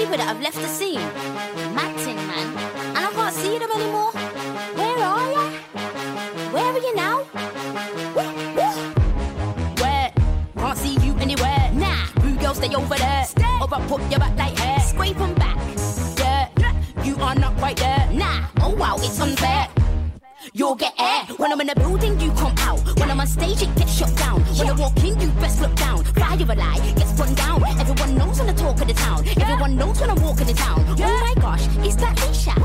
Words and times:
people 0.00 0.16
that 0.16 0.28
have 0.28 0.40
left 0.40 0.56
the 0.56 0.66
scene. 0.66 1.04
Mad 1.76 1.94
thing, 2.00 2.16
man. 2.16 2.46
And 2.96 3.04
I 3.04 3.10
can't 3.12 3.34
see 3.34 3.58
them 3.58 3.70
anymore. 3.70 4.12
Where 4.78 4.98
are 5.04 5.30
ya? 5.36 5.44
Where 6.54 6.64
are 6.72 6.78
you 6.86 6.94
now? 6.94 7.16
Where? 9.76 10.10
Can't 10.56 10.78
see 10.78 10.94
you 11.04 11.12
anywhere. 11.18 11.70
Nah, 11.74 12.06
you 12.24 12.34
girl 12.36 12.54
stay 12.54 12.74
over 12.74 12.96
there. 12.96 13.24
Stay. 13.24 13.58
Or 13.60 13.68
I 13.70 13.86
put 13.88 14.00
your 14.10 14.20
back 14.20 14.38
like 14.38 14.56
hair. 14.58 14.80
Scrape 14.80 15.20
'em 15.20 15.34
back. 15.34 15.58
Yeah, 16.16 16.48
you 17.04 17.14
are 17.16 17.34
not 17.34 17.54
quite 17.58 17.76
there. 17.76 18.08
Nah, 18.10 18.46
oh 18.62 18.74
wow, 18.74 18.96
it's 18.96 19.20
unfair. 19.20 19.68
You'll 20.54 20.76
get 20.76 20.94
air. 20.98 21.24
When 21.36 21.52
I'm 21.52 21.60
in 21.60 21.66
the 21.66 21.76
building, 21.76 22.18
you 22.18 22.32
come 22.42 22.56
out. 22.68 22.80
When 22.98 23.10
I'm 23.10 23.20
on 23.20 23.26
stage, 23.26 23.60
it 23.60 23.72
gets 23.76 23.92
shut 23.98 24.16
down. 24.16 24.40
When 24.56 24.66
I 24.68 24.72
walk 24.72 24.96
in, 25.04 25.20
you 25.20 25.28
best 25.42 25.60
look 25.60 25.74
down. 25.74 26.04
Fire 26.40 26.56
a 26.56 26.58
lie, 26.58 26.92
gets 26.94 27.12
run 27.20 27.34
down. 27.34 27.62
Everyone 27.78 28.14
knows 28.16 28.38
when 28.38 28.48
I 28.48 28.54
talk 28.54 28.80
of 28.80 28.88
the 28.88 28.94
town. 28.94 29.28
Everyone 29.28 29.76
knows 29.76 30.00
when 30.00 30.08
I'm 30.08 30.22
walking 30.22 30.46
the 30.46 30.54
town. 30.54 30.82
Oh 30.88 30.94
my 30.96 31.34
gosh, 31.38 31.66
is 31.84 31.96
that 31.96 32.18
Isha? 32.30 32.59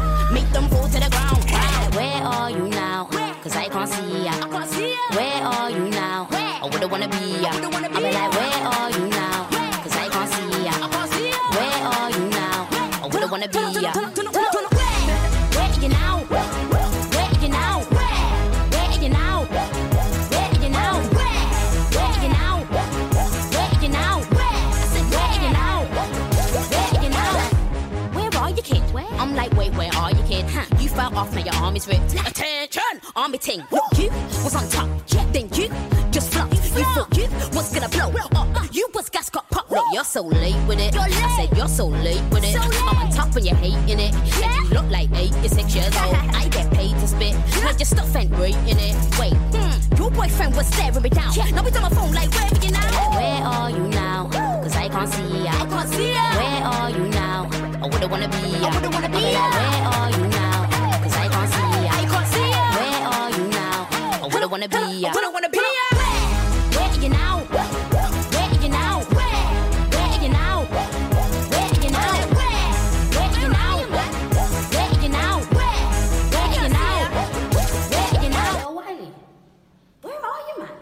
Your 31.46 31.56
arm 31.56 31.76
is 31.76 31.88
ripped. 31.88 32.14
Attention, 32.28 33.02
army 33.16 33.38
ting. 33.38 33.64
You 33.98 34.10
was 34.44 34.56
on 34.56 34.68
top, 34.70 34.90
then 35.32 35.48
you 35.54 35.70
just 36.12 36.34
flopped. 36.34 36.54
You 36.54 36.84
thought 36.96 37.16
you 37.18 37.28
was 37.54 37.74
gonna 37.74 37.90
blow 37.90 38.12
up. 38.36 38.74
You 38.74 38.88
was 38.94 39.10
gas 39.10 39.30
got 39.30 39.50
pop. 39.50 39.70
Look, 39.70 39.86
you're 39.94 40.04
so 40.04 40.22
late 40.22 40.58
with 40.68 40.80
it. 40.80 40.96
I 40.98 41.10
said 41.38 41.58
you're 41.58 41.68
so 41.68 41.88
late 41.88 42.24
with 42.32 42.44
it. 42.44 42.58
I'm 42.60 42.98
on 42.98 43.12
top 43.12 43.36
and 43.36 43.46
you're 43.46 43.56
hating 43.56 44.00
it. 44.00 44.14
And 44.14 44.70
you 44.70 44.74
look 44.74 44.90
like 44.90 45.10
86 45.14 45.76
years 45.76 45.96
old. 45.98 46.16
I 46.42 46.48
get 46.50 46.72
paid 46.74 46.92
to 47.00 47.08
spit. 47.08 47.36
Like 47.64 47.80
your 47.80 47.86
stuff 47.86 48.16
ain't 48.16 48.32
great 48.32 48.56
in 48.68 48.78
it. 48.80 48.96
Wait, 49.20 49.34
hmm, 49.54 49.96
your 49.98 50.12
boyfriend 50.12 50.56
was 50.56 50.68
staring 50.68 51.02
me 51.02 51.10
down. 51.10 51.34
Now 51.54 51.64
he's 51.64 51.76
on 51.76 51.84
my 51.84 51.90
phone 51.90 52.14
like, 52.14 52.32
where 52.32 52.50
are 52.52 52.66
you 52.66 52.72
now? 52.72 53.12
Where 53.12 53.44
are 53.44 53.70
you 53.70 53.88
now? 53.90 54.30
Cause 54.64 54.76
I 54.76 54.90
can't 54.90 55.10
see 55.14 55.44
ya. 55.44 55.52
I 55.52 55.66
can't 55.68 55.90
see 55.90 56.12
ya. 56.12 56.26
Where 56.40 56.64
are 56.64 56.90
you 56.90 57.08
now? 57.10 57.50
I 57.84 57.88
wouldn't 57.88 58.12
wanna 58.12 58.28
be 58.30 58.38
ya. 58.50 58.68
I 58.68 58.76
wouldn't 58.76 58.94
wanna 58.94 59.10
be 59.10 59.32
ya. 59.32 59.50
Where 59.52 59.88
are 59.94 60.12
you 60.12 60.25
wanna 65.06 65.12
be 65.12 65.12
ya. 65.12 65.12
I 65.12 65.16
wouldn't 65.16 65.34
wanna 65.34 65.50
be 65.50 65.58
ya. 65.58 65.64
Where 66.76 66.90
are 66.90 66.98
you 67.02 67.10
now? 67.10 67.36
Where 67.46 67.64
are 68.42 68.62
you 68.62 68.70
now? 68.70 69.04
Where 69.16 69.36
are 70.02 70.20
you 70.22 70.30
now? 70.30 70.66
Where 70.66 70.86
are 70.86 71.76
you 71.82 71.90
now? 71.90 72.14
Where 72.36 72.60
are 73.22 73.40
you 73.40 73.50
now? 73.50 73.74
Where 73.86 74.82
are 74.82 74.98
you 75.02 75.10
now? 75.10 75.34
Where 75.56 75.76
are 76.42 76.54
you 76.54 76.70
now? 76.70 76.96
Where 77.92 78.08
are 78.08 78.24
you 78.24 78.30
now? 78.30 78.60
Yo, 78.62 78.72
Wiley, 78.72 79.12
where 80.02 80.26
are 80.26 80.42
you, 80.48 80.56
man? 80.64 80.76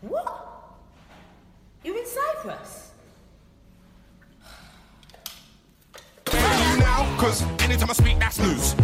What? 0.00 0.28
You're 1.84 1.98
in 1.98 2.06
Cyprus? 2.06 2.84
now, 6.78 7.16
cause 7.18 7.42
anytime 7.60 7.90
I 7.90 7.92
speak, 7.92 8.18
that's 8.18 8.38
news. 8.38 8.77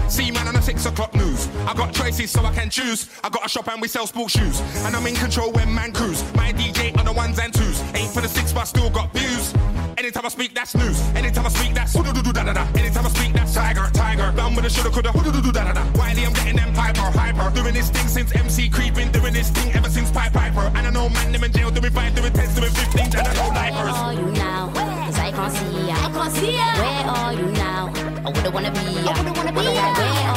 Six 0.85 0.93
o'clock 0.93 1.15
news. 1.15 1.49
I 1.67 1.75
got 1.75 1.93
choices 1.95 2.31
so 2.31 2.45
I 2.45 2.53
can 2.53 2.69
choose. 2.69 3.09
I 3.23 3.31
got 3.31 3.47
a 3.47 3.49
shop 3.49 3.69
and 3.69 3.81
we 3.81 3.89
sell 3.89 4.07
sports 4.07 4.37
shoes. 4.37 4.61
And 4.85 4.95
I'm 4.95 5.07
in 5.07 5.15
control 5.15 5.51
when 5.53 5.75
man 5.75 5.93
cruise. 5.93 6.23
My 6.35 6.53
DJ 6.53 6.97
on 6.99 7.05
the 7.07 7.13
ones 7.13 7.39
and 7.39 7.53
twos. 7.53 7.81
Ain't 7.95 8.11
for 8.13 8.21
the 8.21 8.29
six, 8.29 8.53
but 8.53 8.65
still 8.65 8.91
got 8.91 9.13
views. 9.15 9.55
Anytime 9.97 10.27
I 10.27 10.29
speak, 10.29 10.55
that's 10.55 10.75
news. 10.75 11.01
Anytime 11.15 11.47
I 11.47 11.49
speak, 11.49 11.75
that's 11.75 11.93
do 11.95 12.03
do 12.03 12.33
da 12.33 12.45
da 12.45 12.53
da. 12.53 12.67
Anytime 12.77 13.07
I 13.07 13.09
speak, 13.09 13.33
that's 13.33 13.55
tiger, 13.55 13.89
tiger. 13.93 14.33
Done 14.37 14.55
with 14.55 14.65
the 14.65 14.71
shoulda, 14.71 14.91
coulda, 14.91 15.13
do 15.13 15.41
do 15.41 15.53
da 15.53 15.65
da 15.65 15.73
da. 15.73 15.85
Wiley, 15.99 16.27
I'm 16.27 16.33
getting 16.33 16.57
them 16.57 16.75
hyper, 16.75 17.09
hyper. 17.19 17.51
Doing 17.55 17.75
this 17.75 17.89
thing 17.91 18.09
since 18.09 18.35
MC 18.35 18.69
creeping, 18.69 19.11
doing 19.13 19.33
this 19.33 19.51
thing 19.51 19.73
ever 19.75 19.89
since 19.89 20.11
Pipe 20.11 20.33
Piper. 20.33 20.71
And 20.75 20.87
I 20.87 20.91
know 20.91 21.09
man, 21.09 21.33
them 21.33 21.45
in 21.45 21.53
jail, 21.53 21.71
doing 21.71 21.93
five, 21.93 22.15
doing 22.15 22.33
tens, 22.33 22.55
doing 22.55 22.71
fifteen, 22.73 23.07
and 23.17 23.27
I 23.27 23.33
know 23.35 23.49
Where 23.51 23.89
are 23.89 24.13
you 24.13 24.27
now? 24.33 24.69
Cause 25.07 25.19
I 25.19 25.31
can't 25.33 25.53
see 25.53 25.87
ya. 25.89 25.95
I 25.97 26.11
can't 26.13 26.33
see 26.35 26.57
ya. 26.57 26.69
Where 26.77 27.07
are 27.17 27.33
you 27.33 27.47
now? 27.53 27.93
I 28.27 28.31
wouldn't 28.31 28.55
wanna 28.55 28.73
be 28.73 28.85
ya. 29.05 29.13
I 29.13 29.19
wouldn't 29.19 29.37
wanna 29.37 29.53
be 29.53 29.63
ya. 29.63 29.95
Where 29.95 30.34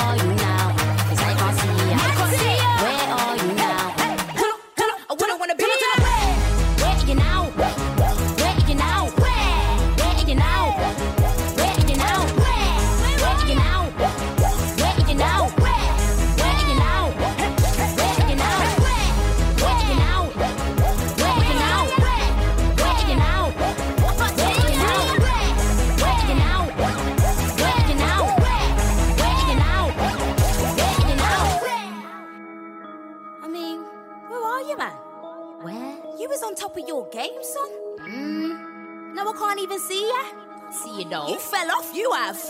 top 36.57 36.75
of 36.77 36.87
your 36.87 37.07
game, 37.09 37.43
son. 37.43 37.69
Mm. 37.99 39.13
Now 39.15 39.29
I 39.29 39.33
can't 39.37 39.59
even 39.59 39.79
see 39.79 40.07
ya. 40.07 40.71
See 40.71 40.99
you 40.99 41.09
though. 41.09 41.27
You 41.27 41.39
fell 41.39 41.71
off. 41.71 41.95
You 41.95 42.11
have. 42.11 42.41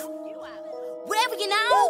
Where 1.05 1.29
were 1.29 1.35
you 1.35 1.49
now? 1.49 1.89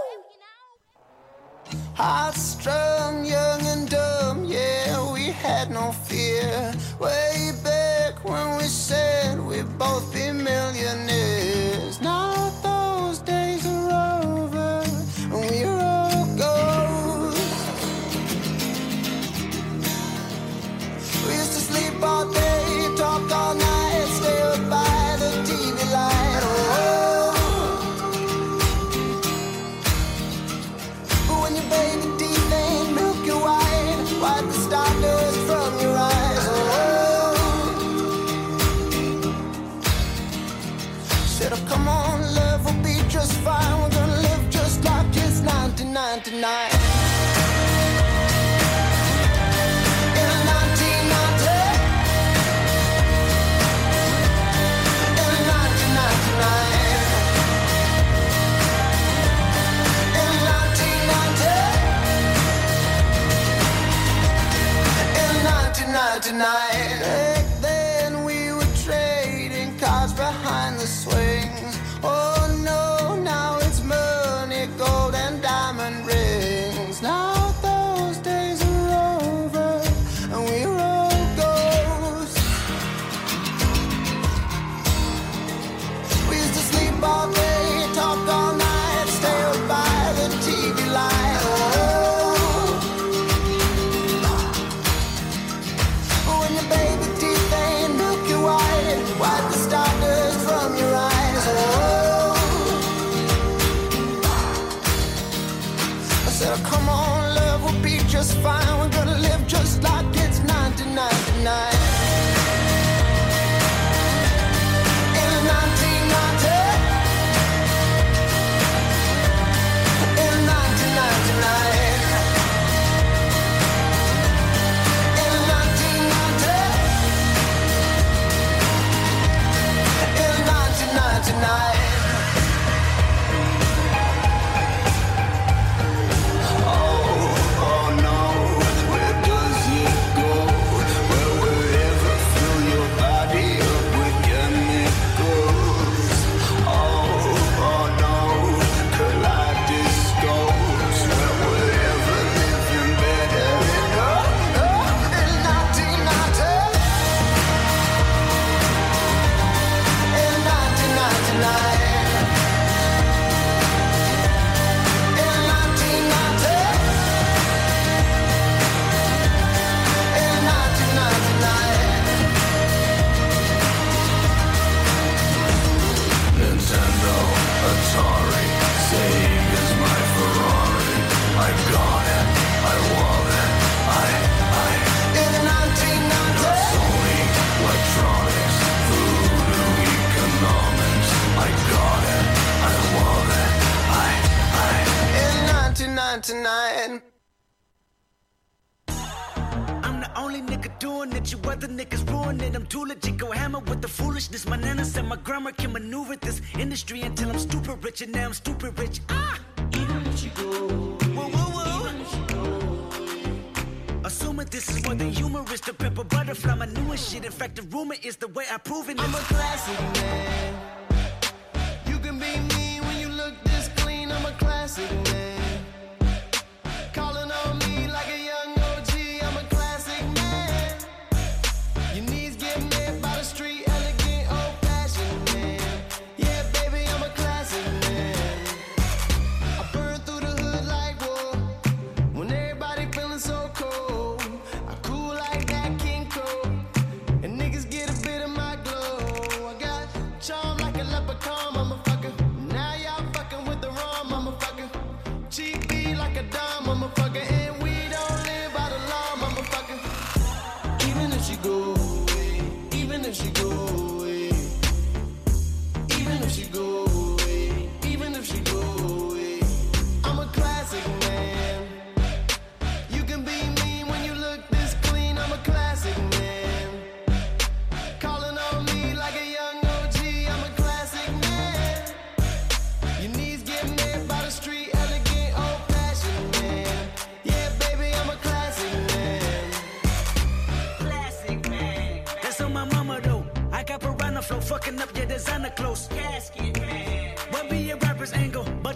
Hearts 1.95 2.41
strong, 2.41 3.25
young 3.25 3.61
and 3.65 3.89
dumb, 3.89 4.45
yeah, 4.45 5.11
we 5.11 5.31
had 5.31 5.71
no 5.71 5.91
fear. 5.91 6.71
Way 6.99 7.51
back 7.63 8.23
when 8.23 8.57
we 8.57 8.63
said 8.63 9.39
we'd 9.39 9.77
both 9.79 10.13
be 10.13 10.31
millionaires. 10.31 11.56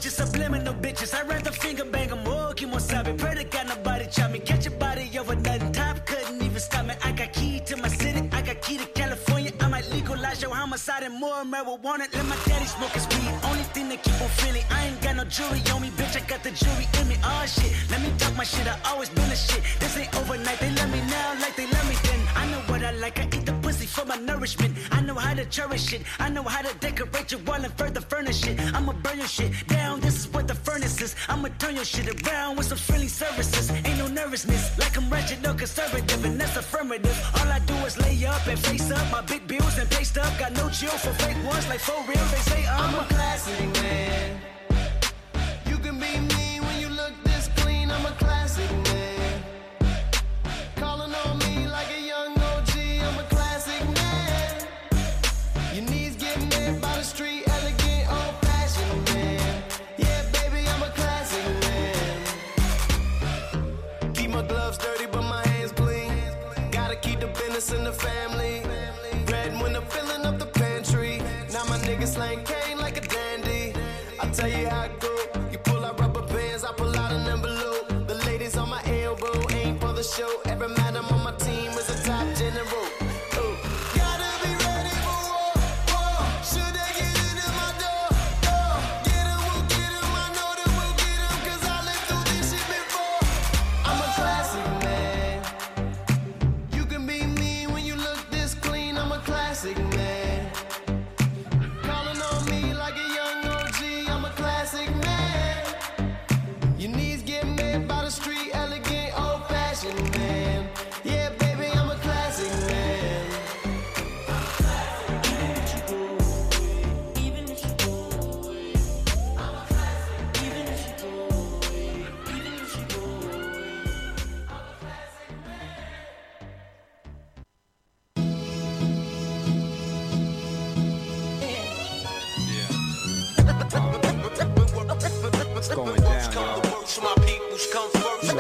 Just 0.02 0.18
subliminal 0.18 0.74
bitches. 0.74 1.14
I'd 1.14 1.30
rather 1.30 1.52
finger 1.52 1.86
bang 1.86 2.12
a 2.12 2.16
more, 2.16 2.56
keep 2.56 2.74
on 2.74 2.80
sobbing. 2.80 3.18
Pray 3.18 3.36
to 3.36 3.44
God 3.44 3.68
nobody 3.68 4.08
chop 4.10 4.32
me. 4.32 4.40
Catch 4.40 4.66
your 4.66 4.74
body 4.80 5.08
over 5.20 5.36
nothing. 5.36 5.72
Top 5.74 6.04
couldn't 6.08 6.42
even 6.42 6.60
stop 6.60 6.88
me. 6.88 6.96
I 7.04 7.12
got 7.12 7.32
key 7.34 7.60
to 7.68 7.78
my 7.78 7.88
city, 7.88 8.28
I 8.32 8.42
got 8.42 8.62
key 8.64 8.78
to 8.80 8.86
California. 8.88 9.52
I 9.60 9.68
might 9.68 9.88
legalize 9.92 10.42
your 10.42 10.56
homicide 10.56 11.04
and 11.04 11.14
more 11.14 11.44
marijuana. 11.44 12.12
Let 12.16 12.26
my 12.26 12.36
daddy 12.48 12.66
smoke 12.66 12.90
his 12.98 13.08
weed. 13.10 13.30
Only 13.44 13.64
thing 13.76 13.90
that 13.90 14.02
keep 14.02 14.20
on 14.20 14.30
feeling. 14.42 14.64
I 14.72 14.88
ain't 14.88 15.02
got 15.04 15.18
no 15.18 15.24
jewelry 15.26 15.62
on 15.72 15.84
me, 15.84 15.90
bitch. 15.92 16.18
I 16.20 16.26
got 16.26 16.42
the 16.42 16.50
jewelry 16.50 16.88
in 17.00 17.08
me. 17.08 17.18
Oh 17.24 17.46
shit, 17.46 17.72
let 17.92 18.02
me 18.02 18.12
talk 18.18 18.36
my 18.36 18.44
shit. 18.44 18.66
I 18.66 18.80
always 18.90 19.10
been 19.10 19.30
a 19.30 19.36
shit. 19.36 19.62
This 19.80 19.96
ain't 19.98 20.16
overnight. 20.18 20.60
They 20.60 20.72
love 20.72 20.92
me 20.92 21.02
now 21.12 21.36
like 21.40 21.56
they 21.56 21.68
love 21.68 21.88
me 21.88 21.96
then. 22.02 22.22
I 22.36 22.50
know 22.50 22.62
what 22.66 22.84
I 22.84 22.92
like. 22.94 23.20
I 23.20 23.26
eat 23.26 23.46
the 23.46 23.54
pussy 23.62 23.86
for 23.86 24.06
my 24.06 24.18
nourishment 24.18 24.71
cherish 25.52 25.94
it. 25.94 26.02
I 26.20 26.30
know 26.30 26.44
how 26.44 26.62
to 26.62 26.74
decorate 26.80 27.32
your 27.32 27.42
wall 27.42 27.62
and 27.62 27.74
further 27.74 28.02
furnish 28.02 28.48
it. 28.48 28.60
I'ma 28.74 28.94
burn 29.04 29.18
your 29.18 29.28
shit 29.28 29.52
down, 29.68 30.00
this 30.00 30.16
is 30.20 30.28
what 30.34 30.48
the 30.48 30.56
furnace 30.56 31.02
is. 31.02 31.16
I'ma 31.28 31.50
turn 31.60 31.76
your 31.76 31.86
shit 31.86 32.08
around 32.10 32.58
with 32.58 32.68
some 32.68 32.78
friendly 32.78 33.10
services. 33.10 33.70
Ain't 33.72 33.98
no 33.98 34.08
nervousness, 34.08 34.78
like 34.80 34.98
I'm 34.98 35.10
wretched 35.10 35.44
no 35.44 35.54
conservative, 35.54 36.24
and 36.24 36.40
that's 36.40 36.56
affirmative. 36.56 37.18
All 37.36 37.48
I 37.48 37.60
do 37.60 37.76
is 37.86 38.00
lay 38.00 38.26
up 38.26 38.48
and 38.48 38.58
face 38.58 38.90
up 38.92 39.12
my 39.12 39.22
big 39.22 39.46
bills 39.46 39.78
and 39.78 39.90
pay 39.90 40.04
stuff. 40.06 40.32
Got 40.40 40.54
no 40.54 40.70
chill 40.70 40.98
for 41.04 41.14
fake 41.24 41.44
ones, 41.46 41.68
like 41.68 41.82
for 41.82 42.00
real, 42.08 42.26
they 42.34 42.44
say 42.52 42.66
I'm, 42.68 42.96
I'm 42.96 43.04
a 43.04 43.08
classic 43.10 43.74
man. 43.82 44.42
You 45.70 45.78
can 45.78 45.96
be 46.00 46.14
me 46.34 46.60
when 46.66 46.80
you 46.80 46.90
look 46.90 47.14
this 47.26 47.50
clean, 47.58 47.92
I'm 47.92 48.06
a 48.06 48.12
classic 48.12 48.72
man. 48.72 49.01
In 67.74 67.84
the 67.84 67.94
family. 67.94 68.62
Red 69.32 69.60
when 69.62 69.76
I'm 69.76 69.86
filling 69.86 70.26
up 70.26 70.38
the 70.40 70.46
pantry. 70.46 71.18
Now 71.54 71.64
my 71.66 71.78
niggas 71.80 72.14
slang 72.16 72.44
cane 72.44 72.78
like 72.78 72.98
a 72.98 73.02
dandy. 73.02 73.74
I 74.20 74.28
tell 74.30 74.50
you 74.50 74.68
how 74.68 74.84
it 74.84 75.00
go. 75.00 75.16
You 75.52 75.58
pull 75.60 75.84
out 75.86 76.00
rubber 76.00 76.22
bands, 76.22 76.64
I 76.64 76.74
pull 76.74 76.96
out 76.98 77.12
an 77.12 77.28
envelope. 77.28 78.08
The 78.08 78.16
ladies 78.26 78.58
on 78.58 78.70
my 78.70 78.82
elbow 78.86 79.48
ain't 79.52 79.80
for 79.80 79.94
the 79.94 80.04
show. 80.04 80.51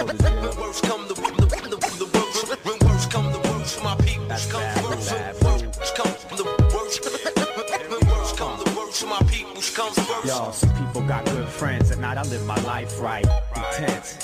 Yeah. 0.01 0.08
When 0.08 0.17
come 0.17 1.08
the, 1.08 1.15
my 1.22 1.29
come 1.31 1.84
the 1.88 2.05
my. 9.05 10.22
Yo, 10.25 10.51
some 10.51 10.70
people 10.75 11.01
got 11.08 11.25
good 11.25 11.48
friends, 11.48 11.91
at 11.91 12.00
night 12.00 12.17
I 12.17 12.24
live 12.24 12.46
my 12.46 12.60
life 12.62 13.00
right, 13.01 13.25
intense 13.55 14.17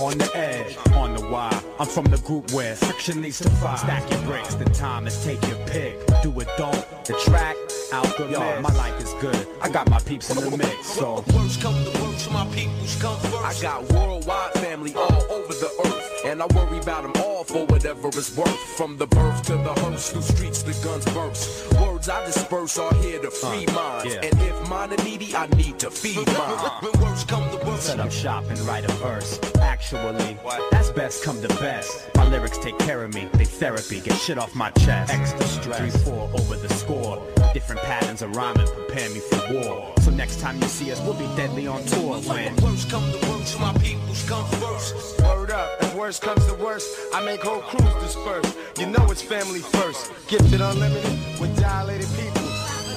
on 0.00 0.18
the 0.18 0.30
edge, 0.36 0.76
on 0.94 1.14
the 1.14 1.26
wire. 1.28 1.50
I'm 1.78 1.86
from 1.86 2.04
the 2.06 2.18
group 2.18 2.50
where 2.52 2.74
friction 2.74 3.22
leads 3.22 3.38
to 3.38 3.50
fire. 3.50 3.76
Stack 3.76 4.10
your 4.10 4.20
bricks, 4.22 4.54
the 4.54 4.64
time 4.66 5.06
is 5.06 5.24
take 5.24 5.42
your 5.48 5.58
pick. 5.66 5.98
Do 6.22 6.38
it, 6.40 6.48
don't. 6.58 7.04
The 7.04 7.14
track, 7.24 7.56
out 7.94 8.16
the 8.16 8.26
Yo, 8.28 8.60
my 8.60 8.74
life 8.74 9.00
is 9.00 9.12
good. 9.20 9.46
I 9.62 9.68
got 9.68 9.88
my 9.88 10.00
peeps 10.00 10.28
in 10.30 10.50
the 10.50 10.56
mix, 10.56 10.86
so. 10.86 11.24
Worst 11.34 11.60
come 11.60 11.74
to 11.84 12.02
worst, 12.02 12.30
my 12.30 12.44
peoples 12.46 12.96
come 13.00 13.18
first. 13.20 13.44
I 13.44 13.62
got 13.62 13.92
worldwide 13.92 14.52
family 14.54 14.92
all 14.94 15.22
over 15.30 15.54
the 15.54 15.70
earth, 15.86 16.24
and 16.24 16.42
I 16.42 16.46
worry 16.56 16.78
about 16.78 17.02
them 17.04 17.22
all 17.24 17.44
for 17.44 17.64
whatever 17.66 18.08
it's 18.08 18.36
worth. 18.36 18.58
From 18.76 18.96
the 18.96 19.06
birth 19.06 19.42
to 19.44 19.52
the 19.52 19.74
hearse, 19.82 20.10
through 20.10 20.22
streets 20.22 20.62
the 20.62 20.74
guns 20.84 21.04
burst. 21.14 21.72
Words 21.80 22.08
I 22.08 22.24
disperse 22.26 22.78
are 22.78 22.94
here 22.94 23.20
to 23.20 23.30
free 23.30 23.66
uh, 23.66 23.72
minds, 23.72 24.14
yeah. 24.14 24.26
and 24.26 24.34
if 24.42 24.68
mine 24.68 24.92
are 24.92 25.04
needy, 25.04 25.34
I 25.36 25.46
need 25.56 25.78
to 25.80 25.90
feed 25.90 26.26
mine. 26.26 26.58
when 26.82 27.00
worst 27.02 27.28
come 27.28 27.48
to 27.50 27.64
worst, 27.64 27.84
set 27.84 28.00
up 28.00 28.10
shop 28.10 28.44
and 28.48 28.58
write 28.60 28.84
a 28.84 28.92
verse. 28.94 29.38
Actually, 29.60 30.36
that's 30.70 30.90
best 30.90 31.22
come 31.24 31.40
to 31.42 31.48
best. 31.48 32.08
My 32.16 32.26
lyrics 32.28 32.58
take 32.58 32.78
care 32.78 33.04
of 33.04 33.14
me, 33.14 33.28
they 33.34 33.44
therapy, 33.44 34.00
get 34.00 34.18
shit 34.18 34.38
off 34.38 34.54
my 34.54 34.70
chest. 34.70 35.12
Extra 35.12 35.44
stress, 35.44 35.96
3-4 36.04 36.40
over 36.40 36.56
the 36.56 36.72
score. 36.74 37.22
Different 37.52 37.83
patterns 37.84 38.22
of 38.22 38.34
rhyming 38.34 38.66
prepare 38.66 39.08
me 39.10 39.20
for 39.20 39.54
war. 39.54 39.92
So 40.00 40.10
next 40.10 40.40
time 40.40 40.56
you 40.60 40.68
see 40.68 40.90
us, 40.90 41.00
we'll 41.02 41.14
be 41.14 41.28
deadly 41.36 41.66
on 41.66 41.84
tour. 41.84 42.16
When 42.20 42.56
worst 42.56 42.90
come 42.90 43.04
to 43.12 43.30
worst, 43.30 43.60
my 43.60 43.72
peoples 43.74 44.28
come 44.28 44.46
first. 44.62 45.20
Word 45.20 45.50
up, 45.50 45.68
if 45.82 45.94
worst 45.94 46.22
comes 46.22 46.44
to 46.46 46.54
worst, 46.54 46.88
I 47.14 47.24
make 47.24 47.42
whole 47.42 47.60
crews 47.60 47.94
disperse. 48.02 48.56
You 48.78 48.86
know 48.86 49.04
it's 49.10 49.22
family 49.22 49.60
first. 49.60 50.12
Gifted 50.28 50.60
unlimited 50.60 51.40
with 51.40 51.58
dilated 51.60 52.08
people. 52.18 52.48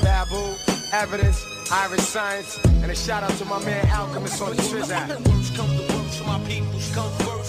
Babu, 0.02 0.56
evidence, 0.94 1.44
Irish 1.72 2.02
science, 2.02 2.60
and 2.64 2.90
a 2.90 2.96
shout 2.96 3.24
out 3.24 3.32
to 3.32 3.46
my 3.46 3.64
man 3.66 3.86
Alchemist 3.90 4.42
on 4.42 4.56
the 4.56 4.62
Trizac. 4.62 5.10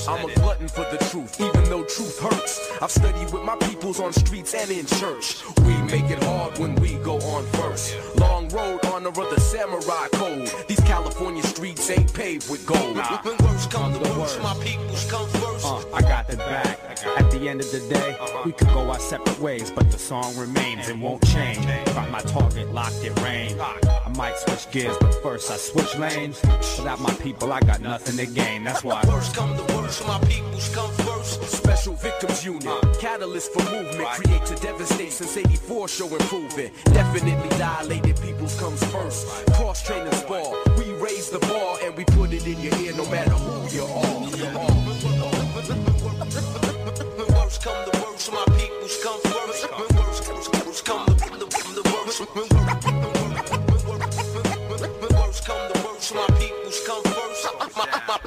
I'm 0.09 0.29
a 0.29 0.35
glutton 0.35 0.67
for 0.67 0.85
the 0.91 0.99
truth, 1.11 1.41
even 1.41 1.65
though 1.65 1.85
truth 1.85 2.19
hurts. 2.19 2.83
I've 2.83 2.91
studied 2.91 3.33
with 3.33 3.45
my 3.45 3.55
peoples 3.57 4.01
on 4.01 4.13
streets 4.13 4.55
and 4.55 4.71
in 4.71 4.87
church. 4.87 5.45
We 5.59 5.77
make 5.83 6.11
it 6.11 6.23
hard 6.25 6.59
when 6.59 6.75
we 6.77 6.95
go 6.97 7.17
on 7.19 7.45
first. 7.53 7.97
Long 8.17 8.49
road, 8.49 8.85
honor 8.87 9.09
of 9.09 9.17
the 9.17 9.41
samurai 9.41 10.09
code. 10.13 10.51
These 10.67 10.81
California 10.81 11.43
streets 11.45 11.89
ain't 11.91 12.13
paved 12.13 12.51
with 12.51 12.67
gold. 12.67 12.97
Nah. 12.97 13.23
When 13.23 13.37
worst 13.39 13.71
come 13.71 13.93
to 13.93 14.01
worst, 14.19 14.43
my 14.43 14.55
peoples 14.65 15.09
come 15.11 15.29
first. 15.29 15.65
Uh, 15.65 15.83
I 15.95 16.01
got 16.03 16.27
the 16.27 16.37
back. 16.39 16.81
At 17.19 17.31
the 17.31 17.49
end 17.49 17.61
of 17.61 17.71
the 17.71 17.81
day, 17.89 18.19
we 18.45 18.53
could 18.53 18.69
go 18.69 18.91
our 18.91 18.99
separate 18.99 19.39
ways, 19.39 19.71
but 19.71 19.91
the 19.93 19.99
song 19.99 20.37
remains 20.37 20.89
and 20.89 21.01
won't 21.01 21.25
change. 21.27 21.65
Got 21.95 22.11
my 22.11 22.21
target 22.21 22.73
locked 22.73 23.05
in 23.05 23.15
range. 23.17 23.55
I 24.09 24.11
might 24.17 24.38
switch 24.38 24.71
gears, 24.71 24.97
but 24.99 25.15
first 25.23 25.50
I 25.50 25.57
switch 25.57 25.95
lanes. 25.99 26.41
Without 26.79 26.99
my 26.99 27.12
people, 27.15 27.53
I 27.53 27.61
got 27.61 27.83
nothing 27.83 28.17
to 28.17 28.25
gain. 28.33 28.65
That's 28.65 28.83
why. 28.83 29.03
First 29.03 29.37
come 29.37 29.55
the 29.55 29.65
worst, 29.75 30.07
my 30.07 30.19
peoples 30.21 30.75
come 30.75 30.91
first. 31.05 31.43
Special 31.43 31.93
victims 31.93 32.43
unit, 32.43 32.67
uh, 32.67 32.81
catalyst 32.99 33.53
for 33.53 33.62
movement, 33.71 34.09
create 34.09 34.47
to 34.47 34.55
devastate 34.57 35.12
since 35.12 35.37
84 35.37 35.88
show 35.88 36.07
improvement. 36.07 36.73
Definitely 36.87 37.50
dilated 37.59 38.19
peoples 38.23 38.59
comes 38.59 38.83
first. 38.85 39.27
Cross 39.53 39.83
training 39.83 40.11
ball, 40.27 40.57
we 40.79 40.91
raise 40.95 41.29
the 41.29 41.41
bar 41.41 41.77
and 41.83 41.95
we 41.95 42.05
put 42.07 42.33
it 42.33 42.47
in 42.47 42.59
your 42.61 42.75
ear 42.81 42.95
no 42.97 43.05
matter 43.11 43.33
who 43.33 43.77
you 43.77 43.85
are. 43.85 44.21
When 47.19 47.29
worst 47.37 47.62
come 47.62 47.85
the 47.85 47.99
worst, 48.03 48.33
my 48.33 48.45
peoples 48.57 49.03
come 49.03 49.21
first. 49.21 49.69
When 49.71 49.88
worst 50.00 50.85
come 50.87 51.05
the, 51.05 51.12
the, 51.15 51.83
the 51.83 51.83
worst. 51.93 52.21
When 52.35 53.28
come 55.37 55.73
the 55.73 55.79
worst, 55.87 56.15
my 56.15 56.27
peoples 56.39 56.81
come 56.87 57.03
first. 57.03 57.47
My, 57.77 57.87
my, 58.09 58.19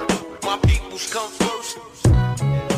my 0.43 0.58
peoples 0.67 1.12
come 1.12 1.29
first. 1.29 2.70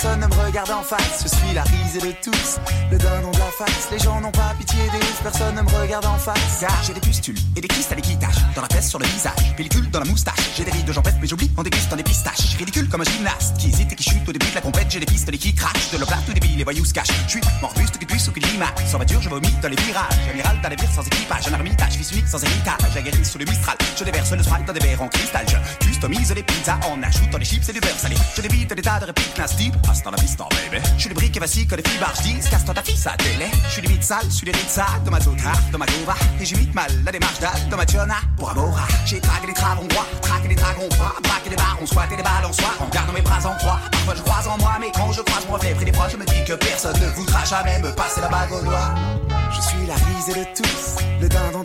Personne 0.00 0.20
ne 0.20 0.26
me 0.26 0.46
regarde 0.46 0.70
en 0.70 0.82
face. 0.82 1.24
Je 1.24 1.28
suis 1.28 1.54
la 1.54 1.64
risée 1.64 1.98
de 1.98 2.12
tous, 2.22 2.60
le 2.92 2.98
dindon 2.98 3.32
de 3.32 3.38
la 3.38 3.50
face. 3.50 3.88
Les 3.90 3.98
gens 3.98 4.20
n'ont 4.20 4.30
pas 4.30 4.54
pitié 4.56 4.78
des 4.92 5.04
personne 5.24 5.56
ne 5.56 5.62
me 5.62 5.68
regarde 5.70 6.06
en 6.06 6.16
face. 6.16 6.60
Car 6.60 6.84
j'ai 6.86 6.94
des 6.94 7.00
pustules 7.00 7.38
et 7.56 7.60
des 7.60 7.66
kystes 7.66 7.90
à 7.90 7.96
l'équitage. 7.96 8.36
Dans 8.54 8.62
la 8.62 8.68
tête, 8.68 8.84
sur 8.84 9.00
le 9.00 9.06
visage, 9.06 9.56
pellicule 9.56 9.90
dans 9.90 9.98
la 9.98 10.04
moustache. 10.04 10.38
J'ai 10.56 10.64
des 10.64 10.70
rides 10.70 10.84
de 10.84 10.92
jambette, 10.92 11.16
mais 11.20 11.26
j'oublie, 11.26 11.48
déguste, 11.48 11.88
on 11.92 11.96
des 11.96 12.04
pistaches. 12.04 12.56
Ridicule 12.58 12.88
comme 12.88 13.00
un 13.00 13.10
gymnaste 13.10 13.56
qui 13.58 13.70
hésite 13.70 13.92
et 13.92 13.96
qui 13.96 14.04
chute 14.04 14.28
au 14.28 14.32
début 14.32 14.48
de 14.48 14.54
la 14.54 14.60
compète. 14.60 14.86
J'ai 14.88 15.00
des 15.00 15.06
pistolets 15.06 15.38
qui 15.38 15.52
crachent, 15.52 15.90
de 15.90 15.98
l'oplat 15.98 16.18
tout 16.24 16.32
débile, 16.32 16.58
les 16.58 16.64
voyous 16.64 16.84
se 16.84 16.94
cachent. 16.94 17.08
Je 17.26 17.30
suis 17.32 17.40
morbuste, 17.60 17.98
qui 17.98 18.06
puisse 18.06 18.28
ou 18.28 18.32
qui 18.32 18.38
l'image. 18.38 18.68
Sans 18.86 18.98
voiture, 18.98 19.20
je 19.20 19.28
vomis 19.28 19.52
dans 19.60 19.68
les 19.68 19.82
virages. 19.82 20.14
Amiral 20.30 20.60
dans 20.62 20.68
les 20.68 20.76
vires 20.76 20.92
sans 20.94 21.04
équipage. 21.04 21.48
Un 21.48 21.54
ermitage, 21.54 21.94
fils 21.94 22.12
unique 22.12 22.28
sans 22.28 22.42
héritage. 22.44 22.96
Aguerri 22.96 23.24
sous 23.24 23.38
le 23.38 23.46
mistral. 23.46 23.76
Je 23.98 24.04
déverse 24.04 24.30
le 24.30 24.44
sprite 24.44 24.64
dans 24.64 24.72
des 24.72 24.80
verres 24.80 25.02
en 25.02 25.08
cristal. 25.08 25.44
Je 26.38 26.40
les 26.40 26.46
pizzas 26.46 26.78
en 26.86 27.02
ajoutant 27.02 27.38
des 27.38 27.44
chips 27.44 27.68
et 27.68 27.72
du 27.72 27.80
beurre 27.80 27.98
salé. 27.98 28.14
Je 28.36 28.42
débite 28.42 28.72
des 28.72 28.80
tas 28.82 29.00
de 29.00 29.06
répliques 29.06 29.36
nasty. 29.36 29.72
Hasta 29.90 30.08
la 30.08 30.16
baby. 30.16 30.80
Je 30.96 31.00
suis 31.00 31.08
le 31.08 31.14
brick 31.16 31.34
et 31.34 31.40
voici 31.40 31.66
que 31.66 31.74
les 31.74 31.82
filles 31.82 31.98
barges 31.98 32.20
disent. 32.20 32.48
Casse-toi 32.48 32.74
ta 32.74 32.82
fille, 32.82 32.96
ça 32.96 33.16
télé. 33.18 33.46
Je 33.66 33.72
suis 33.72 33.82
limite 33.82 34.04
sale, 34.04 34.24
je 34.28 34.34
suis 34.36 34.46
les 34.46 34.52
ritzas 34.52 35.00
de 35.04 35.10
ma 35.10 35.18
zota, 35.18 35.52
de 35.72 35.76
ma 35.76 35.86
gova. 35.86 36.14
Et 36.40 36.44
j'imite 36.44 36.72
mal 36.76 36.92
la 37.04 37.10
démarche 37.10 37.40
d'Al 37.40 37.68
de 37.68 37.74
ma 37.74 37.84
tiona. 37.84 38.14
Pour 38.36 38.50
Amora, 38.50 38.86
j'ai 39.04 39.20
traqué 39.20 39.48
les 39.48 39.54
travons 39.54 39.86
droits, 39.86 40.06
traqué 40.22 40.46
les 40.46 40.54
dragons 40.54 40.88
froids, 40.92 41.14
braqué 41.24 41.50
les 41.50 41.56
barons, 41.56 41.86
squatté 41.86 42.16
les 42.16 42.22
balles 42.22 42.46
en 42.46 42.88
gardant 42.88 43.12
mes 43.12 43.22
bras 43.22 43.44
en 43.44 43.56
croix. 43.56 43.80
Parfois 43.90 44.14
je 44.14 44.22
croise 44.22 44.46
en 44.46 44.58
moi, 44.58 44.76
mais 44.78 44.92
quand 44.94 45.10
je 45.10 45.22
croise 45.22 45.44
mon 45.46 45.54
reflet 45.54 45.74
près 45.74 45.86
des 45.86 45.92
proches, 45.92 46.12
je 46.12 46.18
me 46.18 46.24
dis 46.24 46.44
que 46.46 46.52
personne 46.52 47.00
ne 47.00 47.08
voudra 47.16 47.44
jamais 47.44 47.80
me 47.80 47.90
passer 47.92 48.20
la 48.20 48.28
bague 48.28 48.52
au 48.52 48.62
doigt. 48.62 48.94
Je 49.50 49.60
suis 49.60 49.86
la 49.86 49.94
risée 49.94 50.38
de 50.38 50.46
tous, 50.54 51.02
le 51.20 51.28
dindon 51.28 51.62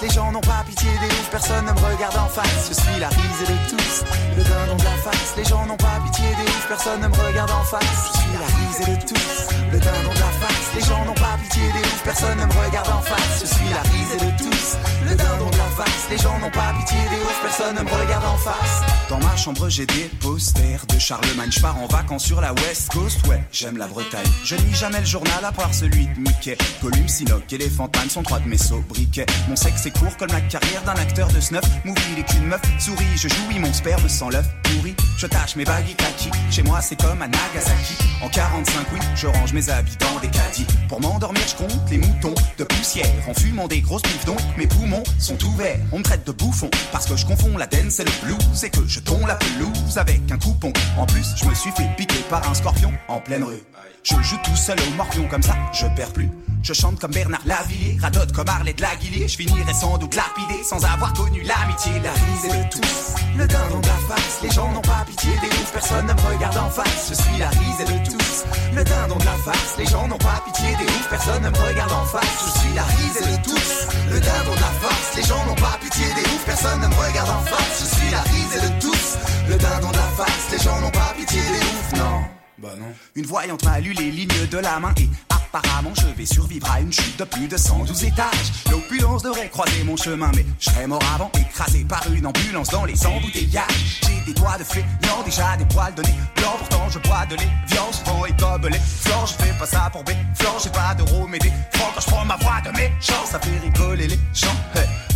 Les 0.00 0.10
gens 0.10 0.30
n'ont 0.30 0.40
pas 0.40 0.62
pitié 0.64 0.88
des 1.00 1.06
oufs, 1.06 1.28
personne 1.28 1.64
ne 1.64 1.72
me 1.72 1.78
regarde 1.78 2.16
en 2.16 2.28
face. 2.28 2.68
Je 2.68 2.74
suis 2.74 3.00
la 3.00 3.08
risée 3.08 3.50
de 3.50 3.58
tous, 3.68 4.04
le 4.36 4.44
dindon 4.44 4.76
de 4.76 4.84
la 4.84 4.96
face. 5.02 5.34
Les 5.36 5.44
gens 5.44 5.66
n'ont 5.66 5.76
pas 5.76 5.98
pitié 6.04 6.24
des 6.38 6.48
oufs, 6.48 6.68
personne 6.68 7.00
ne 7.00 7.08
me 7.08 7.16
regarde 7.16 7.50
en 7.50 7.64
face. 7.64 7.82
Je 7.82 8.18
suis 8.20 8.38
la 8.38 8.46
risée 8.46 8.94
de 8.94 9.06
tous, 9.08 9.48
le 9.72 9.78
dindon 9.80 10.14
de 10.14 10.20
la 10.20 10.32
face. 10.38 10.70
Les 10.72 10.82
gens 10.82 11.04
n'ont 11.04 11.14
pas 11.14 11.36
pitié 11.42 11.62
des 11.72 11.80
oufs, 11.80 12.02
personne 12.04 12.38
ne 12.38 12.46
me 12.46 12.52
regarde 12.64 12.90
en 12.90 13.02
face. 13.02 13.40
Je 13.40 13.46
suis 13.46 13.68
la 13.74 13.82
risée 13.90 14.22
de 14.22 14.30
tous, 14.38 14.76
le 15.08 15.14
dindon 15.14 15.50
de 15.50 15.56
la 15.56 15.70
face. 15.70 16.06
Les 16.10 16.18
gens 16.18 16.38
n'ont 16.38 16.50
pas 16.50 16.72
pitié 16.78 16.98
des 17.10 17.22
oufs, 17.22 17.40
personne 17.42 17.76
ne 17.76 17.82
me 17.82 17.90
regarde 17.90 18.24
en 18.24 18.36
face. 18.36 18.82
Dans 19.08 19.18
ma 19.18 19.36
chambre, 19.36 19.68
j'ai 19.68 19.86
des 19.86 20.10
posters 20.20 20.84
de 20.86 20.98
Charlemagne. 20.98 21.50
Je 21.50 21.60
pars 21.60 21.78
en 21.78 21.86
vacances 21.86 22.24
sur 22.24 22.40
la 22.40 22.52
West 22.54 22.90
Coast, 22.92 23.26
ouais, 23.28 23.42
j'aime 23.52 23.76
la 23.76 23.86
Bretagne. 23.86 24.26
Je 24.44 24.56
lis 24.56 24.74
jamais 24.74 25.00
le 25.00 25.06
journal 25.06 25.44
à 25.44 25.52
part 25.52 25.72
celui 25.72 26.06
de 26.06 26.18
Mickey. 26.18 26.56
Gollum, 26.82 27.08
Sinoc 27.08 27.52
et 27.52 27.58
les 27.58 27.70
Fantanes 27.70 28.10
sont 28.10 28.22
trois 28.22 28.40
de 28.40 28.48
mes 28.48 28.58
sobriquets. 28.58 29.26
Mon 29.48 29.56
sexe 29.56 29.86
est 29.86 29.98
court 29.98 30.16
comme 30.16 30.32
la 30.32 30.40
carrière 30.40 30.82
d'un 30.82 30.94
acteur 30.94 31.28
de 31.28 31.40
snuff. 31.40 31.64
Movie, 31.84 32.00
il 32.12 32.18
est 32.20 32.28
qu'une 32.28 32.46
meuf. 32.46 32.62
Souris, 32.78 33.04
je 33.16 33.28
jouis 33.28 33.58
mon 33.58 33.72
sperme 33.72 34.08
sans 34.08 34.30
l'œuf 34.30 34.46
pourri. 34.62 34.94
Je 35.16 35.26
tâche 35.26 35.56
mes 35.56 35.64
bagues 35.64 35.96
kaki. 35.96 36.30
Chez 36.50 36.62
moi, 36.62 36.80
c'est 36.82 37.00
comme 37.00 37.22
à 37.22 37.26
Nagasaki. 37.28 37.96
En 38.22 38.28
45, 38.28 38.86
oui, 38.92 38.98
je 39.14 39.26
range 39.26 39.52
mes 39.54 39.70
habits 39.70 39.96
dans 39.98 40.20
des 40.20 40.28
caddies. 40.28 40.66
Pour 40.88 41.00
m'endormir, 41.00 41.42
je 41.46 41.54
compte 41.54 41.90
les 41.90 41.98
moutons 41.98 42.34
de 42.58 42.64
poussière. 42.64 43.06
En 43.26 43.32
fumant 43.32 43.66
des 43.66 43.80
grosses 43.80 44.02
pifs, 44.02 44.26
donc 44.26 44.40
mes 44.58 44.66
poumons 44.66 45.02
sont 45.18 45.42
ouverts. 45.44 45.78
On 45.92 45.98
me 45.98 46.04
traite 46.04 46.26
de 46.26 46.32
bouffon 46.32 46.68
parce 46.92 47.06
que 47.06 47.16
je 47.16 47.24
confonds 47.24 47.56
la 47.56 47.66
dance 47.66 47.98
et 48.00 48.04
le 48.04 48.10
blues. 48.22 48.64
Et 48.64 48.70
que 48.70 48.86
je 48.86 49.00
tombe 49.00 49.26
la 49.26 49.36
pelouse 49.36 49.96
avec 49.96 50.20
un 50.30 50.38
coupon. 50.38 50.72
En 50.98 51.06
plus, 51.06 51.34
je 51.36 51.46
me 51.46 51.54
suis 51.54 51.70
fait 51.70 51.88
piquer 51.96 52.22
par 52.28 52.46
un 52.48 52.54
scorpion 52.54 52.92
en 53.08 53.20
pleine 53.20 53.44
rue. 53.44 53.62
Je 54.02 54.14
joue 54.22 54.36
tout 54.44 54.56
seul 54.56 54.78
au 54.80 54.96
morpion 54.96 55.26
comme 55.28 55.42
ça, 55.42 55.56
je 55.72 55.86
perds 55.96 56.12
plus. 56.12 56.28
Je 56.66 56.72
chante 56.72 56.98
comme 56.98 57.12
Bernard 57.12 57.46
Lavillier, 57.46 57.96
radote 58.02 58.32
comme 58.32 58.48
Arlette 58.48 58.80
Laguillier. 58.80 59.28
Je 59.28 59.36
finirai 59.36 59.72
sans 59.72 59.98
doute 59.98 60.16
lapidé 60.16 60.64
sans 60.64 60.84
avoir 60.84 61.12
connu 61.12 61.40
l'amitié. 61.42 61.92
La 62.02 62.10
risée 62.10 62.58
de 62.58 62.68
tous, 62.68 63.14
le 63.38 63.46
dindon 63.46 63.78
de 63.78 63.86
la 63.86 63.94
face. 64.10 64.40
Les 64.42 64.50
gens 64.50 64.72
n'ont 64.72 64.82
pas 64.82 65.04
pitié 65.06 65.30
des 65.40 65.46
oufs, 65.46 65.72
personne 65.72 66.06
ne 66.08 66.12
me 66.12 66.20
regarde 66.26 66.56
en 66.56 66.68
face. 66.68 67.06
Je 67.08 67.14
suis 67.14 67.38
la 67.38 67.50
risée 67.50 67.84
de 67.84 68.10
tous, 68.10 68.44
le 68.74 68.82
dindon 68.82 69.14
de 69.14 69.24
la 69.24 69.38
face. 69.46 69.76
Les 69.78 69.86
gens 69.86 70.08
n'ont 70.08 70.18
pas 70.18 70.42
pitié 70.44 70.74
des 70.74 70.90
oufs, 70.90 71.08
personne 71.08 71.42
ne 71.44 71.50
me 71.50 71.56
regarde 71.56 71.92
en 71.92 72.04
face. 72.04 72.34
Je 72.46 72.58
suis 72.58 72.74
la 72.74 72.82
risée 72.82 73.30
de 73.30 73.42
tous, 73.44 73.86
le 74.10 74.18
dindon 74.18 74.54
de 74.56 74.60
la 74.66 74.74
face. 74.82 75.14
Les 75.14 75.22
gens 75.22 75.46
n'ont 75.46 75.54
pas 75.54 75.78
pitié 75.80 76.06
des 76.18 76.26
oufs, 76.34 76.44
personne 76.46 76.80
ne 76.80 76.88
me 76.88 76.94
regarde 76.98 77.30
en 77.30 77.44
face. 77.46 77.78
Je 77.78 77.94
suis 77.94 78.10
la 78.10 78.22
risée 78.22 78.66
de 78.66 78.80
tous, 78.80 79.18
le 79.48 79.54
dindon 79.54 79.90
de 79.90 79.96
la 80.02 80.10
face. 80.18 80.50
Les 80.50 80.58
gens 80.58 80.80
n'ont 80.80 80.90
pas 80.90 81.14
pitié 81.16 81.38
des 81.38 81.62
oufs, 81.62 81.92
non. 82.02 82.35
Bah 82.58 82.70
non. 82.78 82.86
Une 83.14 83.26
voyante 83.26 83.64
m'a 83.66 83.80
lu 83.80 83.92
les 83.92 84.10
lignes 84.10 84.46
de 84.50 84.56
la 84.56 84.80
main 84.80 84.94
et 84.96 85.08
apparemment 85.28 85.92
je 85.94 86.06
vais 86.16 86.24
survivre 86.24 86.66
à 86.70 86.80
une 86.80 86.90
chute 86.90 87.18
de 87.18 87.24
plus 87.24 87.48
de 87.48 87.56
112 87.56 88.04
étages. 88.04 88.52
L'opulence 88.70 89.22
devrait 89.22 89.50
croiser 89.50 89.84
mon 89.84 89.96
chemin, 89.96 90.30
mais 90.34 90.46
je 90.58 90.70
serais 90.70 90.86
mort 90.86 91.02
avant, 91.14 91.30
écrasé 91.38 91.84
par 91.84 92.02
une 92.10 92.26
ambulance 92.26 92.70
dans 92.70 92.86
les 92.86 93.06
embouteillages. 93.06 94.00
J'ai 94.06 94.32
des 94.32 94.32
doigts 94.32 94.56
de 94.56 94.64
fléau, 94.64 94.86
déjà 95.26 95.54
des 95.58 95.66
poils 95.66 95.94
de 95.94 96.02
nez 96.02 96.14
blanc, 96.36 96.54
pourtant 96.58 96.88
je 96.88 96.98
bois 97.00 97.26
de 97.26 97.36
lait, 97.36 97.50
viande, 97.66 97.92
souvent 97.92 98.24
et 98.24 98.32
gobelet. 98.32 98.80
Flore, 99.00 99.26
je 99.26 99.44
fais 99.44 99.52
pas 99.58 99.66
ça 99.66 99.90
pour 99.92 100.02
B, 100.04 100.10
Flore, 100.34 100.58
j'ai 100.62 100.70
pas 100.70 100.94
d'euros, 100.94 101.26
mais 101.28 101.38
des 101.38 101.52
francs 101.74 101.92
quand 101.94 102.00
je 102.00 102.06
prends 102.06 102.24
ma 102.24 102.36
voix 102.36 102.62
de 102.64 102.70
méchant, 102.70 103.26
ça 103.26 103.38
fait 103.38 103.58
rigoler 103.58 104.08
les 104.08 104.18
gens. 104.32 104.56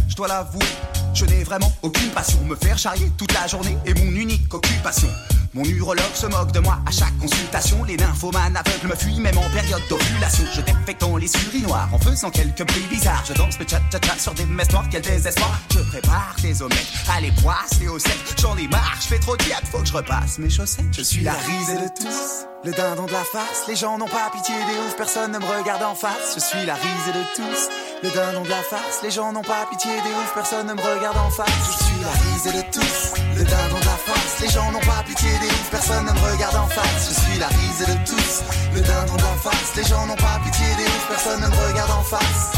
Je 0.09 0.15
dois 0.15 0.29
l'avouer, 0.29 0.67
je 1.15 1.25
n'ai 1.25 1.43
vraiment 1.43 1.73
aucune 1.81 2.11
passion. 2.11 2.45
Me 2.45 2.55
faire 2.57 2.77
charrier 2.77 3.11
toute 3.17 3.33
la 3.33 3.47
journée 3.47 3.79
est 3.87 3.95
mon 3.99 4.11
unique 4.11 4.53
occupation. 4.53 5.09
Mon 5.53 5.65
urologue 5.65 6.15
se 6.15 6.27
moque 6.27 6.53
de 6.53 6.61
moi 6.61 6.79
à 6.87 6.93
chaque 6.93 7.17
consultation. 7.19 7.83
Les 7.83 7.97
nymphomanes 7.97 8.57
aveugles 8.57 8.87
me 8.87 8.95
fuient 8.95 9.19
même 9.19 9.37
en 9.37 9.51
période 9.51 9.83
d'ovulation. 9.89 10.45
Je 10.55 10.61
défecte 10.61 11.01
dans 11.01 11.17
les 11.17 11.31
urinoirs 11.47 11.89
en 11.93 11.99
faisant 11.99 12.31
quelques 12.31 12.65
bruits 12.65 12.87
bizarres. 12.89 13.25
Je 13.27 13.33
danse 13.33 13.59
le 13.59 13.67
chat 13.67 13.81
chat 13.91 14.01
chat 14.05 14.19
sur 14.21 14.33
des 14.35 14.45
messes 14.45 14.71
noires, 14.71 14.87
quel 14.89 15.03
désespoir. 15.03 15.59
Je 15.75 15.81
prépare 15.81 16.37
des 16.41 16.63
omelettes, 16.63 16.87
allez 17.13 17.33
poisser 17.43 17.89
au 17.89 17.99
sec. 17.99 18.17
J'en 18.41 18.57
ai 18.57 18.69
marre, 18.69 18.97
je 19.01 19.09
fais 19.09 19.19
trop 19.19 19.37
de 19.37 19.43
faut 19.73 19.79
que 19.79 19.87
je 19.87 19.93
repasse 19.93 20.39
mes 20.39 20.51
chaussettes. 20.51 20.87
Je 20.93 21.03
suis 21.03 21.23
la 21.23 21.33
risée 21.33 21.75
de 21.75 21.89
tous, 21.99 22.47
le 22.65 22.71
dindon 22.71 23.07
de 23.07 23.13
la 23.13 23.25
farce. 23.25 23.65
Les 23.67 23.75
gens 23.75 23.99
n'ont 23.99 24.07
pas 24.07 24.31
pitié 24.33 24.55
des 24.55 24.79
oufs, 24.87 24.97
personne 24.97 25.33
ne 25.33 25.39
me 25.39 25.45
regarde 25.45 25.83
en 25.83 25.97
face. 25.97 26.35
Je 26.37 26.41
suis 26.41 26.65
la 26.65 26.75
risée 26.75 27.13
de 27.13 27.25
tous, 27.35 27.69
le 28.05 28.11
dindon 28.11 28.43
de 28.43 28.51
la 28.51 28.63
farce. 28.63 29.01
Les 29.03 29.11
gens 29.11 29.33
n'ont 29.33 29.43
pas 29.43 29.67
pitié 29.69 29.91
des 29.91 30.11
oufs, 30.11 30.33
personne 30.33 30.69
ne 30.69 30.75
me 30.75 30.81
regarde 30.81 31.17
en 31.17 31.31
face. 31.31 31.49
Je 31.67 31.85
suis 31.85 32.03
la 32.03 32.13
risée 32.13 32.53
de 32.53 32.63
tous, 32.71 33.21
le 33.37 33.45
dindon 33.45 33.81
de 33.81 33.87
la 33.87 33.99
farce. 33.99 34.41
Les 34.41 34.49
gens 34.49 34.71
n'ont 34.71 34.81
pas 34.81 35.03
pitié 35.07 35.40
personne 35.71 36.05
ne 36.05 36.13
me 36.13 36.33
regarde 36.33 36.57
en 36.57 36.67
face. 36.67 37.09
Je 37.09 37.15
suis 37.15 37.39
la 37.39 37.49
risée 37.49 37.87
de 37.87 37.99
tous, 38.05 38.43
le 38.75 38.81
dindon 38.81 39.17
de 39.17 39.23
la 39.23 39.37
farce. 39.43 39.77
Les 39.77 39.85
gens 39.85 40.07
n'ont 40.07 40.17
pas 40.17 40.41
pitié 40.45 40.67
des 40.77 40.85
oufs, 40.85 41.09
personne 41.09 41.41
ne 41.41 41.47
me 41.47 41.69
regarde 41.69 41.91
en 41.91 42.03
face. 42.03 42.53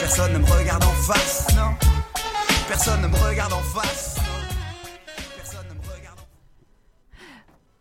Personne 0.00 0.32
ne 0.32 0.38
me 0.38 0.46
regarde 0.46 0.84
en 0.84 0.92
face, 0.92 1.46
non. 1.56 1.74
Personne 2.68 3.00
ne 3.02 3.08
me 3.08 3.16
regarde 3.16 3.52
en 3.52 3.62
face. 3.62 4.16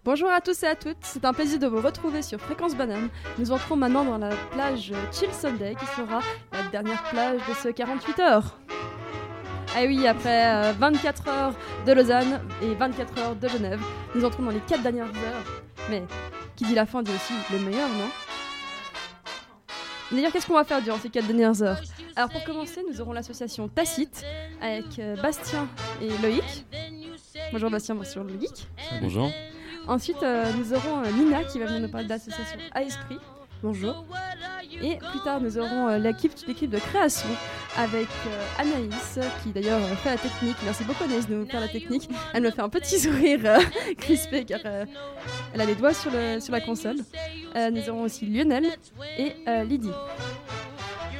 Bonjour 0.03 0.29
à 0.29 0.39
tous 0.39 0.61
et 0.61 0.67
à 0.67 0.75
toutes, 0.75 0.97
c'est 1.01 1.25
un 1.25 1.33
plaisir 1.33 1.57
de 1.57 1.65
vous 1.65 1.81
retrouver 1.81 2.21
sur 2.21 2.39
Fréquence 2.39 2.75
Banane. 2.75 3.09
Nous 3.39 3.51
entrons 3.51 3.75
maintenant 3.75 4.05
dans 4.05 4.19
la 4.19 4.35
plage 4.51 4.93
Chill 5.11 5.33
Sunday 5.33 5.73
qui 5.73 5.85
sera 5.87 6.19
la 6.53 6.61
dernière 6.71 7.01
plage 7.05 7.41
de 7.49 7.53
ce 7.55 7.69
48 7.69 8.19
heures. 8.19 8.59
Ah 9.77 9.83
oui, 9.85 10.07
après 10.07 10.69
euh, 10.69 10.73
24 10.79 11.27
heures 11.27 11.53
de 11.85 11.91
Lausanne 11.91 12.39
et 12.63 12.73
24 12.75 13.17
heures 13.19 13.35
de 13.35 13.47
Genève, 13.49 13.81
nous 14.15 14.23
entrons 14.23 14.43
dans 14.43 14.51
les 14.51 14.61
4 14.61 14.81
dernières 14.81 15.07
heures. 15.07 15.43
Mais 15.89 16.01
qui 16.55 16.63
dit 16.63 16.75
la 16.75 16.85
fin 16.85 17.03
dit 17.03 17.11
aussi 17.11 17.33
le 17.51 17.59
meilleur, 17.59 17.89
non? 17.89 18.09
D'ailleurs, 20.13 20.31
qu'est-ce 20.31 20.47
qu'on 20.47 20.53
va 20.53 20.63
faire 20.63 20.81
durant 20.81 20.97
ces 20.97 21.09
4 21.09 21.27
dernières 21.27 21.61
heures? 21.61 21.81
Alors 22.15 22.29
pour 22.29 22.41
commencer, 22.45 22.81
nous 22.89 23.01
aurons 23.01 23.11
l'association 23.11 23.67
Tacite 23.67 24.23
avec 24.61 24.97
euh, 24.99 25.17
Bastien 25.21 25.67
et 26.01 26.07
Loïc. 26.23 26.65
Bonjour 27.51 27.69
Bastien, 27.69 27.95
bonjour 27.95 28.23
Loïc. 28.23 28.69
Bonjour. 29.01 29.29
Ensuite, 29.87 30.23
euh, 30.23 30.51
nous 30.57 30.73
aurons 30.73 31.03
euh, 31.03 31.11
Nina 31.11 31.43
qui 31.43 31.59
va 31.59 31.65
venir 31.65 31.81
nous 31.81 31.89
parler 31.89 32.05
de 32.05 32.11
l'association 32.11 32.57
À 32.73 32.83
Esprit. 32.83 33.17
Bonjour. 33.63 34.05
Et 34.81 34.97
plus 34.97 35.19
tard, 35.23 35.41
nous 35.41 35.57
aurons 35.57 35.87
euh, 35.87 35.97
l'équipe 35.97 36.33
l'équipe 36.47 36.69
de 36.69 36.77
création 36.77 37.29
avec 37.77 38.07
euh, 38.27 38.45
Anaïs, 38.59 39.19
qui 39.41 39.49
d'ailleurs 39.49 39.79
fait 39.99 40.11
la 40.11 40.17
technique. 40.17 40.57
Merci 40.63 40.83
beaucoup 40.83 41.03
Anaïs 41.03 41.27
de 41.27 41.35
nous 41.35 41.45
faire 41.45 41.61
la 41.61 41.67
technique. 41.67 42.09
Elle 42.33 42.43
me 42.43 42.51
fait 42.51 42.61
un 42.61 42.69
petit 42.69 42.99
sourire 42.99 43.39
euh, 43.45 43.59
crispé 43.97 44.45
car 44.45 44.59
elle 45.53 45.61
a 45.61 45.65
les 45.65 45.75
doigts 45.75 45.93
sur, 45.93 46.11
la 46.11 46.61
console. 46.61 46.97
Nous 47.71 47.89
aurons 47.89 48.03
aussi 48.03 48.25
Lionel 48.25 48.65
et 49.17 49.33
Lydie. 49.63 49.91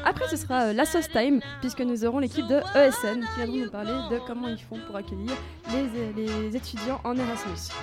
Après, 0.04 0.28
ce 0.28 0.36
sera 0.36 0.72
la 0.72 0.86
Sauce 0.86 1.10
Time, 1.10 1.40
puisque 1.62 1.82
nous 1.82 2.06
aurons 2.06 2.20
l'équipe 2.20 2.46
de 2.46 2.60
ESN 2.76 3.22
qui 3.22 3.36
viendront 3.38 3.58
nous 3.58 3.72
parler 3.72 3.94
de 4.12 4.20
comment 4.28 4.48
ils 4.48 4.62
font 4.62 4.78
pour 4.86 4.96
accueillir 4.98 5.32
les, 5.72 6.28
les 6.28 6.56
étudiants 6.56 7.02
en 7.04 7.18
Erasmus. 7.18 7.74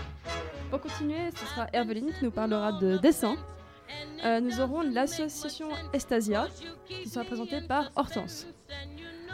Pour 0.71 0.81
continuer, 0.81 1.31
ce 1.35 1.47
sera 1.47 1.67
Herveline 1.73 2.13
qui 2.17 2.25
nous 2.25 2.31
parlera 2.31 2.73
de 2.73 2.99
dessin. 2.99 3.35
Euh, 4.25 4.41
nous 4.41 4.61
aurons 4.61 4.83
l'association 4.83 5.69
Estasia 5.93 6.49
qui 6.87 7.09
sera 7.09 7.25
présentée 7.25 7.61
par 7.61 7.91
Hortense. 7.97 8.47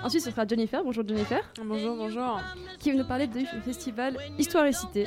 Ensuite, 0.02 0.22
ce 0.22 0.30
sera 0.30 0.46
Jennifer. 0.46 0.82
Bonjour 0.82 1.06
Jennifer. 1.06 1.42
Bonjour, 1.62 1.96
bonjour. 1.96 2.40
Qui 2.78 2.92
va 2.92 2.98
nous 2.98 3.06
parler 3.06 3.26
du 3.26 3.44
festival 3.64 4.16
Histoire 4.38 4.66
et 4.66 4.72
Cité. 4.72 5.06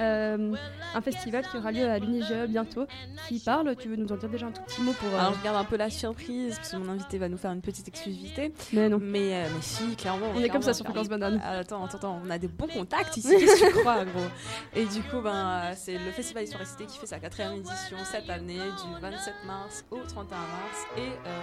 Euh, 0.00 0.54
un 0.94 1.00
festival 1.02 1.46
qui 1.46 1.56
aura 1.58 1.70
lieu 1.72 1.88
à 1.88 1.98
l'Unige 1.98 2.32
bientôt. 2.48 2.86
Qui 3.28 3.38
parle 3.38 3.76
Tu 3.76 3.88
veux 3.88 3.96
nous 3.96 4.10
en 4.10 4.16
dire 4.16 4.28
déjà 4.28 4.46
un 4.46 4.50
tout 4.52 4.62
petit 4.62 4.80
mot 4.80 4.92
pour. 4.92 5.08
euh, 5.14 5.18
Alors 5.18 5.34
je 5.34 5.44
garde 5.44 5.56
un 5.56 5.64
peu 5.64 5.76
la 5.76 5.90
surprise 5.90 6.56
parce 6.56 6.70
que 6.70 6.76
mon 6.76 6.90
invité 6.92 7.18
va 7.18 7.28
nous 7.28 7.36
faire 7.36 7.52
une 7.52 7.60
petite 7.60 7.86
exclusivité. 7.86 8.52
Mais 8.72 8.88
non. 8.88 8.98
Mais, 9.00 9.34
euh, 9.34 9.48
mais 9.54 9.60
si, 9.62 9.94
clairement. 9.96 10.26
On 10.34 10.40
est 10.40 10.48
comme 10.48 10.62
ça 10.62 10.72
sur. 10.74 10.84
Fréquence 10.86 11.08
Banane. 11.08 11.40
Ah, 11.44 11.58
attends, 11.58 11.84
attends, 11.84 11.98
attends, 11.98 12.22
on 12.24 12.30
a 12.30 12.38
des 12.38 12.48
bons 12.48 12.66
contacts 12.66 13.16
ici, 13.16 13.28
que 13.28 13.66
tu 13.72 13.72
crois, 13.80 14.04
gros? 14.04 14.24
Et 14.74 14.84
du 14.86 15.02
coup, 15.02 15.20
ben, 15.20 15.72
c'est 15.76 15.92
le 15.98 16.10
Festival 16.12 16.44
Histoire 16.44 16.62
et 16.62 16.66
Cité 16.66 16.86
qui 16.86 16.98
fait 16.98 17.06
sa 17.06 17.18
quatrième 17.20 17.54
édition 17.56 17.96
cette 18.04 18.28
année, 18.30 18.54
du 18.58 19.00
27 19.00 19.34
mars 19.46 19.84
au 19.90 19.98
31 19.98 20.36
mars. 20.38 20.86
Et 20.96 21.00
euh, 21.26 21.40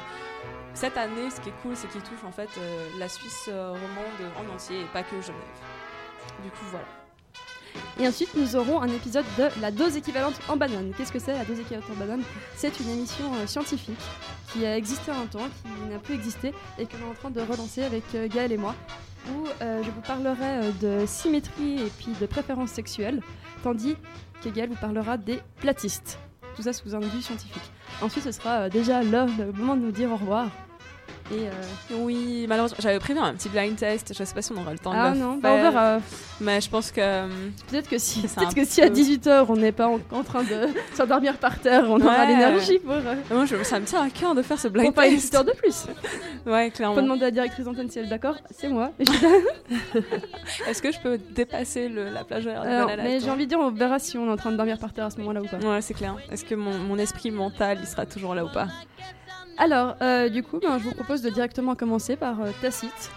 cette 0.74 0.98
année, 0.98 1.30
ce 1.30 1.40
qui 1.42 1.50
est 1.50 1.54
cool, 1.62 1.76
c'est 1.76 1.88
qu'il 1.90 2.02
touche 2.02 2.24
en 2.26 2.32
fait 2.32 2.50
euh, 2.58 2.88
la 3.00 3.08
Suisse 3.08 3.50
romande 3.50 4.50
en 4.50 4.54
entier 4.56 4.82
et 4.82 4.86
pas 4.94 5.04
que 5.04 5.22
Genève. 5.22 5.36
Du 6.44 6.50
coup, 6.50 6.66
voilà. 6.72 6.86
Et 8.00 8.08
ensuite, 8.08 8.30
nous 8.36 8.56
aurons 8.56 8.82
un 8.82 8.88
épisode 8.88 9.26
de 9.38 9.48
La 9.62 9.72
dose 9.72 9.98
équivalente 9.98 10.40
en 10.48 10.58
banane. 10.58 10.92
Qu'est-ce 10.98 11.12
que 11.12 11.20
c'est 11.20 11.34
la 11.34 11.46
dose 11.46 11.60
équivalente 11.60 11.90
en 11.92 12.00
banane? 12.00 12.22
C'est 12.56 12.80
une 12.80 12.90
émission 12.90 13.34
euh, 13.36 13.48
scientifique 13.48 14.00
qui 14.52 14.66
a 14.66 14.78
existé 14.78 15.12
un 15.12 15.26
temps, 15.26 15.48
qui 15.62 15.92
n'a 15.92 16.00
plus 16.00 16.16
existé 16.16 16.54
et 16.78 16.86
que 16.86 16.98
l'on 16.98 17.08
est 17.08 17.12
en 17.12 17.14
train 17.14 17.30
de 17.30 17.42
relancer 17.42 17.84
avec 17.84 18.04
euh, 18.16 18.28
Gaël 18.28 18.52
et 18.52 18.58
moi, 18.58 18.76
où 19.30 19.48
euh, 19.62 19.84
je 19.84 19.92
vous 19.92 20.02
parlerai 20.02 20.38
euh, 20.42 20.72
de 21.02 21.06
symétrie 21.06 21.80
et 21.82 21.92
puis 21.98 22.14
de 22.20 22.26
préférences 22.26 22.72
sexuelles, 22.72 23.22
tandis 23.64 23.96
que 24.44 24.50
Gaël 24.50 24.70
vous 24.70 24.76
parlera 24.76 25.18
des 25.18 25.40
platistes. 25.58 26.20
Tout 26.56 26.64
ça 26.64 26.74
sous 26.74 26.96
un 26.96 27.00
vue 27.00 27.22
scientifique. 27.22 27.72
Ensuite, 28.02 28.24
ce 28.24 28.32
sera 28.32 28.70
déjà 28.70 29.04
l'heure, 29.04 29.30
le 29.38 29.52
moment 29.52 29.76
de 29.76 29.82
nous 29.82 29.92
dire 29.92 30.12
au 30.12 30.18
revoir. 30.18 30.50
Et 31.30 31.48
euh, 31.48 31.52
Oui, 31.98 32.46
malheureusement, 32.48 32.78
j'avais 32.80 33.00
prévu 33.00 33.20
un 33.20 33.34
petit 33.34 33.50
blind 33.50 33.76
test. 33.76 34.14
Je 34.18 34.24
sais 34.24 34.34
pas 34.34 34.42
si 34.42 34.52
on 34.54 34.62
aura 34.62 34.72
le 34.72 34.80
temps 34.80 34.94
ah 34.96 35.10
de 35.12 35.16
le 35.16 35.22
non, 35.22 35.32
faire. 35.34 35.42
bah, 35.42 35.50
on 35.52 35.62
verra. 35.62 36.00
Mais 36.40 36.62
je 36.62 36.70
pense 36.70 36.90
que. 36.92 37.02
euh, 37.02 37.28
Peut-être 37.70 37.90
que 37.90 37.98
si, 37.98 38.22
peut-être 38.22 38.56
que 38.56 38.64
si 38.64 38.82
à 38.82 38.88
peu- 38.88 38.94
18h 38.96 39.46
on 39.50 39.58
n'est 39.58 39.74
pas 39.74 39.88
en, 39.90 40.00
en 40.12 40.24
train 40.24 40.44
de 40.44 40.68
s'endormir 40.96 41.36
par 41.38 41.60
terre, 41.60 41.84
on 41.90 42.00
aura 42.00 42.26
l'énergie 42.26 42.80
pour, 42.80 42.94
euh, 42.94 43.16
Moi, 43.30 43.46
je- 43.46 43.62
ça 43.64 43.80
me 43.80 43.86
tient 43.86 44.04
à 44.04 44.10
cœur 44.10 44.36
de 44.36 44.42
faire 44.42 44.58
ce 44.58 44.70
blind 44.70 44.86
pour 44.88 44.96
pas 44.96 45.08
une 45.08 45.16
test. 45.16 45.24
petite 45.34 45.36
heure 45.36 45.44
de 45.46 45.52
plus. 45.52 45.86
Ouais, 46.46 46.68
On 46.68 46.76
clairement. 46.78 46.96
peut 46.96 47.02
demander 47.02 47.24
à 47.24 47.26
la 47.26 47.32
directrice 47.32 47.66
d'antenne 47.66 47.90
si 47.90 48.00
elle 48.00 48.06
est 48.06 48.10
d'accord, 48.10 48.36
c'est 48.52 48.70
moi. 48.70 48.92
Est-ce 50.68 50.82
que 50.82 50.94
je 50.94 51.00
peux 51.00 51.18
dépasser 51.18 51.90
le- 51.90 52.10
la 52.10 52.24
plage 52.24 52.48
horaire 52.48 52.62
Alors, 52.62 52.92
mais 53.04 53.20
j'ai 53.20 53.30
envie 53.30 53.44
de 53.46 53.50
dire, 53.50 53.60
on 53.60 53.70
verra 53.72 54.00
si 54.00 54.18
on 54.18 54.28
est 54.28 54.32
en 54.32 54.38
train 54.38 54.52
de 54.52 54.56
dormir 54.58 54.78
par 54.78 54.94
terre 54.94 55.06
à 55.06 55.10
ce 55.10 55.18
moment-là 55.18 55.42
ou 55.42 55.46
pas. 55.48 55.58
Ouais, 55.58 55.82
c'est 55.82 55.94
clair. 55.94 56.16
Est-ce 56.32 56.46
que 56.46 56.56
mon, 56.56 56.78
mon 56.78 56.98
esprit 56.98 57.32
mental, 57.32 57.80
il 57.82 57.88
sera 57.88 58.06
toujours 58.06 58.34
là 58.34 58.46
ou 58.46 58.50
pas? 58.50 58.68
Alors, 59.58 59.96
euh, 60.02 60.30
du 60.30 60.44
coup, 60.44 60.60
ben, 60.60 60.78
je 60.78 60.84
vous 60.84 60.94
propose 60.94 61.22
de 61.22 61.30
directement 61.30 61.76
commencer 61.76 62.16
par 62.16 62.42
euh, 62.42 62.52
Tacite. 62.62 63.12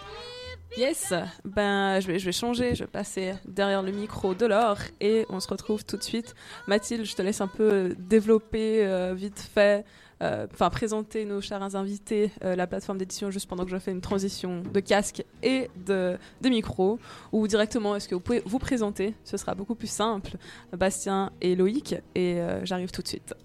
Yes 0.77 1.13
Ben, 1.43 1.99
je 1.99 2.07
vais, 2.07 2.17
je 2.17 2.25
vais 2.25 2.31
changer, 2.31 2.75
je 2.75 2.85
vais 2.85 2.89
passer 2.89 3.33
derrière 3.45 3.83
le 3.83 3.91
micro 3.91 4.33
de 4.33 4.45
l'or 4.45 4.77
et 5.01 5.25
on 5.29 5.39
se 5.39 5.47
retrouve 5.49 5.83
tout 5.83 5.97
de 5.97 6.03
suite. 6.03 6.33
Mathilde, 6.67 7.05
je 7.05 7.13
te 7.13 7.21
laisse 7.21 7.41
un 7.41 7.47
peu 7.47 7.93
développer 7.99 8.85
euh, 8.85 9.13
vite 9.13 9.39
fait, 9.53 9.85
euh, 10.21 10.47
enfin 10.53 10.69
présenter 10.69 11.25
nos 11.25 11.41
chers 11.41 11.75
invités 11.75 12.31
euh, 12.45 12.55
la 12.55 12.67
plateforme 12.67 12.97
d'édition 12.97 13.31
juste 13.31 13.49
pendant 13.49 13.65
que 13.65 13.71
je 13.71 13.77
fais 13.79 13.91
une 13.91 14.01
transition 14.01 14.63
de 14.63 14.79
casque 14.79 15.25
et 15.43 15.69
de, 15.85 16.17
de 16.39 16.49
micro. 16.49 16.99
Ou 17.33 17.47
directement, 17.49 17.95
est-ce 17.97 18.07
que 18.07 18.15
vous 18.15 18.21
pouvez 18.21 18.41
vous 18.45 18.59
présenter? 18.59 19.13
Ce 19.25 19.35
sera 19.35 19.53
beaucoup 19.55 19.75
plus 19.75 19.91
simple. 19.91 20.37
Bastien 20.71 21.31
et 21.41 21.55
Loïc, 21.55 21.95
et 22.15 22.39
euh, 22.39 22.63
j'arrive 22.63 22.91
tout 22.91 23.01
de 23.01 23.09
suite. 23.09 23.35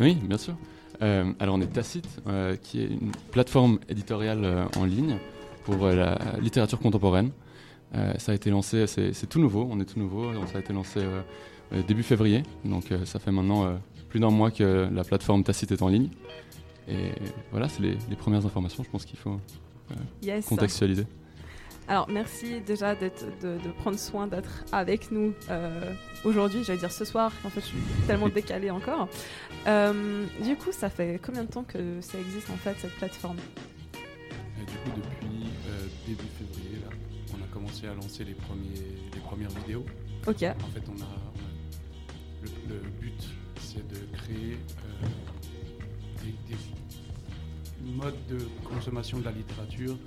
Oui, 0.00 0.16
bien 0.16 0.38
sûr. 0.38 0.56
Euh, 1.02 1.32
alors 1.40 1.56
on 1.56 1.60
est 1.60 1.66
Tacite, 1.72 2.08
euh, 2.26 2.56
qui 2.56 2.80
est 2.82 2.86
une 2.86 3.12
plateforme 3.30 3.78
éditoriale 3.88 4.44
euh, 4.44 4.64
en 4.76 4.84
ligne 4.84 5.18
pour 5.64 5.86
la 5.88 6.18
littérature 6.40 6.78
contemporaine. 6.78 7.30
Ça 8.18 8.32
a 8.32 8.34
été 8.34 8.50
lancé, 8.50 8.86
c'est 8.88 9.26
tout 9.28 9.38
nouveau, 9.38 9.66
on 9.70 9.78
est 9.80 9.84
tout 9.84 9.98
nouveau, 10.00 10.32
donc 10.32 10.48
ça 10.48 10.58
a 10.58 10.60
été 10.60 10.72
lancé 10.72 11.00
début 11.86 12.02
février, 12.02 12.42
donc 12.64 12.86
ça 13.04 13.18
fait 13.18 13.30
maintenant 13.30 13.78
plus 14.10 14.18
d'un 14.20 14.30
mois 14.30 14.50
que 14.50 14.88
la 14.92 15.04
plateforme 15.04 15.42
Tacite 15.44 15.70
est 15.72 15.80
en 15.80 15.88
ligne. 15.88 16.08
Et 16.88 17.12
voilà, 17.50 17.68
c'est 17.70 17.80
les, 17.82 17.96
les 18.10 18.16
premières 18.16 18.44
informations, 18.44 18.82
je 18.82 18.90
pense 18.90 19.04
qu'il 19.06 19.18
faut 19.18 19.38
Yes. 20.22 20.44
contextualiser. 20.46 21.06
Alors, 21.86 22.08
merci 22.08 22.60
déjà 22.62 22.94
de, 22.94 23.10
de 23.42 23.70
prendre 23.78 23.98
soin 23.98 24.26
d'être 24.26 24.64
avec 24.72 25.10
nous 25.10 25.34
euh, 25.50 25.92
aujourd'hui. 26.24 26.64
J'allais 26.64 26.78
dire 26.78 26.90
ce 26.92 27.04
soir, 27.04 27.30
en 27.44 27.50
fait, 27.50 27.60
je 27.60 27.66
suis 27.66 27.78
tellement 28.06 28.28
décalée 28.30 28.70
encore. 28.70 29.06
Euh, 29.66 30.24
du 30.42 30.56
coup, 30.56 30.72
ça 30.72 30.88
fait 30.88 31.20
combien 31.22 31.44
de 31.44 31.50
temps 31.50 31.64
que 31.64 32.00
ça 32.00 32.18
existe 32.18 32.48
en 32.48 32.56
fait 32.56 32.74
cette 32.78 32.94
plateforme? 32.94 33.36
Et 34.62 34.64
du 34.64 34.76
coup, 34.78 34.96
depuis 34.96 35.50
euh, 35.68 35.86
début 36.06 36.24
février, 36.38 36.78
là, 36.82 36.88
on 37.38 37.42
a 37.44 37.46
commencé 37.52 37.86
à 37.86 37.92
lancer 37.94 38.24
les, 38.24 38.34
premiers, 38.34 38.96
les 39.12 39.20
premières 39.20 39.50
vidéos. 39.50 39.84
Ok. 40.26 40.42
En 40.42 40.70
fait, 40.70 40.82
on 40.88 41.02
a, 41.02 41.04
on 41.04 41.38
a- 41.38 42.48
le, 42.68 42.76
le 42.76 42.80
but, 42.98 43.28
c'est 43.60 43.86
de 43.88 44.16
créer 44.16 44.56
euh, 45.02 45.06
des, 46.22 46.32
des 46.54 47.92
modes 47.92 48.14
de 48.30 48.38
consommation 48.66 49.18
de 49.18 49.24
la 49.26 49.32
littérature 49.32 49.98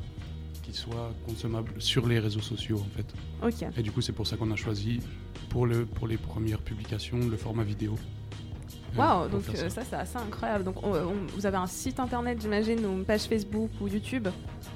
qui 0.67 0.77
soient 0.77 1.13
consommables 1.25 1.71
sur 1.79 2.07
les 2.07 2.19
réseaux 2.19 2.41
sociaux, 2.41 2.79
en 2.79 2.95
fait. 2.97 3.05
Ok. 3.45 3.69
Et 3.77 3.81
du 3.81 3.91
coup, 3.91 4.01
c'est 4.01 4.11
pour 4.13 4.27
ça 4.27 4.35
qu'on 4.37 4.51
a 4.51 4.55
choisi, 4.55 4.99
pour, 5.49 5.65
le, 5.65 5.85
pour 5.85 6.07
les 6.07 6.17
premières 6.17 6.59
publications, 6.59 7.17
le 7.19 7.37
format 7.37 7.63
vidéo. 7.63 7.95
Waouh, 8.97 9.29
pour 9.29 9.39
donc 9.39 9.49
euh, 9.55 9.69
ça, 9.69 9.81
c'est 9.87 9.95
assez 9.95 10.17
incroyable. 10.17 10.63
Donc 10.63 10.81
on- 10.83 10.93
on- 10.95 11.13
vous 11.35 11.45
avez 11.45 11.57
un 11.57 11.67
site 11.67 11.99
internet, 11.99 12.39
j'imagine, 12.41 12.83
ou 12.85 12.93
une 12.93 13.05
page 13.05 13.21
Facebook 13.23 13.69
ou 13.81 13.87
YouTube. 13.87 14.27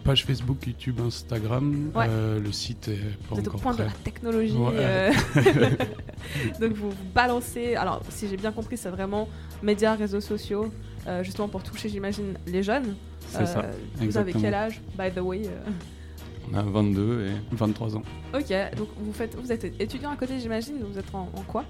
Page 0.03 0.25
Facebook, 0.25 0.67
YouTube, 0.67 0.99
Instagram. 0.99 1.91
Ouais. 1.95 2.05
Euh, 2.07 2.39
le 2.39 2.51
site 2.51 2.87
est 2.89 2.97
pas 3.29 3.35
Vous 3.35 3.39
êtes 3.39 3.47
au 3.47 3.51
point 3.51 3.73
prêt. 3.73 3.83
de 3.85 3.89
la 3.89 3.95
technologie. 4.03 4.53
Ouais. 4.57 4.73
euh, 4.75 5.11
donc 6.59 6.73
vous, 6.73 6.89
vous 6.91 6.95
balancez. 7.15 7.75
Alors, 7.75 8.01
si 8.09 8.27
j'ai 8.27 8.37
bien 8.37 8.51
compris, 8.51 8.77
c'est 8.77 8.89
vraiment 8.89 9.27
médias, 9.63 9.95
réseaux 9.95 10.21
sociaux, 10.21 10.71
euh, 11.07 11.23
justement 11.23 11.47
pour 11.47 11.63
toucher, 11.63 11.89
j'imagine, 11.89 12.35
les 12.47 12.63
jeunes. 12.63 12.95
C'est 13.27 13.45
ça, 13.45 13.63
Vous 13.95 14.17
avez 14.17 14.33
quel 14.33 14.53
âge, 14.53 14.81
by 14.97 15.11
the 15.11 15.19
way 15.21 15.43
euh 15.45 15.69
On 16.53 16.57
a 16.57 16.63
22 16.63 17.27
et 17.27 17.55
23 17.55 17.95
ans. 17.97 18.03
Ok, 18.33 18.53
donc 18.75 18.87
vous, 18.97 19.13
faites, 19.13 19.35
vous 19.35 19.51
êtes 19.51 19.63
étudiant 19.79 20.11
à 20.11 20.15
côté, 20.17 20.39
j'imagine. 20.39 20.75
Vous 20.83 20.97
êtes 20.97 21.13
en, 21.13 21.29
en 21.35 21.41
quoi? 21.43 21.63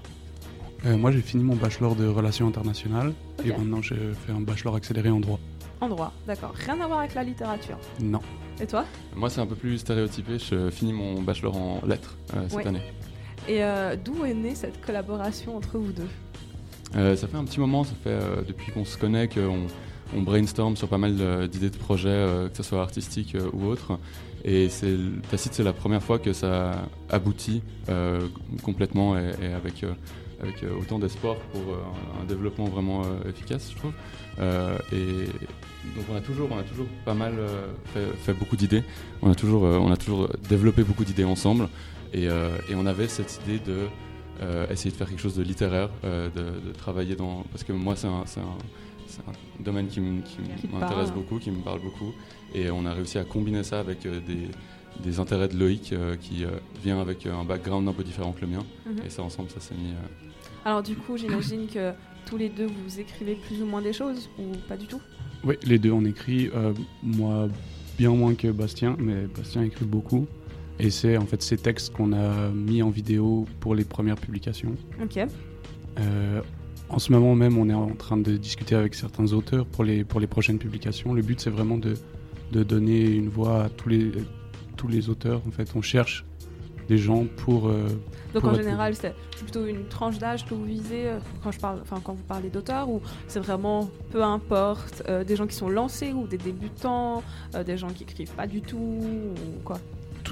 Euh, 0.86 0.96
moi, 0.96 1.12
j'ai 1.12 1.20
fini 1.20 1.44
mon 1.44 1.54
bachelor 1.54 1.94
de 1.94 2.06
relations 2.08 2.48
internationales 2.48 3.12
et 3.44 3.50
maintenant 3.50 3.80
je 3.82 3.94
fais 3.94 4.32
un 4.32 4.40
bachelor 4.40 4.74
accéléré 4.74 5.10
en 5.10 5.20
droit. 5.20 5.38
En 5.80 5.88
droit, 5.88 6.12
d'accord. 6.26 6.52
Rien 6.54 6.80
à 6.80 6.86
voir 6.86 7.00
avec 7.00 7.14
la 7.14 7.22
littérature? 7.22 7.78
Non. 8.00 8.20
Et 8.60 8.66
toi? 8.66 8.84
Moi 9.14 9.30
c'est 9.30 9.40
un 9.40 9.46
peu 9.46 9.54
plus 9.56 9.78
stéréotypé. 9.78 10.38
Je 10.38 10.70
finis 10.70 10.92
mon 10.92 11.20
bachelor 11.22 11.56
en 11.56 11.80
lettres 11.86 12.16
euh, 12.34 12.42
cette 12.48 12.56
Ouais. 12.58 12.66
année. 12.66 12.82
Et 13.48 13.62
euh, 13.64 13.96
d'où 13.96 14.24
est 14.24 14.34
née 14.34 14.54
cette 14.54 14.80
collaboration 14.84 15.56
entre 15.56 15.78
vous 15.78 15.92
deux? 15.92 16.08
Euh, 16.96 17.16
ça 17.16 17.26
fait 17.26 17.36
un 17.36 17.44
petit 17.44 17.60
moment, 17.60 17.84
ça 17.84 17.94
fait 18.02 18.10
euh, 18.10 18.42
depuis 18.46 18.70
qu'on 18.72 18.84
se 18.84 18.98
connaît 18.98 19.28
qu'on 19.28 19.66
on 20.14 20.20
brainstorm 20.20 20.76
sur 20.76 20.88
pas 20.88 20.98
mal 20.98 21.48
d'idées 21.48 21.70
de 21.70 21.76
projets, 21.76 22.10
euh, 22.10 22.48
que 22.48 22.56
ce 22.56 22.62
soit 22.62 22.82
artistique 22.82 23.36
ou 23.52 23.66
autre. 23.66 23.98
Et 24.44 24.68
Tacite, 25.30 25.54
c'est 25.54 25.62
la 25.62 25.72
première 25.72 26.02
fois 26.02 26.18
que 26.18 26.32
ça 26.32 26.72
aboutit 27.08 27.62
complètement 28.62 29.16
et, 29.16 29.52
avec, 29.54 29.86
autant 30.80 30.98
d'espoir 30.98 31.36
pour 31.52 31.62
un 32.20 32.24
développement 32.24 32.64
vraiment 32.64 33.02
efficace, 33.28 33.70
je 33.70 33.76
trouve. 33.76 33.92
Et 34.92 35.26
donc 35.94 36.06
on 36.12 36.16
a 36.16 36.20
toujours, 36.20 36.48
on 36.50 36.58
a 36.58 36.64
toujours 36.64 36.86
pas 37.04 37.14
mal 37.14 37.34
fait, 38.24 38.34
beaucoup 38.34 38.56
d'idées. 38.56 38.82
On 39.22 39.30
a 39.30 39.36
toujours, 39.36 39.62
on 39.62 39.92
a 39.92 39.96
toujours 39.96 40.28
développé 40.48 40.82
beaucoup 40.82 41.04
d'idées 41.04 41.24
ensemble. 41.24 41.68
Et, 42.12 42.26
on 42.74 42.84
avait 42.84 43.06
cette 43.06 43.40
idée 43.44 43.60
de 43.60 43.86
essayer 44.70 44.90
de 44.90 44.96
faire 44.96 45.08
quelque 45.08 45.20
chose 45.20 45.36
de 45.36 45.42
littéraire, 45.42 45.90
euh, 46.04 46.28
de, 46.30 46.68
de 46.68 46.72
travailler 46.72 47.14
dans. 47.16 47.44
Parce 47.52 47.64
que 47.64 47.72
moi, 47.72 47.96
c'est 47.96 48.06
un, 48.08 48.24
c'est 48.26 48.40
un, 48.40 48.58
c'est 49.06 49.20
un 49.28 49.32
domaine 49.62 49.88
qui 49.88 49.98
m- 50.00 50.22
qui 50.24 50.36
Qui 50.60 50.66
te 50.68 50.72
m'intéresse 50.74 51.10
parle. 51.10 51.20
beaucoup, 51.20 51.38
qui 51.38 51.50
me 51.50 51.62
parle 51.62 51.80
beaucoup. 51.80 52.12
Et 52.54 52.70
on 52.70 52.84
a 52.86 52.92
réussi 52.92 53.18
à 53.18 53.24
combiner 53.24 53.62
ça 53.62 53.80
avec 53.80 54.04
euh, 54.06 54.20
des, 54.26 54.48
des 55.02 55.18
intérêts 55.20 55.48
de 55.48 55.56
Loïc 55.56 55.92
euh, 55.92 56.16
qui 56.16 56.44
euh, 56.44 56.48
vient 56.82 57.00
avec 57.00 57.26
euh, 57.26 57.34
un 57.34 57.44
background 57.44 57.88
un 57.88 57.92
peu 57.92 58.04
différent 58.04 58.32
que 58.32 58.40
le 58.42 58.46
mien. 58.48 58.64
Mhm. 58.86 58.96
Et 59.06 59.10
ça, 59.10 59.22
ensemble, 59.22 59.50
ça 59.50 59.60
s'est 59.60 59.74
mis. 59.74 59.90
euh, 59.92 60.64
Alors 60.64 60.82
du 60.82 60.94
coup, 60.96 61.16
j'imagine 61.16 61.66
que 61.66 61.92
tous 62.26 62.36
les 62.36 62.48
deux, 62.48 62.66
vous 62.66 63.00
écrivez 63.00 63.34
plus 63.34 63.62
ou 63.62 63.66
moins 63.66 63.82
des 63.82 63.92
choses, 63.92 64.28
ou 64.38 64.44
pas 64.68 64.76
du 64.76 64.86
tout? 64.86 65.00
Oui, 65.44 65.56
les 65.64 65.78
deux 65.78 65.90
on 65.90 66.04
écrit. 66.04 66.50
euh, 66.54 66.72
moi, 67.02 67.48
bien 67.98 68.10
moins 68.10 68.34
que 68.34 68.48
Bastien, 68.48 68.96
mais 68.98 69.26
Bastien 69.36 69.62
écrit 69.62 69.84
beaucoup. 69.84 70.26
Et 70.82 70.90
c'est 70.90 71.16
en 71.16 71.26
fait 71.26 71.40
ces 71.42 71.56
textes 71.56 71.92
qu'on 71.92 72.12
a 72.12 72.48
mis 72.48 72.82
en 72.82 72.90
vidéo 72.90 73.46
pour 73.60 73.76
les 73.76 73.84
premières 73.84 74.16
publications. 74.16 74.74
Ok. 75.00 75.16
Euh, 76.00 76.40
en 76.88 76.98
ce 76.98 77.12
moment 77.12 77.36
même, 77.36 77.56
on 77.56 77.68
est 77.68 77.74
en 77.74 77.94
train 77.94 78.16
de 78.16 78.36
discuter 78.36 78.74
avec 78.74 78.94
certains 78.94 79.32
auteurs 79.32 79.64
pour 79.64 79.84
les, 79.84 80.02
pour 80.02 80.18
les 80.18 80.26
prochaines 80.26 80.58
publications. 80.58 81.14
Le 81.14 81.22
but, 81.22 81.40
c'est 81.40 81.50
vraiment 81.50 81.78
de, 81.78 81.94
de 82.50 82.64
donner 82.64 83.00
une 83.08 83.28
voix 83.28 83.64
à 83.64 83.68
tous 83.68 83.88
les, 83.88 84.10
tous 84.76 84.88
les 84.88 85.08
auteurs. 85.08 85.40
En 85.46 85.52
fait, 85.52 85.70
on 85.76 85.82
cherche 85.82 86.24
des 86.88 86.98
gens 86.98 87.26
pour. 87.36 87.68
euh, 87.68 87.86
Donc 88.34 88.42
pour 88.42 88.50
en 88.50 88.54
général, 88.54 88.96
c'est 88.96 89.14
plutôt 89.40 89.64
une 89.66 89.84
tranche 89.86 90.18
d'âge 90.18 90.44
que 90.44 90.52
vous 90.52 90.64
visez 90.64 91.06
euh, 91.06 91.18
quand 91.44 91.52
je 91.52 91.60
parle, 91.60 91.80
quand 92.02 92.12
vous 92.12 92.24
parlez 92.24 92.50
d'auteurs, 92.50 92.88
ou 92.90 93.00
c'est 93.28 93.38
vraiment 93.40 93.88
peu 94.10 94.22
importe, 94.24 95.04
euh, 95.08 95.22
des 95.22 95.36
gens 95.36 95.46
qui 95.46 95.54
sont 95.54 95.68
lancés 95.68 96.12
ou 96.12 96.26
des 96.26 96.38
débutants, 96.38 97.22
des 97.64 97.76
gens 97.76 97.88
qui 97.88 98.02
écrivent 98.02 98.32
pas 98.34 98.48
du 98.48 98.62
tout, 98.62 98.76
ou 98.76 99.62
quoi? 99.64 99.78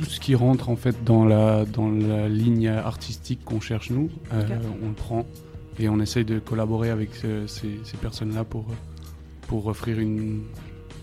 Tout 0.01 0.09
ce 0.09 0.19
qui 0.19 0.35
rentre 0.35 0.71
en 0.71 0.77
fait 0.77 1.05
dans 1.05 1.27
la, 1.27 1.67
dans 1.67 1.91
la 1.91 2.27
ligne 2.29 2.69
artistique 2.69 3.45
qu'on 3.45 3.61
cherche 3.61 3.91
nous, 3.91 4.09
euh, 4.33 4.43
on 4.83 4.89
le 4.89 4.95
prend 4.95 5.27
et 5.79 5.89
on 5.91 6.01
essaye 6.01 6.25
de 6.25 6.39
collaborer 6.39 6.89
avec 6.89 7.11
euh, 7.25 7.47
ces, 7.47 7.79
ces 7.85 7.97
personnes-là 7.99 8.45
pour, 8.45 8.65
pour 9.47 9.67
offrir 9.67 9.99
une, 9.99 10.43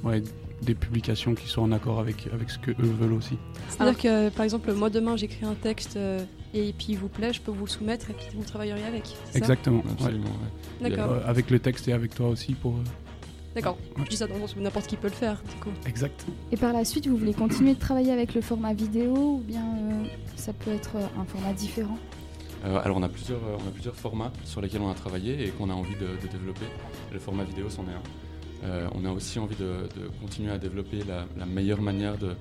ouais, 0.04 0.24
des 0.64 0.74
publications 0.74 1.36
qui 1.36 1.48
soient 1.48 1.64
en 1.64 1.72
accord 1.72 2.00
avec, 2.00 2.28
avec 2.34 2.50
ce 2.50 2.58
que 2.58 2.72
eux 2.72 2.96
veulent 3.00 3.14
aussi. 3.14 3.38
C'est-à-dire 3.70 3.98
que, 3.98 4.30
par 4.30 4.44
exemple, 4.44 4.74
moi 4.74 4.90
demain 4.90 5.16
j'écris 5.16 5.46
un 5.46 5.54
texte 5.54 5.96
euh, 5.98 6.20
et 6.56 6.74
puis 6.74 6.88
il 6.90 6.98
vous 6.98 7.10
plaît, 7.10 7.34
je 7.34 7.42
peux 7.42 7.52
vous 7.52 7.66
le 7.66 7.70
soumettre 7.70 8.10
et 8.10 8.14
puis 8.14 8.26
vous 8.36 8.44
travailleriez 8.44 8.86
avec. 8.86 9.06
ça? 9.06 9.38
Exactement. 9.38 9.84
Absolument, 9.92 10.26
ouais. 10.82 10.90
D'accord. 10.90 11.12
Euh, 11.12 11.20
avec 11.30 11.52
le 11.52 11.60
texte 11.60 11.88
et 11.88 11.94
avec 11.94 12.16
toi 12.16 12.30
aussi 12.30 12.54
pour. 12.54 12.76
D'accord. 13.58 13.78
Je 13.98 14.04
dis 14.04 14.18
ça 14.18 14.28
dans 14.28 14.36
le 14.36 14.42
sens 14.42 14.56
où 14.56 14.60
n'importe 14.62 14.86
qui 14.86 14.98
peut 14.98 15.08
le 15.08 15.14
faire, 15.14 15.42
du 15.50 15.56
coup. 15.56 15.72
Exact. 15.88 16.26
Et 16.52 16.58
par 16.58 16.74
la 16.74 16.86
suite, 16.86 17.08
vous 17.08 17.18
voulez 17.18 17.34
continuer 17.34 17.74
de 17.74 17.80
travailler 17.80 18.12
avec 18.12 18.36
le 18.36 18.42
format 18.42 18.74
vidéo 18.74 19.16
ou 19.16 19.44
bien 19.44 19.66
euh, 19.66 20.04
ça 20.36 20.54
peut 20.54 20.72
être 20.72 20.96
euh, 20.96 21.22
un 21.22 21.26
format 21.26 21.54
différent? 21.54 21.98
Euh, 22.66 22.80
alors 22.84 22.98
on 22.98 23.04
a, 23.04 23.10
plusieurs, 23.10 23.44
euh, 23.44 23.58
on 23.64 23.68
a 23.68 23.72
plusieurs 23.72 23.96
formats 23.96 24.32
sur 24.46 24.62
lesquels 24.62 24.82
on 24.82 24.92
a 24.92 24.94
travaillé 24.94 25.44
et 25.44 25.50
qu'on 25.50 25.72
a 25.72 25.74
envie 25.74 25.96
de, 25.96 26.08
de 26.22 26.32
développer. 26.32 26.66
Le 27.12 27.18
format 27.18 27.44
vidéo, 27.44 27.70
c'en 27.70 27.84
est 27.84 27.96
un. 27.96 28.68
Euh, 28.68 28.88
on 28.94 29.06
a 29.06 29.12
aussi 29.12 29.40
envie 29.40 29.56
de, 29.56 29.88
de 30.00 30.10
continuer 30.22 30.52
à 30.52 30.60
développer 30.60 31.04
la, 31.08 31.26
la 31.36 31.46
meilleure 31.48 31.82
manière 31.82 32.18
de 32.18 32.36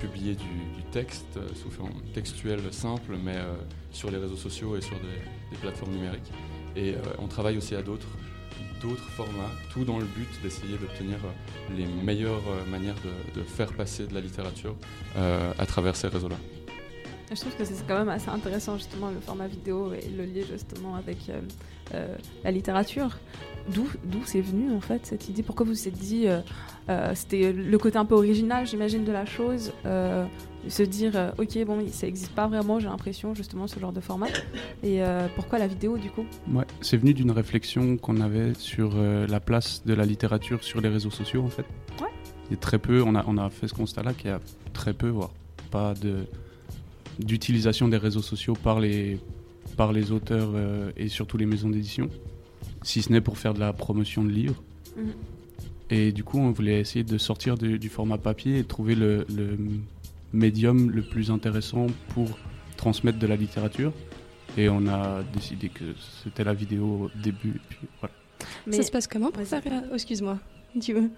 publier 0.00 0.34
du, 0.34 0.44
du 0.76 0.82
texte 0.92 1.36
euh, 1.36 1.48
sous 1.60 1.70
forme 1.70 1.92
textuelle 2.14 2.60
simple, 2.72 3.16
mais 3.24 3.36
euh, 3.36 3.54
sur 3.92 4.10
les 4.10 4.18
réseaux 4.18 4.36
sociaux 4.36 4.76
et 4.76 4.80
sur 4.80 4.96
des, 4.96 5.18
des 5.50 5.56
plateformes 5.60 5.92
numériques. 5.92 6.30
Et 6.76 6.94
euh, 6.94 6.98
on 7.18 7.26
travaille 7.26 7.56
aussi 7.56 7.74
à 7.74 7.82
d'autres 7.82 8.08
d'autres 8.80 9.08
formats, 9.10 9.50
tout 9.72 9.84
dans 9.84 9.98
le 9.98 10.04
but 10.04 10.28
d'essayer 10.42 10.76
d'obtenir 10.76 11.18
euh, 11.24 11.76
les 11.76 11.86
meilleures 11.86 12.42
euh, 12.48 12.70
manières 12.70 12.96
de, 13.34 13.42
faire 13.42 13.72
passer 13.72 14.06
de 14.06 14.14
la 14.14 14.20
littérature 14.20 14.76
euh, 15.16 15.52
à 15.58 15.66
travers 15.66 15.96
ces 15.96 16.08
réseaux-là. 16.08 16.36
Je 17.30 17.36
trouve 17.40 17.54
que 17.56 17.64
c'est 17.64 17.86
quand 17.86 17.98
même 17.98 18.08
assez 18.08 18.28
intéressant 18.28 18.76
justement 18.76 19.10
le 19.10 19.20
format 19.20 19.46
vidéo 19.46 19.92
et 19.92 20.08
le 20.08 20.24
lier 20.24 20.44
justement 20.50 20.96
avec 20.96 21.18
la 22.42 22.50
littérature. 22.50 23.18
D'où 23.68 23.86
c'est 24.24 24.40
venu 24.40 24.72
en 24.72 24.80
fait 24.80 25.06
cette 25.06 25.28
idée? 25.28 25.44
Pourquoi 25.44 25.64
vous 25.64 25.72
vous 25.72 25.86
êtes 25.86 25.94
dit 25.94 26.26
euh, 26.90 27.12
c'était 27.14 27.52
le 27.52 27.78
côté 27.78 27.98
un 27.98 28.04
peu 28.04 28.16
original 28.16 28.66
j'imagine 28.66 29.04
de 29.04 29.12
la 29.12 29.24
chose 29.26 29.72
se 30.68 30.82
dire 30.82 31.12
euh, 31.14 31.30
ok 31.38 31.64
bon 31.64 31.86
ça 31.90 32.06
n'existe 32.06 32.32
pas 32.32 32.46
vraiment 32.46 32.78
j'ai 32.78 32.88
l'impression 32.88 33.34
justement 33.34 33.66
ce 33.66 33.80
genre 33.80 33.92
de 33.92 34.00
format 34.00 34.28
et 34.82 35.02
euh, 35.02 35.26
pourquoi 35.34 35.58
la 35.58 35.66
vidéo 35.66 35.96
du 35.96 36.10
coup? 36.10 36.26
Ouais, 36.52 36.64
c'est 36.80 36.96
venu 36.96 37.14
d'une 37.14 37.30
réflexion 37.30 37.96
qu'on 37.96 38.20
avait 38.20 38.54
sur 38.54 38.92
euh, 38.94 39.26
la 39.26 39.40
place 39.40 39.82
de 39.86 39.94
la 39.94 40.04
littérature 40.04 40.62
sur 40.62 40.80
les 40.80 40.88
réseaux 40.88 41.10
sociaux 41.10 41.42
en 41.42 41.48
fait. 41.48 41.64
Ouais. 42.00 42.08
Il 42.48 42.52
y 42.52 42.54
a 42.54 42.58
très 42.58 42.78
peu, 42.78 43.02
on 43.02 43.14
a, 43.14 43.24
on 43.26 43.38
a 43.38 43.48
fait 43.48 43.68
ce 43.68 43.74
constat-là 43.74 44.12
qu'il 44.12 44.30
y 44.30 44.32
a 44.32 44.40
très 44.72 44.92
peu, 44.92 45.08
voire 45.08 45.30
pas 45.70 45.94
de 45.94 46.24
d'utilisation 47.18 47.88
des 47.88 47.98
réseaux 47.98 48.22
sociaux 48.22 48.54
par 48.54 48.80
les, 48.80 49.18
par 49.76 49.92
les 49.92 50.10
auteurs 50.10 50.52
et 50.96 51.08
surtout 51.08 51.36
les 51.36 51.44
maisons 51.44 51.68
d'édition, 51.68 52.08
si 52.82 53.02
ce 53.02 53.12
n'est 53.12 53.20
pour 53.20 53.36
faire 53.36 53.52
de 53.52 53.60
la 53.60 53.74
promotion 53.74 54.24
de 54.24 54.30
livres. 54.30 54.62
Mhm. 54.96 55.12
Et 55.90 56.12
du 56.12 56.24
coup, 56.24 56.38
on 56.38 56.50
voulait 56.50 56.80
essayer 56.80 57.04
de 57.04 57.18
sortir 57.18 57.58
du, 57.58 57.78
du 57.78 57.88
format 57.90 58.16
papier 58.16 58.58
et 58.58 58.64
trouver 58.64 58.94
le, 58.94 59.26
le 59.28 59.58
médium 60.32 60.90
le 60.90 61.02
plus 61.02 61.30
intéressant 61.30 61.86
pour 62.14 62.28
transmettre 62.76 63.18
de 63.18 63.26
la 63.26 63.36
littérature. 63.36 63.92
Et 64.56 64.68
on 64.68 64.86
a 64.88 65.22
décidé 65.32 65.68
que 65.68 65.84
c'était 66.24 66.44
la 66.44 66.54
vidéo 66.54 66.84
au 66.84 67.10
début. 67.22 67.50
Et 67.50 67.60
puis 67.68 67.78
voilà. 68.00 68.14
Ça 68.70 68.82
se 68.82 68.90
passe 68.90 69.06
comment 69.06 69.30
pour 69.30 69.42
faire 69.44 69.62
oh, 69.66 69.94
Excuse-moi. 69.94 70.38
Tu 70.80 70.92
veux 70.92 71.10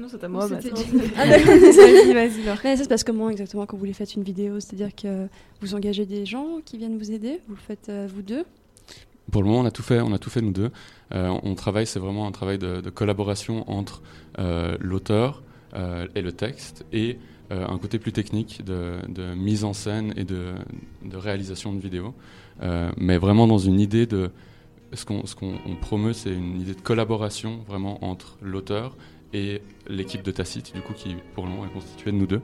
Non, 0.00 0.08
c'est 0.08 0.22
à 0.24 0.28
moi. 0.28 0.48
Ah. 1.16 1.26
Vas-y, 1.26 2.12
vas-y, 2.12 2.44
Laure. 2.44 2.58
Mais 2.64 2.76
ça 2.76 2.84
se 2.84 2.88
passe 2.88 3.04
comment 3.04 3.30
exactement 3.30 3.66
quand 3.66 3.76
vous 3.76 3.80
voulez 3.80 3.92
faites 3.92 4.14
une 4.14 4.22
vidéo? 4.24 4.60
C'est-à-dire 4.60 4.94
que 4.94 5.28
vous 5.60 5.74
engagez 5.74 6.06
des 6.06 6.26
gens 6.26 6.60
qui 6.64 6.78
viennent 6.78 6.98
vous 6.98 7.12
aider? 7.12 7.40
Vous 7.48 7.54
le 7.54 7.60
faites 7.60 7.88
euh, 7.88 8.08
vous 8.12 8.22
deux? 8.22 8.44
Pour 9.30 9.42
le 9.42 9.48
moment, 9.48 9.60
on 9.60 9.66
a 9.66 9.70
tout 9.70 9.82
fait, 9.82 10.00
on 10.00 10.12
a 10.12 10.18
tout 10.18 10.30
fait 10.30 10.40
nous 10.40 10.52
deux. 10.52 10.70
Euh, 11.14 11.38
on 11.42 11.54
travaille, 11.54 11.86
c'est 11.86 12.00
vraiment 12.00 12.26
un 12.26 12.32
travail 12.32 12.58
de, 12.58 12.80
de 12.80 12.90
collaboration 12.90 13.70
entre 13.70 14.02
euh, 14.38 14.76
l'auteur 14.80 15.42
euh, 15.74 16.06
et 16.14 16.22
le 16.22 16.32
texte 16.32 16.84
et 16.92 17.18
euh, 17.50 17.66
un 17.66 17.78
côté 17.78 17.98
plus 17.98 18.12
technique 18.12 18.64
de, 18.64 19.34
mise 19.34 19.64
en 19.64 19.72
scène 19.72 20.14
et 20.16 20.22
de, 20.22 20.54
réalisation 21.12 21.72
de 21.72 21.80
vidéos. 21.80 22.14
Euh, 22.62 22.92
mais 22.96 23.18
vraiment 23.18 23.48
dans 23.48 23.58
une 23.58 23.80
idée 23.80 24.06
de 24.06 24.30
ce 24.92 25.04
qu'on 25.04 25.26
ce 25.26 25.34
qu'on 25.34 25.54
on 25.66 25.74
promeut, 25.74 26.12
c'est 26.12 26.32
une 26.32 26.60
idée 26.60 26.74
de 26.74 26.80
collaboration 26.80 27.58
vraiment 27.66 28.04
entre 28.04 28.38
l'auteur 28.40 28.96
et 29.32 29.62
l'équipe 29.88 30.22
de 30.22 30.30
Tacite, 30.30 30.72
du 30.74 30.80
coup, 30.80 30.92
qui 30.92 31.16
pour 31.34 31.44
le 31.44 31.50
moment 31.50 31.66
est 31.66 31.72
constituée 31.72 32.12
de 32.12 32.16
nous 32.16 32.26
deux, 32.28 32.40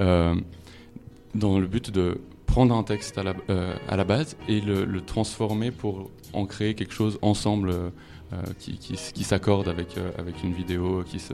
euh, 0.00 0.34
dans 1.34 1.58
le 1.58 1.66
but 1.66 1.90
de 1.90 2.20
prendre 2.44 2.74
un 2.74 2.82
texte 2.82 3.16
à 3.16 3.22
la, 3.22 3.34
à 3.88 3.96
la 3.96 4.04
base 4.04 4.36
et 4.48 4.60
le, 4.60 5.00
transformer 5.00 5.70
pour 5.70 6.10
en 6.34 6.44
créer 6.44 6.74
quelque 6.74 6.92
chose 6.92 7.18
ensemble 7.22 7.72
qui, 8.58 8.76
qui, 8.76 8.94
qui 8.94 9.24
s'accorde 9.24 9.68
avec, 9.68 9.96
avec 10.18 10.42
une 10.44 10.52
vidéo, 10.52 11.02
qui, 11.06 11.18
se, 11.18 11.32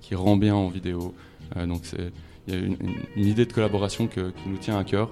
qui 0.00 0.14
rend 0.14 0.36
bien 0.36 0.54
en 0.54 0.68
vidéo. 0.68 1.12
Donc 1.56 1.80
c'est- 1.82 2.12
il 2.48 2.54
y 2.54 2.56
a 2.56 2.60
une, 2.60 2.72
une- 2.80 2.94
une 3.16 3.26
idée 3.26 3.46
de 3.46 3.52
collaboration 3.52 4.06
que- 4.08 4.30
qui 4.30 4.48
nous 4.48 4.58
tient 4.58 4.78
à 4.78 4.84
cœur. 4.84 5.10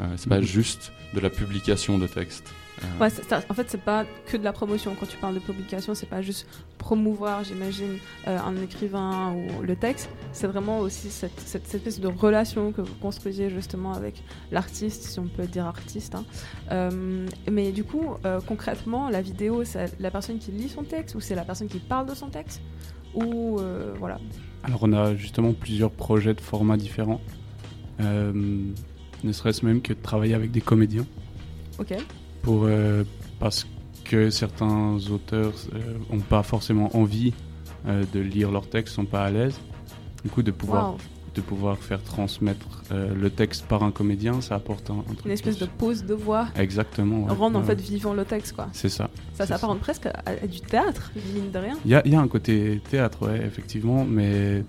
Euh, 0.00 0.04
c'est 0.16 0.28
pas 0.28 0.38
Mhm. 0.38 0.44
juste 0.46 0.92
de 1.14 1.20
la 1.20 1.30
publication 1.30 1.98
de 1.98 2.06
texte. 2.06 2.44
Ouais, 3.00 3.10
c'est- 3.10 3.22
ça- 3.28 3.42
en 3.48 3.54
fait, 3.54 3.66
c'est 3.70 3.80
pas 3.82 4.04
que 4.26 4.36
de 4.36 4.42
la 4.42 4.52
promotion. 4.52 4.96
Quand 4.98 5.06
tu 5.06 5.16
parles 5.18 5.34
de 5.34 5.38
publication, 5.40 5.94
c'est 5.94 6.08
pas 6.08 6.20
juste 6.22 6.48
promouvoir, 6.78 7.44
j'imagine, 7.44 7.98
euh, 8.26 8.38
un 8.40 8.56
écrivain 8.60 9.32
ou 9.34 9.62
le 9.62 9.76
texte. 9.76 10.08
C'est 10.32 10.48
vraiment 10.48 10.80
aussi 10.80 11.10
cette, 11.10 11.38
cette- 11.38 11.66
cette 11.68 11.86
espèce 11.86 12.00
de 12.00 12.08
relation 12.08 12.72
que 12.72 12.80
vous 12.80 12.94
construisez 12.94 13.50
justement 13.50 13.92
avec 13.92 14.24
l'artiste, 14.50 15.04
si 15.04 15.20
on 15.20 15.28
peut 15.28 15.46
dire 15.46 15.66
artiste. 15.66 16.16
hein. 16.16 16.24
Euh, 16.72 17.26
mais 17.48 17.70
du 17.70 17.84
coup, 17.84 18.14
euh, 18.24 18.40
concrètement, 18.44 19.10
la 19.10 19.20
vidéo, 19.22 19.62
c'est 19.64 19.92
la 20.00 20.10
personne 20.10 20.38
qui 20.38 20.50
lit 20.50 20.68
son 20.70 20.82
texte 20.82 21.14
ou 21.14 21.20
c'est 21.20 21.36
la 21.36 21.44
personne 21.44 21.68
qui 21.68 21.78
parle 21.78 22.08
de 22.08 22.14
son 22.14 22.30
texte? 22.30 22.60
Ou 23.14 23.60
euh, 23.60 23.94
voilà. 23.98 24.18
Alors 24.64 24.80
on 24.82 24.92
a 24.92 25.14
justement 25.16 25.52
plusieurs 25.52 25.90
projets 25.90 26.34
de 26.34 26.40
formats 26.40 26.76
différents. 26.76 27.20
Euh, 28.00 28.32
ne 29.24 29.32
serait-ce 29.32 29.64
même 29.64 29.80
que 29.82 29.92
de 29.92 29.98
travailler 30.00 30.34
avec 30.34 30.50
des 30.50 30.60
comédiens. 30.60 31.06
Ok. 31.78 31.94
Pour, 32.42 32.64
euh, 32.64 33.04
parce 33.38 33.66
que 34.04 34.30
certains 34.30 34.96
auteurs 35.10 35.52
n'ont 36.10 36.20
pas 36.20 36.42
forcément 36.42 36.96
envie 36.96 37.32
euh, 37.86 38.04
de 38.12 38.20
lire 38.20 38.50
leur 38.50 38.68
texte, 38.68 38.94
sont 38.94 39.04
pas 39.04 39.24
à 39.24 39.30
l'aise. 39.30 39.58
Du 40.24 40.30
coup, 40.30 40.42
de 40.42 40.50
pouvoir, 40.50 40.92
Wow. 40.92 40.98
De 41.34 41.40
pouvoir 41.40 41.78
faire 41.78 42.02
transmettre 42.02 42.82
euh, 42.92 43.14
le 43.14 43.30
texte 43.30 43.64
par 43.66 43.82
un 43.82 43.90
comédien, 43.90 44.40
ça 44.40 44.54
apporte 44.56 44.90
un, 44.90 44.98
un 44.98 45.14
truc. 45.14 45.24
Une 45.24 45.30
espèce 45.30 45.58
de 45.58 45.66
pause 45.66 46.04
de 46.04 46.14
voix. 46.14 46.48
Exactement. 46.56 47.24
ouais. 47.24 47.32
Rendre 47.32 47.58
en 47.58 47.62
fait 47.62 47.80
vivant 47.80 48.12
le 48.14 48.24
texte, 48.24 48.52
quoi. 48.54 48.68
C'est 48.72 48.88
ça. 48.88 49.08
Ça 49.34 49.46
s'apparente 49.46 49.80
presque 49.80 50.06
à, 50.06 50.12
à 50.26 50.46
du 50.46 50.60
théâtre, 50.60 51.10
mine 51.34 51.50
de 51.50 51.58
rien. 51.58 51.78
Il 51.84 51.90
y 51.90 51.94
a, 51.94 52.06
y 52.06 52.14
a 52.14 52.20
un 52.20 52.28
côté 52.28 52.80
théâtre, 52.90 53.26
ouais, 53.26 53.40
effectivement, 53.46 54.04
mais. 54.04 54.64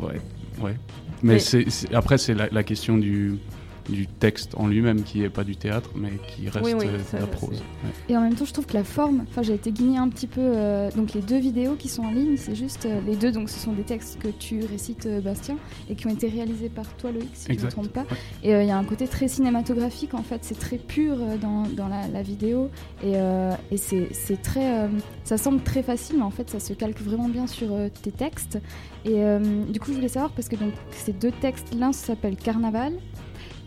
Ouais, 0.00 0.20
ouais. 0.60 0.76
Mais, 1.22 1.34
Mais- 1.34 1.38
c'est- 1.38 1.70
c'est- 1.70 1.94
après, 1.94 2.18
c'est 2.18 2.34
la, 2.34 2.48
la 2.50 2.62
question 2.62 2.98
du, 2.98 3.38
du 3.88 4.06
texte 4.06 4.54
en 4.56 4.66
lui-même 4.66 5.02
qui 5.02 5.22
est 5.22 5.28
pas 5.30 5.44
du 5.44 5.56
théâtre, 5.56 5.90
mais 5.94 6.10
qui 6.28 6.48
reste 6.48 6.64
Oui, 6.64 6.72
oui, 6.78 6.86
euh, 6.86 6.98
ça, 7.10 7.16
de 7.18 7.22
la 7.22 7.26
prose. 7.28 7.58
ouais. 7.84 7.90
Et 8.08 8.16
en 8.16 8.20
même 8.20 8.34
temps, 8.34 8.44
je 8.44 8.52
trouve 8.52 8.66
que 8.66 8.74
la 8.74 8.84
forme, 8.84 9.24
enfin, 9.28 9.42
j'ai 9.42 9.54
été 9.54 9.72
guignée 9.72 9.98
un 9.98 10.08
petit 10.08 10.26
peu. 10.26 10.40
euh, 10.40 10.90
donc, 10.92 11.14
les 11.14 11.20
deux 11.20 11.38
vidéos 11.38 11.74
qui 11.74 11.88
sont 11.88 12.02
en 12.04 12.10
ligne, 12.10 12.36
c'est 12.36 12.54
juste 12.54 12.86
euh, 12.86 13.00
les 13.06 13.16
deux. 13.16 13.32
Donc, 13.32 13.48
ce 13.50 13.58
sont 13.58 13.72
des 13.72 13.82
textes 13.82 14.18
que 14.20 14.28
tu 14.28 14.60
récites, 14.64 15.06
euh, 15.06 15.20
Bastien, 15.20 15.56
et 15.90 15.94
qui 15.94 16.06
ont 16.06 16.10
été 16.10 16.28
réalisés 16.28 16.68
par 16.68 16.86
toi, 16.96 17.10
Loïc, 17.12 17.30
si 17.34 17.52
je 17.52 17.58
ne 17.58 17.64
me 17.64 17.70
trompe 17.70 17.88
pas. 17.88 18.02
ouais. 18.02 18.06
Et 18.44 18.54
euh, 18.54 18.62
il 18.62 18.68
y 18.68 18.72
a 18.72 18.76
un 18.78 18.84
côté 18.84 19.06
très 19.08 19.28
cinématographique, 19.28 20.14
en 20.14 20.22
fait. 20.22 20.38
C'est 20.42 20.58
très 20.58 20.78
pur 20.78 21.16
euh, 21.20 21.36
dans, 21.36 21.64
dans 21.64 21.88
la, 21.88 22.08
la 22.08 22.22
vidéo. 22.22 22.70
Et, 23.02 23.12
euh, 23.16 23.52
et 23.70 23.76
c'est 23.76 24.08
c'est 24.12 24.40
très. 24.40 24.80
euh, 24.84 24.88
ça 25.24 25.36
semble 25.38 25.60
très 25.62 25.82
facile, 25.82 26.16
mais 26.18 26.24
en 26.24 26.30
fait, 26.30 26.50
ça 26.50 26.60
se 26.60 26.72
calque 26.72 27.00
vraiment 27.00 27.28
bien 27.28 27.46
sur 27.46 27.72
euh, 27.72 27.88
tes 28.02 28.12
textes. 28.12 28.58
Et 29.04 29.14
euh, 29.24 29.40
du 29.68 29.80
coup, 29.80 29.90
je 29.90 29.96
voulais 29.96 30.08
savoir, 30.08 30.30
parce 30.30 30.48
que 30.48 30.54
donc, 30.56 30.72
ces 30.92 31.12
deux 31.12 31.32
textes, 31.32 31.74
l'un 31.76 31.92
s'appelle 31.92 32.36
Carnaval. 32.36 32.92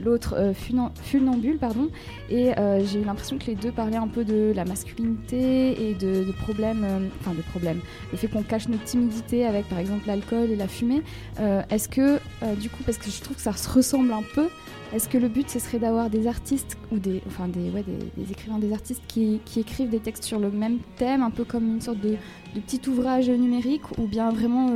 L'autre 0.04 0.36
euh, 0.38 0.54
Funambule, 0.54 1.58
pardon, 1.58 1.90
et 2.30 2.58
euh, 2.58 2.84
j'ai 2.86 3.00
eu 3.00 3.06
l'impression 3.06 3.38
que 3.38 3.46
les 3.46 3.56
deux 3.56 3.72
parlaient 3.72 3.96
un 3.96 4.08
peu 4.08 4.26
de 4.26 4.52
la 4.54 4.66
masculinité 4.66 5.90
et 5.90 5.94
de, 5.94 6.32
problèmes, 6.34 6.84
euh, 6.84 7.08
enfin 7.22 7.34
de 7.34 7.42
problèmes, 7.42 7.80
le 8.12 8.18
fait 8.18 8.28
qu'on 8.28 8.44
cache 8.44 8.68
notre 8.68 8.84
timidité 8.84 9.46
avec 9.46 9.68
par 9.70 9.80
exemple 9.80 10.06
l'alcool 10.08 10.50
et 10.50 10.56
la 10.56 10.68
fumée. 10.68 11.02
Euh, 11.40 11.62
Est-ce 11.70 11.88
que, 11.88 12.20
du 12.60 12.70
coup, 12.70 12.84
parce 12.86 12.98
que 12.98 13.10
je 13.10 13.22
trouve 13.22 13.38
que 13.38 13.42
ça 13.42 13.54
se 13.54 13.70
ressemble 13.70 14.12
un 14.12 14.24
peu, 14.34 14.48
est-ce 14.94 15.08
que 15.08 15.18
le 15.18 15.30
but 15.30 15.50
ce 15.50 15.60
serait 15.60 15.80
d'avoir 15.80 16.10
des 16.10 16.28
artistes 16.28 16.78
ou 16.92 17.00
des, 17.00 17.22
enfin 17.28 17.48
des, 17.48 17.70
ouais, 17.70 17.84
des, 18.18 18.32
écrivains, 18.32 18.60
des 18.60 18.74
artistes 18.74 19.04
qui, 19.08 19.40
qui 19.46 19.62
écrivent 19.62 19.90
des 19.90 20.00
textes 20.00 20.24
sur 20.24 20.40
le 20.40 20.52
même 20.52 20.80
thème, 20.98 21.22
un 21.22 21.32
peu 21.32 21.44
comme 21.44 21.68
une 21.68 21.82
sorte 21.82 22.00
de, 22.00 22.18
de 22.54 22.60
petit 22.60 22.82
ouvrage 22.90 23.30
numérique, 23.30 23.98
ou 23.98 24.08
bien 24.08 24.30
vraiment 24.32 24.72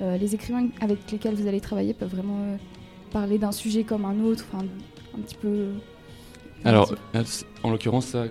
les 0.00 0.34
écrivains 0.34 0.68
avec 0.80 1.10
lesquels 1.10 1.34
vous 1.34 1.48
allez 1.48 1.60
travailler 1.60 1.92
peuvent 1.92 2.14
vraiment 2.14 2.56
parler 3.08 3.38
d'un 3.38 3.52
sujet 3.52 3.84
comme 3.84 4.04
un 4.04 4.20
autre, 4.20 4.44
enfin 4.52 4.64
un 5.16 5.20
petit 5.22 5.36
peu. 5.36 5.66
Alors, 6.64 6.92
euh, 7.14 7.24
en 7.62 7.70
l'occurrence, 7.70 8.06
ça, 8.06 8.24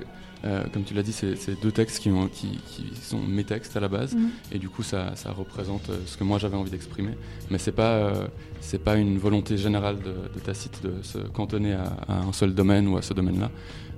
euh, 0.46 0.64
comme 0.74 0.84
tu 0.84 0.94
l'as 0.94 1.04
dit, 1.04 1.14
c'est 1.14 1.36
deux 1.62 1.72
textes 1.72 2.00
qui, 2.00 2.10
ont, 2.10 2.28
qui, 2.28 2.60
qui 2.68 2.84
sont 3.02 3.20
mes 3.20 3.44
textes 3.44 3.76
à 3.78 3.80
la 3.80 3.88
base, 3.88 4.14
Mhm. 4.16 4.30
et 4.52 4.60
du 4.60 4.70
coup, 4.70 4.84
ça, 4.84 5.16
ça 5.16 5.32
représente 5.32 5.90
euh, 5.90 5.98
ce 6.06 6.18
que 6.18 6.24
moi 6.24 6.38
j'avais 6.38 6.58
envie 6.58 6.70
d'exprimer. 6.72 7.14
Mais 7.50 7.58
c'est 7.58 7.72
pas, 7.72 7.94
euh, 7.94 8.28
c'est 8.60 8.84
pas 8.84 8.96
une 8.98 9.18
volonté 9.18 9.58
générale 9.58 9.98
de, 10.00 10.14
de 10.34 10.40
Tacite 10.40 10.82
de 10.84 11.02
se 11.04 11.18
cantonner 11.20 11.74
à, 11.74 11.86
à 12.08 12.20
un 12.20 12.34
seul 12.34 12.54
domaine 12.54 12.88
ou 12.88 12.98
à 12.98 13.02
ce 13.02 13.14
domaine-là. 13.14 13.50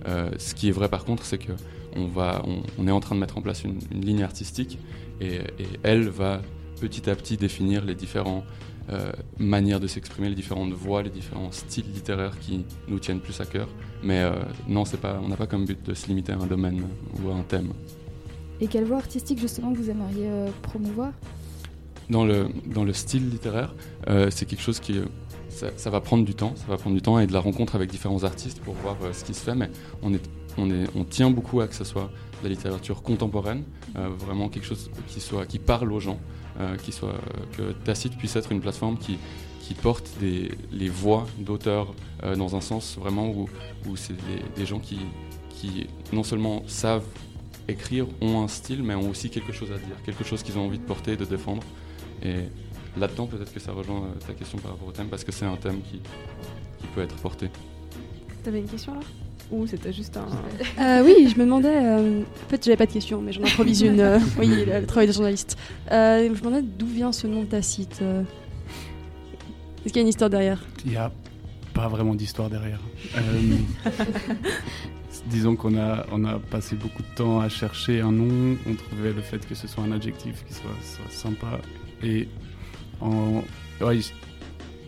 Euh, 0.07 0.29
ce 0.37 0.53
qui 0.55 0.69
est 0.69 0.71
vrai, 0.71 0.87
par 0.89 1.03
contre, 1.05 1.25
c'est 1.25 1.39
que 1.39 1.51
on 1.95 2.05
va, 2.05 2.43
on, 2.45 2.61
on 2.77 2.87
est 2.87 2.91
en 2.91 2.99
train 2.99 3.15
de 3.15 3.19
mettre 3.19 3.37
en 3.37 3.41
place 3.41 3.63
une, 3.63 3.79
une 3.91 4.05
ligne 4.05 4.23
artistique, 4.23 4.77
et, 5.19 5.35
et 5.59 5.67
elle 5.83 6.07
va 6.07 6.41
petit 6.79 7.09
à 7.09 7.15
petit 7.15 7.35
définir 7.35 7.83
les 7.83 7.95
différents 7.95 8.45
euh, 8.89 9.11
manières 9.37 9.79
de 9.79 9.87
s'exprimer, 9.87 10.29
les 10.29 10.35
différentes 10.35 10.71
voix, 10.73 11.03
les 11.03 11.09
différents 11.09 11.51
styles 11.51 11.91
littéraires 11.93 12.37
qui 12.39 12.65
nous 12.87 12.99
tiennent 12.99 13.19
plus 13.19 13.39
à 13.41 13.45
cœur. 13.45 13.67
Mais 14.03 14.19
euh, 14.19 14.31
non, 14.67 14.85
c'est 14.85 14.99
pas, 14.99 15.19
on 15.23 15.27
n'a 15.27 15.35
pas 15.35 15.47
comme 15.47 15.65
but 15.65 15.81
de 15.85 15.93
se 15.93 16.07
limiter 16.07 16.31
à 16.31 16.37
un 16.37 16.45
domaine 16.45 16.83
ou 17.21 17.29
à 17.29 17.35
un 17.35 17.43
thème. 17.43 17.73
Et 18.61 18.67
quelle 18.67 18.85
voie 18.85 18.97
artistique 18.97 19.39
justement 19.39 19.71
vous 19.73 19.89
aimeriez 19.89 20.27
euh, 20.27 20.49
promouvoir? 20.61 21.11
Dans 22.09 22.25
le, 22.25 22.47
dans 22.65 22.83
le 22.83 22.93
style 22.93 23.29
littéraire, 23.29 23.73
euh, 24.09 24.29
c'est 24.31 24.45
quelque 24.45 24.61
chose 24.61 24.79
qui... 24.79 24.99
Ça, 25.49 25.67
ça 25.77 25.89
va 25.89 25.99
prendre 25.99 26.23
du 26.25 26.35
temps, 26.35 26.53
ça 26.55 26.65
va 26.67 26.77
prendre 26.77 26.95
du 26.95 27.01
temps 27.01 27.19
et 27.19 27.25
de 27.25 27.33
la 27.33 27.39
rencontre 27.39 27.75
avec 27.75 27.89
différents 27.89 28.23
artistes 28.23 28.59
pour 28.59 28.75
voir 28.75 28.97
ce 29.11 29.23
qui 29.23 29.33
se 29.33 29.41
fait, 29.41 29.55
mais 29.55 29.69
on, 30.03 30.13
est, 30.13 30.21
on, 30.57 30.69
est, 30.69 30.87
on 30.95 31.03
tient 31.03 31.31
beaucoup 31.31 31.59
à 31.61 31.67
que 31.67 31.73
ce 31.75 31.83
soit 31.83 32.11
de 32.39 32.47
la 32.47 32.49
littérature 32.49 33.01
contemporaine, 33.01 33.63
euh, 33.97 34.09
vraiment 34.17 34.47
quelque 34.49 34.65
chose 34.65 34.91
qui, 35.07 35.19
soit, 35.19 35.45
qui 35.45 35.59
parle 35.59 35.91
aux 35.91 35.99
gens, 35.99 36.19
qui 36.83 36.91
soit, 36.91 37.15
que 37.57 37.71
Tacite 37.71 38.17
puisse 38.17 38.35
être 38.35 38.51
une 38.51 38.61
plateforme 38.61 38.97
qui, 38.97 39.17
qui 39.61 39.73
porte 39.75 40.09
les 40.21 40.89
voix 40.89 41.27
d'auteurs 41.37 41.93
euh, 42.23 42.35
dans 42.35 42.55
un 42.55 42.61
sens 42.61 42.97
vraiment 42.97 43.29
où, 43.29 43.47
où 43.87 43.95
c'est 43.95 44.13
des, 44.13 44.43
des 44.55 44.65
gens 44.65 44.79
qui, 44.79 44.99
qui 45.51 45.87
non 46.11 46.23
seulement 46.23 46.63
savent 46.67 47.05
écrire, 47.67 48.07
ont 48.19 48.41
un 48.41 48.47
style, 48.47 48.81
mais 48.81 48.95
ont 48.95 49.09
aussi 49.09 49.29
quelque 49.29 49.53
chose 49.53 49.71
à 49.71 49.77
dire, 49.77 49.95
quelque 50.03 50.23
chose 50.23 50.41
qu'ils 50.41 50.57
ont 50.57 50.65
envie 50.65 50.79
de 50.79 50.83
porter, 50.83 51.15
de 51.15 51.25
défendre. 51.25 51.61
Et 52.23 52.45
là-dedans, 52.97 53.27
peut-être 53.27 53.53
que 53.53 53.59
ça 53.59 53.71
rejoint 53.71 54.05
euh, 54.05 54.19
ta 54.25 54.33
question 54.33 54.57
par 54.57 54.71
rapport 54.71 54.87
au 54.87 54.91
thème, 54.91 55.07
parce 55.07 55.23
que 55.23 55.31
c'est 55.31 55.45
un 55.45 55.55
thème 55.55 55.81
qui, 55.81 56.01
qui 56.79 56.87
peut 56.95 57.01
être 57.01 57.15
porté. 57.17 57.49
T'avais 58.43 58.59
une 58.59 58.67
question 58.67 58.95
là? 58.95 59.01
Ou 59.51 59.65
c'était 59.65 59.91
juste 59.91 60.15
un. 60.17 60.27
Euh, 60.81 61.03
oui, 61.03 61.27
je 61.27 61.35
me 61.39 61.45
demandais. 61.45 61.75
euh, 61.75 62.21
en 62.21 62.49
fait, 62.49 62.63
j'avais 62.63 62.77
pas 62.77 62.85
de 62.85 62.91
question, 62.91 63.19
mais 63.21 63.31
j'en 63.33 63.41
improvise 63.43 63.81
une. 63.81 63.99
euh, 63.99 64.19
oui, 64.39 64.47
le, 64.47 64.79
le 64.81 64.85
travail 64.85 65.07
des 65.07 65.13
journalistes. 65.13 65.57
Euh, 65.91 66.25
je 66.25 66.29
me 66.29 66.35
demandais 66.37 66.61
d'où 66.61 66.85
vient 66.85 67.11
ce 67.11 67.25
nom 67.25 67.43
Tacite. 67.45 67.99
euh. 68.03 68.21
Est-ce 69.83 69.93
qu'il 69.93 69.95
y 69.97 69.99
a 69.99 70.01
une 70.03 70.07
histoire 70.09 70.29
derrière? 70.29 70.63
Il 70.85 70.91
n'y 70.91 70.97
a 70.97 71.11
pas 71.73 71.87
vraiment 71.87 72.13
d'histoire 72.13 72.49
derrière. 72.49 72.79
Euh, 73.17 73.21
disons 75.27 75.55
qu'on 75.55 75.77
a, 75.77 76.05
on 76.11 76.23
a 76.25 76.39
passé 76.39 76.75
beaucoup 76.75 77.01
de 77.01 77.15
temps 77.15 77.39
à 77.39 77.49
chercher 77.49 78.01
un 78.01 78.11
nom. 78.11 78.55
On 78.69 78.73
trouvait 78.75 79.13
le 79.13 79.21
fait 79.21 79.45
que 79.47 79.55
ce 79.55 79.67
soit 79.67 79.83
un 79.83 79.91
adjectif 79.91 80.43
qui 80.47 80.53
soit, 80.53 80.69
soit 80.83 81.09
sympa. 81.11 81.59
Et 82.03 82.27
en, 83.01 83.41
ouais, 83.81 83.97
il, 83.97 84.03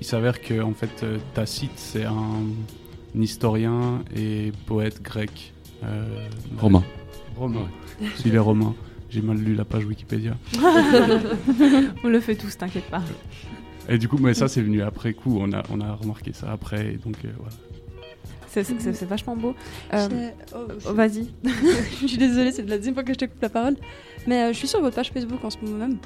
il 0.01 0.05
s'avère 0.05 0.41
que 0.41 0.61
en 0.61 0.73
fait, 0.73 1.05
Tacite, 1.33 1.71
c'est 1.77 2.05
un, 2.05 2.43
un 3.17 3.21
historien 3.21 4.03
et 4.15 4.51
poète 4.65 5.01
grec. 5.01 5.53
euh, 5.83 6.05
Romain. 6.57 6.83
Romain. 7.35 7.67
S'il 8.17 8.35
est 8.35 8.39
romain. 8.39 8.73
J'ai 9.09 9.21
mal 9.21 9.37
lu 9.37 9.55
la 9.55 9.65
page 9.65 9.85
Wikipédia. 9.85 10.37
On 12.03 12.07
le 12.07 12.19
fait 12.19 12.35
tous, 12.35 12.57
t'inquiète 12.57 12.85
pas. 12.89 13.01
Et 13.89 13.97
du 13.97 14.07
coup, 14.07 14.17
mais 14.17 14.33
ça, 14.33 14.47
c'est 14.47 14.61
venu 14.61 14.81
après 14.81 15.13
coup. 15.13 15.37
On 15.41 15.51
a, 15.51 15.63
on 15.69 15.81
a 15.81 15.93
remarqué 15.95 16.31
ça 16.33 16.51
après. 16.51 16.93
Et 16.93 16.97
donc, 16.97 17.15
euh, 17.25 17.29
voilà. 17.37 17.55
C'est- 18.47 18.63
C'est 18.63 18.79
c'est- 18.81 18.93
c'est 18.93 19.05
vachement 19.05 19.35
beau. 19.35 19.53
Euh, 19.93 20.29
oh, 20.55 20.57
oh, 20.89 20.93
Vas-y. 20.93 21.27
je 22.01 22.07
suis 22.07 22.17
désolée, 22.17 22.51
c'est 22.51 22.67
la 22.67 22.77
deuxième 22.77 22.93
fois 22.93 23.03
que 23.03 23.13
je 23.13 23.17
te 23.17 23.25
coupe 23.25 23.41
la 23.41 23.49
parole. 23.49 23.75
Mais 24.27 24.43
euh, 24.43 24.53
je 24.53 24.57
suis 24.57 24.67
sur 24.67 24.81
votre 24.81 24.95
page 24.95 25.11
Facebook 25.11 25.43
en 25.43 25.49
ce 25.49 25.57
moment 25.61 25.77
même. 25.77 25.97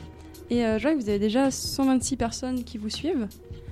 Et 0.49 0.63
euh, 0.65 0.77
je 0.77 0.83
vois 0.83 0.93
que 0.95 1.01
vous 1.01 1.09
avez 1.09 1.19
déjà 1.19 1.49
126 1.51 2.17
personnes 2.17 2.63
qui 2.63 2.77
vous 2.77 2.89
suivent. 2.89 3.27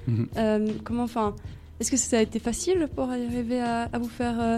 Mhm. 0.08 0.28
Euh, 0.38 0.68
comment, 0.84 1.04
enfin, 1.04 1.36
est-ce 1.84 1.92
que 1.92 1.98
ça 1.98 2.18
a 2.18 2.22
été 2.22 2.40
facile 2.40 2.88
pour 2.96 3.10
arriver 3.10 3.60
à, 3.60 3.90
à 3.92 4.00
vous 4.00 4.08
faire 4.08 4.40
euh, 4.40 4.58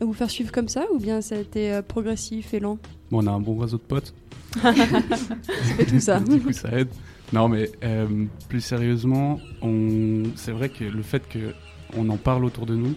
à 0.00 0.04
vous 0.06 0.14
faire 0.14 0.30
suivre 0.30 0.50
comme 0.50 0.68
ça, 0.68 0.86
ou 0.90 0.98
bien 0.98 1.20
ça 1.20 1.34
a 1.34 1.38
été 1.38 1.70
euh, 1.70 1.82
progressif 1.82 2.54
et 2.54 2.60
lent? 2.60 2.78
Bon, 3.10 3.22
on 3.22 3.26
a 3.26 3.30
un 3.30 3.40
bon 3.40 3.58
réseau 3.58 3.76
de 3.76 3.82
potes. 3.82 4.14
fait 4.56 5.84
tout 5.84 6.00
ça. 6.00 6.18
du 6.20 6.40
coup, 6.40 6.52
ça 6.52 6.70
aide. 6.72 6.88
Non, 7.34 7.48
mais 7.48 7.70
euh, 7.84 8.24
plus 8.48 8.62
sérieusement, 8.62 9.38
on... 9.60 10.22
c'est 10.34 10.52
vrai 10.52 10.70
que 10.70 10.84
le 10.84 11.02
fait 11.02 11.24
qu'on 11.28 12.08
en 12.08 12.16
parle 12.16 12.46
autour 12.46 12.64
de 12.64 12.74
nous, 12.74 12.94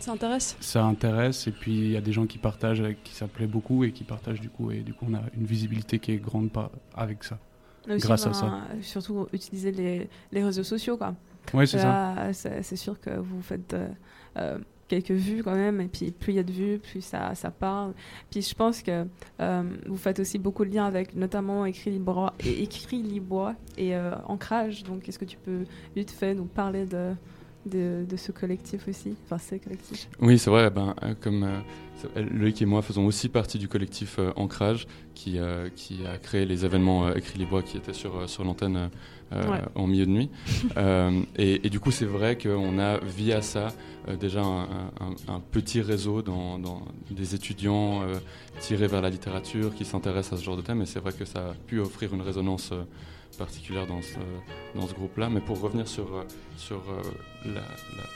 Ça 0.00 0.12
intéresse? 0.12 0.56
ça 0.60 0.82
intéresse. 0.84 1.46
Et 1.48 1.52
puis, 1.52 1.74
il 1.76 1.90
y 1.90 1.96
a 1.98 2.00
des 2.00 2.12
gens 2.12 2.24
qui 2.24 2.38
partagent, 2.38 2.84
qui 3.04 3.14
ça 3.14 3.26
plaît 3.28 3.46
beaucoup 3.46 3.84
et 3.84 3.92
qui 3.92 4.04
partagent 4.04 4.40
du 4.40 4.48
coup. 4.48 4.70
Et 4.70 4.80
du 4.80 4.94
coup, 4.94 5.04
on 5.10 5.14
a 5.14 5.22
une 5.36 5.44
visibilité 5.44 5.98
qui 5.98 6.12
est 6.12 6.16
grande 6.18 6.50
par... 6.50 6.70
avec 6.94 7.22
ça. 7.22 7.38
Aussi, 7.86 7.98
grâce 7.98 8.26
à 8.26 8.32
ça. 8.32 8.62
Surtout 8.80 9.26
utiliser 9.34 9.72
les, 9.72 10.08
les 10.32 10.42
réseaux 10.42 10.64
sociaux, 10.64 10.96
quoi. 10.96 11.14
Ouais, 11.54 11.66
c'est 11.66 11.78
ça. 11.78 12.32
C'est 12.32 12.76
sûr 12.76 13.00
que 13.00 13.10
vous 13.10 13.42
faites 13.42 13.74
euh, 13.74 13.88
euh, 14.36 14.58
quelques 14.88 15.10
vues 15.10 15.42
quand 15.42 15.54
même, 15.54 15.80
et 15.80 15.88
puis 15.88 16.12
plus 16.12 16.32
il 16.32 16.36
y 16.36 16.38
a 16.38 16.42
de 16.44 16.52
vues, 16.52 16.78
plus 16.78 17.00
ça, 17.00 17.34
ça 17.34 17.50
parle. 17.50 17.92
Puis 18.30 18.42
je 18.42 18.54
pense 18.54 18.82
que 18.82 19.04
euh, 19.40 19.62
vous 19.86 19.96
faites 19.96 20.20
aussi 20.20 20.38
beaucoup 20.38 20.64
de 20.64 20.70
liens 20.72 20.86
avec 20.86 21.16
notamment 21.16 21.66
Écrit 21.66 21.90
Libois 21.90 22.34
et, 22.44 22.62
Écrit 22.62 23.02
Libois 23.02 23.54
et 23.76 23.96
euh, 23.96 24.14
Ancrage. 24.26 24.84
Donc 24.84 25.08
est-ce 25.08 25.18
que 25.18 25.24
tu 25.24 25.38
peux 25.38 25.64
vite 25.96 26.10
fait 26.12 26.34
nous 26.34 26.44
parler 26.44 26.84
de, 26.86 27.12
de, 27.66 28.04
de 28.08 28.16
ce 28.16 28.30
collectif 28.30 28.86
aussi? 28.86 29.16
Enfin, 29.24 29.38
c'est 29.38 29.58
collectif. 29.58 30.08
Oui, 30.20 30.38
c'est 30.38 30.50
vrai. 30.50 30.70
Ben, 30.70 30.94
comme 31.20 31.42
euh, 31.42 32.22
Loïc 32.30 32.62
et 32.62 32.66
moi 32.66 32.80
faisons 32.82 33.06
aussi 33.06 33.28
partie 33.28 33.58
du 33.58 33.66
collectif 33.66 34.20
euh, 34.20 34.30
Ancrage, 34.36 34.86
qui, 35.14 35.38
euh, 35.38 35.68
qui 35.74 36.06
a 36.06 36.18
créé 36.18 36.44
les 36.44 36.64
événements 36.64 37.08
euh, 37.08 37.14
Écrit 37.14 37.40
les 37.40 37.46
Bois 37.46 37.62
qui 37.64 37.76
étaient 37.76 37.92
sur, 37.92 38.28
sur 38.28 38.44
l'antenne 38.44 38.76
euh, 38.76 38.88
Ouais. 39.32 39.60
en 39.74 39.86
milieu 39.86 40.06
de 40.06 40.10
nuit. 40.10 40.30
Euh, 40.76 41.22
et, 41.36 41.66
et 41.66 41.70
du 41.70 41.80
coup, 41.80 41.90
c'est 41.90 42.04
vrai 42.04 42.36
qu'on 42.36 42.78
a, 42.78 42.98
via 42.98 43.40
ça, 43.42 43.68
euh, 44.08 44.16
déjà 44.16 44.42
un, 44.42 44.62
un- 45.00 45.16
un 45.34 45.40
petit 45.40 45.80
réseau 45.80 46.20
dans, 46.22 46.58
dans 46.58 46.82
des 47.10 47.34
étudiants 47.34 48.02
euh, 48.02 48.14
tirés 48.60 48.86
vers 48.88 49.00
la 49.02 49.08
littérature 49.10 49.74
qui 49.74 49.84
s'intéressent 49.86 50.34
à 50.34 50.36
ce 50.40 50.44
genre 50.44 50.56
de 50.56 50.62
thème. 50.62 50.82
Et 50.82 50.86
c'est 50.86 51.00
vrai 51.00 51.12
que 51.12 51.24
ça 51.24 51.38
a 51.40 51.54
pu 51.66 51.80
offrir 51.80 52.12
une 52.14 52.20
résonance 52.22 52.70
euh, 52.72 52.82
particulière 53.38 53.86
dans 53.86 54.02
ce, 54.02 54.18
dans 54.78 54.86
ce 54.86 54.92
groupe-là. 54.94 55.28
Mais 55.30 55.40
pour 55.40 55.60
revenir 55.60 55.88
sur, 55.88 56.14
euh, 56.14 56.22
sur 56.58 56.76
euh, 56.76 57.00
la, 57.46 57.60
la- 57.62 58.10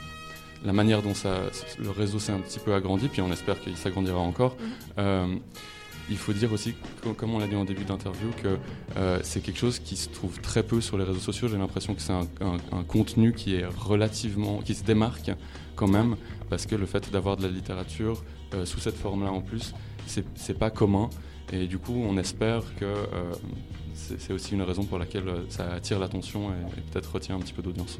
la 0.63 0.73
manière 0.75 1.01
dont 1.03 1.15
ça, 1.15 1.39
le 1.79 1.91
réseau 1.91 2.19
s'est 2.19 2.33
un 2.33 2.41
petit 2.41 2.59
peu 2.59 2.75
agrandi, 2.75 3.09
puis 3.09 3.23
on 3.23 3.33
espère 3.33 3.59
qu'il 3.63 3.77
s'agrandira 3.79 4.19
encore. 4.19 4.57
Euh, 4.99 5.35
il 6.11 6.17
faut 6.17 6.33
dire 6.33 6.53
aussi, 6.53 6.75
co- 7.03 7.15
comme 7.15 7.33
on 7.35 7.39
l'a 7.39 7.47
dit 7.47 7.57
en 7.57 7.65
début 7.65 7.85
d'interview, 7.85 8.31
que 8.43 8.59
euh, 8.97 9.21
c'est 9.23 9.41
quelque 9.41 9.59
chose 9.59 9.79
qui 9.79 9.97
se 9.97 10.09
trouve 10.09 10.41
très 10.41 10.63
peu 10.63 10.81
sur 10.81 10.99
les 10.99 11.05
réseaux 11.05 11.21
sociaux. 11.21 11.49
J'ai 11.49 11.57
l'impression 11.59 11.95
que 11.95 12.03
c'est 12.03 12.13
un, 12.13 12.27
contenu 12.89 13.33
qui 13.33 13.55
est 13.55 13.65
relativement, 13.65 14.59
qui 14.59 14.75
se 14.75 14.85
démarque 14.85 15.31
quand 15.77 15.89
même, 15.89 16.17
parce 16.49 16.67
que 16.67 16.75
le 16.75 16.87
fait 16.87 17.11
d'avoir 17.13 17.37
de 17.37 17.43
la 17.43 17.49
littérature 17.51 18.23
euh, 18.55 18.67
sous 18.67 18.81
cette 18.81 18.97
forme-là 18.97 19.31
en 19.33 19.41
plus, 19.41 19.75
c'est 20.07 20.59
pas 20.59 20.71
commun. 20.71 21.09
Et 21.53 21.67
du 21.67 21.79
coup, 21.79 21.95
on 21.95 22.17
espère 22.19 22.63
que 22.77 22.85
euh, 22.85 23.33
c'est 23.95 24.33
aussi 24.33 24.55
une 24.55 24.63
raison 24.63 24.85
pour 24.85 24.99
laquelle 24.99 25.25
ça 25.49 25.73
attire 25.73 25.99
l'attention 25.99 26.51
et 26.53 26.81
peut-être 26.91 27.13
retient 27.13 27.37
un 27.37 27.41
petit 27.41 27.53
peu 27.53 27.63
d'audience. 27.63 27.99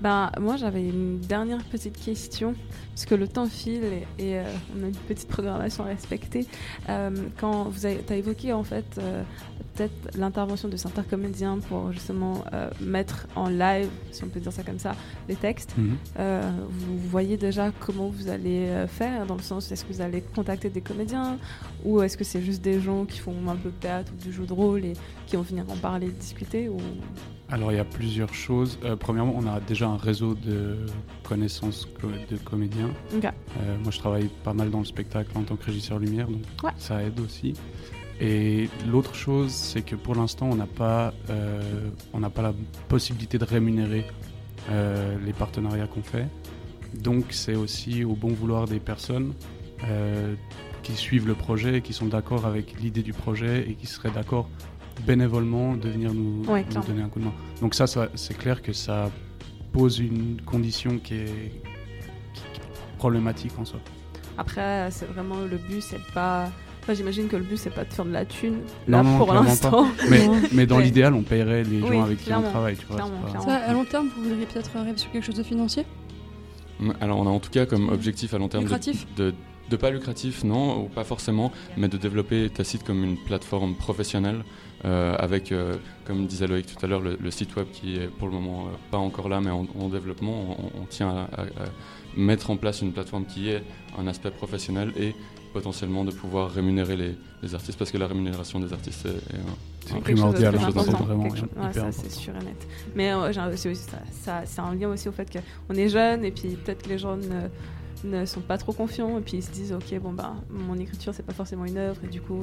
Ben, 0.00 0.30
moi, 0.40 0.56
j'avais 0.56 0.82
une 0.88 1.20
dernière 1.20 1.62
petite 1.64 2.02
question, 2.02 2.54
parce 2.94 3.04
que 3.04 3.14
le 3.14 3.28
temps 3.28 3.46
file 3.46 3.84
et, 3.84 4.06
et, 4.18 4.38
euh, 4.38 4.44
on 4.78 4.84
a 4.84 4.86
une 4.88 4.94
petite 4.94 5.28
programmation 5.28 5.84
à 5.84 5.88
respecter. 5.88 6.46
Euh, 6.88 7.10
quand 7.38 7.64
vous 7.64 7.86
avez 7.86 8.00
as 8.08 8.16
évoqué, 8.16 8.52
en 8.52 8.64
fait, 8.64 8.84
euh, 8.98 9.22
peut-être 9.74 10.16
l'intervention 10.18 10.68
de 10.68 10.76
certains 10.76 11.02
comédiens 11.02 11.58
pour 11.68 11.92
justement 11.92 12.44
mettre 12.80 13.26
en 13.36 13.48
live, 13.48 13.88
si 14.10 14.22
on 14.24 14.28
peut 14.28 14.40
dire 14.40 14.52
ça 14.52 14.62
comme 14.62 14.78
ça, 14.78 14.94
les 15.28 15.36
textes, 15.36 15.74
Mhm. 15.78 15.96
vous 16.68 16.98
voyez 17.08 17.36
déjà 17.38 17.70
comment 17.80 18.08
vous 18.08 18.28
allez 18.28 18.68
faire, 18.88 19.24
dans 19.24 19.36
le 19.36 19.40
sens, 19.42 19.72
est-ce 19.72 19.84
que 19.86 19.92
vous 19.92 20.02
allez 20.02 20.20
contacter 20.20 20.68
des 20.68 20.82
comédiens, 20.82 21.38
ou 21.84 22.02
est-ce 22.02 22.18
que 22.18 22.24
c'est 22.24 22.42
juste 22.42 22.60
des 22.62 22.80
gens 22.80 23.06
qui 23.06 23.18
font 23.18 23.34
un 23.48 23.56
peu 23.56 23.70
de 23.70 23.74
théâtre 23.76 24.12
ou 24.14 24.22
du 24.22 24.30
jeu 24.32 24.44
de 24.44 24.52
rôle 24.52 24.84
et 24.84 24.92
qui 25.32 25.36
vont 25.36 25.42
venir 25.42 25.64
en 25.70 25.76
parler, 25.76 26.08
discuter 26.08 26.68
ou... 26.68 26.76
Alors 27.48 27.72
il 27.72 27.76
y 27.76 27.80
a 27.80 27.86
plusieurs 27.86 28.34
choses. 28.34 28.78
Euh, 28.84 28.96
premièrement, 28.96 29.32
on 29.34 29.46
a 29.46 29.60
déjà 29.60 29.88
un 29.88 29.96
réseau 29.96 30.34
de 30.34 30.76
connaissances 31.22 31.88
co- 31.98 32.08
de 32.30 32.36
comédiens. 32.36 32.90
Euh, 33.14 33.78
moi, 33.82 33.90
je 33.90 33.98
travaille 33.98 34.28
pas 34.44 34.52
mal 34.52 34.68
dans 34.70 34.80
le 34.80 34.84
spectacle 34.84 35.30
en 35.34 35.42
tant 35.44 35.56
que 35.56 35.64
régisseur 35.64 35.98
lumière, 35.98 36.28
donc 36.28 36.42
Ouais. 36.62 36.72
ça 36.76 37.02
aide 37.02 37.18
aussi. 37.20 37.54
Et 38.20 38.68
l'autre 38.90 39.14
chose, 39.14 39.50
c'est 39.52 39.80
que 39.80 39.96
pour 39.96 40.14
l'instant, 40.16 40.50
on 40.50 40.54
n'a 40.56 40.66
pas, 40.66 41.14
euh, 41.30 41.88
on 42.12 42.20
n'a 42.20 42.28
pas 42.30 42.42
la 42.42 42.52
possibilité 42.88 43.38
de 43.38 43.44
rémunérer 43.46 44.04
les 45.26 45.32
partenariats 45.32 45.86
qu'on 45.88 46.02
fait. 46.04 46.26
Donc, 46.94 47.24
c'est 47.30 47.56
aussi 47.56 48.04
au 48.04 48.14
bon 48.14 48.28
vouloir 48.28 48.66
des 48.66 48.78
personnes 48.78 49.32
qui 50.84 50.92
suivent 50.94 51.26
le 51.26 51.34
projet, 51.34 51.78
et 51.78 51.80
qui 51.80 51.92
sont 51.92 52.06
d'accord 52.06 52.44
avec 52.46 52.80
l'idée 52.80 53.02
du 53.02 53.12
projet 53.12 53.68
et 53.68 53.74
qui 53.74 53.86
seraient 53.86 54.10
d'accord 54.12 54.48
bénévolement 55.06 55.74
de 55.76 55.88
venir 55.88 56.12
nous, 56.14 56.44
Ouais, 56.46 56.60
nous 56.62 56.66
clairement. 56.68 56.86
donner 56.88 57.02
un 57.02 57.08
coup 57.08 57.18
de 57.20 57.24
main. 57.24 57.32
Donc 57.60 57.74
ça, 57.74 57.86
ça 57.86 58.08
c'est 58.14 58.36
clair 58.36 58.62
que 58.62 58.72
ça 58.72 59.10
pose 59.72 59.98
une 59.98 60.40
condition 60.44 60.98
qui 60.98 61.14
est, 61.14 61.26
qui- 62.34 62.42
qui 62.54 62.60
est 62.60 62.96
problématique 62.98 63.52
en 63.58 63.64
soi. 63.64 63.80
Après, 64.38 64.88
c'est 64.90 65.06
vraiment 65.06 65.36
le 65.50 65.56
but, 65.56 65.80
c'est 65.82 66.02
pas. 66.14 66.50
Enfin, 66.82 66.94
j'imagine 66.94 67.28
que 67.28 67.36
le 67.36 67.44
but, 67.44 67.56
c'est 67.58 67.70
pas 67.70 67.84
de 67.84 67.92
faire 67.92 68.04
de 68.04 68.10
la 68.10 68.24
thune. 68.24 68.60
Là, 68.88 69.02
non, 69.02 69.18
pour 69.18 69.32
l'instant. 69.32 69.86
Mais, 70.10 70.26
mais 70.52 70.66
dans 70.66 70.78
Ouais. 70.78 70.84
l'idéal, 70.84 71.14
on 71.14 71.22
paierait 71.22 71.62
les 71.62 71.80
gens 71.80 71.88
Oui, 71.88 71.98
avec 71.98 72.18
qui 72.18 72.32
on 72.32 72.42
travaille. 72.42 72.76
Tu 72.76 72.86
vois, 72.86 72.96
pas-. 72.98 73.40
Ça, 73.40 73.54
à 73.56 73.72
long 73.72 73.84
terme, 73.84 74.08
vous 74.16 74.22
voudriez 74.24 74.46
peut-être 74.46 74.76
arriver 74.76 74.96
sur 74.98 75.10
quelque 75.12 75.24
chose 75.24 75.36
de 75.36 75.42
financier? 75.44 75.84
Alors, 77.00 77.18
on 77.20 77.26
a 77.26 77.30
en 77.30 77.38
tout 77.38 77.50
cas 77.50 77.66
comme 77.66 77.88
objectif 77.90 78.34
à 78.34 78.38
long 78.38 78.48
terme 78.48 78.64
de- 78.64 78.68
Lucratif? 78.68 79.06
de, 79.16 79.32
de 79.70 79.76
pas 79.76 79.90
lucratif, 79.90 80.42
non, 80.42 80.82
ou 80.84 80.88
pas 80.88 81.04
forcément, 81.04 81.52
mais 81.76 81.86
de 81.88 81.96
développer 81.96 82.50
Tacite 82.50 82.82
comme 82.82 83.04
une 83.04 83.16
plateforme 83.16 83.76
professionnelle 83.76 84.40
euh, 84.40 84.42
avec, 84.84 85.52
euh, 85.52 85.76
comme 86.04 86.26
disait 86.26 86.46
Loïc 86.46 86.66
tout 86.66 86.84
à 86.84 86.88
l'heure, 86.88 87.00
le, 87.00 87.16
le 87.20 87.30
site 87.30 87.54
web 87.56 87.66
qui 87.72 87.96
est 87.96 88.08
pour 88.08 88.28
le 88.28 88.34
moment 88.34 88.66
euh, 88.66 88.70
pas 88.90 88.98
encore 88.98 89.28
là, 89.28 89.40
mais 89.40 89.50
en, 89.50 89.66
en 89.78 89.88
développement. 89.88 90.56
On, 90.58 90.82
on 90.82 90.84
tient 90.86 91.08
à, 91.10 91.28
à- 91.40 91.42
à 91.42 91.46
mettre 92.16 92.50
en 92.50 92.56
place 92.56 92.82
une 92.82 92.92
plateforme 92.92 93.24
qui 93.24 93.48
ait 93.48 93.62
un 93.98 94.06
aspect 94.06 94.30
professionnel 94.30 94.92
et 94.98 95.14
potentiellement 95.52 96.04
de 96.04 96.10
pouvoir 96.10 96.50
rémunérer 96.50 96.96
les, 96.96 97.14
les 97.42 97.54
artistes 97.54 97.78
parce 97.78 97.90
que 97.90 97.98
la 97.98 98.06
rémunération 98.06 98.58
des 98.60 98.72
artistes 98.72 99.06
est, 99.06 99.34
est 99.36 99.38
un- 99.40 99.56
C'est 99.86 100.00
primordial, 100.00 100.54
très 100.54 100.64
hein, 100.64 100.68
c'est 100.72 100.78
important, 100.80 101.04
vraiment 101.04 101.30
chose- 101.34 101.48
ouais, 101.56 101.72
ça, 101.72 101.92
c'est 101.92 102.10
sûr 102.10 102.32
et 102.40 102.44
net. 102.44 102.66
Mais 102.94 103.12
euh, 103.12 103.30
un- 103.36 103.56
c'est 103.56 103.70
aussi 103.70 103.82
ça, 103.82 103.98
ça- 104.10 104.42
c'est 104.46 104.60
un 104.60 104.74
lien 104.74 104.88
aussi 104.88 105.08
au 105.08 105.12
fait 105.12 105.28
qu'on 105.30 105.74
est 105.74 105.88
jeune 105.88 106.24
et 106.24 106.30
puis 106.30 106.50
peut-être 106.50 106.82
que 106.82 106.88
les 106.88 106.98
gens 106.98 107.16
ne, 108.04 108.24
sont 108.24 108.40
pas 108.40 108.58
trop 108.58 108.72
confiants 108.72 109.18
et 109.18 109.20
puis 109.20 109.38
ils 109.38 109.42
se 109.42 109.50
disent 109.50 109.72
ok 109.72 109.98
bon 110.00 110.12
bah 110.12 110.34
mon 110.50 110.78
écriture 110.78 111.14
c'est 111.14 111.24
pas 111.24 111.32
forcément 111.32 111.64
une 111.64 111.78
œuvre 111.78 112.00
et 112.04 112.08
du 112.08 112.20
coup 112.20 112.40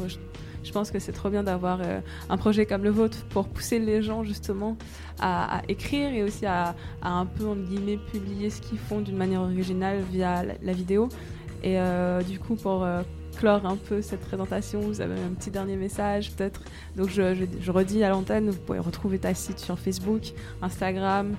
je, 0.64 0.72
pense 0.72 0.92
que 0.92 1.00
c'est 1.00 1.12
trop 1.12 1.30
bien 1.30 1.44
d'avoir 1.44 1.80
euh, 1.82 2.00
un 2.30 2.38
projet 2.38 2.66
comme 2.66 2.84
le 2.84 2.90
vôtre 2.90 3.26
pour 3.30 3.48
pousser 3.48 3.80
les 3.80 4.02
gens 4.02 4.24
justement 4.24 4.78
à, 5.20 5.62
écrire 5.68 6.14
et 6.14 6.24
aussi 6.24 6.46
à, 6.46 6.76
un 7.02 7.26
peu 7.26 7.48
entre 7.48 7.62
guillemets 7.62 7.98
publier 7.98 8.50
ce 8.50 8.62
qu'ils 8.62 8.80
font 8.80 9.02
d'une 9.02 9.18
manière 9.18 9.42
originale 9.42 10.02
via 10.12 10.44
la, 10.62 10.74
vidéo 10.74 11.10
et 11.64 11.80
euh, 11.80 12.22
du 12.22 12.40
coup 12.40 12.56
pour 12.56 12.84
euh, 12.84 13.02
clore 13.38 13.66
un 13.66 13.78
peu 13.78 14.02
cette 14.02 14.20
présentation, 14.22 14.82
vous 14.82 15.02
avez 15.02 15.14
un 15.14 15.34
petit 15.34 15.50
dernier 15.50 15.78
message 15.78 16.32
peut-être. 16.32 16.62
Donc 16.98 17.10
je, 17.10 17.72
redis 17.72 18.04
à 18.04 18.10
l'antenne, 18.10 18.50
vous 18.50 18.60
pouvez 18.60 18.80
retrouver 18.80 19.18
ta 19.18 19.34
site 19.34 19.60
sur 19.60 19.80
Facebook, 19.80 20.34
Instagram. 20.62 21.36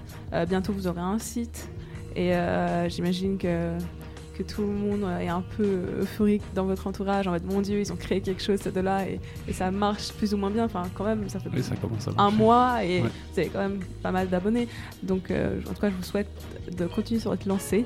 Bientôt 0.49 0.73
vous 0.73 0.87
aurez 0.87 1.03
un 1.03 1.19
site. 1.19 1.69
Et 2.17 2.33
j'imagine 2.89 3.37
que, 3.37 3.77
que 4.43 4.53
tout 4.55 4.63
le 4.63 4.69
monde 4.69 5.05
est 5.21 5.29
un 5.29 5.43
peu 5.57 5.83
euphorique 6.01 6.43
dans 6.55 6.65
votre 6.65 6.87
entourage, 6.87 7.27
en 7.29 7.33
mode 7.33 7.45
mon 7.45 7.61
Dieu, 7.61 7.81
ils 7.81 7.93
ont 7.93 7.97
créé 7.97 8.21
quelque 8.21 8.43
chose 8.43 8.61
de 8.61 8.81
là 8.81 9.07
et, 9.07 9.21
et 9.49 9.53
ça 9.53 9.71
marche 9.71 10.13
plus 10.13 10.33
ou 10.35 10.37
moins 10.37 10.51
bien. 10.51 10.65
Enfin 10.65 10.85
quand 10.95 11.05
même, 11.05 11.29
ça 11.29 11.39
fait 11.41 11.51
Oui, 11.53 11.63
ça 11.63 11.75
un 12.19 12.31
mois 12.31 12.85
et 12.85 13.03
Ouais. 13.03 13.09
vous 13.33 13.39
avez 13.41 13.49
quand 13.49 13.59
même 13.61 13.81
pas 14.03 14.11
mal 14.13 14.29
d'abonnés. 14.29 14.69
Donc 15.03 15.31
euh, 15.31 15.61
en 15.69 15.75
tout 15.75 15.81
cas, 15.81 15.91
je 15.91 15.95
vous 15.97 16.03
souhaite 16.03 16.29
de 16.77 16.87
continuer 16.87 17.21
sur 17.21 17.31
votre 17.31 17.47
lancée. 17.49 17.85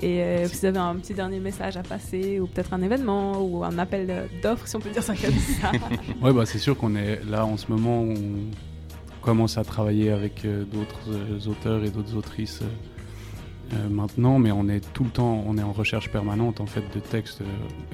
Et 0.00 0.22
euh, 0.22 0.46
si 0.46 0.60
vous 0.60 0.66
avez 0.66 0.78
un 0.78 0.94
petit 0.96 1.12
dernier 1.14 1.40
message 1.40 1.76
à 1.76 1.82
passer, 1.82 2.38
ou 2.38 2.46
peut-être 2.46 2.72
un 2.72 2.82
événement, 2.82 3.42
ou 3.44 3.64
un 3.64 3.78
appel 3.78 4.06
euh, 4.10 4.26
d'offres, 4.42 4.66
si 4.68 4.76
on 4.76 4.80
peut 4.80 4.90
dire 4.90 5.02
ça 5.02 5.14
comme 5.16 5.34
ça. 5.60 5.72
Ouais, 6.22 6.32
bah, 6.32 6.46
c'est 6.46 6.58
sûr 6.58 6.76
qu'on 6.76 6.94
est 6.94 7.20
là 7.28 7.44
en 7.44 7.56
ce 7.56 7.66
moment 7.70 8.02
où 8.02 8.12
on 8.12 9.24
commence 9.24 9.58
à 9.58 9.64
travailler 9.64 10.10
avec 10.12 10.44
euh, 10.44 10.64
d'autres 10.64 11.10
euh, 11.10 11.50
auteurs 11.50 11.82
et 11.84 11.90
d'autres 11.90 12.14
autrices 12.16 12.62
euh, 13.72 13.88
maintenant, 13.90 14.38
mais 14.38 14.50
on 14.52 14.68
est 14.68 14.80
tout 14.94 15.04
le 15.04 15.10
temps, 15.10 15.44
on 15.46 15.56
est 15.58 15.62
en 15.62 15.72
recherche 15.72 16.10
permanente 16.10 16.60
en 16.60 16.66
fait 16.66 16.82
de 16.94 17.00
textes. 17.00 17.40
euh, 17.42 17.44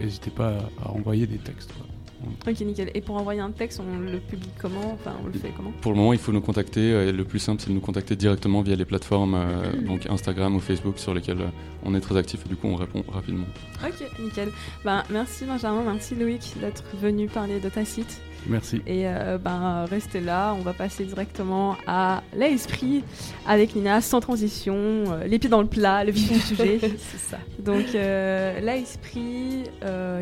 N'hésitez 0.02 0.30
pas 0.30 0.58
à, 0.82 0.88
à 0.88 0.90
envoyer 0.92 1.26
des 1.26 1.38
textes. 1.38 1.72
quoi. 1.72 2.52
ok, 2.52 2.60
nickel. 2.60 2.90
Et 2.94 3.00
pour 3.00 3.16
envoyer 3.16 3.40
un 3.40 3.50
texte, 3.50 3.80
on 3.80 3.98
le 3.98 4.18
publie 4.18 4.48
comment? 4.60 4.92
Enfin, 4.94 5.12
on 5.22 5.26
le 5.26 5.32
fait 5.32 5.50
comment? 5.56 5.72
Pour 5.80 5.92
le 5.92 5.98
moment, 5.98 6.12
il 6.12 6.18
faut 6.18 6.32
nous 6.32 6.40
contacter. 6.40 6.92
euh, 6.92 7.08
et 7.08 7.12
le 7.12 7.24
plus 7.24 7.38
simple, 7.38 7.60
c'est 7.60 7.68
de 7.70 7.74
nous 7.74 7.80
contacter 7.80 8.16
directement 8.16 8.62
via 8.62 8.76
les 8.76 8.84
plateformes, 8.84 9.34
euh, 9.34 9.72
donc 9.86 10.06
Instagram 10.06 10.54
ou 10.56 10.60
Facebook, 10.60 10.98
sur 10.98 11.12
lesquelles 11.14 11.50
on 11.84 11.94
est 11.94 12.00
très 12.00 12.16
actif 12.16 12.44
et 12.46 12.48
du 12.48 12.56
coup, 12.56 12.68
on 12.68 12.76
répond 12.76 13.02
rapidement. 13.12 13.46
Ok, 13.84 14.06
nickel. 14.20 14.50
Ben, 14.84 15.02
merci 15.10 15.44
Benjamin, 15.44 15.82
merci 15.84 16.14
Loïc 16.14 16.54
d'être 16.60 16.84
venu 17.00 17.26
parler 17.28 17.60
de 17.60 17.68
ta 17.68 17.84
site. 17.84 18.20
Merci. 18.46 18.82
Et 18.86 19.06
euh, 19.06 19.38
ben, 19.38 19.84
restez 19.88 20.20
là, 20.20 20.54
on 20.58 20.62
va 20.62 20.72
passer 20.72 21.04
directement 21.04 21.76
à 21.86 22.22
l'esprit 22.36 23.02
avec 23.46 23.74
Nina, 23.74 24.00
sans 24.00 24.20
transition, 24.20 24.74
euh, 24.76 25.24
les 25.26 25.38
pieds 25.38 25.50
dans 25.50 25.62
le 25.62 25.66
plat, 25.66 26.04
le 26.04 26.12
vif 26.12 26.32
du 26.32 26.38
sujet. 26.40 26.78
C'est 26.80 27.18
ça. 27.18 27.38
Donc, 27.58 27.94
euh, 27.94 28.60
l'esprit, 28.60 29.64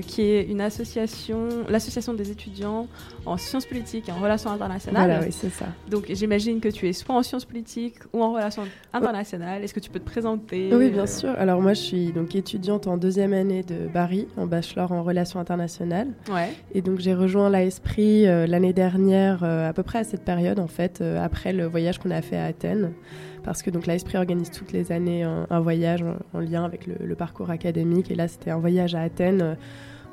qui 0.07 0.23
est 0.23 0.43
une 0.45 0.61
association, 0.61 1.49
l'association 1.69 2.15
des 2.15 2.31
étudiants 2.31 2.89
en 3.27 3.37
sciences 3.37 3.67
politiques 3.67 4.09
et 4.09 4.13
en 4.13 4.21
relations 4.21 4.51
internationales. 4.51 5.07
Voilà, 5.07 5.25
oui, 5.25 5.33
c'est 5.33 5.51
ça. 5.51 5.67
Donc, 5.89 6.07
j'imagine 6.09 6.61
que 6.61 6.69
tu 6.69 6.89
es 6.89 6.93
soit 6.93 7.15
en 7.15 7.23
sciences 7.23 7.45
politiques 7.45 7.97
ou 8.13 8.23
en 8.23 8.33
relations 8.33 8.65
internationales. 8.93 9.63
Est-ce 9.63 9.75
que 9.75 9.81
tu 9.81 9.91
peux 9.91 9.99
te 9.99 10.09
présenter? 10.09 10.71
Oui, 10.73 10.87
euh, 10.87 10.91
bien 10.91 11.07
sûr. 11.07 11.31
Alors 11.39 11.61
moi, 11.61 11.75
je 11.75 11.81
suis 11.81 12.13
donc 12.13 12.35
étudiante 12.35 12.87
en 12.87 12.97
deuxième 12.97 13.33
année 13.33 13.63
de 13.63 13.89
Paris, 13.93 14.27
en 14.37 14.47
bachelor 14.47 14.93
en 14.93 15.03
relations 15.03 15.41
internationales. 15.41 16.09
Ouais. 16.31 16.51
Et 16.75 16.83
donc 16.83 17.01
j'ai 17.01 17.15
rejoint 17.15 17.51
l'ASPRI 17.51 18.02
euh, 18.27 18.47
l'année 18.47 18.73
dernière, 18.73 19.45
euh, 19.45 19.69
à 19.69 19.73
peu 19.73 19.83
près 19.83 19.99
à 19.99 20.05
cette 20.05 20.25
période, 20.25 20.59
en 20.59 20.67
fait, 20.67 21.01
euh, 21.01 21.23
après 21.23 21.53
le 21.53 21.67
voyage 21.67 21.99
qu'on 21.99 22.11
a 22.11 22.23
fait 22.23 22.37
à 22.37 22.45
Athènes. 22.45 22.93
Parce 23.45 23.63
que 23.63 23.71
donc 23.71 23.87
organise 24.15 24.51
toutes 24.51 24.73
les 24.73 24.93
années 24.93 25.25
un, 25.25 25.61
voyage 25.61 26.03
en, 26.03 26.17
en 26.33 26.41
lien 26.41 26.65
avec 26.65 26.87
le, 26.87 26.95
le 27.05 27.15
parcours 27.17 27.51
académique. 27.51 28.11
Et 28.11 28.15
là, 28.15 28.29
c'était 28.29 28.51
un 28.51 28.59
voyage 28.59 28.95
à 28.95 29.01
Athènes. 29.01 29.57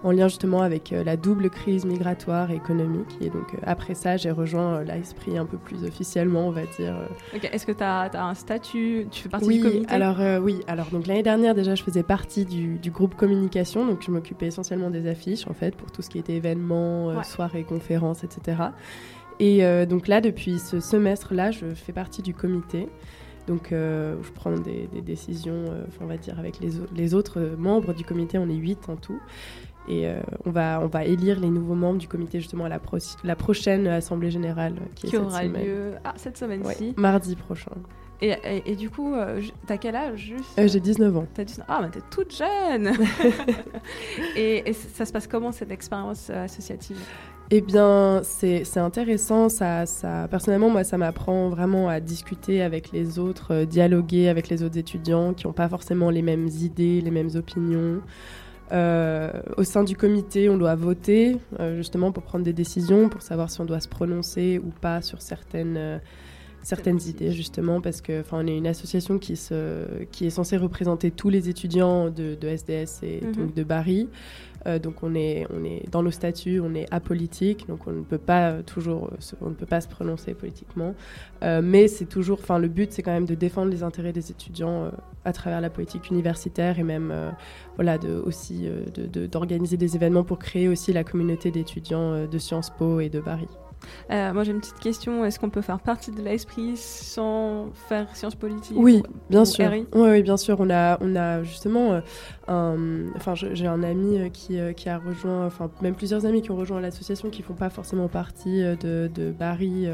Euh, 0.04 0.08
en 0.08 0.12
lien 0.12 0.28
justement 0.28 0.62
avec 0.62 0.92
la 0.92 1.18
double 1.18 1.50
crise 1.50 1.86
migratoire 1.86 2.52
et 2.52 2.56
économique. 2.56 3.18
Et 3.22 3.30
donc 3.30 3.56
après 3.64 3.96
ça, 3.96 4.18
j'ai 4.18 4.32
rejoint 4.32 4.84
l'esprit 4.84 5.38
un 5.38 5.46
peu 5.46 5.58
plus 5.58 5.84
officiellement, 5.84 6.48
on 6.48 6.52
va 6.52 6.66
dire. 6.78 6.96
Est-ce 7.42 7.66
que 7.66 7.72
tu 7.72 7.84
as, 7.84 8.10
un 8.14 8.34
statut? 8.34 9.08
Tu 9.12 9.24
fais 9.24 9.30
partie 9.30 9.48
oui, 9.48 9.58
du 9.58 9.64
comité? 9.64 9.94
alors 9.94 10.42
oui. 10.42 10.62
Alors 10.68 10.88
donc 10.88 11.08
l'année 11.08 11.24
dernière 11.24 11.56
déjà, 11.56 11.76
je 11.76 11.84
faisais 11.84 12.04
partie 12.04 12.46
du, 12.46 12.78
du 12.78 12.92
groupe 12.92 13.16
communication, 13.16 13.86
donc 13.86 14.02
je 14.04 14.12
m'occupais 14.12 14.48
essentiellement 14.48 14.90
des 14.90 15.08
affiches 15.08 15.48
en 15.48 15.54
fait 15.54 15.76
pour 15.76 15.92
tout 15.92 16.02
ce 16.02 16.10
qui 16.10 16.20
était 16.20 16.34
événements, 16.34 17.22
soirées, 17.24 17.64
conférences, 17.64 18.24
etc. 18.24 18.58
Et 19.40 19.64
donc 19.86 20.08
là, 20.08 20.22
depuis 20.22 20.60
ce 20.60 20.80
semestre-là, 20.80 21.52
je 21.52 21.68
fais 21.74 21.94
partie 21.94 22.22
du 22.22 22.34
comité. 22.34 22.88
Donc, 23.50 23.72
euh, 23.72 24.16
je 24.22 24.32
prends 24.32 24.52
des, 24.52 24.88
décisions, 25.02 25.66
euh, 25.72 25.84
on 26.00 26.06
va 26.06 26.18
dire, 26.18 26.38
avec 26.38 26.60
les, 26.60 26.70
les, 26.96 27.16
autres 27.16 27.56
membres 27.58 27.96
du 27.96 28.04
comité. 28.04 28.38
On 28.38 28.48
est 28.48 28.56
huit 28.56 28.88
en 28.90 28.96
tout. 28.96 29.20
Et 29.88 30.08
euh, 30.08 30.20
on, 30.46 30.52
va, 30.52 30.80
on 30.82 30.88
va 30.88 31.06
élire 31.06 31.40
les 31.40 31.50
nouveaux 31.50 31.76
membres 31.76 31.98
du 31.98 32.08
comité 32.08 32.40
justement 32.40 32.66
à 32.66 32.70
la, 32.70 32.80
la 33.24 33.36
prochaine 33.36 33.88
assemblée 33.88 34.30
générale 34.30 34.76
qui, 34.96 35.16
aura 35.18 35.44
lieu 35.44 35.94
ah, 36.04 36.14
cette 36.16 36.38
semaine-ci. 36.38 36.94
mardi 36.98 37.36
prochain. 37.36 37.72
Et, 38.22 38.36
et, 38.66 38.76
du 38.76 38.90
coup, 38.90 39.16
t'as 39.66 39.78
quel 39.78 39.96
âge 39.96 40.20
juste? 40.20 40.62
J'ai 40.70 40.82
19 40.82 41.16
ans. 41.16 41.28
As 41.38 41.44
19... 41.46 41.66
Ah, 41.70 41.80
mais 41.82 41.90
t'es 41.90 42.02
toute 42.12 42.36
jeune 42.36 42.88
et, 44.36 44.70
et, 44.70 44.74
ça 44.74 45.06
se 45.06 45.14
passe 45.14 45.26
comment 45.26 45.54
cette 45.54 45.72
expérience 45.72 46.30
associative? 46.30 46.98
Eh 47.52 47.62
bien, 47.62 48.22
c'est 48.24 48.78
intéressant. 48.78 49.50
Ça, 49.50 49.88
ça, 49.88 50.28
personnellement, 50.30 50.70
moi, 50.70 50.84
ça 50.84 51.00
m'apprend 51.00 51.50
vraiment 51.50 51.90
à 51.90 52.00
discuter 52.00 52.62
avec 52.62 52.92
les 52.92 53.18
autres, 53.18 53.54
euh, 53.54 53.66
dialoguer 53.66 54.30
avec 54.30 54.50
les 54.50 54.62
autres 54.62 54.78
étudiants 54.78 55.34
qui 55.34 55.48
n'ont 55.48 55.54
pas 55.54 55.68
forcément 55.68 56.12
les 56.12 56.22
mêmes 56.22 56.48
idées, 56.48 57.02
les 57.02 57.10
mêmes 57.10 57.32
opinions. 57.34 58.02
Euh, 58.72 59.32
au 59.58 59.64
sein 59.64 59.84
du 59.84 59.96
comité, 59.96 60.50
on 60.50 60.58
doit 60.58 60.76
voter 60.76 61.38
euh, 61.60 61.78
justement 61.78 62.12
pour 62.12 62.24
prendre 62.24 62.46
des 62.46 62.54
décisions, 62.54 63.10
pour 63.10 63.22
savoir 63.22 63.50
si 63.50 63.62
on 63.62 63.66
doit 63.66 63.80
se 63.80 63.88
prononcer 63.88 64.60
ou 64.64 64.70
pas 64.70 65.02
sur 65.02 65.22
certaines 65.22 66.00
certaines 66.62 67.00
idées 67.08 67.32
justement 67.32 67.80
parce 67.80 68.02
que 68.02 68.22
on 68.34 68.46
est 68.46 68.58
une 68.58 68.68
association 68.68 69.18
qui, 69.18 69.38
se, 69.38 70.04
qui 70.12 70.26
est 70.26 70.30
censée 70.30 70.58
représenter 70.58 71.10
tous 71.10 71.30
les 71.30 71.48
étudiants 71.48 72.10
de, 72.10 72.36
de 72.36 72.48
SDS 72.48 73.00
et 73.04 73.22
mhm. 73.24 73.32
donc 73.34 73.54
de 73.54 73.64
Paris 73.64 74.10
euh, 74.68 74.80
donc 74.80 75.04
on 75.04 75.16
est, 75.16 75.48
on 75.54 75.64
est 75.64 75.90
dans 75.90 76.04
nos 76.04 76.12
statuts, 76.12 76.60
on 76.60 76.74
est 76.76 76.86
apolitique, 76.92 77.68
donc 77.68 77.88
on 77.88 77.92
ne 77.92 78.02
peut 78.02 78.18
pas 78.18 78.52
euh, 78.52 78.62
toujours, 78.62 79.10
euh, 79.12 79.36
on 79.42 79.50
ne 79.50 79.56
peut 79.56 79.66
pas 79.66 79.82
se 79.82 79.88
prononcer 79.88 80.34
politiquement. 80.34 80.94
mais 81.42 81.88
c'est 81.88 82.06
toujours, 82.06 82.40
enfin 82.42 82.60
le 82.60 82.68
but 82.68 82.92
c'est 82.92 83.02
quand 83.02 83.12
même 83.12 83.26
de 83.26 83.36
défendre 83.36 83.72
les 83.72 83.84
intérêts 83.84 84.14
des 84.14 84.32
étudiants 84.32 84.92
à 85.26 85.34
travers 85.34 85.62
la 85.62 85.70
politique 85.70 86.10
universitaire 86.10 86.80
et 86.80 86.84
même 86.84 87.14
voilà 87.76 87.98
de, 87.98 88.10
aussi 88.10 88.68
d'organiser 89.32 89.78
de, 89.78 89.86
des 89.86 89.96
événements 89.96 90.24
pour 90.24 90.40
créer 90.40 90.68
aussi 90.68 90.92
la 90.94 91.04
communauté 91.04 91.52
d'étudiants 91.52 92.28
de 92.28 92.38
Sciences 92.38 92.70
Po 92.70 93.00
et 93.00 93.10
de 93.10 93.20
Paris. 93.20 93.48
Euh, 94.12 94.34
moi 94.34 94.44
j'ai 94.44 94.52
une 94.52 94.60
petite 94.60 94.80
question, 94.80 95.24
est-ce 95.26 95.40
qu'on 95.40 95.50
peut 95.50 95.62
faire 95.62 95.80
partie 95.80 96.12
de 96.12 96.22
l'esprit 96.22 96.76
sans 96.76 97.70
faire 97.88 98.16
sciences 98.16 98.36
politiques 98.36 98.78
Oui, 98.78 99.04
bien 99.30 99.46
sûr. 99.46 99.70
Oui, 99.72 99.86
oui, 99.94 100.24
bien 100.24 100.38
sûr. 100.38 100.58
On 100.60 100.70
a, 100.70 100.98
on 101.02 101.16
a 101.16 101.44
justement, 101.44 102.02
euh, 102.50 103.08
enfin 103.16 103.36
j'ai 103.36 103.68
un 103.68 103.84
ami 103.84 104.18
euh, 104.18 104.30
qui, 104.30 104.60
qui, 104.76 104.90
a 104.90 104.98
rejoint, 104.98 105.46
enfin 105.46 105.70
même 105.82 105.96
plusieurs 105.96 106.26
amis 106.26 106.42
qui 106.42 106.52
ont 106.52 106.56
rejoint 106.56 106.82
l'association 106.82 107.30
qui 107.30 107.42
font 107.42 107.54
pas 107.54 107.70
forcément 107.70 108.08
partie 108.08 108.62
de, 108.62 109.10
de 109.14 109.32
Barry 109.32 109.88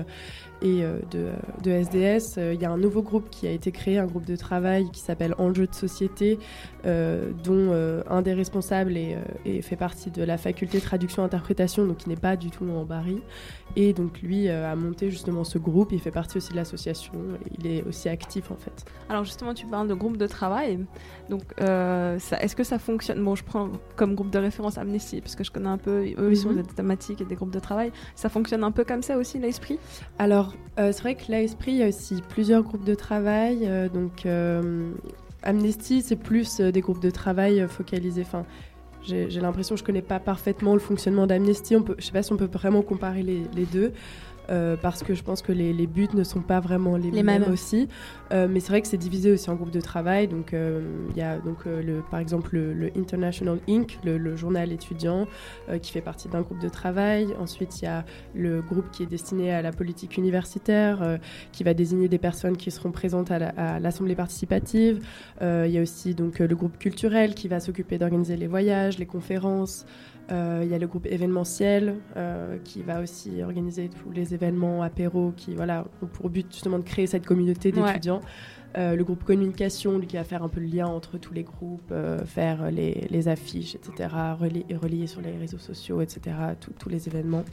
et 0.66 0.84
euh, 0.84 0.98
de, 1.12 1.28
de, 1.64 1.72
SDS. 1.72 2.38
Euh, 2.38 2.54
il 2.56 2.62
y 2.62 2.66
a 2.66 2.72
un 2.72 2.78
nouveau 2.78 3.04
groupe 3.04 3.30
qui 3.30 3.48
a 3.48 3.52
été 3.52 3.72
créé, 3.72 4.00
un 4.00 4.08
groupe 4.08 4.26
de 4.26 4.36
travail 4.36 4.90
qui 4.92 5.00
s'appelle 5.00 5.36
Enjeux 5.38 5.68
de 5.68 5.76
société, 5.76 6.40
euh, 6.86 7.32
dont 7.44 7.72
un 8.10 8.22
des 8.22 8.34
responsables 8.34 8.98
est, 8.98 9.62
fait 9.62 9.76
partie 9.76 10.10
de 10.10 10.24
la 10.24 10.38
faculté 10.38 10.82
traduction-interprétation, 10.82 11.86
donc 11.86 11.98
qui 11.98 12.10
n'est 12.10 12.16
pas 12.16 12.36
du 12.36 12.50
tout 12.50 12.68
en 12.68 12.84
Barry. 12.84 13.22
Et 13.76 13.94
donc 13.94 14.22
lui 14.22 14.50
a 14.50 14.76
monté 14.76 15.12
justement 15.12 15.44
ce 15.44 15.58
groupe, 15.58 15.92
il 15.92 16.00
fait 16.00 16.12
partie 16.12 16.38
aussi 16.38 16.52
de 16.52 16.56
l'association, 16.56 17.14
il 17.60 17.68
est 17.68 17.84
aussi 17.84 18.10
actif 18.10 18.52
en 18.52 18.56
fait. 18.56 18.86
Alors 19.10 19.24
justement, 19.24 19.54
tu 19.54 19.66
parles 19.66 19.88
de 19.88 19.94
groupe 19.94 20.18
de 20.18 20.28
travail, 20.28 20.80
donc 21.30 21.44
est-ce 21.60 22.56
que 22.56 22.64
ça 22.64 22.80
fonctionne? 22.80 23.24
Bon, 23.24 23.36
je 23.36 23.44
prends 23.44 23.70
comme 23.96 24.16
groupe 24.16 24.32
de 24.32 24.40
référence 24.40 24.78
Amnesty, 24.78 25.22
parce 25.22 25.36
que 25.36 25.44
je 25.44 25.52
connais 25.52 25.70
un 25.70 25.78
peu, 25.78 26.06
eux 26.18 26.32
ils 26.32 26.38
sont 26.38 26.50
mhm. 26.50 26.64
des 26.64 26.74
thématiques 26.74 27.22
et 27.22 27.26
des 27.26 27.36
groupes 27.36 27.54
de 27.54 27.60
travail. 27.60 27.92
Ça 28.16 28.30
fonctionne 28.30 28.64
un 28.64 28.72
peu 28.72 28.84
comme 28.84 29.04
ça 29.04 29.18
aussi 29.18 29.38
l'esprit? 29.38 29.80
Alors 30.18 30.55
euh, 30.80 30.92
c'est 30.92 31.02
vrai 31.02 31.16
que 31.16 31.32
l'esprit, 31.32 31.72
il 31.72 31.78
y 31.78 31.84
a 31.84 31.88
aussi 31.88 32.22
plusieurs 32.30 32.64
groupes 32.64 32.84
de 32.84 32.96
travail. 32.96 33.60
Euh, 33.64 33.90
donc, 33.90 34.26
euh, 34.26 34.92
Amnesty, 35.44 36.02
c'est 36.02 36.16
plus 36.16 36.60
des 36.60 36.82
groupes 36.82 37.02
de 37.02 37.10
travail 37.10 37.66
focalisés. 37.70 38.26
J'ai 39.04 39.40
l'impression 39.40 39.76
que 39.76 39.80
je 39.80 39.86
connais 39.86 40.02
pas 40.02 40.20
parfaitement 40.20 40.74
le 40.74 40.80
fonctionnement 40.80 41.28
d'Amnesty. 41.28 41.76
Je 41.76 41.94
ne 41.94 42.02
sais 42.02 42.12
pas 42.12 42.24
si 42.24 42.34
on 42.34 42.38
peut 42.38 42.50
vraiment 42.52 42.82
comparer 42.82 43.22
les 43.22 43.66
deux. 43.66 43.94
Euh, 44.50 44.76
parce 44.80 45.04
que 45.04 45.14
je 45.14 45.24
pense 45.24 45.42
que 45.42 45.52
les, 45.52 45.88
buts 45.88 46.08
ne 46.14 46.24
sont 46.24 46.42
pas 46.42 46.60
vraiment 46.60 46.98
les, 46.98 47.24
mêmes, 47.24 47.46
aussi. 47.52 47.88
Euh, 48.32 48.48
mais 48.50 48.60
c'est 48.60 48.70
vrai 48.70 48.82
que 48.82 48.88
c'est 48.88 48.98
divisé 48.98 49.32
aussi 49.32 49.50
en 49.50 49.56
groupes 49.56 49.72
de 49.72 49.82
travail. 49.82 50.28
Donc 50.28 50.54
euh, 50.54 50.82
il 51.12 51.18
y 51.18 51.22
a 51.22 51.38
donc 51.40 51.66
le, 51.66 52.02
par 52.10 52.20
exemple 52.20 52.56
le, 52.56 52.92
International 52.98 53.60
Inc, 53.68 54.00
le, 54.04 54.36
journal 54.36 54.72
étudiant, 54.72 55.28
qui 55.82 55.92
fait 55.92 56.02
partie 56.02 56.28
d'un 56.28 56.42
groupe 56.42 56.60
de 56.60 56.70
travail. 56.70 57.28
Ensuite 57.40 57.82
il 57.82 57.86
y 57.86 57.88
a 57.88 58.06
le 58.34 58.62
groupe 58.62 58.90
qui 58.92 59.04
est 59.04 59.08
destiné 59.08 59.52
à 59.52 59.62
la 59.62 59.72
politique 59.72 60.18
universitaire, 60.18 61.20
qui 61.52 61.64
va 61.64 61.74
désigner 61.74 62.08
des 62.08 62.18
personnes 62.18 62.58
qui 62.58 62.72
seront 62.72 62.92
présentes 62.92 63.32
à 63.32 63.80
l'assemblée 63.80 64.16
participative. 64.16 65.06
il 65.42 65.72
y 65.72 65.78
a 65.78 65.82
aussi 65.82 66.16
donc 66.16 66.40
le 66.40 66.56
groupe 66.56 66.78
culturel 66.78 67.36
qui 67.36 67.48
va 67.48 67.60
s'occuper 67.60 67.98
d'organiser 67.98 68.38
les 68.38 68.48
voyages, 68.48 68.98
les 68.98 69.06
conférences. 69.06 69.86
Euh, 70.32 70.62
il 70.64 70.70
y 70.70 70.74
a 70.74 70.80
le 70.80 70.88
groupe 70.88 71.06
événementiel 71.06 71.98
euh, 72.18 72.58
qui 72.64 72.82
va 72.82 73.02
aussi 73.02 73.44
organiser 73.44 73.90
tous 73.90 74.12
les 74.12 74.34
événements, 74.34 74.82
apéros, 74.82 75.34
qui 75.38 75.54
voilà, 75.54 75.86
ont 76.02 76.08
pour 76.08 76.30
but 76.30 76.48
justement 76.52 76.80
de 76.80 76.84
créer 76.84 77.08
cette 77.08 77.26
communauté 77.26 77.72
d'étudiants. 77.72 78.22
Euh, 78.78 78.96
le 78.96 79.04
groupe 79.04 79.24
communication, 79.24 80.00
lui, 80.00 80.08
qui 80.08 80.18
va 80.18 80.24
faire 80.24 80.44
un 80.44 80.50
peu 80.50 80.60
le 80.60 80.66
lien 80.66 80.88
entre 80.88 81.18
tous 81.18 81.34
les 81.34 81.44
groupes, 81.44 81.94
faire 82.26 82.72
les, 82.72 83.28
affiches, 83.28 83.76
etc., 83.76 84.10
relier, 84.40 85.08
sur 85.08 85.22
les 85.22 85.38
réseaux 85.38 85.60
sociaux, 85.60 86.02
etc., 86.02 86.36
tous 86.80 86.90
les 86.90 87.08
événements. 87.08 87.46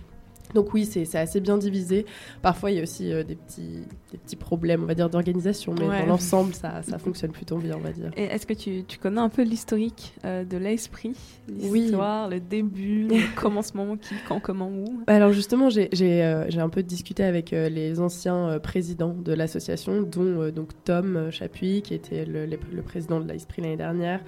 Donc 0.54 0.74
oui, 0.74 0.84
c'est 0.84 1.14
assez 1.16 1.40
bien 1.40 1.56
divisé. 1.58 2.04
Parfois, 2.42 2.70
il 2.70 2.76
y 2.76 2.80
a 2.80 2.82
aussi 2.82 3.12
euh, 3.12 3.22
des, 3.22 3.36
petits, 3.36 3.86
des 4.10 4.18
petits 4.18 4.36
problèmes, 4.36 4.82
on 4.82 4.86
va 4.86 4.94
dire, 4.94 5.08
d'organisation, 5.08 5.74
mais 5.78 5.86
dans 5.86 6.06
l'ensemble, 6.06 6.54
ça, 6.54 6.82
ça, 6.82 6.98
fonctionne 6.98 7.32
plutôt 7.32 7.56
bien, 7.56 7.76
on 7.76 7.80
va 7.80 7.90
dire. 7.90 8.10
Et 8.16 8.24
est-ce 8.24 8.46
que 8.46 8.52
tu, 8.52 8.84
tu, 8.84 8.98
connais 8.98 9.20
un 9.20 9.28
peu 9.28 9.42
l'historique 9.42 10.14
euh, 10.24 10.44
de 10.44 10.56
l'esprit 10.56 11.14
L'histoire, 11.48 12.28
le 12.28 12.40
début, 12.40 13.08
le 13.08 13.34
commencement, 13.40 13.96
qui, 13.96 14.14
quand, 14.28 14.40
comment, 14.40 14.68
où? 14.68 15.02
Bah, 15.06 15.14
Alors 15.14 15.32
justement, 15.32 15.70
j'ai 15.70 15.88
euh, 16.22 16.46
un 16.56 16.68
peu 16.68 16.82
discuté 16.82 17.24
avec 17.24 17.50
les 17.50 18.00
anciens 18.00 18.58
présidents 18.62 19.14
de 19.14 19.32
l'association, 19.32 20.02
dont 20.02 20.50
donc 20.50 20.70
Tom 20.84 21.30
Chapuis, 21.30 21.82
qui 21.82 21.94
était 21.94 22.24
le, 22.24 22.46
le 22.46 22.82
président 22.82 23.20
de 23.20 23.28
l'esprit 23.28 23.62
l'année 23.62 23.76
dernière, 23.76 24.20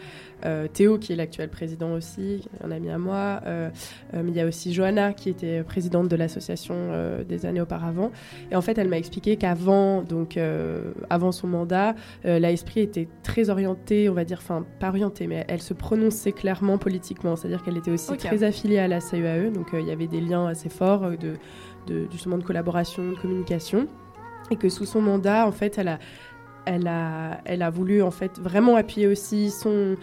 Théo, 0.73 0.99
qui 0.99 1.13
est 1.13 1.17
l'actuel 1.17 1.49
président 1.49 1.93
aussi, 1.93 2.49
un 2.63 2.71
ami 2.71 2.91
à 2.91 2.99
moi, 2.99 3.41
mais 4.13 4.29
il 4.29 4.35
y 4.35 4.41
a 4.41 4.47
aussi 4.47 4.73
Johanna, 4.73 5.13
qui 5.13 5.31
était 5.31 5.63
présidente 5.63 6.04
de 6.09 6.15
de 6.15 6.19
l'association 6.19 6.75
euh, 6.77 7.25
des 7.25 7.45
années 7.47 7.61
auparavant. 7.61 8.11
Et 8.51 8.57
en 8.57 8.61
fait, 8.63 8.79
elle 8.79 8.89
m'a 8.89 8.99
expliqué 8.99 9.37
qu'avant, 9.37 10.03
donc 10.03 10.37
euh, 10.37 10.93
avant 11.11 11.33
son 11.33 11.49
mandat, 11.49 11.95
euh, 12.25 12.39
l'ASPRI 12.39 12.81
était 12.81 13.09
très 13.23 13.51
orientée, 13.51 14.09
on 14.09 14.15
va 14.15 14.25
dire, 14.25 14.39
enfin 14.41 14.65
pas 14.81 14.89
orientée, 14.89 15.27
mais 15.27 15.45
elle 15.49 15.61
se 15.61 15.75
prononçait 15.75 16.33
clairement 16.33 16.79
politiquement. 16.79 17.37
C'est-à-dire 17.37 17.63
qu'elle 17.63 17.77
était 17.77 17.91
aussi 17.91 18.17
très 18.17 18.45
affiliée 18.45 18.79
à 18.79 18.89
la 18.89 19.01
CEAE, 19.01 19.51
donc 19.51 19.69
il 19.73 19.87
y 19.87 19.91
avait 19.91 20.07
des 20.07 20.21
liens 20.21 20.47
assez 20.47 20.69
forts 20.69 21.11
de, 21.11 21.35
de, 21.87 22.07
justement 22.11 22.39
de 22.39 22.45
collaboration, 22.45 23.11
de 23.11 23.17
communication 23.17 23.89
et 24.51 24.57
que 24.57 24.69
sous 24.69 24.85
son 24.85 25.01
mandat, 25.01 25.47
en 25.47 25.53
fait, 25.53 25.79
elle 25.79 25.89
a, 25.89 25.99
elle 26.67 26.89
a, 27.63 27.71
voulu 27.71 28.03
en 28.03 28.11
fait 28.11 28.39
vraiment 28.39 28.77
appuyer 28.77 29.07
aussi 29.07 29.51
son, 29.51 29.97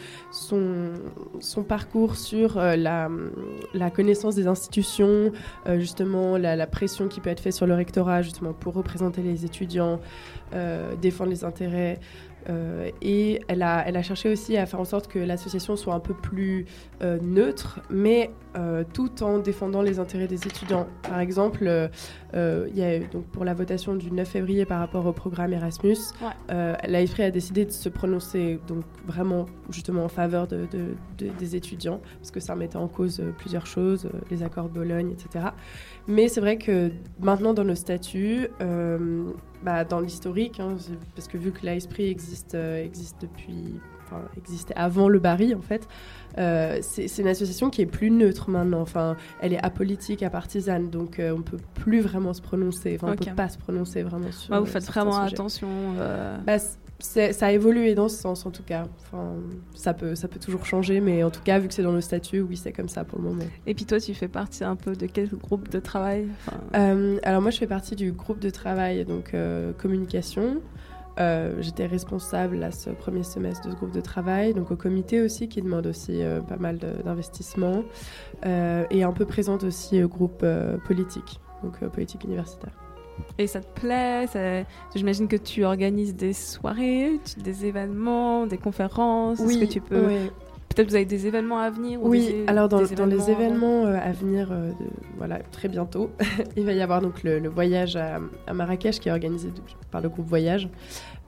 parcours 1.67 2.15
sur 2.15 2.57
euh, 2.57 2.75
la, 2.75 3.89
connaissance 3.89 4.35
des 4.35 4.47
institutions, 4.47 5.31
euh, 5.67 5.79
justement 5.79 6.37
la, 6.37 6.55
la, 6.55 6.67
pression 6.67 7.07
qui 7.07 7.19
peut 7.19 7.29
être 7.29 7.41
faite 7.41 7.53
sur 7.53 7.67
le 7.67 7.73
rectorat 7.73 8.21
justement 8.21 8.53
pour 8.53 8.73
représenter 8.73 9.21
les 9.21 9.45
étudiants, 9.45 9.99
euh, 10.53 10.95
défendre 10.95 11.31
les 11.31 11.43
intérêts 11.43 11.99
euh, 12.49 12.89
et 13.01 13.41
elle 13.47 13.61
a, 13.61 13.83
elle 13.87 13.97
a 13.97 14.03
cherché 14.03 14.29
aussi 14.29 14.57
à 14.57 14.65
faire 14.65 14.79
en 14.79 14.85
sorte 14.85 15.07
que 15.07 15.19
l'association 15.19 15.75
soit 15.75 15.93
un 15.93 15.99
peu 15.99 16.13
plus 16.13 16.65
euh, 17.01 17.19
neutre, 17.21 17.79
mais 17.89 18.31
euh, 18.57 18.83
tout 18.93 19.23
en 19.23 19.39
défendant 19.39 19.81
les 19.81 19.99
intérêts 19.99 20.27
des 20.27 20.47
étudiants. 20.47 20.87
Par 21.03 21.19
exemple, 21.19 21.89
il 22.33 22.75
y 22.75 22.83
a, 22.83 22.99
donc 22.99 23.25
pour 23.25 23.45
la 23.45 23.53
votation 23.53 23.95
du 23.95 24.11
9 24.11 24.27
février 24.27 24.65
par 24.65 24.79
rapport 24.79 25.05
au 25.05 25.13
programme 25.13 25.53
Erasmus, 25.53 25.97
ouais. 26.21 26.75
a 27.23 27.31
décidé 27.31 27.65
de 27.65 27.71
se 27.71 27.89
prononcer 27.89 28.59
donc 28.67 28.83
vraiment 29.05 29.45
justement 29.69 30.03
en 30.03 30.09
faveur 30.09 30.47
de, 30.47 30.67
des 31.17 31.55
étudiants, 31.55 32.01
parce 32.19 32.31
que 32.31 32.39
ça 32.39 32.55
mettait 32.55 32.77
en 32.77 32.87
cause 32.87 33.21
plusieurs 33.37 33.67
choses, 33.67 34.09
les 34.29 34.43
accords 34.43 34.69
de 34.69 34.73
Bologne, 34.73 35.11
etc. 35.11 35.45
Mais 36.07 36.27
c'est 36.27 36.41
vrai 36.41 36.57
que 36.57 36.91
maintenant 37.19 37.53
dans 37.53 37.63
nos 37.63 37.75
statuts, 37.75 38.47
bah, 39.63 39.83
dans 39.83 39.99
l'historique, 39.99 40.59
hein, 40.59 40.75
parce 41.15 41.27
que 41.27 41.37
vu 41.37 41.51
que 41.51 41.65
l'esprit 41.65 42.09
existe, 42.09 42.55
euh, 42.55 42.83
existe 42.83 43.21
depuis 43.21 43.79
enfin, 44.05 44.23
existait 44.35 44.73
avant 44.75 45.07
le 45.07 45.19
Barry 45.19 45.53
en 45.55 45.61
fait. 45.61 45.87
Euh, 46.37 46.79
c'est 46.81 47.05
une 47.19 47.27
association 47.27 47.69
qui 47.69 47.81
est 47.81 47.85
plus 47.85 48.09
neutre 48.09 48.49
maintenant. 48.49 48.81
Enfin, 48.81 49.15
elle 49.41 49.53
est 49.53 49.63
apolitique, 49.63 50.23
apartisane, 50.23 50.89
donc 50.89 51.19
euh, 51.19 51.35
on 51.37 51.41
peut 51.41 51.57
plus 51.75 51.99
vraiment 52.01 52.33
se 52.33 52.41
prononcer. 52.41 52.97
Enfin, 53.01 53.13
Ok. 53.13 53.19
on 53.21 53.25
peut 53.29 53.35
pas 53.35 53.49
se 53.49 53.57
prononcer 53.57 54.01
vraiment 54.03 54.31
sur. 54.31 54.51
Ouais, 54.53 54.59
vous 54.59 54.65
euh, 54.65 54.67
faites 54.67 54.85
vraiment 54.85 55.17
attention. 55.17 55.67
euh, 55.99 56.37
Bah, 56.45 56.57
ça 57.01 57.45
a 57.47 57.51
évolué 57.51 57.95
dans 57.95 58.07
ce 58.09 58.17
sens 58.17 58.45
en 58.45 58.51
tout 58.51 58.63
cas. 58.63 58.85
Enfin, 59.01 59.35
ça 59.75 59.93
peut, 59.93 60.15
ça 60.15 60.27
peut 60.27 60.39
toujours 60.39 60.65
changer, 60.65 61.01
mais 61.01 61.23
en 61.23 61.29
tout 61.31 61.41
cas, 61.41 61.59
vu 61.59 61.67
que 61.67 61.73
c'est 61.73 61.83
dans 61.83 61.91
le 61.91 62.01
statut, 62.01 62.41
oui, 62.41 62.57
c'est 62.57 62.71
comme 62.71 62.89
ça 62.89 63.03
pour 63.03 63.19
le 63.19 63.25
moment. 63.25 63.43
Et 63.67 63.73
puis 63.73 63.85
toi, 63.85 63.99
tu 63.99 64.13
fais 64.13 64.27
partie 64.27 64.63
un 64.63 64.75
peu 64.75 64.95
de 64.95 65.05
quel 65.07 65.29
groupe 65.29 65.69
de 65.69 65.79
travail? 65.79 66.27
Enfin, 66.47 66.57
Euh, 66.75 67.19
alors 67.23 67.41
moi, 67.41 67.51
je 67.51 67.57
fais 67.57 67.67
partie 67.67 67.95
du 67.95 68.11
groupe 68.11 68.39
de 68.39 68.49
travail 68.49 69.03
donc 69.05 69.33
euh, 69.33 69.73
communication. 69.73 70.61
Euh, 71.19 71.55
J'étais 71.59 71.85
responsable 71.87 72.55
là, 72.55 72.71
ce 72.71 72.89
premier 72.89 73.23
semestre 73.23 73.65
de 73.67 73.71
ce 73.71 73.75
groupe 73.75 73.91
de 73.91 73.99
travail, 74.01 74.53
donc 74.53 74.71
au 74.71 74.77
comité 74.77 75.21
aussi 75.21 75.49
qui 75.49 75.61
demande 75.61 75.85
aussi 75.87 76.21
pas 76.47 76.55
mal 76.57 76.77
de- 76.77 77.01
d'investissement 77.03 77.83
euh, 78.45 78.85
et 78.91 79.03
un 79.03 79.11
peu 79.11 79.25
présente 79.25 79.63
aussi 79.65 80.01
au 80.01 80.07
groupe 80.07 80.45
politique, 80.85 81.41
donc 81.63 81.79
politique 81.89 82.23
universitaire. 82.23 82.71
Et 83.37 83.47
ça 83.47 83.59
te 83.61 83.79
plaît 83.79 84.27
ça- 84.27 84.63
J'imagine 84.95 85.27
que 85.27 85.35
tu 85.35 85.63
organises 85.63 86.15
des 86.15 86.33
soirées, 86.33 87.19
des 87.37 87.65
événements, 87.65 88.45
des 88.47 88.57
conférences. 88.57 89.39
Est-ce 89.39 89.57
que 89.59 89.65
tu 89.65 89.81
peux 89.81 90.05
ouais. 90.05 90.31
Peut-être 90.73 90.87
vous 90.87 90.95
avez 90.95 91.03
des 91.03 91.27
événements 91.27 91.57
à 91.59 91.69
venir 91.69 92.01
ou 92.01 92.07
Oui, 92.07 92.27
des- 92.27 92.43
alors 92.47 92.69
dans, 92.69 92.81
des 92.81 92.95
dans 92.95 93.05
les 93.05 93.29
événements- 93.29 93.85
euh, 93.87 93.97
à 94.01 94.13
venir, 94.13 94.47
euh, 94.53 94.69
de- 94.69 94.75
voilà, 95.17 95.39
très 95.51 95.67
bientôt, 95.67 96.11
il 96.55 96.65
va 96.65 96.71
y 96.71 96.81
avoir 96.81 97.01
donc 97.01 97.23
le, 97.23 97.39
le 97.39 97.49
voyage 97.49 97.97
à, 97.97 98.19
à 98.47 98.53
Marrakech 98.53 98.99
qui 99.01 99.09
est 99.09 99.11
organisé 99.11 99.49
par 99.91 99.99
le 99.99 100.07
groupe 100.07 100.27
Voyage. 100.27 100.69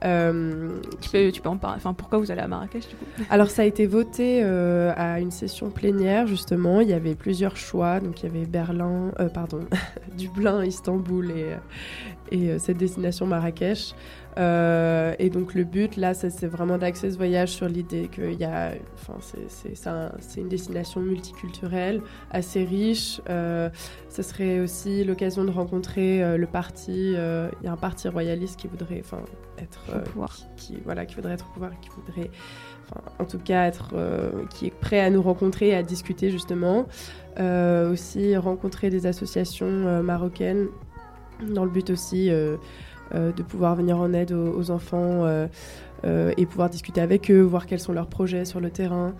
Euh, 0.04 0.68
Tu 1.00 1.10
peux, 1.10 1.32
tu 1.32 1.40
peux 1.40 1.48
en 1.48 1.56
parler. 1.56 1.76
Enfin, 1.78 1.94
pourquoi 1.94 2.18
vous 2.18 2.30
allez 2.30 2.40
à 2.42 2.48
Marrakech 2.48 2.88
du 2.88 2.94
coup? 2.96 3.04
Alors 3.30 3.50
ça 3.50 3.62
a 3.62 3.64
été 3.64 3.86
voté 3.86 4.40
euh, 4.42 4.92
à 4.96 5.20
une 5.20 5.30
session 5.30 5.70
plénière 5.70 6.26
justement. 6.26 6.80
Il 6.80 6.88
y 6.88 6.92
avait 6.92 7.14
plusieurs 7.14 7.56
choix, 7.56 8.00
donc 8.00 8.22
il 8.22 8.26
y 8.26 8.28
avait 8.28 8.46
Berlin, 8.46 9.12
euh, 9.20 9.28
pardon, 9.28 9.60
Dublin, 10.18 10.64
Istanbul 10.64 11.30
et, 11.30 11.56
et 12.30 12.50
euh, 12.50 12.58
cette 12.58 12.76
destination 12.76 13.26
Marrakech. 13.26 13.94
Euh, 14.36 15.14
et 15.20 15.30
donc 15.30 15.54
le 15.54 15.62
but 15.64 15.96
là, 15.96 16.12
c'est 16.12 16.46
vraiment 16.46 16.76
d'axer 16.76 17.10
ce 17.12 17.16
voyage 17.16 17.50
sur 17.50 17.68
l'idée 17.68 18.08
qu'il 18.08 18.34
y 18.34 18.44
a, 18.44 18.72
enfin 18.94 19.14
c'est- 19.20 19.48
c'est 19.48 19.76
c'est 19.76 19.88
un- 19.88 20.12
c'est 20.18 20.40
une 20.40 20.48
destination 20.48 21.00
multiculturelle, 21.00 22.00
assez 22.32 22.64
riche. 22.64 23.20
Euh, 23.30 23.70
ce 24.08 24.22
serait 24.22 24.58
aussi 24.60 25.04
l'occasion 25.04 25.44
de 25.44 25.50
rencontrer 25.52 26.22
euh, 26.22 26.36
le 26.36 26.46
parti. 26.46 27.14
euh, 27.16 27.48
Il 27.60 27.66
y 27.66 27.68
a 27.68 27.72
un 27.72 27.76
parti 27.76 28.08
royaliste 28.08 28.58
qui 28.58 28.66
voudrait, 28.66 29.00
enfin 29.04 29.20
être, 29.58 29.84
Au 29.94 30.00
pouvoir. 30.00 30.34
qui, 30.56 30.74
qui- 30.74 30.80
voilà, 30.84 31.06
qui 31.06 31.14
voudrait 31.14 31.34
être 31.34 31.46
au 31.50 31.52
pouvoir, 31.52 31.70
qui 31.80 31.90
voudrait 31.90 32.30
enfin, 32.90 33.00
en 33.20 33.24
tout 33.24 33.38
cas 33.38 33.66
être 33.66 33.94
qui 34.50 34.66
est 34.66 34.74
prêt 34.74 35.00
à 35.00 35.10
nous 35.10 35.22
rencontrer 35.22 35.68
et 35.68 35.74
à 35.76 35.82
discuter 35.84 36.30
justement. 36.30 36.86
Aussi 37.90 38.36
rencontrer 38.36 38.90
des 38.90 39.06
associations 39.06 40.02
marocaines 40.02 40.66
dans 41.52 41.64
le 41.64 41.70
but 41.70 41.90
aussi 41.90 42.30
de 43.14 43.42
pouvoir 43.42 43.76
venir 43.76 43.98
en 43.98 44.12
aide 44.12 44.32
aux, 44.32 44.70
enfants 44.70 45.24
euh, 45.24 45.46
euh, 46.04 46.32
et 46.36 46.46
pouvoir 46.46 46.68
discuter 46.68 47.00
avec 47.00 47.30
eux, 47.30 47.40
voir 47.40 47.66
quels 47.66 47.80
sont 47.80 47.92
leurs 47.92 48.08
projets 48.08 48.44
sur 48.44 48.60
le 48.60 48.70
terrain. 48.70 49.14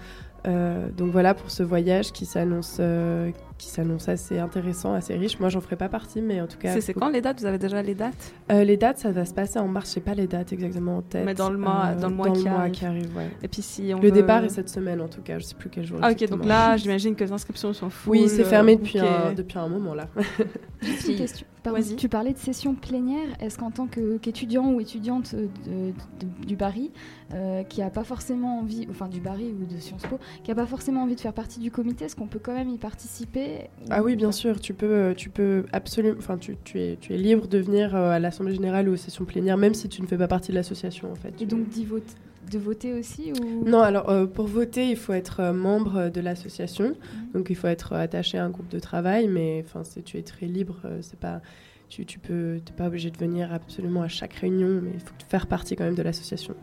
Euh, 0.47 0.91
donc 0.91 1.11
voilà 1.11 1.33
pour 1.33 1.51
ce 1.51 1.63
voyage 1.63 2.13
qui 2.13 2.27
s'annonce 2.27 2.77
euh, 2.81 3.31
qui 3.57 3.69
s'annonce 3.69 4.09
assez 4.09 4.39
intéressant, 4.39 4.95
assez 4.95 5.15
riche. 5.15 5.39
Moi, 5.39 5.49
j'en 5.49 5.61
ferai 5.61 5.77
pas 5.77 5.89
partie, 5.89 6.21
mais 6.21 6.41
en 6.41 6.47
tout 6.49 6.59
cas. 6.59 6.79
C'est 6.81 6.93
quand 6.93 7.09
les 7.09 7.21
dates? 7.21 7.41
Vous 7.41 7.47
avez 7.47 7.59
déjà 7.59 7.83
les 7.83 7.95
dates? 7.95 8.35
Euh, 8.51 8.65
Les 8.65 8.77
dates, 8.77 8.99
ça 8.99 9.13
va 9.13 9.25
se 9.25 9.33
passer 9.33 9.59
en 9.61 9.69
mars. 9.69 9.89
Je 9.91 9.95
sais 9.95 10.01
pas 10.01 10.15
les 10.15 10.27
dates 10.27 10.53
exactement 10.53 10.97
en 10.99 11.03
tête. 11.03 11.25
Mais 11.25 11.35
dans 11.35 11.51
le 11.51 11.59
mois- 11.59 11.93
Euh, 11.97 12.01
dans 12.01 12.09
le 12.09 12.15
mois 12.15 12.31
qui 12.31 12.49
arrive. 12.49 12.73
qui 12.73 12.85
arrive. 12.85 13.17
ouais. 13.17 13.31
Et 13.43 13.49
puis 13.49 13.63
si 13.63 13.93
on 13.95 14.01
le 14.01 14.09
veut- 14.09 14.11
départ 14.11 14.43
est 14.45 14.49
cette 14.49 14.69
semaine 14.69 15.01
en 15.01 15.09
tout 15.09 15.23
cas. 15.23 15.39
Je 15.39 15.45
sais 15.45 15.55
plus 15.55 15.71
quel 15.71 15.85
jour. 15.85 15.99
Ah 16.03 16.11
ok, 16.11 16.29
donc 16.29 16.45
là, 16.45 16.77
j'imagine 16.77 17.15
que 17.15 17.23
les 17.25 17.33
inscriptions 17.33 17.73
sont 17.73 17.91
full. 17.91 18.11
Oui, 18.13 18.29
c'est 18.29 18.45
fermé 18.45 18.77
depuis 18.77 18.99
booké. 18.99 19.11
un, 19.11 19.33
depuis 19.33 19.59
un 19.59 19.69
moment 19.69 19.95
là. 19.95 20.09
Juste 20.83 21.09
une 21.09 21.17
question. 21.17 21.47
Pardon, 21.63 21.81
Vas-y. 21.81 21.97
tu 21.97 22.11
parlais 22.11 22.33
de 22.35 22.39
session 22.39 22.75
plénière. 22.75 23.29
Est-ce 23.41 23.57
qu'en 23.57 23.71
tant 23.71 23.87
qu'étudiant 23.87 24.71
ou 24.71 24.81
étudiante 24.81 25.35
de- 25.35 25.49
de- 25.71 26.47
du 26.47 26.57
Barry, 26.57 26.91
euh, 27.33 27.63
qui 27.63 27.81
a 27.81 27.89
pas 27.89 28.05
forcément 28.05 28.59
envie, 28.59 28.87
enfin 28.91 29.09
du 29.09 29.19
Barry 29.21 29.47
ou 29.59 29.65
de 29.65 29.81
Sciences 29.81 30.03
Po, 30.03 30.19
qui 30.43 30.51
a 30.51 30.55
pas 30.55 30.67
forcément 30.67 31.03
envie 31.05 31.15
de 31.15 31.21
faire 31.21 31.33
partie 31.33 31.61
du 31.61 31.71
comité, 31.71 32.05
est-ce 32.05 32.17
qu'on 32.17 32.27
peut 32.27 32.39
quand 32.43 32.53
même 32.53 32.69
y 32.69 32.77
participer 32.77 33.54
Ah 33.91 34.03
oui, 34.03 34.17
bien 34.17 34.33
sûr, 34.33 34.61
tu 34.61 34.75
peux, 34.75 34.87
euh, 34.87 35.15
tu 35.15 35.31
peux 35.31 35.65
absolument, 35.73 36.17
enfin, 36.19 36.39
tu, 36.39 36.57
tu 36.65 36.81
es, 36.81 36.97
tu 37.01 37.15
es 37.15 37.17
libre 37.17 37.47
de 37.47 37.59
venir 37.59 37.95
euh, 37.95 38.11
à 38.11 38.19
l'assemblée 38.19 38.55
générale 38.55 38.89
ou 38.89 38.93
aux 38.93 38.97
sessions 38.97 39.25
plénières, 39.25 39.57
même 39.57 39.75
si 39.75 39.89
tu 39.89 40.03
ne 40.03 40.07
fais 40.07 40.17
pas 40.17 40.29
partie 40.29 40.51
de 40.51 40.57
l'association 40.57 41.11
en 41.13 41.15
fait. 41.15 41.35
Et 41.41 41.47
donc 41.47 41.69
d'y 41.69 41.85
voter, 41.85 42.15
de 42.51 42.59
voter 42.59 42.93
aussi 42.95 43.33
ou... 43.33 43.69
Non, 43.69 43.81
alors 43.81 44.09
euh, 44.09 44.27
pour 44.27 44.47
voter, 44.47 44.89
il 44.89 44.97
faut 44.97 45.13
être 45.13 45.41
euh, 45.41 45.53
membre 45.53 46.09
de 46.09 46.21
l'association, 46.21 46.95
donc 47.35 47.49
il 47.51 47.57
faut 47.57 47.69
être 47.69 47.93
attaché 47.93 48.39
à 48.39 48.45
un 48.45 48.51
groupe 48.51 48.69
de 48.69 48.79
travail, 48.79 49.29
mais 49.29 49.65
enfin, 49.67 49.83
tu 50.05 50.19
es 50.19 50.23
très 50.23 50.47
libre, 50.47 50.77
c'est 51.03 51.19
pas, 51.19 51.41
tu, 51.89 52.07
tu 52.07 52.19
peux, 52.19 52.61
pas 52.77 52.87
obligé 52.87 53.11
de 53.11 53.19
venir 53.19 53.53
absolument 53.53 54.03
à 54.03 54.09
chaque 54.09 54.35
réunion, 54.35 54.81
mais 54.83 54.91
il 54.95 55.01
faut 55.01 55.15
faire 55.29 55.47
partie 55.47 55.77
quand 55.77 55.85
même 55.85 55.95
de 55.95 56.03
l'association. 56.03 56.55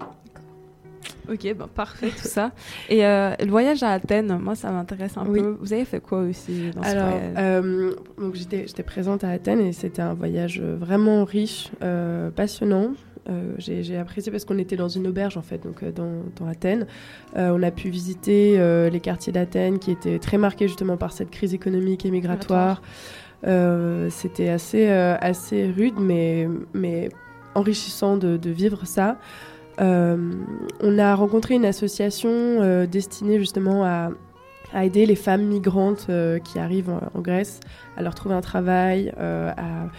Ok, 1.32 1.56
bah, 1.58 1.70
parfait 1.74 2.10
tout 2.10 2.28
ça. 2.28 2.52
Et 2.90 3.06
euh, 3.06 3.34
le 3.40 3.50
voyage 3.50 3.84
à 3.84 3.92
Athènes, 3.92 4.38
moi 4.38 4.56
ça 4.56 4.70
m'intéresse 4.72 5.16
un 5.18 5.26
Oui. 5.28 5.40
peu. 5.40 5.58
Vous 5.62 5.72
avez 5.72 5.86
fait 5.86 6.02
quoi 6.02 6.20
aussi 6.20 6.72
dans 6.76 6.84
ce 6.84 6.90
Alors, 6.90 7.20
euh, 7.38 7.94
donc 8.20 8.36
j'étais, 8.36 8.68
j'étais 8.68 8.84
présente 8.84 9.24
à 9.24 9.30
Athènes 9.30 9.62
et 9.62 9.72
c'était 9.72 10.02
un 10.02 10.14
voyage 10.14 10.60
euh, 10.62 10.76
vraiment 10.78 11.24
riche, 11.24 11.70
euh, 11.82 12.30
passionnant. 12.32 12.92
J'ai, 13.60 13.96
apprécié 13.98 14.30
parce 14.30 14.44
qu'on 14.44 14.58
était 14.58 14.76
dans 14.76 14.90
une 14.90 15.08
auberge 15.08 15.38
en 15.38 15.42
fait, 15.42 15.64
donc 15.64 15.86
dans, 15.94 16.24
dans 16.38 16.48
Athènes. 16.48 16.86
On 17.36 17.64
a 17.64 17.72
pu 17.72 17.88
visiter 17.90 18.58
les 18.92 19.00
quartiers 19.00 19.32
d'Athènes 19.32 19.80
qui 19.80 19.92
étaient 19.92 20.20
très 20.20 20.38
marqués 20.38 20.68
justement 20.68 20.98
par 20.98 21.14
cette 21.14 21.30
crise 21.30 21.54
économique 21.54 22.06
et 22.06 22.12
migratoire. 22.12 22.82
C'était 24.10 24.50
assez, 24.50 24.90
assez 24.90 25.72
rude, 25.72 25.94
mais, 25.98 26.50
mais 26.74 27.10
enrichissant 27.56 28.18
de, 28.18 28.36
de 28.36 28.50
vivre 28.50 28.86
ça. 28.86 29.18
Euh, 29.82 30.32
on 30.82 31.00
a 31.00 31.16
rencontré 31.16 31.56
une 31.56 31.66
association 31.66 32.30
euh, 32.30 32.86
destinée 32.86 33.40
justement 33.40 33.84
à, 33.84 34.12
à 34.74 34.86
aider 34.86 35.06
les 35.06 35.16
femmes 35.16 35.44
migrantes 35.44 36.08
euh, 36.10 36.40
qui 36.40 36.60
arrivent 36.60 36.90
en, 36.90 37.02
en 37.14 37.22
Grèce 37.22 37.60
à 37.98 38.02
leur 38.02 38.16
trouver 38.16 38.36
un 38.36 38.42
travail, 38.42 39.12
à 39.18 39.90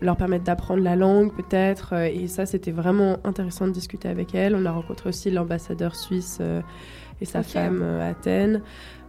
leur 0.00 0.16
permettre 0.16 0.44
d'apprendre 0.44 0.82
la 0.82 0.96
langue 0.96 1.32
peut-être. 1.34 1.94
et 1.94 2.26
ça, 2.28 2.46
c'était 2.46 2.70
vraiment 2.70 3.18
intéressant 3.24 3.66
de 3.66 3.72
discuter 3.72 4.08
avec 4.08 4.34
elles. 4.34 4.54
On 4.54 4.66
a 4.66 4.72
rencontré 4.72 5.08
aussi 5.08 5.30
l'ambassadeur 5.30 5.94
suisse 5.94 6.38
euh, 6.40 6.60
et 7.20 7.24
sa 7.24 7.42
femme 7.42 7.80
euh, 7.82 8.06
à 8.06 8.10
Athènes. 8.10 8.62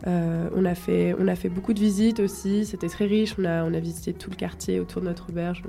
Euh, 0.05 0.49
on, 0.55 0.63
a 0.65 0.75
fait, 0.75 1.15
on 1.19 1.27
a 1.27 1.35
fait 1.35 1.49
beaucoup 1.49 1.73
de 1.73 1.79
visites 1.79 2.19
aussi, 2.19 2.65
c'était 2.65 2.87
très 2.87 3.05
riche. 3.05 3.35
On 3.37 3.45
a, 3.45 3.63
on 3.63 3.73
a 3.73 3.79
visité 3.79 4.13
tout 4.13 4.29
le 4.29 4.35
quartier 4.35 4.79
autour 4.79 5.01
de 5.01 5.07
notre 5.07 5.29
auberge. 5.29 5.63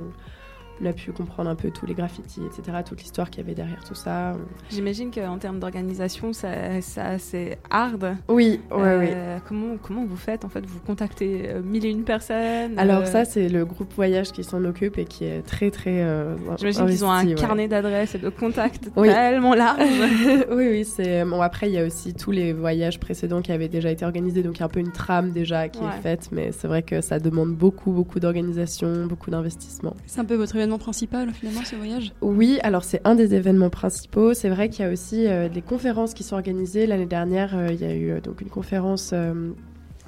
On 0.82 0.86
a 0.86 0.92
pu 0.92 1.12
comprendre 1.12 1.50
un 1.50 1.54
peu 1.54 1.70
tous 1.70 1.86
les 1.86 1.94
graffitis, 1.94 2.40
etc., 2.46 2.78
toute 2.86 3.00
l'histoire 3.00 3.30
qu'il 3.30 3.42
y 3.42 3.44
avait 3.44 3.54
derrière 3.54 3.82
tout 3.84 3.94
ça. 3.94 4.34
J'imagine 4.70 5.10
qu'en 5.10 5.38
termes 5.38 5.58
d'organisation, 5.58 6.32
ça- 6.32 6.80
c'est 6.80 7.00
assez 7.00 7.56
hard. 7.70 8.16
Oui, 8.28 8.60
ouais, 8.70 9.12
Euh, 9.14 9.38
Comment, 9.48 9.76
comment 9.82 10.04
vous 10.04 10.16
faites 10.16 10.44
en 10.44 10.48
fait? 10.48 10.64
Vous 10.66 10.80
contactez 10.80 11.48
euh, 11.48 11.62
mille 11.62 11.84
et 11.86 11.90
une 11.90 12.04
personnes 12.04 12.78
Alors 12.78 13.02
euh, 13.02 13.04
ça, 13.06 13.24
c'est 13.24 13.48
le 13.48 13.64
groupe 13.64 13.92
voyage 13.94 14.32
qui 14.32 14.44
s'en 14.44 14.64
occupe 14.64 14.98
et 14.98 15.04
qui 15.04 15.24
est 15.24 15.42
très 15.42 15.70
très. 15.70 16.02
euh, 16.02 16.36
J'imagine 16.58 16.86
qu'ils 16.86 17.04
ont 17.04 17.10
un 17.10 17.26
ouais. 17.26 17.34
carnet 17.34 17.68
d'adresses 17.68 18.14
et 18.14 18.18
de 18.18 18.28
contacts 18.28 18.90
Oui. 18.96 19.08
tellement 19.08 19.54
large. 19.54 19.80
oui, 20.50 20.68
oui, 20.70 20.84
c'est 20.84 21.24
bon. 21.24 21.40
Après, 21.40 21.68
il 21.68 21.74
y 21.74 21.78
a 21.78 21.84
aussi 21.86 22.14
tous 22.14 22.30
les 22.30 22.52
voyages 22.52 22.98
précédents 23.00 23.40
qui 23.42 23.52
avaient 23.52 23.68
déjà 23.68 23.90
été 23.90 24.04
organisés, 24.04 24.42
donc 24.42 24.56
il 24.56 24.60
y 24.60 24.62
a 24.62 24.66
un 24.66 24.70
peu 24.70 24.80
une 24.80 24.92
trame 24.92 25.30
déjà 25.32 25.68
qui 25.68 25.78
Ouais. 25.80 25.86
est 25.98 26.02
faite, 26.02 26.28
mais 26.32 26.52
c'est 26.52 26.66
vrai 26.68 26.82
que 26.82 27.00
ça 27.00 27.18
demande 27.18 27.54
beaucoup, 27.54 27.92
beaucoup 27.92 28.20
d'organisation, 28.20 29.06
beaucoup 29.06 29.30
d'investissement. 29.30 29.94
C'est 30.06 30.20
un 30.20 30.24
peu 30.24 30.34
votre 30.34 30.56
principal 30.76 31.32
finalement 31.32 31.64
ce 31.64 31.76
voyage? 31.76 32.12
Oui, 32.20 32.58
alors 32.62 32.84
c'est 32.84 33.00
un 33.04 33.14
des 33.14 33.34
événements 33.34 33.70
principaux. 33.70 34.34
C'est 34.34 34.50
vrai 34.50 34.68
qu'il 34.68 34.84
y 34.84 34.88
a 34.88 34.92
aussi 34.92 35.26
euh, 35.26 35.48
des 35.48 35.62
conférences 35.62 36.12
qui 36.12 36.22
sont 36.22 36.34
organisées. 36.34 36.86
L'année 36.86 37.06
dernière, 37.06 37.56
euh, 37.56 37.68
il 37.70 37.80
y 37.80 37.84
a 37.84 37.94
eu 37.94 38.10
euh, 38.10 38.20
donc 38.20 38.42
une 38.42 38.50
conférence 38.50 39.14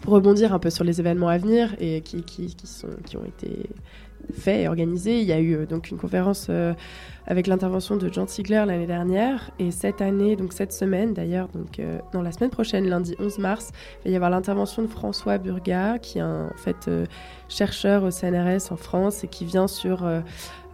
pour 0.02 0.12
rebondir 0.12 0.52
un 0.52 0.58
peu 0.58 0.68
sur 0.68 0.84
les 0.84 1.00
événements 1.00 1.28
à 1.28 1.38
venir 1.38 1.74
et 1.78 2.02
qui, 2.02 2.22
qui, 2.22 2.54
qui 2.54 2.66
sont, 2.66 2.88
qui 3.06 3.16
ont 3.16 3.24
été 3.24 3.70
faits 4.34 4.60
et 4.60 4.68
organisés. 4.68 5.20
Il 5.20 5.26
y 5.26 5.32
a 5.32 5.40
eu 5.40 5.66
donc 5.66 5.90
une 5.90 5.96
conférence 5.96 6.50
avec 7.30 7.46
l'intervention 7.46 7.96
de 7.96 8.12
John 8.12 8.26
Ziegler 8.26 8.64
l'année 8.66 8.88
dernière. 8.88 9.52
Et 9.60 9.70
cette 9.70 10.02
année, 10.02 10.34
donc 10.34 10.52
cette 10.52 10.72
semaine 10.72 11.14
d'ailleurs, 11.14 11.46
donc 11.54 11.78
euh, 11.78 12.00
la 12.12 12.32
semaine 12.32 12.50
prochaine, 12.50 12.88
lundi 12.88 13.14
11 13.20 13.38
mars, 13.38 13.70
il 14.04 14.08
va 14.08 14.10
y 14.10 14.16
avoir 14.16 14.30
l'intervention 14.30 14.82
de 14.82 14.88
François 14.88 15.38
Burga, 15.38 16.00
qui 16.00 16.18
est 16.18 16.22
en 16.22 16.50
fait 16.56 16.88
euh, 16.88 17.06
chercheur 17.48 18.02
au 18.02 18.10
CNRS 18.10 18.72
en 18.72 18.76
France 18.76 19.22
et 19.22 19.28
qui 19.28 19.44
vient 19.44 19.68
sur 19.68 20.04
euh, 20.04 20.20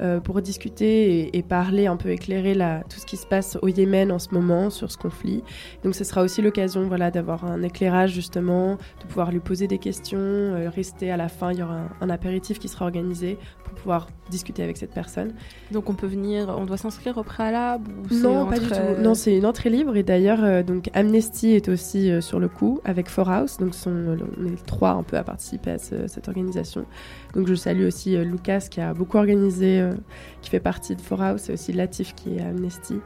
euh, 0.01 0.21
pour 0.21 0.43
discuter 0.43 1.37
et, 1.37 1.43
parler 1.43 1.87
un 1.87 1.97
peu 1.97 2.11
éclairer 2.11 2.55
la, 2.55 2.83
tout 2.89 2.99
ce 2.99 3.07
qui 3.07 3.17
se 3.17 3.27
passe 3.27 3.59
au 3.63 3.69
Yémen 3.69 4.13
en 4.13 4.19
ce 4.19 4.29
moment 4.33 4.69
sur 4.69 4.91
ce 4.91 4.99
conflit. 4.99 5.43
Donc 5.85 5.95
ce 5.95 6.05
sera 6.05 6.23
aussi 6.23 6.43
l'occasion 6.43 6.87
voilà 6.87 7.11
d'avoir 7.11 7.45
un 7.45 7.63
éclairage 7.63 8.13
justement, 8.13 8.77
de 9.01 9.07
pouvoir 9.09 9.31
lui 9.31 9.41
poser 9.41 9.69
des 9.69 9.79
questions, 9.79 10.55
rester 10.75 11.11
à 11.11 11.17
la 11.17 11.29
fin. 11.29 11.53
Il 11.53 11.61
y 11.61 11.63
aura 11.63 11.83
un 12.01 12.11
apéritif 12.11 12.59
qui 12.59 12.69
sera 12.69 12.85
organisé 12.85 13.39
pour 13.65 13.75
pouvoir 13.75 14.09
discuter 14.31 14.63
avec 14.63 14.77
cette 14.77 14.93
personne. 14.93 15.33
Donc 15.71 15.89
on 15.89 15.95
peut 15.95 16.07
venir, 16.07 16.46
on 16.49 16.65
doit 16.65 16.77
s'inscrire 16.77 17.17
au 17.19 17.23
préalable 17.23 17.91
ou 18.11 18.15
Non, 18.15 18.47
pas 18.47 18.59
du 18.59 18.67
tout. 18.67 18.75
euh, 18.75 19.01
Non, 19.03 19.15
c'est 19.15 19.37
une 19.37 19.47
entrée 19.47 19.71
libre 19.71 19.97
et 19.97 20.03
d'ailleurs, 20.03 20.43
euh, 20.45 20.63
donc 20.63 20.91
Amnesty 20.95 21.53
est 21.53 21.69
aussi 21.69 22.11
euh, 22.11 22.21
sur 22.21 22.39
le 22.41 22.49
coup 22.49 22.81
avec 22.85 23.09
Four 23.09 23.31
House. 23.31 23.57
Donc, 23.59 23.75
sont, 23.75 23.91
on 24.39 24.47
est 24.47 24.67
trois 24.67 24.91
un 24.91 25.03
peu 25.03 25.17
à 25.17 25.23
participer 25.25 25.73
à 25.73 25.79
ce- 25.79 26.07
cette 26.07 26.29
organisation. 26.29 26.85
Donc, 27.35 27.47
je 27.49 27.55
salue 27.55 27.85
aussi 27.87 28.17
euh, 28.17 28.25
Lucas 28.25 28.67
qui 28.71 28.81
a 28.81 28.95
beaucoup 28.95 29.17
organisé, 29.19 29.81
euh, 29.81 29.93
qui 30.43 30.51
fait 30.51 30.61
partie 30.61 30.95
de 30.97 31.01
Four 31.01 31.23
House 31.23 31.49
et 31.49 31.53
aussi 31.55 31.73
Latif 31.73 32.15
qui 32.15 32.37
est 32.37 32.41
à 32.43 32.47
Amnesty. 32.49 33.01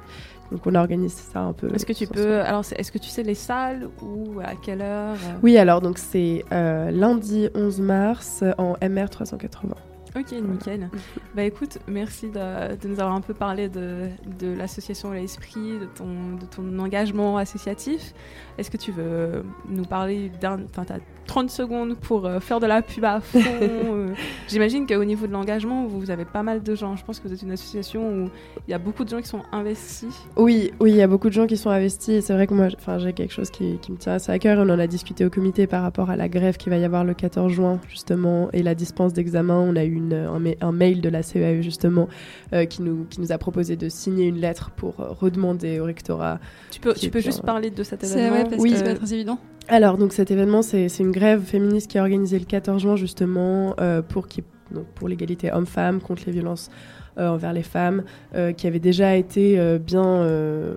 Donc, 0.53 0.67
on 0.67 0.75
organise 0.75 1.13
ça 1.15 1.41
un 1.43 1.53
peu. 1.53 1.73
Est-ce 1.73 1.87
que 1.87 1.93
tu 1.93 2.09
peux, 2.09 2.41
alors 2.41 2.65
est-ce 2.77 2.91
que 2.91 2.99
tu 2.99 3.09
sais 3.09 3.23
les 3.23 3.37
salles 3.37 3.89
ou 4.03 4.41
à 4.41 4.57
quelle 4.61 4.83
heure 4.83 5.15
euh? 5.15 5.39
Oui, 5.45 5.57
alors 5.57 5.81
donc 5.81 5.97
c'est 5.99 6.45
euh, 6.53 6.91
lundi 6.91 7.49
11 7.55 7.81
mars 7.81 8.41
euh, 8.43 8.53
en 8.59 8.75
MR 8.83 9.09
380. 9.11 9.75
Ok, 10.17 10.33
nickel. 10.33 10.89
Bah 11.35 11.45
écoute, 11.45 11.79
merci 11.87 12.29
de, 12.29 12.77
de 12.77 12.89
nous 12.89 13.01
avoir 13.01 13.15
un 13.15 13.21
peu 13.21 13.35
parlé 13.35 13.69
de, 13.69 14.09
de 14.41 14.53
l'association 14.53 15.13
L'Esprit, 15.13 15.79
de 15.79 15.87
ton, 15.87 16.37
de 16.41 16.47
ton 16.47 16.79
engagement 16.79 17.37
associatif. 17.37 18.13
Est-ce 18.59 18.71
que 18.71 18.77
tu 18.77 18.93
veux 18.93 19.45
nous 19.69 19.85
parler 19.85 20.31
d'un... 20.41 20.61
Enfin, 20.71 20.85
tu 20.85 20.93
as 20.93 21.01
30 21.27 21.49
secondes 21.49 21.97
pour 21.97 22.27
euh, 22.27 22.41
faire 22.41 22.59
de 22.59 22.67
la 22.67 22.83
pub 22.83 23.05
à 23.05 23.21
fond. 23.21 23.39
euh. 23.63 24.15
J'imagine 24.49 24.87
qu'au 24.87 25.05
niveau 25.05 25.29
de 25.29 25.33
l'engagement, 25.33 25.87
vous 25.87 26.11
avez 26.11 26.25
pas 26.25 26.43
mal 26.43 26.61
de 26.61 26.75
gens. 26.75 26.97
Je 26.97 27.05
pense 27.05 27.21
que 27.21 27.29
vous 27.29 27.35
êtes 27.35 27.43
une 27.43 27.53
association 27.53 28.03
où 28.03 28.31
il 28.67 28.71
y 28.71 28.75
a 28.75 28.79
beaucoup 28.79 29.05
de 29.05 29.11
gens 29.11 29.21
qui 29.21 29.29
sont 29.29 29.43
investis. 29.53 30.27
Oui, 30.37 30.73
oui, 30.81 30.91
il 30.91 30.97
y 30.97 31.03
a 31.03 31.07
beaucoup 31.07 31.29
de 31.29 31.35
gens 31.35 31.47
qui 31.47 31.57
sont 31.57 31.71
investis 31.71 32.21
c'est 32.21 32.33
vrai 32.33 32.47
que 32.47 32.55
moi, 32.55 32.69
j'ai 32.99 33.13
quelque 33.13 33.33
chose 33.33 33.51
qui, 33.51 33.79
qui 33.79 33.93
me 33.93 33.97
tient 33.97 34.15
assez 34.15 34.33
à 34.33 34.39
cœur. 34.39 34.59
On 34.59 34.69
en 34.71 34.79
a 34.79 34.87
discuté 34.87 35.25
au 35.25 35.31
comité 35.31 35.67
par 35.67 35.83
rapport 35.83 36.11
à 36.11 36.17
la 36.17 36.29
grève 36.29 36.57
qui 36.57 36.69
va 36.69 36.77
y 36.77 36.85
avoir 36.85 37.05
le 37.05 37.15
14 37.15 37.53
juin 37.53 37.81
justement 37.89 38.51
et 38.53 38.63
la 38.63 38.75
dispense 38.75 39.13
d'examen. 39.13 39.55
On 39.55 39.77
a 39.77 39.85
eu 39.85 40.00
une, 40.01 40.13
un, 40.15 40.39
ma- 40.39 40.51
un 40.61 40.73
mail 40.73 41.01
de 41.01 41.09
la 41.09 41.23
CEAE 41.23 41.63
justement 41.63 42.09
euh, 42.53 42.65
qui, 42.65 42.83
nous, 42.83 43.05
qui 43.11 43.21
nous 43.21 43.33
a 43.33 43.39
proposé 43.39 43.77
de 43.77 43.89
signer 43.89 44.27
une 44.27 44.41
lettre 44.41 44.71
pour 44.71 45.01
euh, 45.01 45.09
redemander 45.11 45.79
au 45.81 45.85
rectorat. 45.85 46.41
Tu 46.71 46.81
peux, 46.81 46.95
tu 46.95 47.11
peux 47.11 47.21
juste 47.21 47.43
parler 47.43 47.71
de 47.71 47.83
cet 47.83 48.05
C'est 48.05 48.19
événement 48.19 48.37
ouais, 48.37 48.45
parce 48.51 48.63
Oui. 48.63 48.71
que 48.73 48.77
ça 48.77 48.85
va 48.85 48.91
être 48.91 48.99
très 49.05 49.15
évident. 49.15 49.39
Alors, 49.69 49.99
donc 49.99 50.13
cet 50.13 50.31
événement, 50.31 50.63
c'est 50.63 50.89
c'est 50.89 51.03
une 51.05 51.13
grève 51.13 51.43
féministe 51.43 51.91
qui 51.91 51.99
est 51.99 52.01
organisée 52.01 52.39
le 52.39 52.45
14 52.45 52.83
juin, 52.83 52.97
justement, 52.97 53.75
euh, 53.81 54.03
pour, 54.03 54.27
qui- 54.27 54.43
donc, 54.73 54.87
pour 54.95 55.09
l'égalité 55.09 55.53
homme-femme, 55.53 56.01
contre 56.01 56.23
les 56.27 56.33
violences 56.33 56.71
euh, 56.71 57.00
envers 57.17 57.53
les 57.53 57.63
femmes, 57.63 58.03
euh, 58.35 58.53
qui 58.53 58.67
avait 58.67 58.79
déjà 58.79 59.17
été 59.17 59.59
euh, 59.59 59.79
bien. 59.79 60.05
euh, 60.05 60.75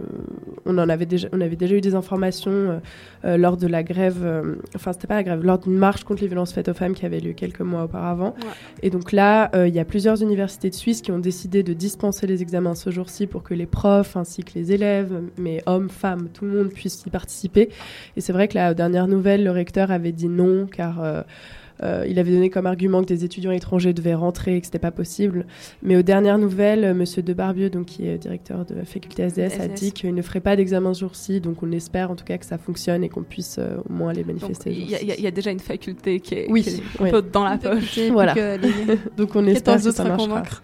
on, 0.65 0.77
en 0.77 0.89
avait 0.89 1.05
déjà, 1.05 1.27
on 1.33 1.41
avait 1.41 1.55
déjà 1.55 1.75
eu 1.75 1.81
des 1.81 1.95
informations 1.95 2.51
euh, 2.51 2.79
euh, 3.25 3.37
lors 3.37 3.57
de 3.57 3.67
la 3.67 3.83
grève, 3.83 4.21
euh, 4.23 4.55
enfin, 4.75 4.93
c'était 4.93 5.07
pas 5.07 5.15
la 5.15 5.23
grève, 5.23 5.43
lors 5.43 5.59
d'une 5.59 5.77
marche 5.77 6.03
contre 6.03 6.21
les 6.21 6.27
violences 6.27 6.53
faites 6.53 6.69
aux 6.69 6.73
femmes 6.73 6.93
qui 6.93 7.05
avait 7.05 7.19
lieu 7.19 7.33
quelques 7.33 7.61
mois 7.61 7.83
auparavant. 7.83 8.35
Et 8.81 8.89
donc 8.89 9.11
là, 9.11 9.49
euh, 9.55 9.67
il 9.67 9.73
y 9.73 9.79
a 9.79 9.85
plusieurs 9.85 10.21
universités 10.21 10.69
de 10.69 10.75
Suisse 10.75 11.01
qui 11.01 11.11
ont 11.11 11.19
décidé 11.19 11.63
de 11.63 11.73
dispenser 11.73 12.27
les 12.27 12.41
examens 12.41 12.75
ce 12.75 12.89
jour-ci 12.89 13.27
pour 13.27 13.43
que 13.43 13.53
les 13.53 13.65
profs 13.65 14.15
ainsi 14.17 14.43
que 14.43 14.51
les 14.55 14.71
élèves, 14.71 15.13
mais 15.37 15.61
hommes, 15.65 15.89
femmes, 15.89 16.29
tout 16.33 16.45
le 16.45 16.51
monde 16.51 16.69
puisse 16.69 17.03
y 17.05 17.09
participer. 17.09 17.69
Et 18.17 18.21
c'est 18.21 18.33
vrai 18.33 18.47
que 18.47 18.55
la 18.55 18.73
dernière 18.73 19.07
nouvelle, 19.07 19.43
le 19.43 19.51
recteur 19.51 19.91
avait 19.91 20.11
dit 20.11 20.29
non 20.29 20.67
car 20.67 21.23
euh, 21.83 22.05
il 22.07 22.17
avait 22.19 22.31
donné 22.31 22.49
comme 22.49 22.65
argument 22.65 23.01
que 23.01 23.07
des 23.07 23.25
étudiants 23.25 23.51
étrangers 23.51 23.93
devaient 23.93 24.13
rentrer 24.13 24.55
et 24.55 24.59
que 24.61 24.65
c'était 24.65 24.79
pas 24.79 24.91
possible. 24.91 25.45
Mais 25.81 25.95
aux 25.95 26.01
dernières 26.01 26.37
nouvelles, 26.37 26.83
euh, 26.85 26.93
Monsieur 26.93 27.21
Debarbieu, 27.21 27.69
donc 27.69 27.85
qui 27.87 28.07
est 28.07 28.17
directeur 28.17 28.65
de 28.65 28.75
la 28.75 28.85
faculté 28.85 29.23
SDS, 29.23 29.59
a 29.59 29.67
dit 29.67 29.91
qu'il 29.91 30.13
ne 30.15 30.21
ferait 30.21 30.39
pas 30.39 30.55
d'examen 30.55 30.93
ce 30.93 31.01
jour-ci. 31.01 31.41
Donc 31.41 31.61
on 31.63 31.71
espère 31.71 32.09
en 32.11 32.15
tout 32.15 32.25
cas 32.25 32.37
que 32.37 32.45
ça 32.45 32.57
fonctionne 32.57 33.03
et 33.03 33.09
qu'on 33.09 33.23
puisse 33.23 33.57
euh, 33.59 33.77
au 33.89 33.93
moins 33.93 34.09
aller 34.09 34.23
Donc, 34.23 34.41
manifester. 34.41 34.71
il 34.71 34.89
y, 34.89 34.95
a- 34.95 35.01
y 35.19 35.25
y 35.27 35.31
déjà 35.31 35.51
une 35.51 35.59
faculté 35.59 36.19
qui 36.19 36.35
est, 36.35 36.47
Oui, 36.49 36.61
qui 36.63 36.69
est 36.69 36.81
oui. 36.99 37.09
un 37.09 37.11
peu 37.11 37.21
dans 37.21 37.43
la 37.43 37.57
poche. 37.57 37.99
Voilà. 38.11 38.33
les- 38.57 38.97
donc 39.17 39.35
on 39.35 39.45
espère 39.45 39.75
14 39.75 39.83
que 39.85 39.91
ça 39.91 40.03
marchera. 40.03 40.27
convaincre. 40.27 40.63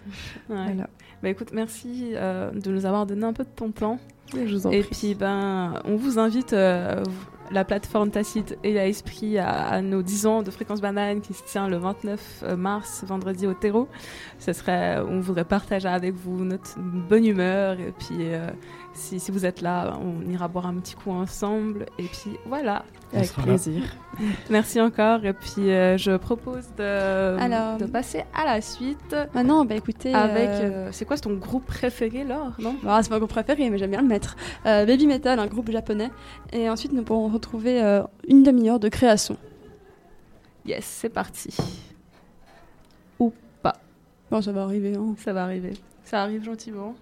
Ouais. 0.49 0.55
Voilà. 0.65 0.89
Bah 1.22 1.30
écoute, 1.30 1.49
merci 1.53 2.11
euh, 2.15 2.49
de 2.51 2.72
nous 2.72 2.86
avoir 2.86 3.05
donné 3.05 3.26
un 3.26 3.34
peu 3.34 3.43
de 3.43 3.49
ton 3.53 3.72
temps. 3.72 3.99
Je 4.34 4.53
vous 4.55 4.67
en 4.67 4.72
Et 4.72 4.82
prie. 4.82 4.89
puis, 4.91 5.15
ben, 5.15 5.74
on 5.86 5.95
vous 5.95 6.20
invite, 6.20 6.53
euh, 6.53 7.01
vous- 7.03 7.11
la 7.52 7.66
plateforme 7.66 8.12
Tacite 8.12 8.58
et 8.64 8.80
à 8.80 8.88
Esprit, 8.88 9.38
à, 9.38 9.68
à 9.68 9.82
nos 9.82 10.02
10 10.02 10.26
ans 10.26 10.43
de 10.43 10.52
Fréquence 10.52 10.82
Banane 10.82 11.22
qui 11.22 11.34
se 11.34 11.43
tient 11.43 11.68
le 11.68 11.78
29 11.78 12.43
mars, 12.58 13.04
vendredi 13.08 13.47
au 13.47 13.54
terreau. 13.54 13.88
Ce 14.39 14.54
serait, 14.54 15.00
on 15.00 15.20
voudrait 15.20 15.45
partager 15.45 15.88
avec 15.88 16.14
vous 16.14 16.43
notre 16.43 16.80
bonne 16.80 17.26
humeur. 17.26 17.80
Et 17.80 17.93
puis, 17.97 18.18
euh, 18.22 18.47
si, 18.94 19.20
si 19.20 19.32
vous 19.32 19.46
êtes 19.46 19.62
là, 19.62 19.98
on 20.02 20.28
ira 20.30 20.48
boire 20.48 20.68
un 20.68 20.76
petit 20.76 20.96
coup 20.96 21.12
ensemble. 21.12 21.86
Et 21.98 22.04
puis, 22.04 22.38
voilà. 22.46 22.84
Avec 23.14 23.32
plaisir. 23.34 23.84
Merci 24.50 24.82
encore. 24.82 25.24
Et 25.26 25.34
puis, 25.34 25.72
euh, 25.72 25.98
je 25.98 26.18
propose 26.18 26.68
de, 26.78 27.38
Alors, 27.40 27.78
de 27.78 27.86
passer 27.86 28.26
à 28.34 28.46
la 28.46 28.62
suite. 28.62 29.16
Maintenant, 29.34 29.66
bah 29.66 29.76
écoutez. 29.76 30.14
Avec, 30.14 30.50
euh, 30.50 30.88
euh, 30.88 30.90
c'est 30.92 31.06
quoi 31.06 31.18
ton 31.18 31.34
groupe 31.34 31.66
préféré, 31.66 32.24
Laure? 32.24 32.54
Non? 32.60 32.76
Bah, 32.84 33.00
c'est 33.02 33.10
pas 33.10 33.16
mon 33.16 33.20
groupe 33.20 33.32
préféré, 33.32 33.70
mais 33.70 33.78
j'aime 33.78 33.92
bien 33.92 34.02
le 34.02 34.08
mettre. 34.08 34.36
Euh, 34.66 34.86
Baby 34.86 35.08
Metal, 35.08 35.40
un 35.40 35.48
groupe 35.48 35.72
japonais. 35.72 36.10
Et 36.52 36.70
ensuite, 36.70 36.92
nous 36.92 37.04
pourrons 37.04 37.30
retrouver 37.30 37.82
euh, 37.82 38.04
une 38.28 38.44
demi-heure 38.44 38.80
de 38.80 38.90
création. 38.90 39.38
Yes, 40.66 40.86
c'est 40.86 41.10
parti. 41.10 41.56
Ou 43.20 43.34
pas. 43.62 43.78
Bon, 44.30 44.42
ça 44.42 44.52
va 44.52 44.64
arriver. 44.64 44.96
Hein. 44.96 45.16
Ça 45.18 45.34
va 45.34 45.44
arriver. 45.44 45.74
Ça 46.04 46.22
arrive 46.24 46.44
gentiment. 46.44 46.96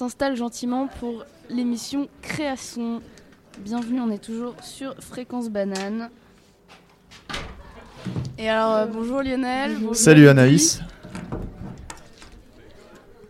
S'installe 0.00 0.34
gentiment 0.34 0.88
pour 0.98 1.26
l'émission 1.50 2.08
Création. 2.22 3.02
Bienvenue, 3.58 4.00
on 4.00 4.10
est 4.10 4.16
toujours 4.24 4.54
sur 4.62 4.94
Fréquence 4.98 5.50
Banane. 5.50 6.08
Et 8.38 8.48
alors, 8.48 8.72
euh, 8.76 8.86
bonjour 8.86 9.22
Lionel. 9.22 9.74
bonjour 9.74 9.94
Salut. 9.94 10.26
Anaïs. 10.30 10.80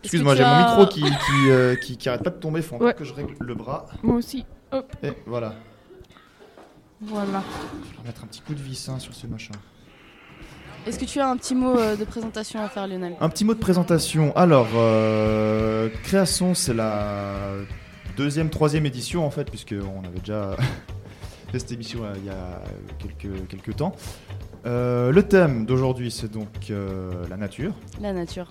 Excuse-moi, 0.01 0.33
j'ai 0.37 0.43
mon 0.43 0.49
as- 0.49 0.77
micro 0.77 0.87
qui, 0.87 1.01
qui, 1.01 1.49
euh, 1.49 1.75
qui, 1.75 1.97
qui 1.97 2.07
arrête 2.07 2.23
pas 2.23 2.29
de 2.29 2.37
tomber. 2.39 2.61
Faut 2.61 2.77
Ouais. 2.77 2.93
que 2.93 3.03
je 3.03 3.13
règle 3.13 3.35
le 3.41 3.53
bras. 3.53 3.87
Moi 4.01 4.15
aussi. 4.15 4.45
Hop. 4.71 4.95
Et 5.03 5.11
voilà. 5.25 5.55
Voilà. 7.01 7.43
Je 7.83 7.91
vais 7.95 7.97
remettre 7.99 8.23
un 8.23 8.27
petit 8.27 8.39
coup 8.39 8.53
de 8.53 8.61
vis 8.61 8.87
hein, 8.87 8.97
sur 8.97 9.13
ce 9.13 9.27
machin. 9.27 9.51
Est-ce 10.87 10.97
que 10.97 11.05
tu 11.05 11.19
as 11.19 11.29
un 11.29 11.37
petit 11.37 11.53
mot 11.53 11.77
euh, 11.77 11.95
de 11.95 12.03
présentation 12.05 12.59
à 12.59 12.67
faire, 12.67 12.87
Lionel 12.87 13.15
Un 13.19 13.29
petit 13.29 13.45
mot 13.45 13.53
de 13.53 13.59
présentation. 13.59 14.35
Alors, 14.35 14.67
euh, 14.75 15.89
Création, 16.03 16.55
c'est 16.55 16.73
la 16.73 17.35
deuxième, 18.17 18.49
troisième 18.49 18.87
édition 18.87 19.23
en 19.25 19.29
fait, 19.29 19.47
puisque 19.47 19.75
on 19.75 20.03
avait 20.07 20.19
déjà 20.19 20.55
fait 21.51 21.59
cette 21.59 21.71
émission 21.71 22.03
euh, 22.03 22.13
il 22.17 22.25
y 22.25 22.29
a 22.29 22.61
quelques, 22.97 23.47
quelques 23.47 23.75
temps. 23.75 23.93
Euh, 24.65 25.11
le 25.11 25.21
thème 25.23 25.67
d'aujourd'hui, 25.67 26.09
c'est 26.09 26.31
donc 26.31 26.71
la 27.29 27.37
nature. 27.37 27.73
La 28.01 28.11
nature. 28.13 28.49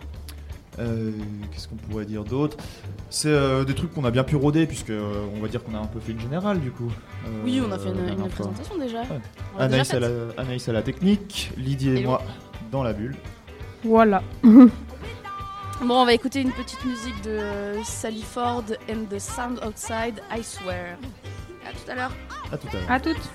Euh, 0.78 1.10
Qu'est-ce 1.52 1.68
qu'on 1.68 1.76
pourrait 1.76 2.04
dire 2.04 2.24
d'autre? 2.24 2.56
C'est 3.10 3.28
euh, 3.28 3.64
des 3.64 3.74
trucs 3.74 3.92
qu'on 3.92 4.04
a 4.04 4.10
bien 4.10 4.24
pu 4.24 4.36
rôder, 4.36 4.66
puisque 4.66 4.90
euh, 4.90 5.26
on 5.34 5.40
va 5.40 5.48
dire 5.48 5.62
qu'on 5.64 5.74
a 5.74 5.78
un 5.78 5.86
peu 5.86 6.00
fait 6.00 6.12
une 6.12 6.20
générale 6.20 6.60
du 6.60 6.70
coup. 6.70 6.90
Euh, 7.26 7.42
Oui, 7.44 7.60
on 7.66 7.70
a 7.72 7.78
fait 7.78 7.88
une, 7.88 8.28
présentation 8.28 8.78
déjà. 8.78 9.00
Ouais. 9.00 9.20
Anaïs, 9.58 9.92
à 9.92 10.00
la, 10.00 10.08
faite. 10.08 10.38
Anaïs 10.38 10.68
à 10.68 10.72
la 10.72 10.82
technique, 10.82 11.50
Lydie 11.56 11.90
et 11.90 12.04
moi 12.04 12.22
dans 12.70 12.82
la 12.82 12.92
bulle. 12.92 13.16
Voilà. 13.84 14.22
Bon, 15.82 16.02
on 16.02 16.04
va 16.04 16.12
écouter 16.12 16.42
une 16.42 16.52
petite 16.52 16.84
musique 16.84 17.22
de 17.22 17.38
Sally 17.84 18.20
Ford 18.20 18.64
and 18.90 19.06
the 19.08 19.18
Sound 19.18 19.58
Outside, 19.66 20.20
I 20.30 20.42
Swear. 20.44 20.98
À 21.66 21.72
tout 21.72 21.90
à 21.90 21.94
l'heure. 21.94 22.12
À 22.52 22.58
tout 22.58 22.68
à 22.68 22.72
l'heure. 22.74 22.90
À 22.90 23.00
toutes. 23.00 23.30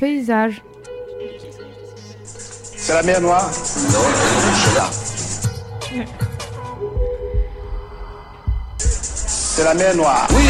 Paysage. 0.00 0.62
C'est 2.24 2.94
la 2.94 3.02
mer 3.02 3.20
Noire 3.20 3.44
Non, 3.44 4.06
je 4.62 4.74
là. 4.74 4.88
C'est 8.78 9.64
la 9.64 9.74
mer 9.74 9.94
Noire. 9.94 10.26
Oui 10.30 10.46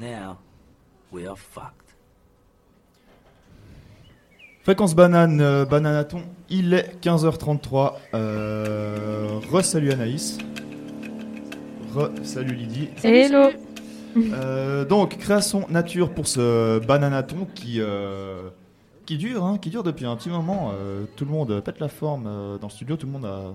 Now, 0.00 0.38
we 1.12 1.26
are 1.28 1.36
fucked. 1.38 1.82
Fréquence 4.64 4.94
banane, 4.94 5.40
euh, 5.40 5.64
bananaton, 5.64 6.22
il 6.48 6.74
est 6.74 7.00
15h33. 7.00 7.94
Euh, 8.14 9.01
Re-salut 9.40 9.92
Anaïs. 9.92 10.38
Re-salut 11.94 12.54
Lydie. 12.54 12.88
Hello. 13.02 13.50
Euh, 14.16 14.84
donc, 14.84 15.16
création 15.18 15.66
nature 15.70 16.12
pour 16.12 16.26
ce 16.26 16.78
bananaton 16.80 17.46
qui, 17.54 17.76
euh, 17.80 18.50
qui 19.06 19.16
dure, 19.16 19.44
hein, 19.44 19.58
qui 19.58 19.70
dure 19.70 19.82
depuis 19.82 20.04
un 20.06 20.16
petit 20.16 20.28
moment. 20.28 20.72
Euh, 20.74 21.04
tout 21.16 21.24
le 21.24 21.30
monde 21.30 21.60
pète 21.60 21.80
la 21.80 21.88
forme 21.88 22.26
euh, 22.26 22.58
dans 22.58 22.66
le 22.66 22.72
studio, 22.72 22.96
tout 22.96 23.06
le 23.06 23.12
monde 23.12 23.24
a 23.24 23.54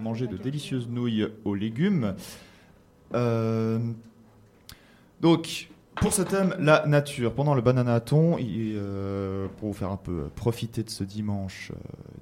mangé 0.00 0.26
de 0.26 0.36
délicieuses 0.36 0.88
nouilles 0.88 1.28
aux 1.44 1.54
légumes. 1.54 2.14
Euh, 3.14 3.78
donc, 5.20 5.68
pour 5.96 6.12
ce 6.12 6.22
thème, 6.22 6.54
la 6.58 6.86
nature. 6.86 7.32
Pendant 7.32 7.54
le 7.54 7.60
bananaton, 7.62 8.36
il- 8.38 8.74
euh, 8.76 9.46
pour 9.58 9.68
vous 9.68 9.74
faire 9.74 9.90
un 9.90 9.96
peu 9.96 10.28
profiter 10.34 10.82
de 10.82 10.90
ce 10.90 11.04
dimanche 11.04 11.70
euh, 11.72 11.78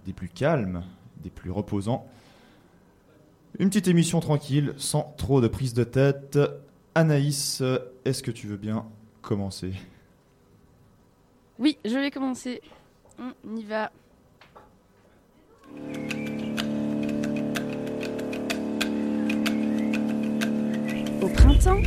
des 0.06 0.12
plus 0.12 0.28
calmes, 0.28 0.82
des 1.22 1.30
plus 1.30 1.50
reposants, 1.50 2.06
une 3.58 3.68
petite 3.68 3.88
émission 3.88 4.20
tranquille, 4.20 4.74
sans 4.76 5.14
trop 5.16 5.40
de 5.40 5.48
prise 5.48 5.74
de 5.74 5.84
tête. 5.84 6.38
Anaïs, 6.94 7.62
est-ce 8.04 8.22
que 8.22 8.30
tu 8.30 8.46
veux 8.46 8.56
bien 8.56 8.86
commencer? 9.22 9.72
Oui, 11.58 11.78
je 11.84 11.94
vais 11.94 12.10
commencer. 12.10 12.60
On 13.18 13.56
y 13.56 13.64
va. 13.64 13.90
Au 21.22 21.28
printemps, 21.28 21.80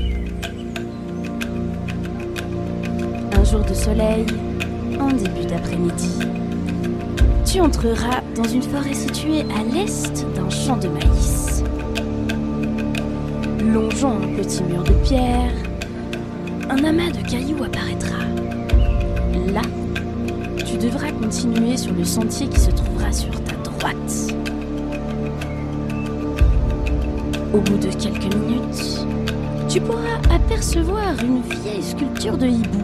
un 3.32 3.44
jour 3.44 3.64
de 3.64 3.74
soleil, 3.74 4.26
en 5.00 5.10
début 5.10 5.46
d'après-midi. 5.48 6.20
Tu 7.46 7.62
entreras 7.62 8.22
dans 8.36 8.44
une 8.44 8.62
forêt 8.62 8.94
située 8.94 9.42
à 9.42 9.64
l'est 9.64 10.26
d'un 10.36 10.50
champ 10.50 10.78
de 10.78 10.88
maïs. 10.88 11.59
Longeant 13.74 14.18
un 14.18 14.36
petit 14.36 14.64
mur 14.64 14.84
de 14.84 14.94
pierre, 15.04 15.54
un 16.72 16.84
amas 16.84 17.12
de 17.12 17.30
cailloux 17.30 17.64
apparaîtra. 17.64 18.18
Là, 19.54 19.62
tu 20.66 20.78
devras 20.78 21.12
continuer 21.12 21.78
sur 21.78 21.94
le 21.94 22.04
sentier 22.04 22.48
qui 22.48 22.60
se 22.60 22.72
trouvera 22.72 23.12
sur 23.12 23.32
ta 23.44 23.54
droite. 23.58 24.34
Au 27.54 27.60
bout 27.60 27.78
de 27.78 27.94
quelques 27.94 28.34
minutes, 28.34 29.06
tu 29.68 29.80
pourras 29.82 30.18
apercevoir 30.34 31.14
une 31.24 31.42
vieille 31.42 31.84
sculpture 31.84 32.38
de 32.38 32.48
hibou 32.48 32.84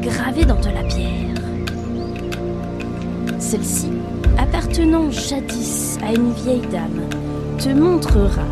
gravée 0.00 0.44
dans 0.44 0.60
de 0.60 0.70
la 0.70 0.82
pierre. 0.82 1.36
Celle-ci, 3.38 3.90
appartenant 4.36 5.12
jadis 5.12 5.96
à 6.04 6.12
une 6.12 6.32
vieille 6.32 6.66
dame, 6.72 7.08
te 7.58 7.68
montrera 7.68 8.51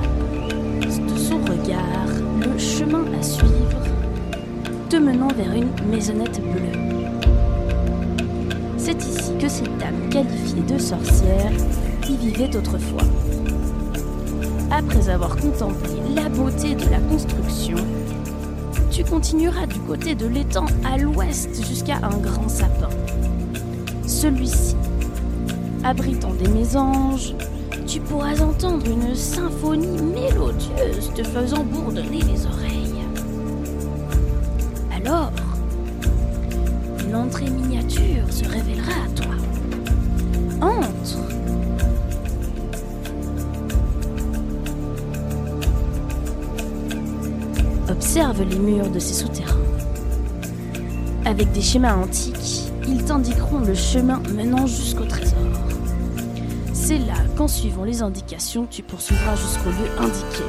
le 1.79 2.59
chemin 2.59 3.05
à 3.18 3.23
suivre, 3.23 3.79
te 4.89 4.97
menant 4.97 5.29
vers 5.29 5.53
une 5.53 5.71
maisonnette 5.91 6.41
bleue. 6.41 6.79
C'est 8.77 9.03
ici 9.05 9.33
que 9.39 9.49
cette 9.49 9.77
dame 9.79 10.09
qualifiée 10.11 10.62
de 10.62 10.79
sorcière 10.79 11.53
y 12.09 12.16
vivait 12.16 12.57
autrefois. 12.57 13.03
Après 14.71 15.09
avoir 15.09 15.37
contemplé 15.37 16.01
la 16.14 16.29
beauté 16.29 16.75
de 16.75 16.89
la 16.91 16.99
construction, 17.01 17.77
tu 18.91 19.05
continueras 19.05 19.66
du 19.66 19.79
côté 19.81 20.14
de 20.14 20.27
l'étang 20.27 20.66
à 20.85 20.97
l'ouest 20.99 21.51
jusqu'à 21.66 21.99
un 22.03 22.16
grand 22.18 22.49
sapin. 22.49 22.89
Celui-ci, 24.07 24.77
abritant 25.85 26.35
des 26.35 26.49
mésanges, 26.49 27.35
tu 27.91 27.99
pourras 27.99 28.38
entendre 28.41 28.86
une 28.86 29.16
symphonie 29.16 30.01
mélodieuse 30.01 31.11
te 31.12 31.24
faisant 31.24 31.64
bourdonner 31.64 32.20
les 32.22 32.47
oreilles. 32.47 33.05
Alors, 34.95 35.32
une 37.05 37.16
entrée 37.16 37.51
miniature 37.51 38.30
se 38.30 38.45
révélera 38.45 38.93
à 38.93 39.20
toi. 39.20 39.34
Entre. 40.61 41.18
Observe 47.91 48.43
les 48.49 48.59
murs 48.59 48.91
de 48.91 49.01
ces 49.01 49.14
souterrains. 49.14 49.57
Avec 51.24 51.51
des 51.51 51.61
schémas 51.61 51.97
antiques, 51.97 52.70
ils 52.86 53.05
t'indiqueront 53.05 53.59
le 53.59 53.74
chemin 53.74 54.22
menant 54.36 54.68
jusqu'au 54.68 55.07
trésor. 55.07 55.30
Suivant 57.49 57.84
les 57.84 58.03
indications, 58.03 58.66
tu 58.70 58.82
poursuivras 58.82 59.34
jusqu'au 59.34 59.70
lieu 59.70 59.88
indiqué. 59.99 60.45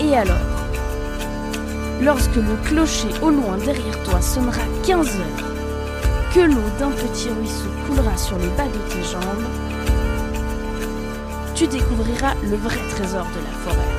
Et 0.00 0.16
alors 0.16 0.36
Lorsque 2.02 2.34
le 2.34 2.56
clocher 2.64 3.08
au 3.22 3.30
loin 3.30 3.56
derrière 3.56 4.02
toi 4.02 4.20
sonnera 4.20 4.62
15 4.84 5.06
heures, 5.06 5.54
que 6.34 6.40
l'eau 6.40 6.68
d'un 6.80 6.90
petit 6.90 7.28
ruisseau 7.28 7.70
coulera 7.86 8.16
sur 8.16 8.36
les 8.36 8.48
bas 8.48 8.66
de 8.66 8.92
tes 8.92 9.02
jambes, 9.04 9.46
tu 11.54 11.68
découvriras 11.68 12.34
le 12.42 12.56
vrai 12.56 12.80
trésor 12.90 13.26
de 13.26 13.40
la 13.44 13.52
forêt. 13.62 13.94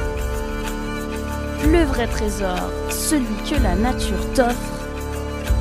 Le 1.72 1.86
vrai 1.86 2.08
trésor, 2.08 2.70
celui 2.90 3.36
que 3.50 3.56
la 3.64 3.76
nature 3.76 4.34
t'offre, 4.34 4.86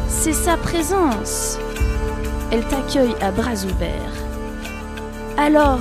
c'est 0.09 0.33
sa 0.33 0.57
présence. 0.57 1.59
Elle 2.51 2.67
t'accueille 2.67 3.15
à 3.21 3.31
bras 3.31 3.65
ouverts. 3.65 4.24
Alors, 5.37 5.81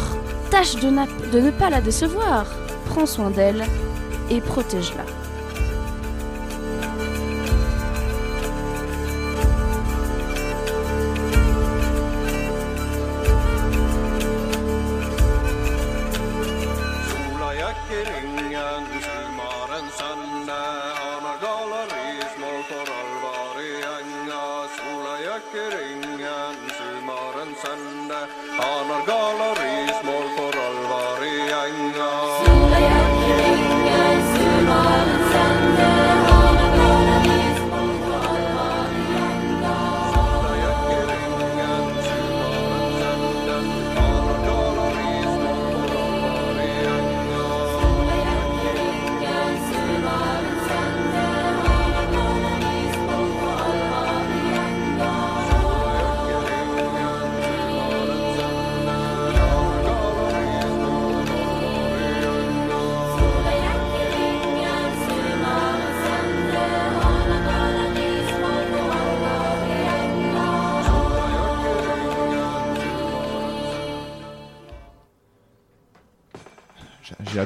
tâche 0.49 0.75
de, 0.77 0.89
ne 0.89 1.51
pas 1.51 1.69
la 1.69 1.79
décevoir. 1.79 2.45
Prends 2.85 3.05
soin 3.05 3.29
d'elle 3.29 3.63
et 4.31 4.41
protège-la. 4.41 5.12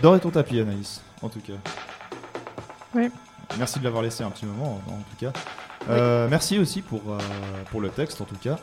Adoré 0.07 0.21
ton 0.21 0.29
tapis, 0.29 0.61
Anaïs, 0.61 1.01
en 1.21 1.27
tout 1.27 1.41
cas. 1.41 1.51
Ouais. 2.95 3.11
Merci 3.59 3.79
de 3.79 3.83
l'avoir 3.83 4.01
laissé 4.03 4.23
un 4.23 4.29
petit 4.29 4.45
moment, 4.45 4.79
en 4.87 4.91
tout 4.91 5.17
cas. 5.19 5.33
Euh, 5.89 6.29
Merci 6.29 6.57
aussi 6.59 6.81
pour, 6.81 7.01
euh, 7.09 7.17
pour 7.71 7.81
le 7.81 7.89
texte, 7.89 8.21
en 8.21 8.23
tout 8.23 8.37
cas. 8.41 8.55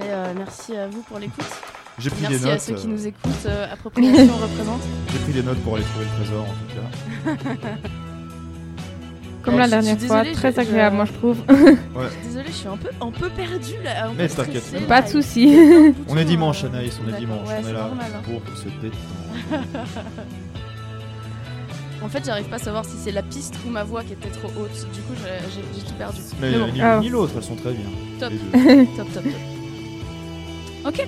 Mais 0.00 0.06
euh, 0.08 0.32
merci 0.36 0.76
à 0.76 0.88
vous 0.88 1.02
pour 1.02 1.20
l'écoute. 1.20 1.44
J'ai 2.00 2.10
pris 2.10 2.22
merci 2.22 2.38
des 2.40 2.44
à 2.48 2.50
notes, 2.54 2.60
ceux 2.60 2.74
qui 2.74 2.88
nous 2.88 3.06
écoutent. 3.06 3.46
euh, 3.46 3.72
appropriation 3.72 4.34
représente. 4.42 4.80
J'ai 5.12 5.18
pris 5.20 5.32
des 5.32 5.42
notes 5.44 5.58
pour 5.62 5.76
aller 5.76 5.84
trouver 5.84 6.06
le 6.06 6.24
trésor, 6.24 6.44
en 6.44 7.34
tout 7.36 7.36
cas. 7.54 7.78
Comme 9.42 9.58
la 9.58 9.68
dernière 9.68 9.96
fois, 9.98 10.18
désolée, 10.24 10.32
très 10.34 10.52
je- 10.52 10.60
agréable, 10.60 10.92
je- 10.92 10.96
moi 10.96 11.04
je 11.06 11.12
trouve. 11.12 11.38
Ouais. 11.94 12.08
Désolée, 12.24 12.48
je 12.48 12.52
suis 12.52 12.68
un 12.68 12.76
peu, 12.76 12.88
un 13.00 13.10
peu 13.12 13.30
perdue 13.30 13.80
là. 13.84 14.06
un 14.06 14.08
peu 14.10 14.14
Mais 14.18 14.28
t'inquiète 14.28 14.86
Pas 14.88 15.02
de 15.02 15.08
soucis. 15.08 15.94
On 16.08 16.16
est 16.16 16.24
dimanche, 16.24 16.64
Anaïs, 16.64 16.98
on 17.04 17.08
est 17.14 17.16
dimanche. 17.18 17.48
ouais, 17.48 17.60
on 17.64 17.68
est 17.68 17.72
là 17.72 17.80
normal, 17.84 18.10
hein. 18.16 18.20
pour 18.24 18.42
se 18.58 18.64
détendre. 18.82 19.74
En 22.02 22.08
fait, 22.08 22.24
j'arrive 22.24 22.46
pas 22.46 22.56
à 22.56 22.60
savoir 22.60 22.84
si 22.84 22.92
c'est 23.02 23.10
la 23.10 23.22
piste 23.22 23.54
ou 23.66 23.70
ma 23.70 23.82
voix 23.84 24.02
qui 24.04 24.12
était 24.12 24.28
trop 24.30 24.48
haute. 24.60 24.86
Du 24.92 25.00
coup, 25.02 25.14
j'ai- 25.16 25.82
tout 25.82 25.94
perdu. 25.94 26.20
Mais, 26.40 26.52
bon. 26.58 26.68
ni 26.72 26.80
Ah. 26.80 26.94
l'une 26.94 27.00
ni 27.02 27.08
l'autre, 27.08 27.32
elles 27.36 27.42
sont 27.42 27.56
très 27.56 27.72
bien. 27.72 27.86
Top. 28.20 28.32
top, 28.96 29.12
top, 29.14 29.24
top. 29.24 29.32
Ok. 30.86 31.06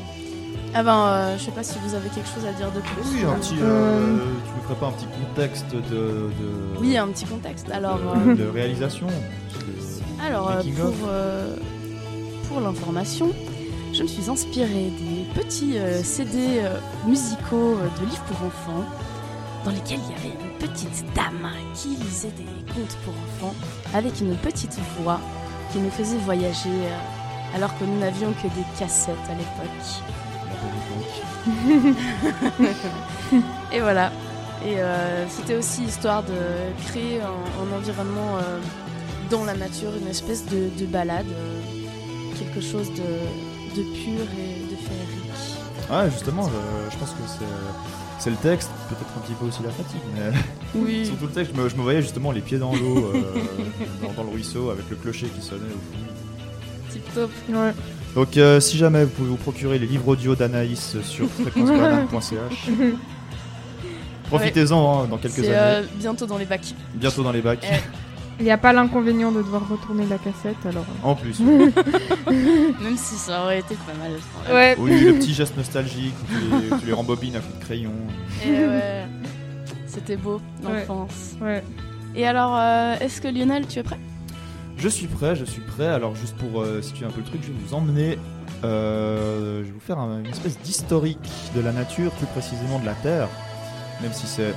Ah 0.75 0.83
ben, 0.85 0.97
euh, 0.97 1.39
je 1.39 1.45
sais 1.45 1.51
pas 1.51 1.63
si 1.65 1.77
vous 1.85 1.95
avez 1.95 2.09
quelque 2.11 2.29
chose 2.29 2.45
à 2.49 2.53
dire 2.53 2.71
de 2.73 2.81
plus. 2.81 3.03
Oui, 3.19 3.25
un 3.25 3.39
petit. 3.39 3.55
euh, 3.61 4.19
tu 4.45 4.51
nous 4.57 4.63
ferais 4.63 4.75
pas 4.81 4.87
un 4.87 4.93
petit 4.93 5.07
contexte 5.27 5.67
de. 5.73 5.81
de 5.81 6.79
Oui, 6.81 6.97
un 6.97 7.09
petit 7.09 7.25
contexte. 7.25 7.71
Alors, 7.73 7.99
euh, 8.27 8.35
de 8.35 8.47
réalisation 8.49 9.07
de- 9.07 10.25
Alors, 10.27 10.51
euh, 10.51 10.63
pour, 10.77 10.95
euh, 11.09 11.57
pour 12.49 12.61
l'information, 12.61 13.31
je 13.93 14.03
me 14.03 14.09
suis 14.09 14.29
inspirée 14.31 14.91
des 15.01 15.41
petits 15.43 15.77
euh, 15.79 16.03
CD 16.05 16.61
euh, 16.63 16.77
musicaux 17.07 17.77
euh, 17.79 17.89
de 18.01 18.07
livres 18.11 18.23
pour 18.29 18.47
enfants, 18.47 18.85
dans 19.65 19.71
lesquels 19.73 19.99
il 20.09 20.13
y 20.13 20.19
avait 20.19 20.35
une 20.45 20.50
petite 20.61 21.05
dame 21.15 21.51
qui 21.75 21.89
lisait 21.89 22.33
des 22.37 22.73
contes 22.73 22.97
pour 23.05 23.15
enfants 23.15 23.55
avec 23.95 24.21
une 24.21 24.37
petite 24.37 24.79
voix 25.01 25.21
qui 25.73 25.79
nous 25.79 25.91
faisait 25.91 26.19
voyager 26.19 26.69
euh, 26.69 27.57
alors 27.57 27.77
que 27.79 27.85
nous 27.85 27.99
n'avions 27.99 28.33
que 28.33 28.49
des 28.49 28.65
cassettes 28.79 29.17
à 29.29 29.35
l'époque. 29.35 29.87
Et 33.73 33.81
voilà. 33.81 34.13
Et 34.65 34.79
euh, 34.79 35.27
c'était 35.29 35.55
aussi 35.57 35.85
histoire 35.85 36.23
de 36.23 36.35
créer 36.87 37.21
un, 37.23 37.27
un 37.63 37.77
environnement 37.77 38.37
euh, 38.37 38.61
dans 39.31 39.45
la 39.45 39.55
nature, 39.55 39.91
une 40.01 40.09
espèce 40.09 40.45
de, 40.47 40.69
de 40.79 40.87
balade, 40.87 41.27
euh, 41.31 41.61
quelque 42.39 42.61
chose 42.61 42.91
de, 42.91 43.77
de 43.77 43.83
pur 43.83 44.21
et 44.39 44.71
de 44.71 44.77
féerique. 44.77 45.57
Ah, 45.91 46.09
justement, 46.11 46.43
je, 46.45 46.93
je 46.93 46.97
pense 46.99 47.11
que 47.11 47.23
c'est. 47.27 48.00
C'est 48.21 48.31
le 48.31 48.37
texte, 48.37 48.71
peut-être 48.91 49.11
un 49.17 49.21
petit 49.21 49.33
peu 49.33 49.47
aussi 49.47 49.63
la 49.63 49.71
fatigue, 49.71 50.01
mais 50.15 50.31
Oui. 50.75 51.07
surtout 51.07 51.25
le 51.25 51.31
texte, 51.33 51.53
je 51.57 51.61
me, 51.61 51.69
je 51.71 51.75
me 51.77 51.81
voyais 51.83 52.03
justement 52.03 52.31
les 52.33 52.43
pieds 52.43 52.59
dans 52.59 52.73
l'eau, 52.75 53.13
euh, 53.15 53.23
dans, 54.03 54.13
dans 54.13 54.25
le 54.25 54.31
ruisseau, 54.35 54.69
avec 54.71 54.89
le 54.91 54.97
clocher 54.97 55.27
qui 55.29 55.41
sonnait 55.41 55.63
au 55.65 55.69
fond. 55.97 56.93
Tip 56.93 57.15
top. 57.15 57.31
Ouais. 57.49 57.73
Donc 58.15 58.37
euh, 58.37 58.61
si 58.61 58.77
jamais 58.77 59.05
vous 59.05 59.11
pouvez 59.11 59.29
vous 59.31 59.37
procurer 59.37 59.79
les 59.79 59.87
livres 59.87 60.09
audio 60.09 60.35
d'Anaïs 60.37 60.97
sur 61.03 61.29
fréquencebanane.ch. 61.41 62.69
Profitez-en 64.29 65.03
hein, 65.05 65.07
dans 65.09 65.17
quelques 65.19 65.39
années. 65.39 65.49
euh, 65.53 65.83
bientôt 65.97 66.27
dans 66.27 66.39
les 66.39 66.45
bacs. 66.45 66.75
Bientôt 66.95 67.23
dans 67.23 67.33
les 67.33 67.41
bacs. 67.41 67.67
Eh. 68.41 68.43
Il 68.43 68.45
n'y 68.45 68.51
a 68.51 68.59
pas 68.59 68.73
l'inconvénient 68.73 69.31
de 69.33 69.39
devoir 69.43 69.69
retourner 69.69 70.07
la 70.07 70.17
cassette 70.19 70.57
alors. 70.67 70.85
euh. 71.05 71.09
En 71.09 71.15
plus. 71.15 71.39
Même 71.41 72.97
si 72.97 73.15
ça 73.17 73.43
aurait 73.45 73.61
été 73.61 73.75
pas 73.77 73.93
mal. 73.99 74.13
Ouais. 74.55 74.77
Oui, 74.79 74.99
le 75.01 75.15
petit 75.15 75.35
geste 75.35 75.57
nostalgique 75.57 76.15
où 76.23 76.27
tu 76.35 76.63
les, 76.71 76.79
tu 76.81 76.87
les 76.87 76.93
rembobines 76.93 77.37
à 77.37 77.41
coups 77.41 77.59
de 77.59 77.65
crayon. 77.65 77.93
Et 78.47 78.51
ouais. 78.51 79.05
C'était 79.87 80.17
beau, 80.17 80.41
l'enfance. 80.65 81.33
Ouais. 81.41 81.63
Et 82.15 82.27
alors, 82.27 82.57
euh, 82.57 82.95
est-ce 83.01 83.21
que 83.21 83.29
Lionel, 83.29 83.67
tu 83.67 83.79
es 83.79 83.83
prêt? 83.83 83.99
Je 84.77 84.89
suis 84.89 85.07
prêt, 85.07 85.37
je 85.37 85.45
suis 85.45 85.61
prêt. 85.61 85.87
Alors 85.89 86.15
juste 86.17 86.37
pour 86.37 86.63
euh, 86.63 86.81
situer 86.81 87.07
un 87.07 87.11
peu 87.11 87.21
le 87.21 87.27
truc, 87.27 87.41
je 87.43 87.49
vais 87.49 87.59
vous 87.67 87.75
emmener. 87.75 88.19
euh, 88.65 89.61
je 89.61 89.67
vais 89.67 89.73
vous 89.73 89.81
faire 89.81 89.99
un- 89.99 90.21
une 90.21 90.27
espèce 90.31 90.59
d'historique 90.61 91.31
de 91.55 91.61
la 91.61 91.73
nature, 91.73 92.13
plus 92.13 92.27
précisément 92.27 92.79
de 92.79 92.87
la 92.87 92.95
Terre, 92.95 93.29
même 94.03 94.13
si 94.13 94.27
c'est 94.27 94.55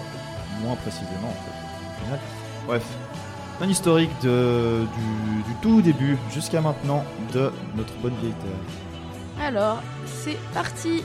moins 0.61 0.75
précisément 0.77 1.27
en 1.29 2.11
fait. 2.13 2.19
Bref, 2.67 2.83
un 3.61 3.69
historique 3.69 4.11
du, 4.21 4.27
du 4.27 5.55
tout 5.61 5.81
début 5.81 6.17
jusqu'à 6.31 6.61
maintenant 6.61 7.03
de 7.33 7.51
notre 7.75 7.93
bonne 8.01 8.15
vieille 8.21 8.33
Terre. 8.33 9.45
Alors, 9.45 9.81
c'est 10.05 10.37
parti 10.53 11.03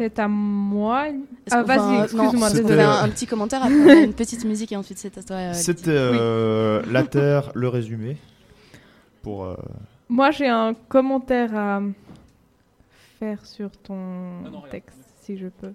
C'est 0.00 0.18
à 0.18 0.28
moi. 0.28 1.08
Ah, 1.50 1.62
vas-y, 1.62 1.78
non, 2.16 2.30
excuse-moi. 2.30 2.48
peut 2.52 2.66
faire 2.68 2.88
un, 2.90 3.04
un 3.04 3.08
petit 3.10 3.26
commentaire, 3.26 3.62
après 3.62 4.04
une 4.04 4.14
petite 4.14 4.46
musique 4.46 4.72
et 4.72 4.76
ensuite 4.76 4.96
c'est 4.96 5.18
à 5.18 5.22
toi. 5.22 5.36
euh, 5.36 5.52
C'était 5.52 5.90
euh, 5.90 6.80
la 6.90 7.02
Terre, 7.02 7.52
le 7.54 7.68
résumé. 7.68 8.16
Pour. 9.22 9.44
euh, 9.44 9.54
Moi, 10.08 10.30
j'ai 10.30 10.48
un 10.48 10.72
commentaire 10.88 11.54
à 11.54 11.82
faire 13.18 13.44
sur 13.44 13.70
ton 13.72 14.30
texte, 14.70 14.98
si 15.22 15.36
je 15.36 15.48
peux. 15.48 15.72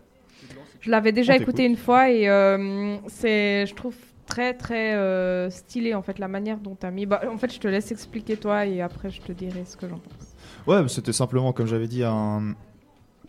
Je 0.82 0.90
l'avais 0.90 1.12
déjà 1.12 1.34
On 1.34 1.36
écouté 1.38 1.64
une 1.66 1.78
fois 1.78 2.10
et 2.10 2.28
euh, 2.28 2.98
c'est, 3.08 3.68
je 3.68 3.76
trouve 3.76 3.96
très 4.26 4.56
très 4.56 4.96
euh, 4.96 5.52
stylé 5.52 5.94
en 5.94 6.02
fait 6.02 6.18
la 6.18 6.28
manière 6.28 6.58
dont 6.58 6.76
tu 6.80 6.88
as 6.88 6.90
mis. 6.92 7.06
Bah, 7.06 7.22
en 7.32 7.38
fait, 7.38 7.54
je 7.54 7.60
te 7.60 7.68
laisse 7.68 7.92
expliquer 7.92 8.38
toi 8.38 8.66
et 8.66 8.82
après 8.82 9.12
je 9.12 9.22
te 9.22 9.32
dirai 9.32 9.66
ce 9.66 9.78
que 9.78 9.88
j'en 9.88 10.00
pense. 10.00 10.34
Ouais, 10.66 10.88
c'était 10.90 11.14
simplement, 11.14 11.54
comme 11.54 11.68
j'avais 11.68 11.88
dit, 11.88 12.04
un, 12.04 12.56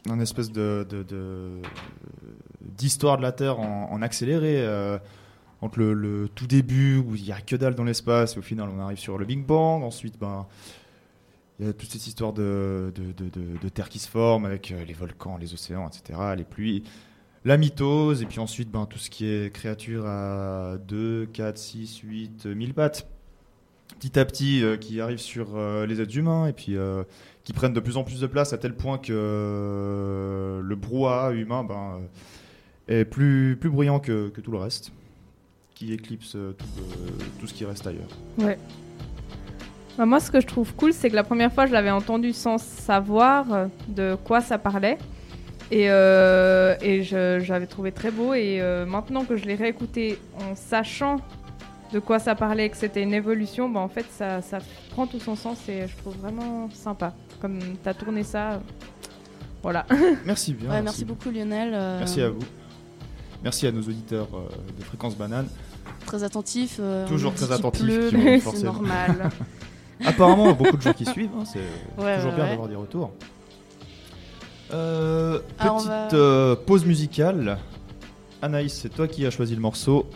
un 0.08 0.20
espèce 0.20 0.50
de, 0.52 0.86
d'histoire 2.60 3.16
de 3.16 3.22
la 3.22 3.32
Terre 3.32 3.58
en, 3.60 4.02
accéléré. 4.02 4.56
euh, 4.58 4.98
entre 5.62 5.80
le, 5.80 6.28
tout 6.34 6.46
début 6.46 6.98
où 6.98 7.14
il 7.14 7.22
n'y 7.22 7.32
a 7.32 7.40
que 7.40 7.56
dalle 7.56 7.74
dans 7.74 7.84
l'espace 7.84 8.36
et 8.36 8.38
au 8.38 8.42
final 8.42 8.68
on 8.68 8.80
arrive 8.80 8.98
sur 8.98 9.18
le 9.18 9.24
Big 9.24 9.44
Bang. 9.44 9.82
Ensuite, 9.82 10.18
ben, 10.18 10.46
il 11.58 11.66
y 11.66 11.68
a 11.68 11.72
toute 11.72 11.90
cette 11.90 12.06
histoire 12.06 12.32
de, 12.32 12.92
de, 12.94 13.68
Terre 13.70 13.88
qui 13.88 13.98
se 13.98 14.08
forme 14.08 14.44
avec 14.44 14.70
euh, 14.70 14.84
les 14.84 14.92
volcans, 14.92 15.38
les 15.38 15.54
océans, 15.54 15.88
etc., 15.88 16.18
les 16.36 16.44
pluies. 16.44 16.82
La 17.44 17.56
mitose, 17.56 18.22
et 18.22 18.26
puis 18.26 18.40
ensuite 18.40 18.70
ben, 18.70 18.86
tout 18.86 18.98
ce 18.98 19.08
qui 19.08 19.26
est 19.26 19.52
créatures 19.52 20.06
à 20.06 20.78
2, 20.88 21.26
4, 21.26 21.56
6, 21.56 21.98
8, 21.98 22.46
1000 22.46 22.74
pattes 22.74 23.08
petit 23.98 24.18
à 24.18 24.24
petit 24.24 24.62
euh, 24.62 24.76
qui 24.76 25.00
arrivent 25.00 25.18
sur 25.18 25.56
euh, 25.56 25.86
les 25.86 26.00
êtres 26.00 26.16
humains 26.18 26.46
et 26.48 26.52
puis 26.52 26.76
qui 27.46 27.52
prennent 27.52 27.72
de 27.72 27.80
plus 27.80 27.96
en 27.96 28.02
plus 28.02 28.20
de 28.20 28.26
place 28.26 28.52
à 28.52 28.58
tel 28.58 28.74
point 28.74 28.98
que 28.98 29.12
euh, 29.12 30.60
le 30.60 30.74
brouhaha 30.74 31.30
humain 31.30 31.62
ben, 31.62 32.00
euh, 32.90 33.00
est 33.02 33.04
plus, 33.04 33.56
plus 33.56 33.70
bruyant 33.70 34.00
que, 34.00 34.30
tout 34.42 34.50
le 34.50 34.58
reste, 34.58 34.90
qui 35.76 35.92
éclipse 35.92 36.34
euh, 36.34 36.56
tout, 37.38 37.46
ce 37.46 37.54
qui 37.54 37.64
reste 37.64 37.86
ailleurs. 37.86 38.08
Ouais. 38.38 38.58
Bah, 39.96 40.06
moi, 40.06 40.18
ce 40.18 40.32
que 40.32 40.40
je 40.40 40.46
trouve 40.46 40.74
cool, 40.74 40.92
c'est 40.92 41.08
que 41.08 41.14
la 41.14 41.22
première 41.22 41.52
fois, 41.52 41.66
je 41.66 41.72
l'avais 41.72 41.92
entendu 41.92 42.32
sans 42.32 42.58
savoir 42.58 43.68
de 43.86 44.16
quoi 44.24 44.40
ça 44.40 44.58
parlait. 44.58 44.98
Et, 45.70 45.84
et 45.84 47.02
j'avais 47.04 47.66
trouvé 47.66 47.92
très 47.92 48.10
beau. 48.10 48.34
Et 48.34 48.60
maintenant 48.86 49.24
que 49.24 49.36
je 49.36 49.44
l'ai 49.44 49.54
réécouté 49.54 50.18
en 50.40 50.56
sachant 50.56 51.20
de 51.92 52.00
quoi 52.00 52.18
ça 52.18 52.34
parlait, 52.34 52.68
que 52.68 52.76
c'était 52.76 53.04
une 53.04 53.14
évolution, 53.14 53.68
bah, 53.68 53.80
en 53.80 53.88
fait, 53.88 54.06
ça, 54.10 54.42
ça 54.42 54.58
prend 54.90 55.06
tout 55.06 55.20
son 55.20 55.36
sens 55.36 55.68
et 55.68 55.86
je 55.86 55.96
trouve 55.96 56.16
vraiment 56.16 56.68
sympa. 56.70 57.14
Comme 57.40 57.58
tu 57.82 57.88
as 57.88 57.94
tourné 57.94 58.22
ça. 58.22 58.52
euh, 58.52 58.58
Voilà. 59.62 59.86
Merci 60.26 60.52
bien. 60.54 60.70
Ouais, 60.70 60.82
merci 60.82 61.04
beaucoup 61.04 61.30
Lionel. 61.30 61.70
euh, 61.74 61.98
Merci 61.98 62.20
à 62.22 62.30
vous. 62.30 62.40
Merci 63.44 63.66
à 63.66 63.72
nos 63.72 63.82
auditeurs 63.82 64.28
euh, 64.34 64.48
de 64.78 64.84
Fréquence 64.84 65.16
Banane. 65.16 65.46
Très 66.06 66.22
attentif. 66.24 66.78
euh, 66.80 67.06
Toujours 67.06 67.34
très 67.34 67.52
attentifs. 67.52 67.84
c'est 68.10 68.62
normal. 68.62 69.30
Apparemment, 70.04 70.52
beaucoup 70.52 70.76
de 70.76 70.82
gens 70.82 70.92
qui 70.92 71.06
suivent. 71.06 71.30
hein, 71.38 71.44
c'est 71.44 71.58
Ouais, 72.02 72.16
toujours 72.16 72.30
ouais, 72.32 72.36
bien 72.36 72.46
d'avoir 72.48 72.68
des 72.68 72.74
retours. 72.76 73.12
Euh, 74.72 75.40
Ah, 75.58 75.68
petite 75.70 75.88
va- 75.88 76.08
euh, 76.14 76.56
pause 76.56 76.84
musicale. 76.84 77.58
Anaïs, 78.42 78.72
c'est 78.74 78.88
toi 78.88 79.06
qui 79.08 79.24
as 79.26 79.30
choisi 79.30 79.54
le 79.54 79.60
morceau. 79.60 80.06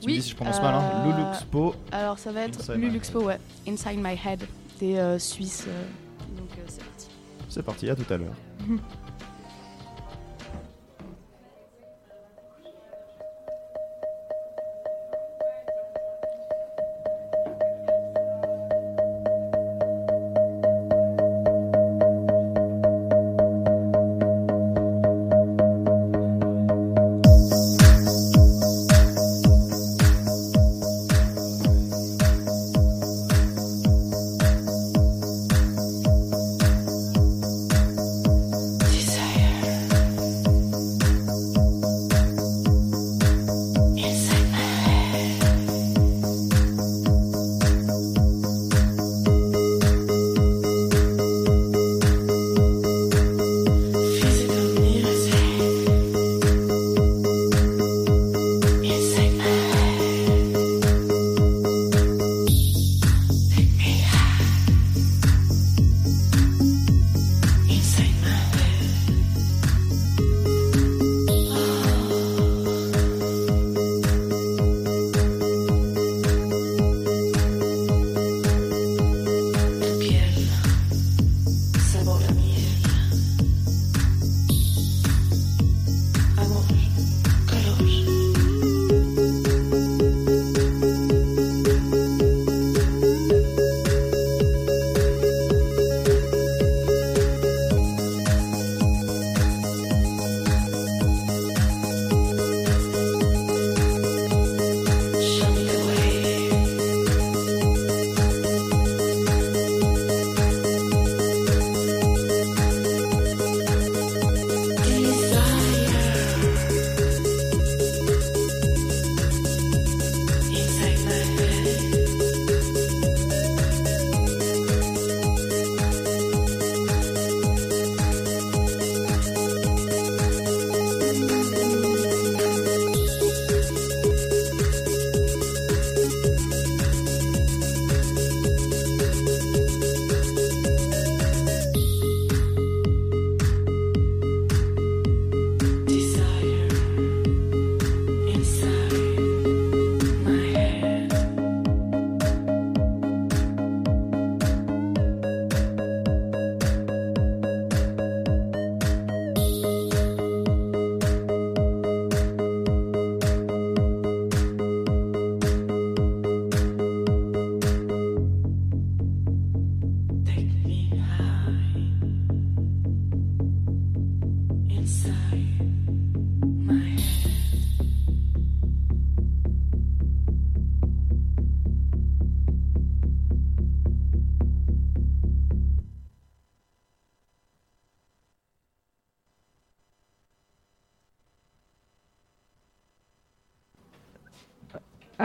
Tu 0.00 0.06
me 0.08 0.12
Oui. 0.12 0.18
dis 0.18 0.22
si 0.22 0.30
je 0.30 0.36
prononce 0.36 0.60
mal. 0.60 0.74
Hein. 0.74 0.82
euh, 1.06 1.12
Luluxpo. 1.12 1.74
Alors 1.92 2.18
ça 2.18 2.32
va 2.32 2.42
être 2.42 2.74
Luluxpo, 2.74 3.22
ouais. 3.24 3.38
Inside 3.68 3.98
My 4.02 4.14
Head, 4.24 4.42
des 4.80 4.96
euh, 4.96 5.18
Suisses. 5.18 5.66
Euh, 6.58 6.60
donc 6.60 6.68
c'est 6.68 6.84
parti. 6.84 7.08
C'est 7.48 7.62
parti, 7.62 7.90
à 7.90 7.96
tout 7.96 8.12
à 8.12 8.16
l'heure. 8.16 8.34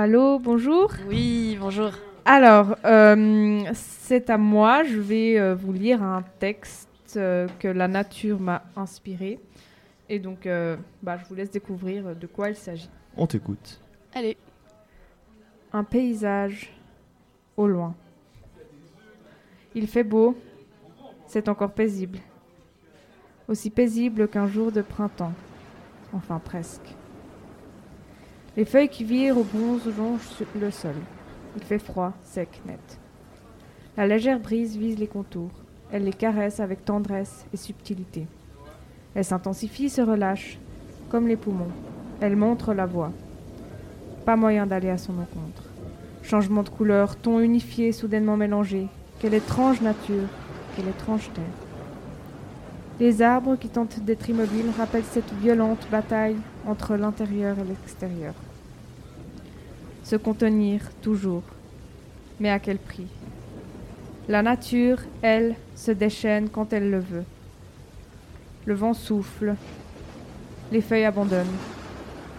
Allô, 0.10 0.40
bonjour. 0.40 0.92
Oui, 1.08 1.56
bonjour. 1.62 1.92
Alors, 2.26 2.76
euh, 2.84 3.62
c'est 3.76 4.32
à 4.32 4.40
moi. 4.40 4.84
Je 4.84 4.98
vais 4.98 5.40
euh, 5.40 5.54
vous 5.54 5.72
lire 5.72 6.02
un 6.02 6.24
texte 6.40 7.14
euh, 7.16 7.48
que 7.60 7.68
la 7.68 7.88
nature 7.88 8.40
m'a 8.40 8.64
inspiré. 8.76 9.40
Et 10.10 10.18
donc, 10.18 10.48
euh, 10.48 10.78
bah, 11.04 11.20
je 11.20 11.26
vous 11.30 11.36
laisse 11.36 11.52
découvrir 11.52 12.16
de 12.16 12.26
quoi 12.26 12.50
il 12.50 12.56
s'agit. 12.56 12.90
On 13.16 13.28
t'écoute. 13.28 13.80
Allez. 14.16 14.36
Un 15.74 15.84
paysage 15.84 16.74
au 17.56 17.68
loin. 17.68 17.94
Il 19.76 19.86
fait 19.86 20.04
beau, 20.04 20.36
c'est 21.28 21.48
encore 21.48 21.74
paisible. 21.74 22.18
Aussi 23.48 23.70
paisible 23.70 24.28
qu'un 24.28 24.48
jour 24.48 24.72
de 24.72 24.82
printemps. 24.82 25.34
Enfin 26.14 26.42
presque. 26.44 26.96
Les 28.60 28.66
feuilles 28.66 28.90
qui 28.90 29.06
virent 29.06 29.38
au 29.38 29.46
bronze 29.46 29.86
longent 29.98 30.44
le 30.60 30.70
sol. 30.70 30.96
Il 31.56 31.64
fait 31.64 31.80
froid, 31.80 32.12
sec, 32.26 32.62
net. 32.66 33.00
La 33.96 34.06
légère 34.06 34.38
brise 34.38 34.76
vise 34.76 35.00
les 35.00 35.08
contours. 35.08 35.54
Elle 35.94 36.04
les 36.04 36.12
caresse 36.12 36.60
avec 36.60 36.84
tendresse 36.84 37.46
et 37.54 37.56
subtilité. 37.56 38.28
Elle 39.16 39.24
s'intensifie, 39.24 39.90
se 39.90 40.02
relâche, 40.02 40.60
comme 41.08 41.30
les 41.30 41.38
poumons. 41.38 41.72
Elle 42.20 42.36
montre 42.36 42.74
la 42.74 42.86
voie. 42.86 43.14
Pas 44.26 44.36
moyen 44.36 44.68
d'aller 44.68 44.90
à 44.90 44.98
son 44.98 45.14
encontre. 45.14 45.64
Changement 46.22 46.64
de 46.64 46.68
couleur, 46.68 47.16
ton 47.16 47.40
unifié, 47.40 47.94
soudainement 47.94 48.36
mélangé. 48.36 48.88
Quelle 49.22 49.36
étrange 49.36 49.80
nature, 49.80 50.28
quelle 50.76 50.90
étrange 50.90 51.32
terre. 51.34 51.46
Les 53.00 53.22
arbres 53.22 53.56
qui 53.56 53.70
tentent 53.70 54.02
d'être 54.02 54.30
immobiles 54.30 54.74
rappellent 54.78 55.06
cette 55.06 55.34
violente 55.36 55.88
bataille 55.90 56.36
entre 56.68 56.98
l'intérieur 56.98 57.58
et 57.58 57.64
l'extérieur. 57.64 58.34
Se 60.10 60.16
contenir 60.16 60.82
toujours, 61.04 61.44
mais 62.40 62.50
à 62.50 62.58
quel 62.58 62.80
prix? 62.80 63.06
La 64.28 64.42
nature, 64.42 64.98
elle, 65.22 65.54
se 65.76 65.92
déchaîne 65.92 66.50
quand 66.50 66.74
elle 66.74 66.90
le 66.90 66.98
veut. 66.98 67.26
Le 68.66 68.74
vent 68.74 68.96
souffle, 68.96 69.54
les 70.72 70.82
feuilles 70.82 71.06
abandonnent. 71.06 71.46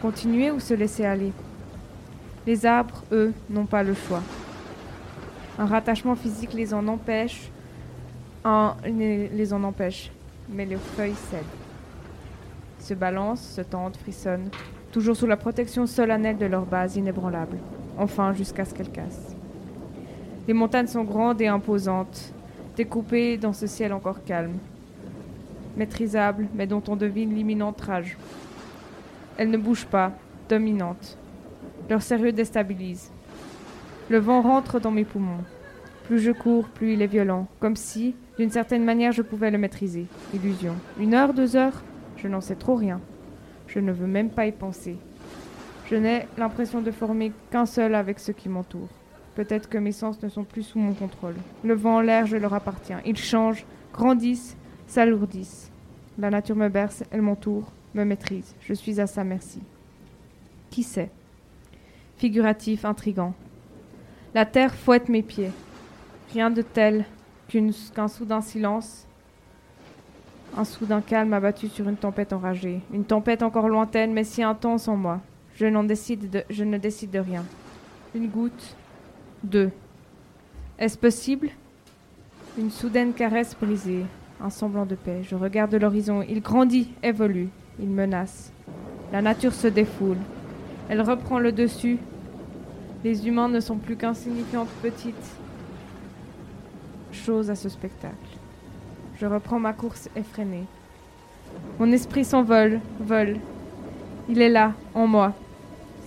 Continuer 0.03 0.51
ou 0.51 0.59
se 0.59 0.75
laisser 0.75 1.05
aller? 1.05 1.31
Les 2.45 2.67
arbres, 2.67 3.05
eux, 3.13 3.33
n'ont 3.49 3.67
pas 3.67 3.85
le 3.85 3.95
choix. 3.95 4.25
Un 5.57 5.67
rattachement 5.67 6.17
physique 6.17 6.55
les 6.55 6.75
en 6.75 6.89
empêche, 6.89 7.53
les 8.85 9.53
en 9.53 9.63
empêche, 9.63 10.11
mais 10.49 10.67
les 10.67 10.77
feuilles 10.77 11.15
cèdent. 11.31 11.45
Se 12.81 12.95
balancent, 12.95 13.49
se 13.49 13.61
tendent, 13.61 13.97
frissonnent, 13.97 14.51
toujours 14.93 15.17
sous 15.17 15.27
la 15.27 15.37
protection 15.37 15.87
solennelle 15.87 16.39
de 16.39 16.47
leur 16.47 16.67
base 16.67 16.97
inébranlable, 16.97 17.59
enfin 17.99 18.33
jusqu'à 18.33 18.65
ce 18.65 18.75
qu'elles 18.75 18.91
cassent. 18.91 19.35
Les 20.49 20.55
montagnes 20.55 20.87
sont 20.87 21.05
grandes 21.05 21.41
et 21.41 21.47
imposantes, 21.47 22.33
découpées 22.77 23.37
dans 23.37 23.53
ce 23.53 23.67
ciel 23.67 23.93
encore 23.93 24.25
calme, 24.25 24.59
maîtrisables, 25.77 26.49
mais 26.55 26.67
dont 26.67 26.83
on 26.89 26.97
devine 26.97 27.35
l'imminente 27.35 27.81
rage. 27.81 28.17
Elles 29.37 29.51
ne 29.51 29.57
bougent 29.57 29.87
pas, 29.87 30.13
dominantes. 30.49 31.17
Leur 31.89 32.03
sérieux 32.03 32.33
déstabilise. 32.33 33.11
Le 34.09 34.19
vent 34.19 34.43
rentre 34.43 34.81
dans 34.81 34.91
mes 34.91 35.05
poumons. 35.05 35.45
Plus 36.05 36.19
je 36.19 36.33
cours, 36.33 36.65
plus 36.69 36.95
il 36.95 37.03
est 37.03 37.07
violent, 37.07 37.47
comme 37.61 37.77
si, 37.77 38.17
d'une 38.37 38.51
certaine 38.51 38.85
manière, 38.85 39.13
je 39.13 39.23
pouvais 39.23 39.51
le 39.51 39.59
maîtriser. 39.59 40.07
Illusion. 40.35 40.75
Une 40.99 41.15
heure, 41.15 41.33
deux 41.33 41.55
heures? 41.55 41.83
Je 42.17 42.27
n'en 42.27 42.41
sais 42.41 42.57
trop 42.57 42.75
rien. 42.75 43.01
Je 43.73 43.79
ne 43.79 43.93
veux 43.93 44.07
même 44.07 44.31
pas 44.31 44.47
y 44.47 44.53
penser. 44.53 44.97
Je 45.89 45.95
n'ai 45.97 46.27
l'impression 46.37 46.81
de 46.81 46.91
former 46.91 47.33
qu'un 47.51 47.67
seul 47.67 47.95
avec 47.95 48.19
ce 48.19 48.33
qui 48.33 48.49
m'entoure. 48.49 48.89
Peut-être 49.37 49.69
que 49.69 49.79
mes 49.79 49.93
sens 49.93 50.21
ne 50.23 50.29
sont 50.29 50.45
plus 50.45 50.65
sous 50.65 50.79
mon 50.79 50.93
contrôle. 50.93 51.37
Le 51.65 51.75
vent 51.75 51.97
en 51.97 52.01
l'air, 52.01 52.27
je 52.27 52.37
leur 52.37 52.53
appartiens. 52.53 53.01
Ils 53.07 53.17
changent, 53.17 53.65
grandissent, 53.93 54.57
s'alourdissent. 54.87 55.71
La 56.19 56.31
nature 56.31 56.57
me 56.57 56.69
berce, 56.69 57.05
elle 57.11 57.23
m'entoure, 57.23 57.73
me 57.95 58.05
maîtrise. 58.05 58.55
Je 58.61 58.75
suis 58.75 59.01
à 59.01 59.07
sa 59.07 59.25
merci. 59.25 59.61
Qui 60.71 60.83
sait? 60.83 61.11
Figuratif, 62.17 62.85
intrigant. 62.85 63.35
La 64.35 64.47
terre 64.47 64.75
fouette 64.75 65.09
mes 65.09 65.23
pieds. 65.23 65.53
Rien 66.33 66.51
de 66.51 66.63
tel 66.63 67.05
qu'un 67.49 68.09
soudain 68.09 68.41
silence, 68.41 69.07
un 70.57 70.65
soudain 70.65 71.01
calme 71.01 71.33
abattu 71.33 71.69
sur 71.69 71.89
une 71.89 71.97
tempête 71.97 72.33
enragée. 72.33 72.81
Une 72.93 73.05
tempête 73.05 73.43
encore 73.43 73.69
lointaine, 73.69 74.13
mais 74.13 74.25
si 74.25 74.43
intense 74.43 74.89
en 74.89 74.97
moi. 74.97 75.21
Je, 75.55 75.67
n'en 75.67 75.85
décide 75.85 76.31
de, 76.31 76.65
ne 76.65 76.79
décide 76.79 77.11
de 77.11 77.19
rien. 77.19 77.45
Une 78.15 78.29
goutte, 78.29 78.77
deux. 79.45 79.71
Est-ce 80.79 80.99
possible? 80.99 81.51
Une 82.59 82.71
soudaine 82.71 83.13
caresse 83.13 83.57
brisée, 83.61 84.05
un 84.41 84.51
semblant 84.51 84.87
de 84.87 84.95
paix. 84.95 85.23
Je 85.23 85.35
regarde 85.35 85.75
l'horizon. 85.75 86.23
Il 86.23 86.41
grandit, 86.41 86.91
évolue. 87.03 87.49
Il 87.79 87.91
menace. 87.91 88.53
La 89.13 89.23
nature 89.23 89.53
se 89.53 89.69
défoule. 89.69 90.19
Elle 90.89 91.03
reprend 91.03 91.39
le 91.39 91.53
dessus. 91.53 91.99
Les 93.05 93.27
humains 93.27 93.49
ne 93.49 93.61
sont 93.61 93.77
plus 93.77 93.97
qu'insignifiantes 93.97 94.69
petites 94.83 95.15
choses 97.13 97.51
à 97.51 97.55
ce 97.55 97.69
spectacle. 97.69 98.30
Je 99.21 99.27
reprends 99.27 99.59
ma 99.59 99.75
course 99.75 100.09
effrénée. 100.17 100.65
Mon 101.79 101.93
esprit 101.93 102.25
s'envole, 102.25 102.81
vole. 103.01 103.37
Il 104.31 104.41
est 104.41 104.49
là, 104.49 104.73
en 104.95 105.07
moi. 105.07 105.35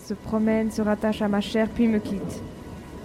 Se 0.04 0.16
promène, 0.16 0.72
se 0.72 0.82
rattache 0.82 1.22
à 1.22 1.28
ma 1.28 1.40
chair, 1.40 1.70
puis 1.70 1.88
me 1.88 2.00
quitte. 2.00 2.42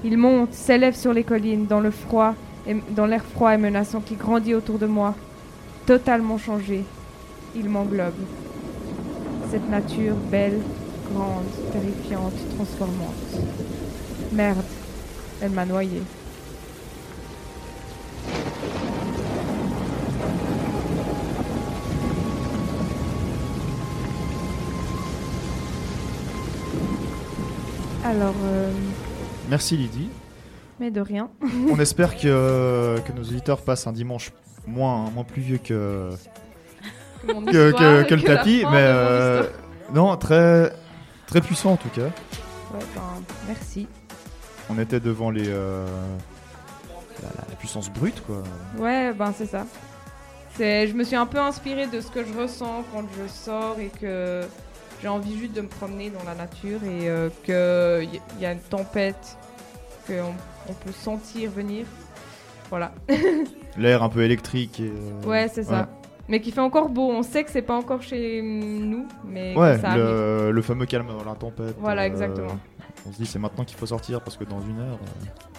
Il 0.05 0.17
monte, 0.17 0.55
s'élève 0.55 0.97
sur 0.97 1.13
les 1.13 1.25
collines, 1.25 1.67
dans 1.67 1.81
le 1.81 1.91
froid, 1.91 2.35
et 2.67 2.75
dans 2.97 3.05
l'air 3.05 3.23
froid 3.23 3.53
et 3.53 3.59
menaçant 3.59 4.01
qui 4.01 4.15
grandit 4.15 4.55
autour 4.55 4.79
de 4.79 4.87
moi. 4.87 5.15
Totalement 5.85 6.39
changé, 6.39 6.85
il 7.55 7.69
m'englobe. 7.69 8.15
Cette 9.51 9.69
nature 9.69 10.17
belle, 10.31 10.61
grande, 11.13 11.45
terrifiante, 11.71 12.33
transformante. 12.57 13.43
Merde, 14.33 14.65
elle 15.43 15.51
m'a 15.51 15.67
noyé. 15.67 16.01
Alors, 28.09 28.35
euh, 28.43 28.73
Merci 29.51 29.77
Lydie. 29.77 30.09
mais 30.81 30.91
de 30.91 31.03
rien. 31.03 31.29
On 31.71 31.79
espère 31.79 32.17
que, 32.17 32.99
que 33.01 33.13
nos 33.13 33.23
auditeurs 33.23 33.61
passent 33.61 33.87
un 33.87 33.93
dimanche 33.93 34.33
moins, 34.67 35.11
moins 35.11 35.25
pluvieux 35.25 35.59
que, 35.59 36.09
Que 37.27 38.05
que, 38.05 38.15
le 38.15 38.23
tapis. 38.23 38.65
Mais 38.73 38.81
euh, 38.81 39.43
non, 39.93 40.17
très, 40.17 40.73
très 41.27 41.43
puissant 41.43 41.73
en 41.73 41.77
tout 41.77 41.91
cas. 41.91 42.07
Ouais, 42.73 42.81
ben, 42.95 43.23
merci. 43.47 43.87
On 44.71 44.79
était 44.79 45.01
devant 45.01 45.31
les, 45.31 45.49
euh, 45.49 45.85
la, 47.23 47.57
puissance 47.57 47.91
brute 47.91 48.23
quoi. 48.27 48.43
Ouais, 48.79 49.13
ben 49.13 49.35
c'est 49.37 49.47
ça. 49.47 49.67
C'est, 50.57 50.89
je 50.89 50.95
me 50.95 51.05
suis 51.05 51.17
un 51.17 51.27
peu 51.27 51.39
inspirée 51.39 51.89
de 51.89 52.01
ce 52.01 52.11
que 52.11 52.25
je 52.25 52.33
ressens 52.33 52.85
quand 52.91 53.05
je 53.19 53.29
sors 53.29 53.79
et 53.79 53.91
que 54.01 54.41
j'ai 55.01 55.09
envie 55.09 55.39
juste 55.39 55.53
de 55.55 55.61
me 55.61 55.69
promener 55.69 56.11
dans 56.11 56.25
la 56.25 56.35
nature 56.35 56.83
et 56.85 57.09
euh, 57.09 57.29
qu'il 57.45 58.21
y, 58.39 58.43
y 58.43 58.47
a 58.47 58.53
une 58.53 58.59
tempête 58.61 59.37
qu'on 60.07 60.35
on 60.69 60.73
peut 60.73 60.93
sentir 60.93 61.51
venir. 61.51 61.87
Voilà. 62.71 62.93
L'air 63.79 64.03
un 64.03 64.09
peu 64.09 64.23
électrique. 64.23 64.81
Et, 64.81 64.91
euh, 64.91 65.27
ouais, 65.27 65.49
c'est 65.49 65.63
ça. 65.63 65.89
Mais 66.29 66.41
qui 66.41 66.51
fait 66.51 66.61
encore 66.61 66.91
beau. 66.91 67.11
On 67.11 67.23
sait 67.23 67.43
que 67.45 67.51
c'est 67.51 67.63
pas 67.63 67.77
encore 67.77 68.03
chez 68.03 68.43
nous, 68.43 69.07
mais 69.25 69.57
Ouais, 69.57 69.79
ça 69.79 69.97
le, 69.97 70.51
le 70.51 70.63
fameux 70.63 70.85
calme 70.85 71.07
dans 71.07 71.25
la 71.25 71.35
tempête. 71.35 71.75
Voilà, 71.79 72.03
euh, 72.03 72.07
exactement. 72.07 72.59
On 73.07 73.13
se 73.13 73.17
dit 73.17 73.27
c'est 73.27 73.39
maintenant 73.39 73.65
qu'il 73.65 73.79
faut 73.79 73.87
sortir 73.87 74.21
parce 74.21 74.37
que 74.37 74.45
dans 74.45 74.61
une 74.61 74.79
heure. 74.81 74.99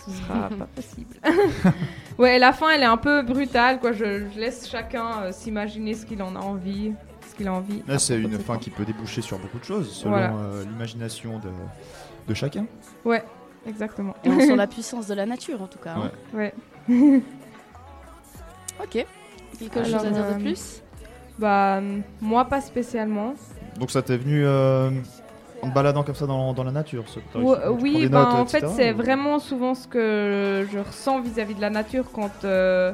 Ce 0.06 0.12
sera 0.12 0.50
pas 0.50 0.68
possible. 0.76 1.16
ouais, 2.20 2.38
la 2.38 2.54
fin, 2.54 2.70
elle 2.70 2.82
est 2.82 2.86
un 2.86 2.98
peu 2.98 3.24
brutale, 3.24 3.80
quoi. 3.80 3.94
Je, 3.94 4.26
je 4.34 4.40
laisse 4.40 4.70
chacun 4.70 5.32
s'imaginer 5.32 5.96
ce 5.96 6.06
qu'il 6.06 6.22
en 6.22 6.36
a 6.36 6.40
envie, 6.40 6.92
qu'il 7.40 7.48
a 7.48 7.54
envie. 7.54 7.82
Là, 7.88 7.98
c'est 8.00 8.20
une 8.20 8.38
fin 8.38 8.58
qui 8.58 8.70
peut 8.70 8.84
déboucher 8.86 9.22
sur 9.22 9.40
beaucoup 9.40 9.60
de 9.60 9.64
choses 9.64 9.90
selon 9.92 10.12
Voilà. 10.12 10.34
euh, 10.34 10.64
l'imagination 10.66 11.40
de, 11.40 11.50
de 12.28 12.34
chacun. 12.34 12.66
Ouais, 13.06 13.24
exactement. 13.66 14.14
Et 14.26 14.30
on 14.30 14.40
sent 14.40 14.56
la 14.56 14.68
puissance 14.76 15.08
de 15.08 15.14
la 15.14 15.26
nature 15.26 15.62
en 15.62 15.68
tout 15.68 15.80
cas. 15.80 15.96
hein. 15.96 16.12
Ouais. 16.34 16.54
Ok. 18.82 19.06
Quelque 19.60 19.84
chose 19.84 19.94
Alors, 19.96 20.06
à 20.06 20.10
dire 20.12 20.24
euh, 20.26 20.34
de 20.36 20.42
plus? 20.42 20.82
Bah, 21.38 21.78
euh, 21.78 22.00
moi, 22.22 22.46
pas 22.46 22.62
spécialement. 22.62 23.34
Donc 23.78 23.92
ça 23.92 24.02
t'est 24.02 24.18
venu 24.18 24.46
euh, 24.46 24.90
en 25.62 25.70
te 25.70 25.74
baladant 25.74 26.04
comme 26.04 26.16
ça 26.16 26.26
dans, 26.26 26.54
dans 26.54 26.64
la 26.64 26.72
nature 26.72 27.04
ce- 27.08 27.20
oui, 27.82 28.08
bah, 28.08 28.20
notes, 28.26 28.34
en 28.34 28.46
fait, 28.46 28.66
c'est 28.70 28.94
ou- 28.94 28.98
vraiment 28.98 29.40
souvent 29.40 29.76
ce 29.76 29.88
que 29.88 30.66
je 30.72 30.80
ressens 30.80 31.20
vis-à-vis 31.22 31.56
de 31.56 31.62
la 31.62 31.70
nature 31.70 32.06
quand 32.14 32.32
euh, 32.46 32.92
euh, 32.92 32.94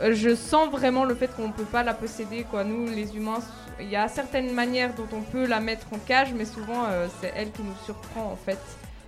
je 0.00 0.34
sens 0.34 0.70
vraiment 0.70 1.04
le 1.04 1.14
fait 1.14 1.28
qu'on 1.34 1.48
ne 1.48 1.52
peut 1.52 1.64
pas 1.64 1.82
la 1.82 1.94
posséder. 1.94 2.44
Quoi. 2.50 2.64
Nous, 2.64 2.86
les 2.86 3.16
humains, 3.16 3.40
il 3.80 3.88
y 3.88 3.96
a 3.96 4.08
certaines 4.08 4.52
manières 4.52 4.94
dont 4.94 5.08
on 5.12 5.22
peut 5.22 5.46
la 5.46 5.60
mettre 5.60 5.86
en 5.92 5.98
cage, 5.98 6.32
mais 6.34 6.44
souvent 6.44 6.84
euh, 6.88 7.06
c'est 7.20 7.32
elle 7.34 7.50
qui 7.50 7.62
nous 7.62 7.74
surprend 7.84 8.30
en 8.32 8.36
fait. 8.36 8.58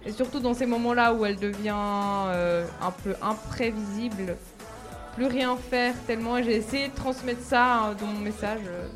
Et 0.06 0.12
surtout 0.12 0.40
dans 0.40 0.55
ces 0.55 0.66
moments-là 0.66 1.12
où 1.12 1.24
elle 1.24 1.36
devient 1.36 1.74
euh, 1.74 2.65
un 2.82 2.90
peu 2.90 3.15
imprévisible, 3.23 4.36
plus 5.16 5.27
rien 5.27 5.56
faire 5.56 5.94
tellement. 6.06 6.43
J'ai 6.43 6.56
essayé 6.56 6.89
de 6.89 6.94
transmettre 6.94 7.43
ça 7.43 7.65
hein, 7.65 7.97
dans 8.01 8.06
mon 8.06 8.20
message 8.20 8.60
euh, 8.66 8.86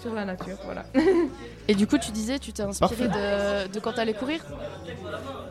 sur 0.00 0.14
la 0.14 0.24
nature, 0.24 0.56
voilà. 0.64 0.84
Et 1.68 1.74
du 1.74 1.86
coup, 1.86 1.98
tu 1.98 2.10
disais, 2.10 2.38
tu 2.38 2.52
t'es 2.52 2.62
inspiré 2.62 3.08
de, 3.08 3.68
de 3.68 3.80
quand 3.80 3.92
t'allais 3.92 4.14
courir? 4.14 4.44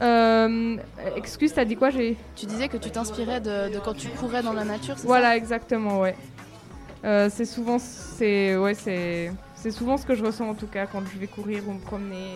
Euh, 0.01 0.77
excuse, 1.15 1.53
t'as 1.53 1.65
dit 1.65 1.75
quoi? 1.75 1.89
J'ai 1.89 2.17
Tu 2.35 2.45
disais 2.45 2.67
que 2.69 2.77
tu 2.77 2.89
t'inspirais 2.89 3.41
de, 3.41 3.73
de 3.73 3.79
quand 3.79 3.93
tu 3.93 4.07
courais 4.09 4.41
dans 4.41 4.53
la 4.53 4.63
nature, 4.63 4.95
c'est 4.97 5.07
Voilà, 5.07 5.35
exactement, 5.35 5.99
ouais. 5.99 6.15
Euh, 7.05 7.29
c'est 7.31 7.45
souvent, 7.45 7.79
c'est, 7.79 8.57
ouais, 8.57 8.73
c'est, 8.73 9.31
c'est 9.55 9.71
souvent 9.71 9.97
ce 9.97 10.05
que 10.05 10.15
je 10.15 10.23
ressens 10.23 10.49
en 10.49 10.55
tout 10.55 10.67
cas 10.67 10.85
quand 10.85 11.01
je 11.13 11.17
vais 11.17 11.27
courir 11.27 11.67
ou 11.67 11.73
me 11.73 11.79
promener. 11.79 12.33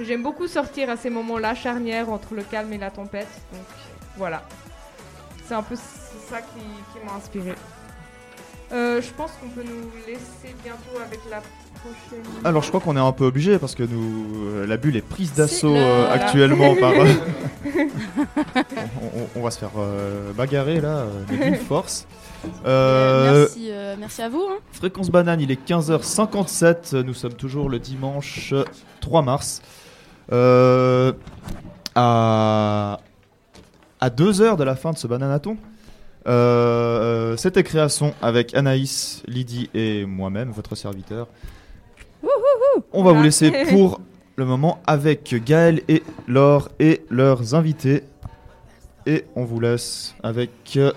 J'aime 0.00 0.22
beaucoup 0.22 0.46
sortir 0.46 0.90
à 0.90 0.96
ces 0.96 1.10
moments-là 1.10 1.54
charnières 1.54 2.08
entre 2.10 2.34
le 2.34 2.42
calme 2.42 2.72
et 2.72 2.78
la 2.78 2.90
tempête. 2.90 3.28
Donc 3.52 3.62
voilà, 4.16 4.42
c'est 5.46 5.54
un 5.54 5.62
peu 5.62 5.74
ça 5.76 6.40
qui, 6.42 6.60
qui 6.92 7.04
m'a 7.04 7.14
inspiré. 7.14 7.54
Euh, 8.72 9.00
je 9.00 9.10
pense 9.16 9.30
qu'on 9.40 9.48
peut 9.48 9.62
nous 9.64 9.90
laisser 10.06 10.54
bientôt 10.62 10.98
avec 11.04 11.20
la 11.30 11.38
prochaine. 11.80 12.22
Alors 12.44 12.62
je 12.62 12.68
crois 12.68 12.80
qu'on 12.80 12.96
est 12.96 13.00
un 13.00 13.12
peu 13.12 13.24
obligé 13.24 13.58
parce 13.58 13.74
que 13.74 13.82
nous, 13.82 14.26
euh, 14.46 14.66
la 14.66 14.76
bulle 14.76 14.96
est 14.96 15.00
prise 15.02 15.32
d'assaut 15.32 15.74
euh, 15.74 16.04
le- 16.06 16.10
actuellement 16.12 16.74
par. 16.76 16.92
on, 19.02 19.20
on- 19.20 19.28
on 19.36 19.42
va 19.42 19.50
se 19.50 19.58
faire 19.58 19.70
euh, 19.78 20.32
bagarrer 20.32 20.80
là, 20.80 21.04
mais 21.30 21.36
d'une 21.44 21.54
force. 21.56 22.06
Euh, 22.66 23.40
Merci, 23.40 23.68
euh, 23.70 23.96
merci 23.98 24.22
à 24.22 24.28
vous. 24.28 24.44
hein. 24.50 24.58
Fréquence 24.72 25.10
banane, 25.10 25.40
il 25.40 25.50
est 25.50 25.68
15h57. 25.68 26.96
Nous 27.02 27.14
sommes 27.14 27.34
toujours 27.34 27.68
le 27.68 27.78
dimanche 27.78 28.54
3 29.00 29.22
mars. 29.22 29.60
Euh, 30.32 31.12
à, 31.94 33.00
à 34.00 34.10
2 34.10 34.40
heures 34.42 34.56
de 34.56 34.64
la 34.64 34.76
fin 34.76 34.92
de 34.92 34.98
ce 34.98 35.06
bananaton. 35.06 35.56
Euh, 36.26 37.36
C'était 37.36 37.62
création 37.62 38.14
avec 38.20 38.54
Anaïs, 38.54 39.22
Lydie 39.26 39.70
et 39.74 40.04
moi-même, 40.04 40.50
votre 40.50 40.74
serviteur. 40.74 41.28
On 42.92 43.02
va 43.02 43.12
vous 43.12 43.22
laisser 43.22 43.50
pour 43.70 44.00
le 44.36 44.44
moment 44.44 44.80
avec 44.86 45.34
Gaël 45.44 45.82
et 45.88 46.02
Laure 46.26 46.68
et 46.78 47.02
leurs 47.10 47.54
invités. 47.54 48.02
Et 49.06 49.24
on 49.36 49.44
vous 49.44 49.58
laisse 49.60 50.14
avec, 50.22 50.50
euh, 50.76 50.92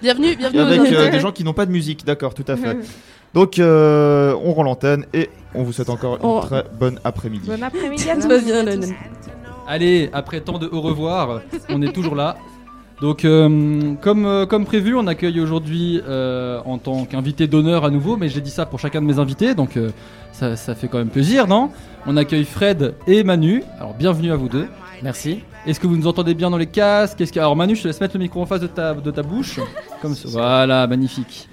Bienvenue, 0.00 0.36
bienvenue. 0.36 0.60
aux 0.60 0.64
avec 0.64 0.92
euh, 0.92 1.10
des 1.10 1.20
gens 1.20 1.32
qui 1.32 1.44
n'ont 1.44 1.52
pas 1.52 1.66
de 1.66 1.70
musique. 1.72 2.04
D'accord, 2.04 2.34
tout 2.34 2.44
à 2.48 2.56
fait. 2.56 2.76
Donc 3.34 3.58
euh, 3.58 4.36
on 4.42 4.52
rend 4.52 4.62
l'antenne 4.64 5.06
et 5.14 5.30
on 5.54 5.62
vous 5.62 5.72
souhaite 5.72 5.88
encore 5.90 6.16
une 6.16 6.20
Oh. 6.22 6.40
très 6.40 6.64
bonne 6.78 7.00
après-midi. 7.04 7.48
Bon 7.48 7.62
après-midi 7.62 8.10
à 8.10 8.16
Tout 8.16 8.28
tous. 8.28 8.44
bien. 8.44 8.64
Allez, 9.66 10.10
après 10.12 10.40
tant 10.40 10.58
de 10.58 10.68
au 10.70 10.80
revoir, 10.80 11.40
on 11.68 11.82
est 11.82 11.92
toujours 11.92 12.14
là. 12.14 12.36
Donc, 13.00 13.24
euh, 13.24 13.94
comme, 14.00 14.26
euh, 14.26 14.46
comme 14.46 14.64
prévu, 14.64 14.94
on 14.94 15.06
accueille 15.08 15.40
aujourd'hui 15.40 16.00
euh, 16.06 16.60
en 16.64 16.78
tant 16.78 17.04
qu'invité 17.04 17.48
d'honneur 17.48 17.84
à 17.84 17.90
nouveau, 17.90 18.16
mais 18.16 18.28
j'ai 18.28 18.40
dit 18.40 18.50
ça 18.50 18.64
pour 18.64 18.78
chacun 18.78 19.00
de 19.02 19.06
mes 19.06 19.18
invités, 19.18 19.54
donc 19.54 19.78
ça, 20.32 20.56
ça 20.56 20.74
fait 20.74 20.86
quand 20.88 20.98
même 20.98 21.08
plaisir, 21.08 21.48
non? 21.48 21.70
On 22.06 22.16
accueille 22.16 22.44
Fred 22.44 22.94
et 23.06 23.24
Manu. 23.24 23.64
Alors, 23.78 23.94
bienvenue 23.94 24.30
à 24.30 24.36
vous 24.36 24.48
deux. 24.48 24.68
Merci. 25.02 25.40
Est-ce 25.66 25.80
que 25.80 25.86
vous 25.86 25.96
nous 25.96 26.06
entendez 26.06 26.34
bien 26.34 26.50
dans 26.50 26.58
les 26.58 26.66
casques? 26.66 27.18
Que... 27.18 27.38
Alors, 27.40 27.56
Manu, 27.56 27.74
je 27.74 27.82
te 27.82 27.88
laisse 27.88 28.00
mettre 28.00 28.16
le 28.16 28.22
micro 28.22 28.40
en 28.40 28.46
face 28.46 28.60
de 28.60 28.68
ta, 28.68 28.94
de 28.94 29.10
ta 29.10 29.22
bouche. 29.22 29.58
Comme 30.00 30.14
ça. 30.14 30.28
Voilà, 30.28 30.86
magnifique. 30.86 31.48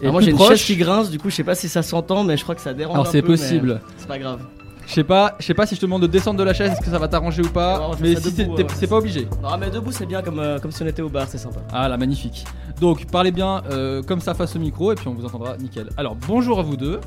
Alors 0.00 0.12
moi 0.12 0.22
j'ai 0.22 0.30
une 0.30 0.38
chaise 0.38 0.62
qui 0.62 0.76
grince, 0.76 1.10
du 1.10 1.18
coup 1.18 1.28
je 1.28 1.34
sais 1.34 1.44
pas 1.44 1.56
si 1.56 1.68
ça 1.68 1.82
s'entend, 1.82 2.22
mais 2.22 2.36
je 2.36 2.44
crois 2.44 2.54
que 2.54 2.60
ça 2.60 2.72
dérange. 2.72 2.94
Alors 2.94 3.08
un 3.08 3.10
c'est 3.10 3.22
possible. 3.22 3.80
C'est 3.96 4.06
pas 4.06 4.18
grave. 4.18 4.40
Je 4.88 4.94
sais 4.94 5.04
pas, 5.04 5.36
je 5.38 5.44
sais 5.44 5.52
pas 5.52 5.66
si 5.66 5.74
je 5.74 5.80
te 5.80 5.84
demande 5.84 6.00
de 6.00 6.06
descendre 6.06 6.38
de 6.38 6.44
la 6.44 6.54
chaise, 6.54 6.72
est-ce 6.72 6.80
que 6.80 6.90
ça 6.90 6.98
va 6.98 7.08
t'arranger 7.08 7.42
ou 7.42 7.50
pas 7.50 7.90
Mais 8.00 8.14
ça 8.14 8.22
si 8.22 8.32
debout, 8.32 8.54
c'est 8.56 8.62
ouais. 8.62 8.68
c'est 8.74 8.86
pas 8.86 8.96
obligé. 8.96 9.28
Non 9.42 9.58
mais 9.60 9.68
debout 9.70 9.92
c'est 9.92 10.06
bien 10.06 10.22
comme, 10.22 10.38
euh, 10.38 10.58
comme 10.58 10.70
si 10.72 10.82
on 10.82 10.86
était 10.86 11.02
au 11.02 11.10
bar, 11.10 11.26
c'est 11.28 11.36
sympa. 11.36 11.60
Ah 11.70 11.88
là, 11.90 11.98
magnifique. 11.98 12.46
Donc 12.80 13.04
parlez 13.10 13.30
bien 13.30 13.62
euh, 13.70 14.02
comme 14.02 14.20
ça 14.22 14.32
face 14.32 14.56
au 14.56 14.58
micro 14.58 14.90
et 14.90 14.94
puis 14.94 15.06
on 15.06 15.12
vous 15.12 15.26
entendra 15.26 15.58
nickel. 15.58 15.90
Alors 15.98 16.16
bonjour 16.26 16.58
à 16.58 16.62
vous 16.62 16.76
deux. 16.78 17.00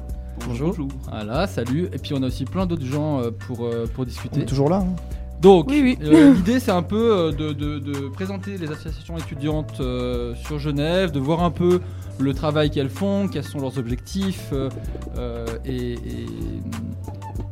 Bonjour. 0.48 0.76
Voilà, 1.10 1.48
salut. 1.48 1.90
Et 1.92 1.98
puis 1.98 2.14
on 2.14 2.22
a 2.22 2.28
aussi 2.28 2.46
plein 2.46 2.68
d'autres 2.68 2.86
gens 2.86 3.20
euh, 3.20 3.32
pour, 3.32 3.66
euh, 3.66 3.88
pour 3.94 4.06
discuter. 4.06 4.38
On 4.40 4.44
est 4.44 4.46
toujours 4.46 4.70
là. 4.70 4.78
hein. 4.78 4.96
Donc, 5.42 5.68
Oui, 5.72 5.82
oui. 5.82 5.98
euh, 6.08 6.34
l'idée 6.36 6.60
c'est 6.60 6.70
un 6.72 6.84
peu 6.84 7.18
euh, 7.18 7.32
de, 7.32 7.52
de- 7.52 7.80
de 7.80 8.10
présenter 8.10 8.60
les 8.60 8.72
associations 8.72 9.18
étudiantes 9.18 9.74
euh, 9.80 10.36
sur 10.46 10.60
Genève, 10.60 11.10
de 11.12 11.20
voir 11.20 11.42
un 11.44 11.50
peu 11.50 11.82
le 12.20 12.34
travail 12.36 12.70
qu'elles 12.70 12.92
font, 12.92 13.28
quels 13.28 13.44
sont 13.44 13.60
leurs 13.60 13.80
objectifs, 13.80 14.50
euh, 14.54 14.70
euh, 15.18 15.48
et, 15.66 15.94
et- 15.94 16.28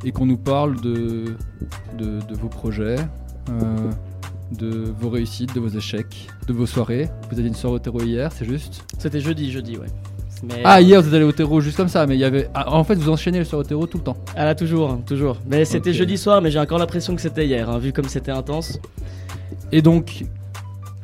et 0.06 0.12
qu'on 0.12 0.26
nous 0.26 0.38
parle 0.38 0.80
de, 0.82 1.26
de, 1.98 2.20
de 2.28 2.36
vos 2.36 2.48
projets, 2.48 2.96
euh, 3.50 3.92
de 4.58 4.94
vos 5.00 5.10
réussites, 5.10 5.54
de 5.54 5.60
vos 5.60 5.70
échecs, 5.70 6.28
de 6.48 6.54
vos 6.54 6.66
soirées. 6.66 7.10
Vous 7.32 7.40
avez 7.40 7.48
une 7.48 7.56
soirée 7.56 7.76
au 7.76 7.80
terreau 7.80 8.02
hier, 8.02 8.32
c'est 8.32 8.46
juste 8.46 8.84
C'était 8.98 9.20
jeudi, 9.20 9.52
jeudi, 9.52 9.78
ouais. 9.78 9.88
Mais, 10.42 10.62
Ah, 10.64 10.78
euh, 10.78 10.82
hier 10.82 11.02
vous 11.02 11.10
êtes 11.10 11.14
allé 11.16 11.26
au 11.26 11.34
terreau 11.34 11.60
juste 11.60 11.76
comme 11.76 11.90
ça, 11.90 12.08
mais 12.08 12.16
il 12.16 12.20
y 12.20 12.24
avait. 12.24 12.50
ah, 12.54 12.74
en 12.74 12.84
fait, 12.86 12.96
vous 12.96 13.10
enchaînez 13.10 13.44
sur 13.44 13.58
au 13.58 13.64
terreau 13.64 13.88
tout 13.88 13.98
le 13.98 14.04
temps. 14.04 14.18
Ah 14.38 14.46
là 14.46 14.56
toujours, 14.56 14.98
toujours. 15.06 15.38
Mais 15.46 15.66
c'était 15.66 15.92
jeudi 15.94 16.18
soir, 16.18 16.42
mais 16.42 16.50
j'ai 16.50 16.60
encore 16.60 16.78
l'impression 16.80 17.14
que 17.16 17.22
c'était 17.22 17.46
hier, 17.46 17.70
hein, 17.70 17.78
vu 17.78 17.92
comme 17.92 18.06
c'était 18.08 18.32
intense. 18.32 18.80
Et 19.74 19.82
donc, 19.82 20.24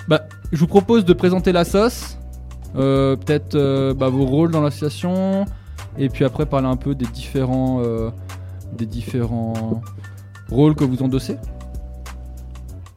bah, 0.07 0.21
je 0.53 0.57
vous 0.57 0.67
propose 0.67 1.03
de 1.03 1.11
présenter 1.13 1.51
la 1.51 1.65
sauce, 1.65 2.17
euh, 2.77 3.17
peut-être 3.17 3.55
euh, 3.55 3.93
bah, 3.93 4.07
vos 4.07 4.25
rôles 4.25 4.51
dans 4.51 4.61
l'association, 4.61 5.43
et 5.97 6.07
puis 6.09 6.23
après 6.23 6.45
parler 6.45 6.67
un 6.67 6.77
peu 6.77 6.95
des 6.95 7.05
différents, 7.07 7.81
euh, 7.83 8.09
des 8.75 8.85
différents 8.85 9.81
rôles 10.49 10.75
que 10.75 10.83
vous 10.83 11.01
endossez. 11.01 11.37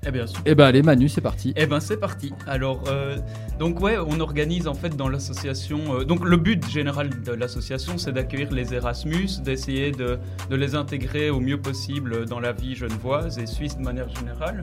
Eh 0.06 0.10
bien. 0.12 0.26
Et 0.46 0.54
bah 0.54 0.66
allez 0.68 0.82
Manu, 0.82 1.08
c'est 1.08 1.20
parti. 1.20 1.52
Eh 1.56 1.66
ben 1.66 1.80
c'est 1.80 1.96
parti. 1.96 2.32
Alors 2.46 2.84
euh, 2.88 3.18
donc 3.58 3.80
ouais, 3.80 3.96
on 3.98 4.20
organise 4.20 4.68
en 4.68 4.74
fait 4.74 4.96
dans 4.96 5.08
l'association. 5.08 5.80
euh, 6.00 6.04
donc 6.04 6.24
le 6.24 6.36
but 6.36 6.66
général 6.70 7.10
de 7.22 7.32
l'association, 7.32 7.98
c'est 7.98 8.12
d'accueillir 8.12 8.50
les 8.52 8.72
Erasmus, 8.74 9.28
d'essayer 9.44 9.90
de, 9.90 10.18
de 10.50 10.56
les 10.56 10.76
intégrer 10.76 11.30
au 11.30 11.40
mieux 11.40 11.60
possible 11.60 12.26
dans 12.26 12.38
la 12.38 12.52
vie 12.52 12.76
genevoise 12.76 13.38
et 13.38 13.46
suisse 13.46 13.76
de 13.76 13.82
manière 13.82 14.08
générale. 14.14 14.62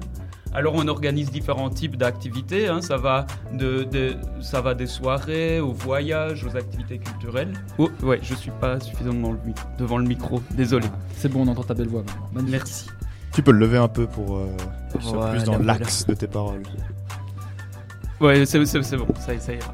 Alors 0.54 0.74
on 0.76 0.88
organise 0.88 1.30
différents 1.32 1.70
types 1.70 1.98
d'activités. 1.98 2.70
hein. 2.70 2.82
Ça 2.82 2.96
va 2.96 3.26
de, 3.54 3.84
de- 3.84 4.16
ça 4.42 4.62
va 4.62 4.74
des 4.74 4.88
soirées 4.88 5.60
aux 5.60 5.74
voyages, 5.74 6.46
aux 6.46 6.56
activités 6.56 6.98
culturelles. 6.98 7.52
Oh 7.78 7.90
ouais, 8.04 8.20
je 8.24 8.36
suis 8.36 8.52
pas 8.62 8.80
suffisamment 8.80 9.34
le 9.34 9.40
devant 9.78 9.98
le 9.98 10.06
micro. 10.08 10.42
Désolé. 10.52 10.88
C'est 11.18 11.28
bon, 11.28 11.42
on 11.46 11.48
entend 11.50 11.64
ta 11.64 11.74
belle 11.74 11.90
voix. 11.90 12.04
Magnifique. 12.34 12.52
Merci. 12.54 12.88
Tu 13.36 13.44
peux 13.44 13.52
le 13.52 13.60
lever 13.60 13.78
un 13.78 13.88
peu 13.88 14.08
pour, 14.08 14.38
euh, 14.38 14.48
que 14.94 14.98
plus 15.32 15.44
dans 15.44 15.52
l'axe 15.66 16.06
de 16.08 16.14
tes 16.14 16.28
paroles. 16.28 16.64
Ouais, 18.22 18.46
c'est 18.46 18.66
c'est- 18.66 18.82
c'est 18.82 18.96
bon, 18.98 19.08
ça, 19.20 19.38
ça 19.40 19.54
ira. 19.54 19.74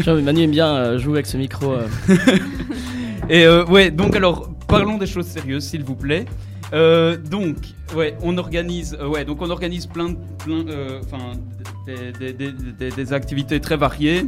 Genre, 0.00 0.20
Manu 0.20 0.42
aime 0.42 0.50
bien 0.50 0.68
euh, 0.76 0.98
jouer 0.98 1.14
avec 1.14 1.26
ce 1.26 1.38
micro. 1.38 1.72
euh. 1.72 1.88
Et 3.30 3.46
euh, 3.46 3.64
ouais, 3.64 3.90
donc 3.90 4.14
alors 4.16 4.50
parlons 4.68 4.98
des 4.98 5.06
choses 5.06 5.26
sérieuses, 5.26 5.64
s'il 5.64 5.82
vous 5.82 5.94
plaît. 5.96 6.26
Euh, 6.74 7.16
donc, 7.16 7.56
ouais, 7.96 8.16
on 8.22 8.36
organise, 8.36 8.96
euh, 9.00 9.08
ouais, 9.08 9.24
donc 9.24 9.40
on 9.40 9.48
organise 9.48 9.86
plein, 9.86 10.10
de- 10.10 10.18
plein, 10.44 10.66
euh, 10.68 11.00
enfin, 11.04 11.32
des, 11.86 12.12
des- 12.12 12.32
des- 12.34 12.52
des- 12.52 12.90
des 12.90 13.12
activités 13.14 13.60
très 13.60 13.76
variées. 13.78 14.26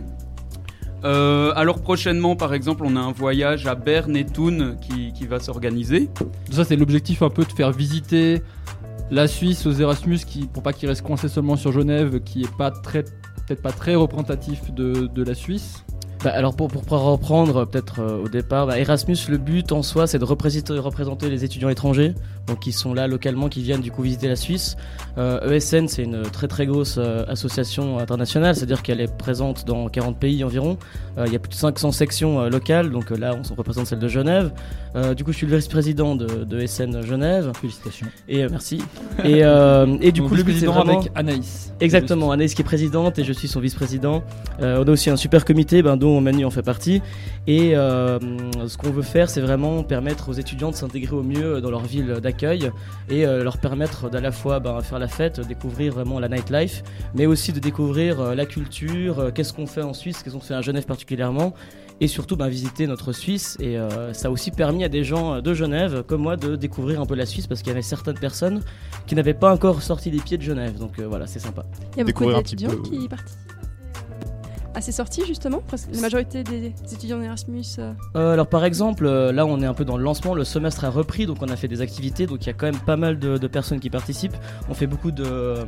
Euh, 1.05 1.53
alors 1.55 1.81
prochainement, 1.81 2.37
par 2.37 2.55
exemple, 2.55 2.85
on 2.85 2.97
a 2.97 3.01
un 3.01 3.13
voyage 3.13 3.67
à 3.67 3.75
Berne 3.75 4.17
et 4.17 4.25
Thun 4.25 4.77
qui, 4.77 5.27
va 5.27 5.41
s'organiser. 5.41 6.09
Ça 6.51 6.65
c'est 6.65 6.77
l'objectif 6.77 7.23
un 7.23 7.31
peu 7.31 7.45
de 7.45 7.53
faire 7.53 7.73
visiter 7.73 8.43
la 9.11 9.27
Suisse 9.27 9.67
aux 9.67 9.73
Erasmus 9.73 10.19
qui, 10.19 10.47
pour 10.47 10.63
pas 10.63 10.73
qu'ils 10.73 10.89
restent 10.89 11.03
coincés 11.03 11.29
seulement 11.29 11.57
sur 11.57 11.73
Genève, 11.73 12.21
qui 12.21 12.43
est 12.43 12.57
pas 12.57 12.71
très, 12.71 13.03
peut-être 13.03 13.63
pas 13.63 13.73
très 13.73 13.95
représentatif 13.95 14.73
de 14.73 15.23
la 15.23 15.35
Suisse. 15.35 15.86
Bah, 16.25 16.31
alors 16.31 16.57
pour, 16.57 16.69
pour 16.69 16.83
pouvoir 16.83 17.03
reprendre 17.03 17.59
euh, 17.59 17.65
peut-être 17.67 18.01
euh, 18.01 18.25
au 18.25 18.29
départ, 18.29 18.67
bah, 18.67 18.79
Erasmus, 18.79 19.17
le 19.29 19.37
but 19.37 19.71
en 19.73 19.83
soi 19.83 20.07
c'est 20.07 20.19
de 20.19 20.25
représenter, 20.25 20.73
représenter 20.79 21.29
les 21.29 21.45
étudiants 21.45 21.69
étrangers, 21.69 22.15
donc 22.47 22.61
qui 22.61 22.73
sont 22.73 22.95
là 22.95 23.07
localement, 23.07 23.49
qui 23.49 23.63
viennent 23.63 23.83
du 23.83 23.91
coup 23.91 24.03
visiter 24.03 24.29
la 24.29 24.37
Suisse. 24.37 24.77
Euh, 25.19 25.53
ESN 25.53 25.89
c'est 25.89 26.03
une 26.03 26.23
très 26.23 26.49
très 26.49 26.67
grosse 26.67 26.97
euh, 26.99 27.25
association 27.29 27.99
internationale, 27.99 28.55
c'est-à-dire 28.55 28.83
qu'elle 28.83 29.01
est 29.01 29.15
présente 29.15 29.67
dans 29.67 29.89
40 29.89 30.19
pays 30.19 30.43
environ. 30.43 30.79
Il 31.25 31.33
y 31.33 31.37
a 31.37 31.39
plus 31.39 31.49
de 31.49 31.55
500 31.55 31.93
sections 31.93 32.45
locales, 32.51 32.91
donc 32.91 33.09
là 33.09 33.35
on 33.35 33.55
représente 33.55 33.87
celle 33.87 34.01
de 34.01 34.09
Genève. 34.09 34.53
Du 35.17 35.25
coup 35.25 35.33
je 35.33 35.39
suis 35.39 35.47
le 35.47 35.57
vice-président 35.57 36.15
de, 36.15 36.45
de 36.45 36.61
ESN 36.61 37.01
Genève. 37.07 37.53
Félicitations. 37.59 38.07
Et 38.29 38.47
merci. 38.47 38.83
Et, 39.25 39.39
et 39.39 40.13
du 40.13 40.21
coup 40.21 40.35
le 40.35 40.43
but 40.43 40.53
c'est 40.53 40.67
vice-président 40.67 40.73
vraiment... 40.73 41.01
avec 41.01 41.13
Anaïs. 41.15 41.73
Exactement, 41.81 42.33
Anaïs 42.33 42.55
qui 42.55 42.61
est 42.61 42.67
présidente 42.67 43.19
et 43.19 43.25
je 43.25 43.33
suis 43.33 43.49
son 43.49 43.61
vice-président. 43.61 44.23
On 44.61 44.87
a 44.87 44.91
aussi 44.91 45.09
un 45.09 45.17
super 45.17 45.47
comité, 45.47 45.81
ben, 45.81 45.97
dont 46.07 46.21
Manu 46.21 46.45
en 46.45 46.51
fait 46.51 46.63
partie. 46.63 47.03
Et 47.47 47.77
euh, 47.77 48.19
ce 48.67 48.77
qu'on 48.77 48.91
veut 48.91 49.03
faire, 49.03 49.29
c'est 49.29 49.41
vraiment 49.41 49.83
permettre 49.83 50.29
aux 50.29 50.33
étudiants 50.33 50.71
de 50.71 50.77
s'intégrer 50.77 51.15
au 51.15 51.23
mieux 51.23 51.61
dans 51.61 51.71
leur 51.71 51.85
ville 51.85 52.21
d'accueil 52.23 52.71
et 53.09 53.27
euh, 53.27 53.45
leur 53.45 53.59
permettre 53.59 54.11
d'à 54.11 54.21
la 54.21 54.33
fois 54.33 54.61
ben, 54.61 54.81
faire 54.81 54.99
la 54.99 55.09
fête, 55.09 55.41
découvrir 55.41 55.95
vraiment 55.95 56.19
la 56.21 56.29
nightlife, 56.29 56.83
mais 57.15 57.27
aussi 57.27 57.53
de 57.53 57.61
découvrir 57.61 58.21
euh, 58.21 58.35
la 58.35 58.47
culture, 58.47 59.19
euh, 59.19 59.31
qu'est-ce 59.33 59.53
qu'on 59.53 59.67
fait 59.67 59.83
en 59.83 59.95
Suisse, 59.95 60.23
qu'est-ce 60.23 60.35
qu'on 60.35 60.41
fait 60.41 60.55
à 60.55 60.63
Genève 60.63 60.87
particulièrement, 60.87 61.55
et 62.01 62.09
surtout 62.09 62.37
ben, 62.37 62.49
visiter 62.49 62.87
notre 62.87 63.13
Suisse. 63.13 63.57
Et 63.61 63.79
euh, 63.79 64.13
ça 64.13 64.29
a 64.29 64.31
aussi 64.31 64.51
permis 64.51 64.85
à 64.85 64.89
des 64.89 65.05
gens 65.05 65.41
de 65.41 65.55
Genève, 65.55 66.03
comme 66.07 66.23
moi, 66.23 66.37
de 66.37 66.57
découvrir 66.57 67.01
un 67.01 67.07
peu 67.07 67.15
la 67.15 67.27
Suisse 67.27 67.47
parce 67.47 67.61
qu'il 67.63 67.69
y 67.69 67.73
avait 67.73 67.83
certaines 67.83 68.19
personnes 68.19 68.63
qui 69.07 69.15
n'avaient 69.15 69.35
pas 69.35 69.53
encore 69.53 69.83
sorti 69.83 70.11
les 70.11 70.21
pieds 70.21 70.39
de 70.39 70.43
Genève. 70.43 70.79
Donc 70.79 70.99
euh, 70.99 71.07
voilà, 71.07 71.27
c'est 71.27 71.41
sympa. 71.41 71.65
Il 71.95 71.99
y 71.99 72.01
a 72.03 72.05
beaucoup 72.05 72.33
d'étudiants 72.33 72.77
qui 72.83 73.09
participent 73.09 73.46
à 74.77 74.83
sorties 74.83 75.25
justement 75.27 75.63
La 75.93 76.01
majorité 76.01 76.45
des 76.45 76.73
étudiants 76.93 77.21
Erasmus. 77.23 77.65
euh, 77.79 77.95
Euh, 78.15 78.35
alors 78.35 78.47
par 78.47 78.65
exemple, 78.65 79.07
euh, 79.07 79.33
là 79.33 79.47
on 79.47 79.61
est 79.63 79.67
un 79.67 79.73
peu 79.73 79.87
dans 79.87 79.97
le 79.97 80.05
lancement, 80.05 80.35
le 80.35 80.45
semestre 80.45 80.85
a 80.85 80.91
repris, 80.91 81.25
donc 81.25 81.39
on 81.41 81.49
a 81.49 81.57
fait 81.57 81.67
des 81.67 81.81
activités, 81.81 82.27
donc 82.27 82.45
il 82.45 82.49
y 82.49 82.51
a 82.51 82.53
quand 82.53 82.67
même 82.67 82.81
pas 82.81 82.97
mal 82.97 83.19
de, 83.19 83.47
personnes 83.47 83.81
qui 83.81 83.89
participent. 83.89 84.37
On 84.69 84.75
fait 84.75 84.87
beaucoup 84.87 85.13
de, 85.13 85.65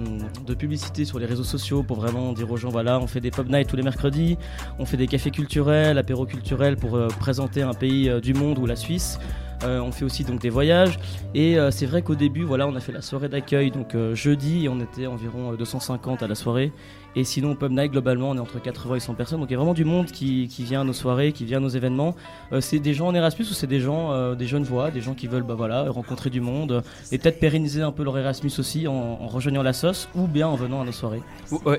publicité 0.59 1.05
sur 1.05 1.19
les 1.19 1.27
réseaux 1.27 1.45
sociaux 1.45 1.83
pour 1.83 1.97
vraiment 1.97 2.33
dire 2.33 2.51
aux 2.51 2.57
gens, 2.57 2.69
voilà, 2.69 3.01
on 3.01 3.07
fait 3.07 3.21
des 3.21 3.31
pub 3.31 3.49
nights 3.49 3.69
tous 3.69 3.77
les 3.77 3.83
mercredis, 3.83 4.37
on 4.79 4.85
fait 4.85 4.97
des 4.97 5.07
cafés 5.07 5.31
culturels, 5.31 5.97
apéros 5.97 6.27
culturels 6.27 6.77
pour 6.77 6.99
présenter 7.19 7.63
un 7.63 7.75
pays 7.75 8.11
du 8.21 8.35
monde 8.35 8.59
ou 8.59 8.67
la 8.67 8.77
Suisse. 8.77 9.19
Euh, 9.65 9.81
on 9.81 9.91
fait 9.91 10.05
aussi 10.05 10.25
donc 10.25 10.41
des 10.41 10.51
voyages. 10.51 10.99
Et 11.35 11.59
euh, 11.59 11.71
c'est 11.71 11.87
vrai 11.87 12.03
qu'au 12.03 12.15
début 12.15 12.45
voilà 12.45 12.67
on 12.67 12.75
a 12.75 12.81
fait 12.81 12.93
la 12.93 13.03
soirée 13.03 13.29
d'accueil 13.29 13.71
donc 13.71 13.95
euh, 13.95 14.15
jeudi 14.15 14.69
on 14.71 14.81
était 14.81 15.07
environ 15.07 15.53
euh, 15.53 15.57
250 15.57 16.23
à 16.23 16.29
la 16.29 16.35
soirée. 16.35 16.73
Et 17.17 17.25
sinon 17.25 17.53
au 17.53 17.55
pub 17.55 17.73
night 17.73 17.91
globalement 17.91 18.31
on 18.31 18.37
est 18.37 18.41
entre 18.41 18.61
80 18.61 18.95
et 18.97 19.01
100 19.01 19.15
personnes. 19.15 19.41
Donc 19.41 19.51
il 19.51 19.53
y 19.53 19.57
a 19.57 19.59
vraiment 19.59 19.75
du 19.75 19.85
monde 19.85 20.07
qui, 20.07 20.47
qui 20.49 20.63
vient 20.63 20.83
à 20.83 20.85
nos 20.85 20.93
soirées 20.93 21.33
qui 21.33 21.45
vient 21.45 21.59
à 21.59 21.61
nos 21.61 21.69
événements. 21.69 22.15
C'est 22.61 22.79
des 22.79 22.95
gens 22.95 23.09
en 23.09 23.15
Erasmus 23.15 23.47
ou 23.51 23.55
c'est 23.55 23.67
des 23.67 23.81
gens 23.81 24.35
des 24.35 24.47
jeunes 24.47 24.63
voix 24.63 24.91
des 24.91 25.01
gens 25.01 25.15
qui 25.15 25.27
veulent 25.27 25.43
bah 25.43 25.55
voilà 25.55 25.91
rencontrer 25.91 26.31
du 26.31 26.41
monde 26.41 26.83
et 27.11 27.19
peut-être 27.19 27.41
pérenniser 27.41 27.83
un 27.83 27.93
peu 27.93 28.05
leur 28.05 28.17
Erasmus 28.17 28.53
aussi 28.59 28.87
en, 28.87 29.17
rejoignant 29.27 29.63
la 29.63 29.73
sauce 29.73 30.09
ou 30.15 30.27
bien 30.27 30.47
en 30.47 30.55
venant 30.55 30.81
à 30.83 30.85
nos 30.85 30.93
soirées. 30.93 31.23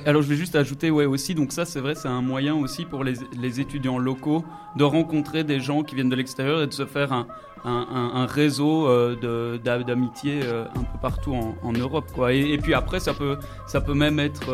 Alors 0.05 0.21
je 0.21 0.27
vais 0.27 0.35
juste 0.35 0.55
ajouter 0.55 0.91
ouais 0.91 1.05
aussi 1.05 1.35
donc 1.35 1.51
ça 1.53 1.63
c'est 1.63 1.79
vrai 1.79 1.95
c'est 1.95 2.09
un 2.09 2.21
moyen 2.21 2.55
aussi 2.55 2.85
pour 2.85 3.03
les, 3.03 3.13
les 3.39 3.59
étudiants 3.61 3.97
locaux 3.97 4.43
de 4.75 4.83
rencontrer 4.83 5.43
des 5.43 5.59
gens 5.59 5.83
qui 5.83 5.95
viennent 5.95 6.09
de 6.09 6.15
l'extérieur 6.15 6.61
et 6.61 6.67
de 6.67 6.73
se 6.73 6.85
faire 6.85 7.13
un, 7.13 7.27
un, 7.65 8.25
réseau 8.25 8.87
euh, 8.87 9.57
d'amitié 9.57 10.41
euh, 10.43 10.65
un 10.75 10.83
peu 10.83 10.99
partout 11.01 11.35
en, 11.63 11.73
Europe 11.73 12.11
quoi. 12.13 12.33
Et, 12.33 12.53
et 12.53 12.57
puis 12.57 12.73
après 12.73 12.99
ça 12.99 13.13
peut 13.13 13.37
ça 13.67 13.81
peut 13.81 13.93
même 13.93 14.19
être 14.19 14.53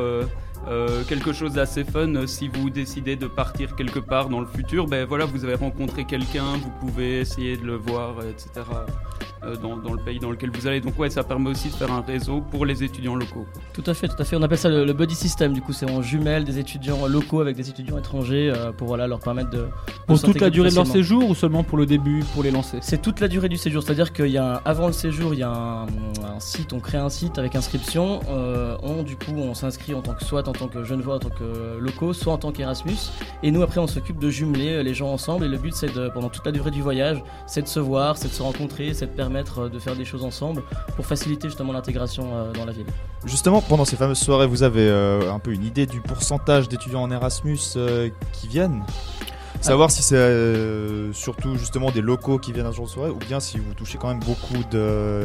euh, 0.68 1.04
quelque 1.08 1.32
chose 1.34 1.54
d'assez 1.54 1.84
fun 1.84 2.14
euh, 2.16 2.28
si 2.28 2.48
vous 2.48 2.70
décidez 2.70 3.16
de 3.16 3.28
partir 3.28 3.76
quelque 3.76 4.00
part 4.00 4.30
dans 4.30 4.40
le 4.40 4.48
futur 4.48 4.88
ben 4.88 5.06
voilà 5.06 5.26
vous 5.26 5.44
avez 5.46 5.56
rencontré 5.56 6.06
quelqu'un 6.06 6.58
vous 6.62 6.72
pouvez 6.80 7.20
essayer 7.22 7.56
de 7.58 7.66
le 7.66 7.76
voir 7.76 8.16
etc 8.24 8.66
euh, 9.44 9.56
dans, 9.58 9.78
dans 9.78 9.94
le 9.94 10.00
pays 10.00 10.18
dans 10.20 10.32
lequel 10.32 10.50
vous 10.52 10.66
allez 10.66 10.82
donc 10.82 10.98
ouais 10.98 11.10
ça 11.10 11.24
permet 11.24 11.52
aussi 11.52 11.68
de 11.70 11.74
faire 11.76 11.92
un 11.92 12.02
réseau 12.02 12.42
pour 12.50 12.66
les 12.66 12.84
étudiants 12.84 13.16
locaux 13.16 13.46
Tout 13.74 13.84
à 13.86 13.94
fait, 13.94 14.08
tout 14.08 14.16
à 14.18 14.24
fait. 14.24 14.36
On 14.36 14.42
appelle 14.42 14.58
ça 14.58 14.70
le, 14.70 14.86
le 14.86 14.94
buddy 14.94 15.14
system. 15.14 15.54
Du 15.54 15.62
coup, 15.62 15.72
c'est 15.74 15.88
on 15.90 16.02
jumelle 16.02 16.46
des 16.46 16.58
étudiants 16.58 17.06
locaux 17.08 17.42
avec 17.42 17.56
des 17.56 17.70
étudiants 17.70 17.98
étrangers 17.98 18.52
euh, 18.56 18.72
pour 18.72 18.88
voilà 18.88 19.06
leur 19.06 19.20
permettre 19.20 19.52
de. 19.52 19.68
Pour 20.08 20.20
toute 20.20 20.40
la 20.40 20.50
durée 20.50 20.70
de 20.70 20.76
leur 20.76 20.88
séjour 20.88 21.30
ou 21.30 21.36
seulement 21.36 21.64
pour 21.64 21.78
le 21.78 21.86
début, 21.86 22.24
pour 22.34 22.42
les 22.42 22.50
lancer? 22.52 22.78
C'est 22.82 23.02
toute 23.02 23.20
la 23.20 23.28
durée 23.28 23.50
du 23.50 23.58
séjour, 23.58 23.84
c'est-à-dire 23.84 24.14
qu'il 24.14 24.28
y 24.30 24.38
a 24.38 24.56
un- 24.56 24.62
avant 24.66 24.88
le 24.88 24.94
séjour, 24.94 25.34
il 25.34 25.42
y 25.42 25.44
a 25.44 25.50
un, 25.52 25.84
un 25.86 26.40
site, 26.40 26.74
on 26.74 26.80
crée 26.80 26.98
un 26.98 27.10
site 27.10 27.38
avec 27.38 27.56
inscription. 27.56 28.22
euh, 28.30 28.78
on 28.82 29.04
du 29.04 29.16
coup, 29.16 29.36
on 29.38 29.54
s'inscrit 29.54 29.94
en 29.94 30.02
tant 30.02 30.14
que 30.14 30.24
soit 30.24 30.48
en 30.48 30.54
tant 30.56 30.68
que 30.68 30.84
jeune 30.84 31.02
voix, 31.02 31.16
en 31.16 31.20
tant 31.20 31.30
que 31.30 31.78
locaux, 31.80 32.14
soit 32.14 32.34
en 32.34 32.38
tant 32.38 32.52
qu'Erasmus. 32.52 33.12
Et 33.44 33.52
nous 33.52 33.62
après, 33.62 33.80
on 33.80 33.88
s'occupe 33.88 34.20
de 34.20 34.30
jumeler 34.30 34.74
euh, 34.74 34.84
les 34.84 34.94
gens 34.94 35.10
ensemble. 35.10 35.46
Et 35.46 35.48
le 35.48 35.58
but, 35.58 35.74
c'est 35.74 35.94
de 35.94 36.10
pendant 36.10 36.30
toute 36.30 36.46
la 36.46 36.52
durée 36.52 36.72
du 36.72 36.82
voyage, 36.82 37.24
c'est 37.46 37.62
de 37.62 37.68
se 37.68 37.80
voir, 37.80 38.18
c'est 38.18 38.28
de 38.28 38.34
se 38.34 38.42
rencontrer, 38.42 38.94
c'est 38.94 39.08
de 39.08 39.12
permettre 39.12 39.60
euh, 39.60 39.70
de 39.70 39.80
faire 39.80 39.96
des 39.96 40.06
choses 40.06 40.24
ensemble 40.24 40.64
pour 40.96 41.06
faciliter 41.06 41.48
justement 41.48 41.74
l'intégration 41.74 42.30
euh, 42.34 42.52
dans 42.54 42.66
la 42.66 42.72
ville. 42.72 42.88
Justement, 43.26 43.62
pendant 43.62 43.86
ces 43.86 43.96
fameuses 43.96 44.20
soirées, 44.20 44.48
vous 44.48 44.64
avez 44.64 44.88
un 44.88 45.40
peu 45.40 45.52
une 45.52 45.66
idée 45.66 45.88
du 45.88 46.00
pourcentage 46.00 46.70
d'étudiants 46.70 47.02
en 47.02 47.10
Erasmus 47.10 47.58
qui 48.34 48.48
viennent? 48.48 48.84
Savoir 49.62 49.90
si 49.90 50.04
c'est 50.04 51.12
surtout 51.12 51.58
justement 51.58 51.90
des 51.90 52.02
locaux 52.02 52.38
qui 52.38 52.52
viennent 52.52 52.72
ce 52.72 52.76
genre 52.76 52.86
de 52.86 52.92
soirée 52.92 53.10
ou 53.10 53.18
bien 53.18 53.40
si 53.40 53.58
vous 53.58 53.74
touchez 53.74 53.98
quand 53.98 54.10
même 54.10 54.20
beaucoup 54.20 54.64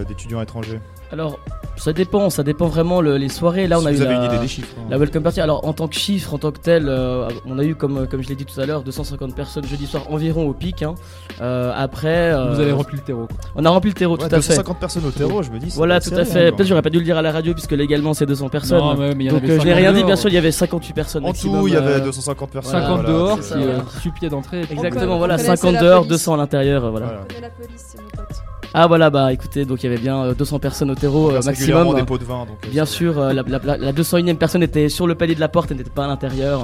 d'étudiants 0.07 0.41
étrangers? 0.41 0.81
Alors, 1.13 1.41
ça 1.77 1.93
dépend, 1.93 2.31
ça 2.31 2.45
dépend 2.45 2.67
vraiment 2.69 3.01
le- 3.01 3.17
les 3.17 3.29
soirées. 3.29 3.67
Là, 3.67 3.79
on 3.79 3.81
Si 3.83 3.89
a 3.89 3.91
vous 3.91 3.99
eu 3.99 4.05
avez 4.05 4.15
la, 4.15 4.21
une 4.21 4.25
idée 4.27 4.39
des 4.39 4.47
chiffres, 4.49 4.69
hein. 4.79 4.83
la 4.91 4.97
welcome 4.97 5.25
party. 5.25 5.41
Alors, 5.41 5.67
en 5.67 5.73
tant 5.73 5.89
que 5.89 5.97
chiffre, 5.97 6.35
en 6.35 6.39
tant 6.39 6.53
que 6.53 6.61
tel, 6.61 6.87
euh, 6.89 7.29
on 7.47 7.59
a 7.59 7.65
eu, 7.65 7.75
comme, 7.75 8.07
comme 8.07 8.23
je 8.23 8.29
l'ai 8.29 8.37
dit 8.37 8.45
tout 8.45 8.61
à 8.61 8.65
l'heure, 8.67 8.83
250 8.83 9.35
personnes 9.35 9.65
jeudi 9.67 9.87
soir 9.89 10.05
environ 10.11 10.49
au 10.49 10.53
pic. 10.53 10.83
hein. 10.83 10.95
Euh, 11.41 11.73
après, 11.77 12.33
euh, 12.33 12.53
Vous 12.55 12.61
avez 12.61 12.71
rempli 12.71 12.97
le 12.97 13.03
terreau. 13.03 13.27
On 13.57 13.65
a 13.65 13.71
rempli 13.71 13.91
le 13.91 13.95
terreau, 13.95 14.13
Ouais, 14.13 14.19
tout 14.19 14.25
à 14.27 14.41
fait. 14.41 14.49
250 14.51 14.79
personnes 14.79 15.05
au 15.07 15.11
terreau, 15.11 15.43
je 15.43 15.51
me 15.51 15.59
dis, 15.59 15.73
Voilà, 15.75 16.01
tout 16.01 16.15
à 16.15 16.25
fait. 16.25 16.49
hein, 16.49 16.53
Peut-être 16.53 16.69
j'aurais 16.69 16.83
pas 16.83 16.91
dû 16.91 16.99
le 16.99 17.05
dire 17.05 17.17
à 17.19 17.23
la 17.23 17.33
radio 17.33 17.55
puisque 17.55 17.73
légalement 17.73 18.15
c'est 18.15 18.27
200 18.27 18.49
personnes. 18.49 18.79
Non, 18.79 18.95
mais- 18.97 19.25
y 19.25 19.29
Donc 19.29 19.41
je 19.45 19.47
n'ai 19.53 19.59
50 19.59 19.75
rien 19.77 19.91
dit, 19.93 19.99
bien 19.99 20.07
dehors. 20.09 20.19
sûr, 20.19 20.29
il 20.31 20.35
y 20.35 20.39
avait 20.39 20.53
58 20.53 20.93
personnes. 20.93 21.25
En 21.25 21.29
maximum, 21.29 21.61
tout, 21.63 21.67
il 21.69 21.75
y 21.75 21.77
avait 21.77 21.95
euh, 21.95 22.01
250 22.01 22.51
personnes. 22.51 22.81
50 22.81 23.01
voilà, 23.01 23.09
dehors 23.09 23.39
euh, 23.57 23.79
qui 24.03 24.11
pied 24.11 24.29
d'entrée. 24.29 24.61
Exactement, 24.71 25.19
voilà, 25.19 25.35
connaissez 25.39 25.57
50 25.57 25.73
la 25.75 25.81
dehors, 25.81 25.97
police. 26.03 26.11
200 26.11 26.35
à 26.35 26.37
l'intérieur, 26.37 26.89
voilà. 26.93 27.25
Ah 28.73 28.87
voilà, 28.87 29.11
bah 29.11 29.33
écoutez, 29.33 29.65
donc 29.65 29.83
il 29.83 29.87
y 29.91 29.93
avait 29.93 30.01
bien 30.01 30.23
euh, 30.27 30.33
200 30.35 30.61
personnes 30.61 30.93
au 30.93 30.95
euh, 31.31 31.41
maximum. 31.47 31.95
des 31.97 32.03
pots 32.05 32.19
de 32.19 32.25
vin, 32.25 32.47
donc, 32.47 32.59
euh, 32.67 32.71
bien 32.71 32.85
sûr, 32.85 33.19
euh, 33.19 33.33
la, 33.33 33.43
la, 33.43 33.59
la- 33.63 33.77
la 33.77 33.93
201ème 33.93 34.37
personne 34.37 34.63
était 34.63 34.89
sur 34.89 35.07
le 35.07 35.15
palier 35.15 35.35
de 35.35 35.41
la 35.41 35.49
porte 35.49 35.71
et 35.71 35.75
n'était 35.75 35.91
pas 35.91 36.05
à 36.05 36.09
l'intérieur. 36.09 36.63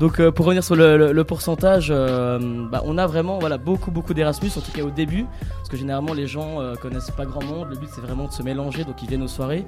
Donc 0.00 0.20
euh, 0.20 0.30
pour 0.30 0.46
revenir 0.46 0.62
sur 0.62 0.76
le, 0.76 0.96
le- 0.96 1.12
le 1.12 1.24
pourcentage, 1.24 1.88
euh, 1.90 2.38
bah, 2.70 2.82
on 2.84 2.98
a 2.98 3.06
vraiment 3.08 3.38
voilà, 3.40 3.58
beaucoup 3.58 3.90
beaucoup 3.90 4.14
d'Erasmus, 4.14 4.50
en 4.56 4.60
tout 4.60 4.70
cas 4.72 4.82
au 4.82 4.90
début, 4.90 5.26
parce 5.56 5.68
que 5.68 5.76
généralement 5.76 6.12
les 6.14 6.28
gens 6.28 6.60
euh, 6.60 6.76
connaissent 6.76 7.10
pas 7.10 7.24
grand 7.26 7.42
monde, 7.42 7.66
le 7.70 7.76
but 7.76 7.88
c'est 7.92 8.00
vraiment 8.00 8.26
de 8.28 8.32
se 8.32 8.42
mélanger, 8.44 8.84
donc 8.84 9.02
ils 9.02 9.08
viennent 9.08 9.24
aux 9.24 9.28
soirées. 9.28 9.64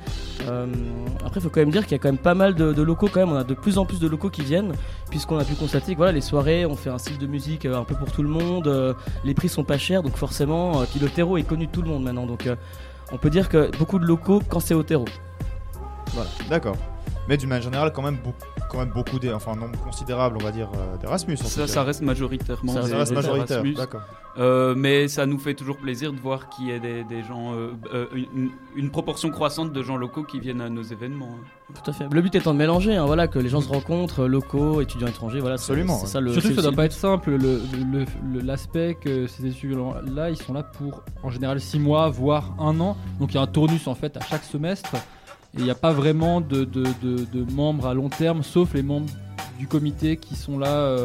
Après 1.27 1.41
il 1.41 1.43
faut 1.43 1.51
quand 1.51 1.61
même 1.61 1.71
dire 1.73 1.83
qu'il 1.83 1.93
y 1.93 1.95
a 1.97 1.99
quand 1.99 2.09
même 2.09 2.17
pas 2.19 2.35
mal 2.35 2.55
de, 2.55 2.73
de 2.73 2.83
locaux 2.83 3.09
quand 3.13 3.21
même, 3.21 3.33
on 3.33 3.37
a 3.37 3.45
de 3.45 3.55
plus 3.55 3.77
en 3.79 3.85
plus 3.85 3.99
de 3.99 4.07
locaux 4.07 4.31
qui 4.31 4.43
viennent, 4.43 4.73
puisqu'on 5.11 5.39
a 5.39 5.45
pu 5.45 5.55
constater 5.55 5.93
que 5.93 5.97
voilà, 5.99 6.13
les 6.13 6.21
soirées, 6.21 6.65
on 6.65 6.77
fait 6.77 6.91
un 6.91 6.99
style 6.99 7.19
de 7.19 7.27
musique 7.27 7.67
un 7.67 7.83
peu 7.85 7.95
pour 7.97 8.11
tout 8.13 8.23
le 8.23 8.29
monde, 8.29 8.97
les 9.25 9.35
prix 9.35 9.49
sont 9.49 9.65
pas 9.65 9.79
chers, 9.79 10.03
donc 10.05 10.17
forcément, 10.17 10.83
puis 10.91 11.01
le 11.01 11.09
terreau 11.09 11.39
est 11.39 11.43
connu 11.43 11.67
de 11.67 11.73
tout 11.73 11.83
le 11.83 11.89
monde 11.89 12.05
maintenant, 12.05 12.27
donc 12.27 12.49
on 13.13 13.19
peut 13.19 13.31
dire 13.31 13.49
que 13.49 13.71
beaucoup 13.79 13.99
de 13.99 14.05
locaux 14.07 14.43
quand 14.49 14.61
c'est 14.61 14.75
au 14.75 14.83
terreau. 14.83 15.07
Voilà. 16.13 16.31
D'accord. 16.49 16.77
Mais 17.29 17.37
d'une 17.37 17.49
manière 17.49 17.63
générale, 17.63 17.93
quand 17.95 18.03
même, 18.03 18.17
beaucoup, 18.17 18.39
quand 18.71 18.79
même 18.79 18.91
beaucoup 18.91 19.19
d'é- 19.19 19.33
enfin, 19.33 19.53
un 19.53 19.57
nombre 19.57 19.79
considérable, 19.81 20.37
on 20.41 20.45
va 20.45 20.51
dire, 20.51 20.69
euh, 20.75 20.97
d'Erasmus. 20.97 21.37
Ça, 21.37 21.63
cas. 21.63 21.67
ça 21.69 21.83
reste 21.85 22.03
majoritairement 22.03 22.73
Ça 22.73 22.83
des- 22.83 22.95
reste 22.95 23.11
des 23.11 23.17
majoritaire, 23.17 23.57
Erasmus. 23.59 23.75
d'accord. 23.75 24.01
Euh, 24.39 24.75
mais 24.77 25.09
ça 25.09 25.27
nous 25.27 25.39
fait 25.39 25.55
toujours 25.55 25.77
plaisir 25.77 26.13
de 26.13 26.19
voir 26.21 26.49
qu'il 26.49 26.69
y 26.69 26.73
a 26.73 26.79
des, 26.79 27.03
des 27.05 27.23
gens, 27.25 27.53
euh, 27.55 27.73
euh, 27.93 28.07
une, 28.15 28.51
une 28.77 28.91
proportion 28.91 29.31
croissante 29.31 29.73
de 29.73 29.83
gens 29.83 29.97
locaux 29.97 30.23
qui 30.23 30.39
viennent 30.39 30.61
à 30.61 30.69
nos 30.69 30.83
événements. 30.83 31.31
hein. 31.41 31.73
Tout 31.85 31.91
à 31.91 31.93
fait. 31.93 32.07
Le 32.11 32.21
but 32.21 32.35
étant 32.35 32.53
de 32.53 32.59
mélanger, 32.59 32.97
hein, 32.97 33.07
voilà, 33.07 33.27
que 33.29 33.39
les 33.41 33.49
gens 33.49 33.61
se 33.61 33.69
rencontrent, 33.69 34.25
locaux, 34.27 34.81
étudiants 34.81 35.09
étrangers, 35.09 35.41
voilà. 35.41 35.55
Absolument, 35.55 35.97
C'est 35.99 36.03
ouais. 36.05 36.09
ça 36.09 36.21
le. 36.21 36.33
Surtout 36.33 36.55
ça 36.55 36.63
doit 36.63 36.73
pas 36.73 36.85
être 36.85 36.93
simple, 36.93 37.31
le- 37.33 37.61
le- 37.93 38.05
le- 38.33 38.41
l'aspect 38.41 38.97
que 39.01 39.27
ces 39.27 39.47
étudiants-là, 39.47 40.31
ils 40.31 40.37
sont 40.37 40.53
là 40.53 40.63
pour 40.63 41.03
en 41.23 41.31
général 41.31 41.61
6 41.61 41.79
mois, 41.81 42.09
voire 42.09 42.55
un 42.59 42.79
an. 42.81 42.97
Donc 43.21 43.33
il 43.33 43.35
y 43.35 43.39
a 43.39 43.43
un 43.43 43.47
tournus 43.47 43.87
en 43.89 43.95
fait 43.95 44.17
à 44.17 44.21
chaque 44.21 44.45
semestre. 44.45 44.91
Il 45.59 45.65
n'y 45.65 45.71
a 45.71 45.75
pas 45.75 45.93
vraiment 45.93 46.41
de, 46.41 46.65
de- 46.65 46.85
membres 47.53 47.87
à 47.87 47.95
long 47.95 48.09
terme, 48.09 48.43
sauf 48.43 48.75
les 48.75 48.83
membres 48.83 49.11
du 49.59 49.67
comité 49.67 50.17
qui 50.17 50.37
sont 50.37 50.59
là 50.59 50.97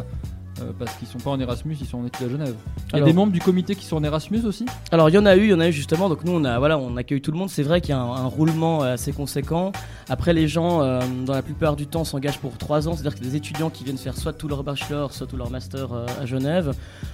euh, 0.61 0.71
parce 0.77 0.95
qu'ils 0.95 1.07
sont 1.07 1.19
pas 1.19 1.31
en 1.31 1.39
Erasmus, 1.39 1.75
ils 1.79 1.87
sont 1.87 1.99
en 1.99 2.05
études 2.05 2.27
à 2.27 2.29
Genève. 2.29 2.55
Il 2.93 2.99
y 2.99 3.01
a 3.01 3.05
des 3.05 3.13
membres 3.13 3.33
du 3.33 3.39
comité 3.39 3.75
qui 3.75 3.85
sont 3.85 3.97
en 3.97 4.03
Erasmus 4.03 4.45
aussi 4.45 4.65
Alors 4.91 5.09
il 5.09 5.15
y 5.15 5.17
en 5.17 5.25
a 5.25 5.35
eu, 5.35 5.43
il 5.43 5.49
y 5.49 5.53
en 5.53 5.59
a 5.59 5.67
eu 5.67 5.73
justement. 5.73 6.09
Donc 6.09 6.23
nous 6.23 6.31
on 6.31 6.43
a 6.45 6.59
voilà, 6.59 6.77
on 6.77 6.95
accueille 6.97 7.21
tout 7.21 7.31
le 7.31 7.37
monde. 7.37 7.49
C'est 7.49 7.63
vrai 7.63 7.81
qu'il 7.81 7.89
y 7.89 7.93
a 7.93 7.99
un, 7.99 8.15
un 8.15 8.25
roulement 8.25 8.83
euh, 8.83 8.93
assez 8.93 9.11
conséquent. 9.11 9.71
Après 10.07 10.33
les 10.33 10.47
gens, 10.47 10.81
euh, 10.81 11.01
dans 11.25 11.33
la 11.33 11.41
plupart 11.41 11.75
du 11.75 11.87
temps, 11.87 12.03
s'engagent 12.03 12.39
pour 12.39 12.57
3 12.57 12.87
ans. 12.87 12.93
C'est-à-dire 12.93 13.15
que 13.15 13.23
des 13.23 13.35
étudiants 13.35 13.69
qui 13.69 13.83
viennent 13.83 13.97
faire 13.97 14.17
soit 14.17 14.33
tout 14.33 14.47
leur 14.47 14.63
bachelor, 14.63 15.13
soit 15.13 15.27
tout 15.27 15.37
leur 15.37 15.49
master 15.49 15.91
euh, 15.93 16.05
à 16.21 16.25
Genève. 16.25 16.71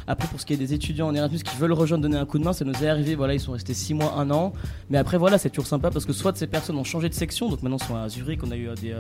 Après 0.08 0.28
pour 0.28 0.40
ce 0.40 0.46
qui 0.46 0.54
est 0.54 0.58
des 0.58 0.74
étudiants 0.74 1.08
en 1.08 1.16
Erasmus 1.16 1.40
qui 1.40 1.56
veulent 1.58 1.74
rejoindre, 1.74 2.04
donner 2.04 2.18
un 2.18 2.26
coup 2.26 2.38
de 2.38 2.44
main, 2.44 2.54
ça 2.54 2.66
nous 2.66 2.74
est 2.74 2.88
arrivé. 2.88 3.16
Voilà, 3.16 3.34
ils 3.34 3.40
sont 3.40 3.54
restés 3.54 3.74
6 3.74 3.94
mois, 3.94 4.14
1 4.18 4.30
an. 4.32 4.54
Mais 4.90 4.98
après 4.98 5.18
voilà, 5.18 5.38
c'est 5.38 5.50
toujours 5.50 5.68
sympa 5.68 5.90
parce 5.90 6.06
que 6.06 6.14
soit 6.14 6.36
ces 6.38 6.48
personnes 6.48 6.78
ont 6.78 6.84
changé 6.84 7.10
de 7.10 7.14
section. 7.14 7.50
Donc 7.50 7.64
maintenant 7.64 7.78
ils 7.82 7.88
sont 7.88 7.96
à 7.96 8.10
Zurich. 8.10 8.42
On 8.44 8.52
a 8.52 8.58
eu 8.58 8.70
des 8.82 8.94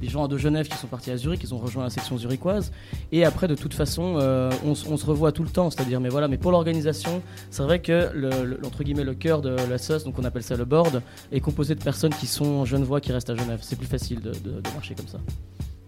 des 0.00 0.08
gens 0.08 0.28
de 0.28 0.36
Genève 0.38 0.68
qui 0.68 0.76
sont 0.76 0.86
partis 0.86 1.10
à 1.10 1.16
Zurich, 1.16 1.40
ils 1.42 1.54
ont 1.54 1.58
rejoint 1.58 1.84
la 1.84 1.90
section 1.90 2.16
zurichoise. 2.18 2.72
Et 3.12 3.24
après, 3.24 3.48
de 3.48 3.54
toute 3.54 3.74
façon, 3.74 4.16
euh, 4.18 4.50
on, 4.64 4.74
se 4.74 5.06
revoit 5.06 5.32
tout 5.32 5.42
le 5.42 5.48
temps. 5.50 5.70
C'est-à-dire, 5.70 6.00
mais 6.00 6.08
voilà, 6.08 6.28
mais 6.28 6.38
pour 6.38 6.52
l'organisation, 6.52 7.22
c'est 7.50 7.62
vrai 7.62 7.80
que 7.80 8.10
le, 8.14 8.30
le- 8.44 8.60
entre 8.66 8.82
guillemets 8.84 9.04
le 9.04 9.14
cœur 9.14 9.40
de 9.42 9.50
la 9.50 9.78
sauce, 9.78 10.04
donc 10.04 10.18
on 10.18 10.24
appelle 10.24 10.42
ça 10.42 10.56
le 10.56 10.64
board, 10.64 11.02
est 11.32 11.40
composé 11.40 11.74
de 11.74 11.82
personnes 11.82 12.14
qui 12.14 12.26
sont 12.26 12.64
genevois 12.64 13.00
qui 13.00 13.12
restent 13.12 13.30
à 13.30 13.34
Genève. 13.36 13.58
C'est 13.62 13.76
plus 13.76 13.86
facile 13.86 14.20
de, 14.20 14.30
de- 14.30 14.60
de 14.60 14.70
marcher 14.74 14.94
comme 14.94 15.08
ça. 15.08 15.18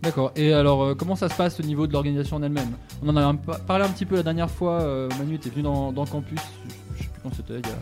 D'accord. 0.03 0.33
Et 0.35 0.53
alors, 0.55 0.83
euh, 0.83 0.95
comment 0.95 1.15
ça 1.15 1.29
se 1.29 1.35
passe 1.35 1.61
au 1.61 1.63
niveau 1.63 1.87
de 1.87 1.93
l'organisation 1.93 2.37
en 2.37 2.43
elle-même? 2.43 2.71
On 3.03 3.09
en 3.11 3.17
a 3.17 3.35
parlé 3.67 3.85
un 3.85 3.89
petit 3.91 4.07
peu 4.07 4.17
la 4.17 4.23
dernière 4.23 4.51
fois. 4.51 4.81
euh, 4.81 5.09
Manu 5.19 5.35
était 5.35 5.51
venu 5.51 5.63
dans, 5.63 5.93
campus. 6.07 6.41
Je, 6.67 6.97
je 6.97 7.03
sais 7.03 7.09
plus 7.11 7.21
quand 7.23 7.35
c'était. 7.35 7.59
Il 7.59 7.67
y 7.69 7.71
a 7.71 7.77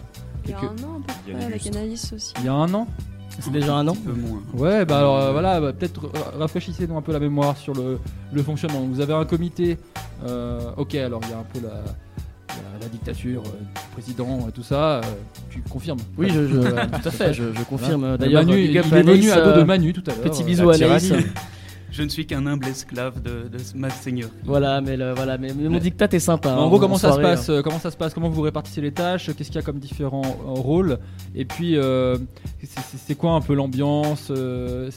Il 0.44 0.50
y 0.50 0.54
a 0.54 0.58
quelques- 0.60 0.80
un 0.80 0.84
an 0.84 0.96
à 0.96 1.06
peu 1.06 1.32
près 1.32 1.44
avec. 1.44 1.66
Anaïs 1.68 2.12
aussi. 2.12 2.34
Il 2.40 2.46
y 2.46 2.48
a 2.48 2.54
un 2.54 2.74
an? 2.74 2.88
C'est 3.40 3.52
déjà 3.52 3.74
un 3.74 3.86
an 3.86 3.94
peu 3.94 4.12
moins. 4.12 4.40
Ouais, 4.54 4.84
bah 4.84 4.98
alors 4.98 5.18
euh, 5.20 5.32
voilà, 5.32 5.60
bah, 5.60 5.72
peut-être 5.72 6.06
ra- 6.08 6.32
rafraîchissez-nous 6.40 6.96
un 6.96 7.02
peu 7.02 7.12
la 7.12 7.20
mémoire 7.20 7.56
sur 7.56 7.72
le, 7.74 7.98
le 8.32 8.42
fonctionnement. 8.42 8.80
Donc, 8.80 8.90
vous 8.90 9.00
avez 9.00 9.14
un 9.14 9.24
comité 9.24 9.78
Euh, 10.26 10.58
ok, 10.76 10.96
alors 10.96 11.20
il 11.24 11.30
y 11.30 11.32
a 11.32 11.38
un 11.38 11.44
peu 11.52 11.60
la, 11.62 11.74
la, 11.74 12.80
la 12.82 12.88
dictature 12.88 13.42
euh, 13.46 13.50
du 13.60 13.86
président, 13.92 14.46
et 14.48 14.52
tout 14.52 14.64
ça. 14.64 14.96
euh, 14.96 15.02
tu 15.50 15.60
confirmes 15.70 16.00
Oui, 16.16 16.28
je- 16.34 16.48
je- 16.48 16.58
tout 16.58 17.08
à 17.08 17.10
fait, 17.12 17.32
je- 17.32 17.52
je 17.56 17.62
confirme. 17.62 18.16
D'ailleurs, 18.16 18.44
Manu, 18.44 18.64
il 18.64 18.76
est 18.76 18.80
venu 18.80 19.30
à 19.30 19.40
dos 19.40 19.60
de 19.60 19.62
Manu 19.64 19.92
tout 19.92 20.02
à 20.08 20.14
l'heure. 20.14 20.22
petit 20.22 20.42
bisou 20.42 20.68
à 20.70 20.74
Anaïs. 20.74 21.04
tyrannie. 21.06 21.24
Je 21.98 22.04
ne 22.04 22.08
suis 22.08 22.26
qu'un 22.26 22.46
humble 22.46 22.68
esclave 22.68 23.20
de, 23.22 23.48
de 23.48 23.58
ma 23.74 23.90
seigneurie. 23.90 24.30
Voilà, 24.44 24.80
mais, 24.80 24.96
le- 24.96 25.14
voilà, 25.14 25.36
mais, 25.36 25.52
mais 25.52 25.68
mon 25.68 25.78
dictat 25.78 26.06
est 26.12 26.20
sympa. 26.20 26.50
En 26.50 26.66
hein, 26.66 26.68
gros, 26.68 26.78
comment 26.78 26.96
ça 26.96 27.12
se 27.12 27.18
passe 27.18 27.48
euh, 27.48 27.60
Comment 27.60 27.80
ça 27.80 27.90
se 27.90 27.96
passe 27.96 28.14
Comment 28.14 28.28
vous 28.28 28.42
répartissez 28.42 28.80
les 28.80 28.92
tâches 28.92 29.26
Qu'est-ce 29.34 29.48
qu'il 29.50 29.56
y 29.56 29.58
a 29.58 29.62
comme 29.62 29.80
différents 29.80 30.22
euh, 30.22 30.50
rôles 30.50 31.00
Et 31.34 31.44
puis, 31.44 31.76
euh, 31.76 32.16
c'est- 32.62 33.16
quoi 33.16 33.32
un 33.32 33.40
peu 33.40 33.54
l'ambiance 33.54 34.30
euh, 34.30 34.90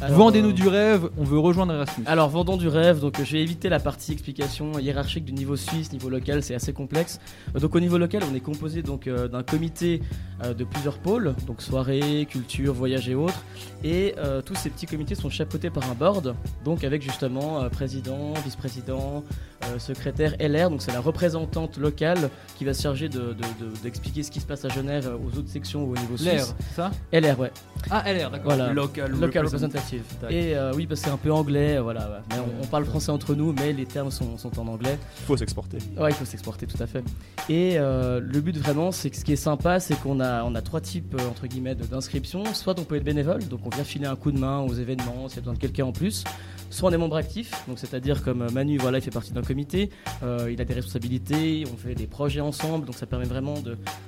vendez-nous 0.00 0.50
euh, 0.50 0.52
du 0.52 0.68
rêve. 0.68 1.08
On 1.16 1.24
veut 1.24 1.38
rejoindre 1.38 1.74
Erasmus. 1.74 2.04
Alors 2.06 2.28
vendons 2.28 2.56
du 2.56 2.68
rêve, 2.68 3.00
donc 3.00 3.18
euh, 3.18 3.24
je 3.24 3.32
vais 3.32 3.42
éviter 3.42 3.68
la 3.68 3.78
partie 3.78 4.12
explication 4.12 4.78
hiérarchique 4.78 5.24
du 5.24 5.32
niveau 5.32 5.56
suisse, 5.56 5.92
niveau 5.92 6.08
local, 6.08 6.42
c'est 6.42 6.54
assez 6.54 6.72
complexe. 6.72 7.20
Euh, 7.54 7.60
donc 7.60 7.74
au 7.74 7.80
niveau 7.80 7.98
local, 7.98 8.22
on 8.30 8.34
est 8.34 8.40
composé 8.40 8.82
donc 8.82 9.06
euh, 9.06 9.28
d'un 9.28 9.42
comité 9.42 10.02
euh, 10.44 10.54
de 10.54 10.64
plusieurs 10.64 10.98
pôles, 10.98 11.34
donc 11.46 11.62
soirée, 11.62 12.26
culture, 12.28 12.74
voyage 12.74 13.08
et 13.08 13.14
autres, 13.14 13.40
et 13.84 14.14
euh, 14.18 14.42
tous 14.42 14.54
ces 14.54 14.70
petits 14.70 14.86
comités 14.86 15.14
sont 15.14 15.30
chapeautés 15.30 15.70
par 15.70 15.88
un 15.90 15.94
board, 15.94 16.34
donc 16.64 16.84
avec 16.84 17.02
justement 17.02 17.62
euh, 17.62 17.68
président, 17.68 18.32
vice-président, 18.44 19.24
euh, 19.64 19.78
secrétaire 19.78 20.34
LR, 20.40 20.70
donc 20.70 20.82
c'est 20.82 20.92
la 20.92 21.00
représentante 21.00 21.78
locale 21.78 22.30
qui 22.56 22.64
va 22.64 22.74
se 22.74 22.82
charger 22.82 23.08
de- 23.08 23.18
de- 23.18 23.32
de- 23.34 23.76
d'expliquer 23.82 24.22
ce 24.22 24.30
qui 24.30 24.40
se 24.40 24.46
passe 24.46 24.64
à 24.64 24.68
Genève 24.68 25.10
aux 25.24 25.38
autres 25.38 25.48
sections 25.48 25.84
ou 25.84 25.92
au 25.92 25.96
niveau 25.96 26.14
LR, 26.16 26.32
suisse. 26.44 26.54
c'est 26.68 26.74
ça 26.76 26.90
LR, 27.12 27.38
ouais. 27.38 27.50
Ah, 27.90 28.02
LR, 28.12 28.30
d'accord. 28.30 28.54
Voilà. 28.54 28.72
Local 28.72 29.10
Local. 29.12 29.46
Tac. 29.50 30.30
Et 30.30 30.56
euh, 30.56 30.72
oui, 30.74 30.86
parce 30.86 31.00
que 31.00 31.06
c'est 31.06 31.12
un 31.12 31.16
peu 31.16 31.32
anglais, 31.32 31.78
voilà. 31.80 32.00
ouais. 32.08 32.16
Mais 32.30 32.36
on, 32.38 32.62
on 32.62 32.66
parle 32.66 32.84
français 32.84 33.10
entre 33.10 33.34
nous, 33.34 33.52
mais 33.52 33.72
les 33.72 33.86
termes 33.86 34.10
sont, 34.10 34.36
sont 34.38 34.58
en 34.58 34.66
anglais. 34.68 34.98
Il 35.20 35.24
faut 35.26 35.36
s'exporter. 35.36 35.78
Ouais, 35.98 36.10
il 36.10 36.14
faut 36.14 36.24
s'exporter, 36.24 36.66
tout 36.66 36.80
à 36.82 36.86
fait. 36.86 37.02
Et 37.48 37.74
euh, 37.78 38.20
le 38.20 38.40
but 38.40 38.56
vraiment, 38.56 38.92
c'est 38.92 39.10
que 39.10 39.16
ce 39.16 39.24
qui 39.24 39.32
est 39.32 39.36
sympa, 39.36 39.80
c'est 39.80 39.94
qu'on 40.00 40.20
a, 40.20 40.44
on 40.44 40.54
a 40.54 40.62
trois 40.62 40.80
types, 40.80 41.16
entre 41.30 41.46
guillemets, 41.46 41.74
d'inscriptions. 41.74 42.44
Soit 42.54 42.78
on 42.78 42.84
peut 42.84 42.96
être 42.96 43.04
bénévole, 43.04 43.46
donc 43.48 43.60
on 43.66 43.70
vient 43.74 43.84
filer 43.84 44.06
un 44.06 44.16
coup 44.16 44.32
de 44.32 44.38
main 44.38 44.60
aux 44.60 44.74
événements, 44.74 45.28
s'il 45.28 45.36
y 45.36 45.38
a 45.38 45.42
besoin 45.42 45.54
de 45.54 45.58
quelqu'un 45.58 45.86
en 45.86 45.92
plus. 45.92 46.24
Soit 46.72 46.88
on 46.88 46.92
est 46.92 46.96
membre 46.96 47.16
actif, 47.16 47.52
donc 47.68 47.78
c'est-à-dire 47.78 48.24
comme 48.24 48.40
euh, 48.40 48.50
Manu, 48.50 48.78
voilà, 48.78 48.96
il 48.96 49.02
fait 49.02 49.10
partie 49.10 49.32
d'un 49.32 49.42
comité, 49.42 49.90
euh, 50.22 50.48
il 50.50 50.58
a 50.58 50.64
des 50.64 50.72
responsabilités, 50.72 51.64
on 51.70 51.76
fait 51.76 51.94
des 51.94 52.06
projets 52.06 52.40
ensemble, 52.40 52.86
donc 52.86 52.94
ça 52.94 53.04
permet 53.04 53.26
vraiment 53.26 53.56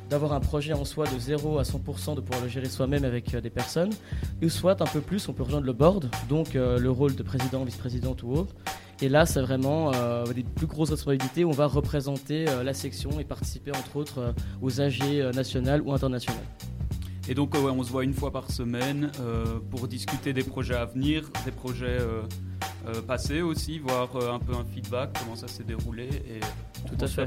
d'avoir 0.08 0.32
un 0.32 0.40
projet 0.40 0.72
en 0.72 0.86
soi 0.86 1.04
de 1.06 1.18
0 1.18 1.58
à 1.58 1.62
100%, 1.64 2.14
de 2.14 2.22
pouvoir 2.22 2.42
le 2.42 2.48
gérer 2.48 2.70
soi-même 2.70 3.04
avec 3.04 3.34
euh, 3.34 3.42
des 3.42 3.50
personnes. 3.50 3.90
Ou 4.42 4.48
soit 4.48 4.80
un 4.80 4.86
peu 4.86 5.02
plus, 5.02 5.28
on 5.28 5.34
peut 5.34 5.42
rejoindre 5.42 5.66
le 5.66 5.74
board, 5.74 6.08
donc 6.30 6.54
le 6.54 6.90
rôle 6.90 7.14
de 7.14 7.22
président, 7.22 7.64
vice-présidente 7.64 8.22
ou 8.22 8.32
autre. 8.32 8.54
Et 9.02 9.10
là, 9.10 9.26
c'est 9.26 9.40
vraiment 9.40 9.90
des 10.34 10.42
plus 10.42 10.66
grosses 10.66 10.90
responsabilités 10.90 11.44
on 11.44 11.50
va 11.50 11.66
représenter 11.66 12.44
la 12.44 12.74
section 12.74 13.18
et 13.18 13.24
participer 13.24 13.72
entre 13.72 13.96
autres 13.96 14.34
aux 14.62 14.80
AG 14.80 15.02
nationales 15.34 15.82
ou 15.82 15.92
internationales. 15.92 16.44
Et 17.28 17.34
donc, 17.34 17.54
euh, 17.54 17.60
ouais, 17.60 17.72
on 17.74 17.82
se 17.82 17.90
voit 17.90 18.04
une 18.04 18.12
fois 18.12 18.30
par 18.30 18.50
semaine 18.50 19.10
euh, 19.20 19.58
pour 19.70 19.88
discuter 19.88 20.32
des 20.32 20.42
projets 20.42 20.74
à 20.74 20.84
venir, 20.84 21.30
des 21.44 21.50
projets 21.50 21.86
euh, 21.86 22.22
euh, 22.86 23.00
passés 23.00 23.40
aussi, 23.40 23.78
voir 23.78 24.10
euh, 24.16 24.32
un 24.32 24.38
peu 24.38 24.52
un 24.52 24.64
feedback, 24.64 25.16
comment 25.18 25.34
ça 25.34 25.48
s'est 25.48 25.64
déroulé. 25.64 26.04
Et 26.04 26.40
Tout 26.86 27.02
à 27.02 27.06
fait. 27.08 27.26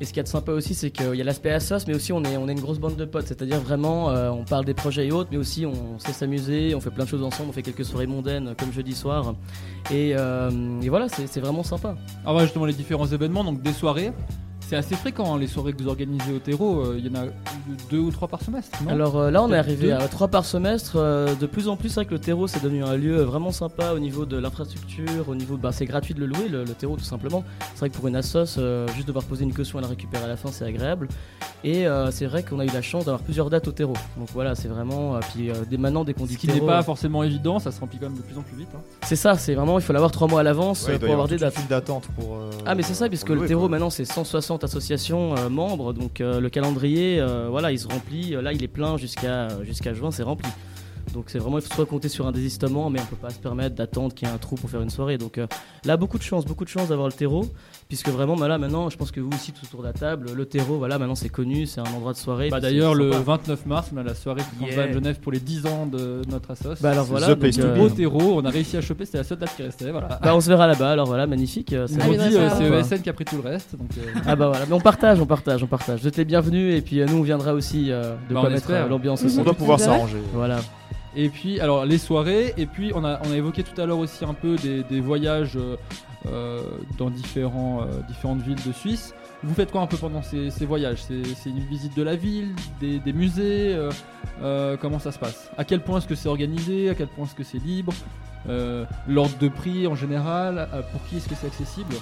Et 0.00 0.04
ce 0.04 0.10
qu'il 0.10 0.18
y 0.18 0.20
a 0.20 0.22
de 0.22 0.28
sympa 0.28 0.52
aussi, 0.52 0.74
c'est 0.74 0.92
qu'il 0.92 1.14
y 1.16 1.20
a 1.20 1.24
l'aspect 1.24 1.50
assos, 1.50 1.86
mais 1.88 1.94
aussi 1.96 2.12
on 2.12 2.22
est, 2.22 2.36
on 2.36 2.48
est 2.48 2.52
une 2.52 2.60
grosse 2.60 2.78
bande 2.78 2.94
de 2.94 3.04
potes. 3.04 3.26
C'est-à-dire 3.26 3.60
vraiment, 3.60 4.10
euh, 4.10 4.30
on 4.30 4.44
parle 4.44 4.64
des 4.64 4.74
projets 4.74 5.08
et 5.08 5.12
autres, 5.12 5.30
mais 5.32 5.38
aussi 5.38 5.66
on 5.66 5.98
sait 5.98 6.12
s'amuser, 6.12 6.76
on 6.76 6.80
fait 6.80 6.90
plein 6.90 7.04
de 7.04 7.08
choses 7.08 7.24
ensemble, 7.24 7.48
on 7.48 7.52
fait 7.52 7.62
quelques 7.62 7.84
soirées 7.84 8.06
mondaines 8.06 8.54
comme 8.56 8.72
jeudi 8.72 8.94
soir. 8.94 9.34
Et, 9.90 10.12
euh, 10.14 10.80
et 10.82 10.88
voilà, 10.88 11.08
c'est 11.08 11.40
vraiment 11.40 11.64
sympa. 11.64 11.96
Alors, 12.24 12.36
ouais, 12.36 12.42
justement, 12.44 12.64
les 12.66 12.72
différents 12.74 13.06
événements, 13.08 13.42
donc 13.42 13.60
des 13.60 13.72
soirées. 13.72 14.12
C'est 14.68 14.74
assez 14.74 14.96
fréquent, 14.96 15.32
hein, 15.32 15.38
les 15.38 15.46
soirées 15.46 15.72
que 15.72 15.80
vous 15.80 15.88
organisez 15.88 16.32
au 16.32 16.40
terreau. 16.40 16.80
euh, 16.80 16.96
Il 16.98 17.06
y 17.06 17.08
en 17.16 17.20
a 17.20 17.26
deux 17.88 18.00
ou 18.00 18.10
trois 18.10 18.26
par 18.26 18.42
semestre, 18.42 18.76
non? 18.82 18.90
Alors 18.90 19.16
euh, 19.16 19.30
là, 19.30 19.40
on 19.42 19.52
est 19.52 19.56
arrivé 19.56 19.88
deux 19.88 19.92
à 19.92 20.08
trois 20.08 20.26
par 20.26 20.44
semestre. 20.44 20.94
euh, 20.96 21.36
de 21.36 21.46
plus 21.46 21.68
en 21.68 21.76
plus, 21.76 21.88
c'est 21.90 21.96
vrai 21.96 22.04
que 22.06 22.14
le 22.14 22.18
terreau, 22.18 22.48
c'est 22.48 22.60
devenu 22.64 22.82
un 22.82 22.96
lieu 22.96 23.22
vraiment 23.22 23.52
sympa 23.52 23.92
au 23.92 24.00
niveau 24.00 24.26
de 24.26 24.36
l'infrastructure, 24.36 25.28
au 25.28 25.36
niveau, 25.36 25.56
bah, 25.56 25.70
c'est 25.70 25.86
gratuit 25.86 26.14
de 26.14 26.18
le 26.20 26.26
louer, 26.26 26.48
le, 26.48 26.64
le 26.64 26.72
terreau 26.74 26.96
tout 26.96 27.04
simplement. 27.04 27.44
C'est 27.74 27.78
vrai 27.78 27.90
que 27.90 27.94
pour 27.94 28.08
une 28.08 28.16
assos, 28.16 28.58
juste 28.96 29.06
devoir 29.06 29.24
poser 29.24 29.44
une 29.44 29.54
caution 29.54 29.78
et 29.78 29.82
la 29.82 29.88
récupérer 29.88 30.24
à 30.24 30.28
la 30.28 30.36
fin, 30.36 30.50
c'est 30.50 30.64
agréable. 30.64 31.06
Et 31.62 31.86
euh, 31.86 32.10
c'est 32.10 32.26
vrai 32.26 32.42
qu'on 32.42 32.58
a 32.58 32.64
eu 32.64 32.70
la 32.70 32.82
chance 32.82 33.04
d'avoir 33.04 33.22
plusieurs 33.22 33.50
dates 33.50 33.68
au 33.68 33.72
terreau. 33.72 33.94
Donc 34.18 34.28
voilà, 34.34 34.56
c'est 34.56 34.68
vraiment. 34.68 35.18
puis 35.32 35.48
euh, 35.50 35.54
dès 35.70 35.76
maintenant, 35.76 36.02
dès 36.04 36.12
qu'on 36.12 36.24
dit 36.26 36.34
Ce 36.34 36.38
qui 36.38 36.48
n'est 36.48 36.60
pas 36.60 36.82
forcément 36.82 37.22
évident, 37.22 37.60
ça 37.60 37.70
se 37.70 37.78
remplit 37.80 37.98
quand 38.00 38.08
même 38.08 38.16
de 38.18 38.22
plus 38.22 38.36
en 38.36 38.42
plus 38.42 38.56
vite. 38.56 38.68
hein. 38.76 38.80
c'est 39.04 39.16
ça, 39.16 39.36
c'est 39.38 39.54
vraiment, 39.54 39.78
il 39.78 39.82
faut 39.84 39.92
l'avoir 39.92 40.10
trois 40.10 40.26
mois 40.26 40.40
à 40.40 40.42
l'avance 40.42 40.86
Ouais, 40.88 40.94
pour 40.98 41.04
avoir 41.04 41.12
avoir 41.26 41.28
des 41.28 41.36
dates. 41.38 41.54
file 41.54 41.68
d'attente 41.68 42.08
pour. 42.18 42.34
euh, 42.36 42.50
Ah 42.66 42.74
mais 42.74 42.82
c'est 42.82 42.94
ça 42.94 43.08
puisque 43.08 43.28
le 43.30 43.46
terreau 43.46 43.60
quoi. 43.62 43.68
maintenant 43.70 43.90
c'est 43.90 44.04
160 44.04 44.55
associations 44.64 45.34
euh, 45.36 45.92
donc 45.92 46.20
euh, 46.20 46.40
le 46.40 46.48
calendrier 46.50 47.20
euh, 47.20 47.48
voilà 47.50 47.72
il 47.72 47.78
se 47.78 47.88
remplit. 47.88 48.30
Là 48.30 48.52
il 48.52 48.62
est 48.62 48.68
plein 48.68 48.96
jusqu'à 48.96 49.48
jusqu'à 49.64 49.94
juin 49.94 50.10
c'est 50.10 50.22
rempli. 50.22 50.50
Donc 51.12 51.26
c'est 51.28 51.38
vraiment 51.38 51.58
il 51.58 51.62
faut 51.62 51.74
soit 51.74 51.86
compter 51.86 52.08
sur 52.08 52.26
un 52.26 52.32
désistement 52.32 52.90
mais 52.90 53.00
on 53.00 53.06
peut 53.06 53.16
pas 53.16 53.30
se 53.30 53.38
permettre 53.38 53.74
d'attendre 53.74 54.14
qu'il 54.14 54.28
y 54.28 54.30
ait 54.30 54.34
un 54.34 54.38
trou 54.38 54.56
pour 54.56 54.68
faire 54.68 54.82
une 54.82 54.90
soirée. 54.90 55.18
Donc 55.18 55.40
là 55.84 55.96
beaucoup 55.96 56.18
de 56.18 56.22
chance 56.22 56.44
beaucoup 56.44 56.64
de 56.64 56.70
chance 56.70 56.88
d'avoir 56.88 57.08
le 57.08 57.14
terreau 57.14 57.46
puisque 57.88 58.08
vraiment 58.08 58.34
bah, 58.36 58.48
là 58.48 58.58
maintenant 58.58 58.90
je 58.90 58.96
pense 58.96 59.10
que 59.12 59.20
vous 59.20 59.30
aussi 59.32 59.52
tout 59.52 59.64
autour 59.64 59.80
de 59.82 59.86
la 59.86 59.92
table 59.92 60.30
le 60.34 60.44
terreau 60.46 60.76
voilà 60.76 60.98
maintenant 60.98 61.14
c'est 61.14 61.28
connu 61.28 61.66
c'est 61.66 61.80
un 61.80 61.84
endroit 61.94 62.12
de 62.12 62.18
soirée 62.18 62.48
Bah, 62.50 62.56
c'est 62.56 62.62
D'ailleurs, 62.62 62.94
le 62.94 63.12
sympa. 63.12 63.24
29 63.36 63.66
mars, 63.66 63.90
on 63.94 63.96
a 63.98 64.02
la 64.02 64.14
soirée 64.14 64.40
qui 64.58 64.64
Yeah. 64.66 64.86
yeah. 64.86 64.92
Genève 64.92 65.20
pour 65.20 65.30
les 65.32 65.38
10 65.40 65.66
ans 65.66 65.86
de 65.86 66.22
notre 66.28 66.50
assos. 66.50 66.74
Bah, 66.80 66.90
alors 66.90 67.04
C'est 67.04 67.10
voilà, 67.10 67.34
donc, 67.34 67.58
euh. 67.58 67.78
Au 67.78 67.88
terreau, 67.90 68.40
on 68.40 68.44
a 68.44 68.50
réussi 68.50 68.76
à 68.76 68.80
choper, 68.80 69.04
c'était 69.04 69.18
la 69.18 69.24
seule 69.24 69.38
date 69.38 69.54
qui 69.56 69.62
restait. 69.62 69.90
Voilà. 69.92 70.18
Bah, 70.22 70.34
on 70.34 70.40
se 70.40 70.48
verra 70.48 70.66
là-bas 70.66 70.90
alors 70.92 71.06
voilà 71.06 71.26
magnifique 71.26 71.72
euh, 71.72 71.86
va. 71.88 72.04
dit, 72.28 72.36
euh, 72.36 72.48
c'est 72.56 72.68
Quoi. 72.68 72.78
ESN 72.80 73.02
qui 73.02 73.10
a 73.10 73.12
pris 73.12 73.24
tout 73.24 73.36
le 73.36 73.42
reste. 73.48 73.76
Donc, 73.76 73.88
euh, 73.98 74.02
Ah 74.26 74.34
bah 74.34 74.48
voilà, 74.48 74.66
mais 74.66 74.72
on 74.72 74.80
partage, 74.80 75.20
on 75.20 75.26
partage, 75.26 75.62
on 75.62 75.66
partage. 75.66 76.00
Vous 76.00 76.08
êtes 76.08 76.16
les 76.16 76.24
bienvenus 76.24 76.74
et 76.76 76.80
puis 76.82 77.00
euh, 77.00 77.06
nous 77.06 77.18
on 77.18 77.22
viendra 77.22 77.52
aussi 77.54 77.90
euh, 77.92 78.14
de 78.28 78.34
Bah, 78.34 78.40
quoi 78.40 78.50
mettre 78.50 78.70
euh, 78.70 78.88
l'ambiance 78.88 79.22
On 79.38 79.42
doit 79.44 79.54
pouvoir 79.54 79.78
s'arranger. 79.78 80.18
Voilà. 80.32 80.58
Et 81.14 81.28
puis, 81.30 81.60
alors 81.60 81.86
les 81.86 81.96
soirées, 81.98 82.52
et 82.58 82.66
puis 82.66 82.92
on 82.94 83.02
a, 83.04 83.20
on 83.26 83.32
a 83.32 83.36
évoqué 83.36 83.62
tout 83.62 83.80
à 83.80 83.86
l'heure 83.86 83.98
aussi 83.98 84.24
un 84.24 84.34
peu 84.34 84.56
des, 84.56 84.82
des 84.82 85.00
voyages 85.00 85.56
euh, 85.56 85.76
euh, 85.76 85.76
dans 86.98 87.10
différents, 87.10 87.82
euh, 87.82 87.86
différentes 88.08 88.40
villes 88.42 88.62
de 88.66 88.72
Suisse. 88.72 89.14
Vous 89.42 89.54
faites 89.54 89.70
quoi 89.70 89.82
un 89.82 89.86
peu 89.86 89.96
pendant 89.96 90.22
ces, 90.22 90.50
ces 90.50 90.66
voyages? 90.66 91.02
C'est 91.02 91.50
une 91.50 91.60
visite 91.60 91.96
de 91.96 92.02
la 92.02 92.16
ville, 92.16 92.54
des, 92.80 92.98
des 92.98 93.12
musées 93.12 93.74
euh, 93.74 93.90
euh, 94.42 94.76
Comment 94.80 94.98
ça 94.98 95.12
se 95.12 95.18
passe? 95.18 95.50
À 95.58 95.64
quel 95.64 95.82
point 95.82 95.98
est-ce 95.98 96.06
que 96.06 96.14
c'est 96.14 96.28
organisé? 96.28 96.88
À 96.90 96.94
quel 96.94 97.08
point 97.08 97.26
est-ce 97.26 97.34
que 97.34 97.44
c'est 97.44 97.58
libre? 97.58 97.92
Euh, 98.48 98.84
L'ordre 99.08 99.36
de 99.38 99.48
prix 99.48 99.86
en 99.86 99.94
général 99.94 100.68
euh, 100.72 100.82
Pour 100.92 101.04
qui 101.06 101.16
est-ce 101.18 101.28
que 101.28 101.34
c'est 101.34 101.46
accessible? 101.48 101.94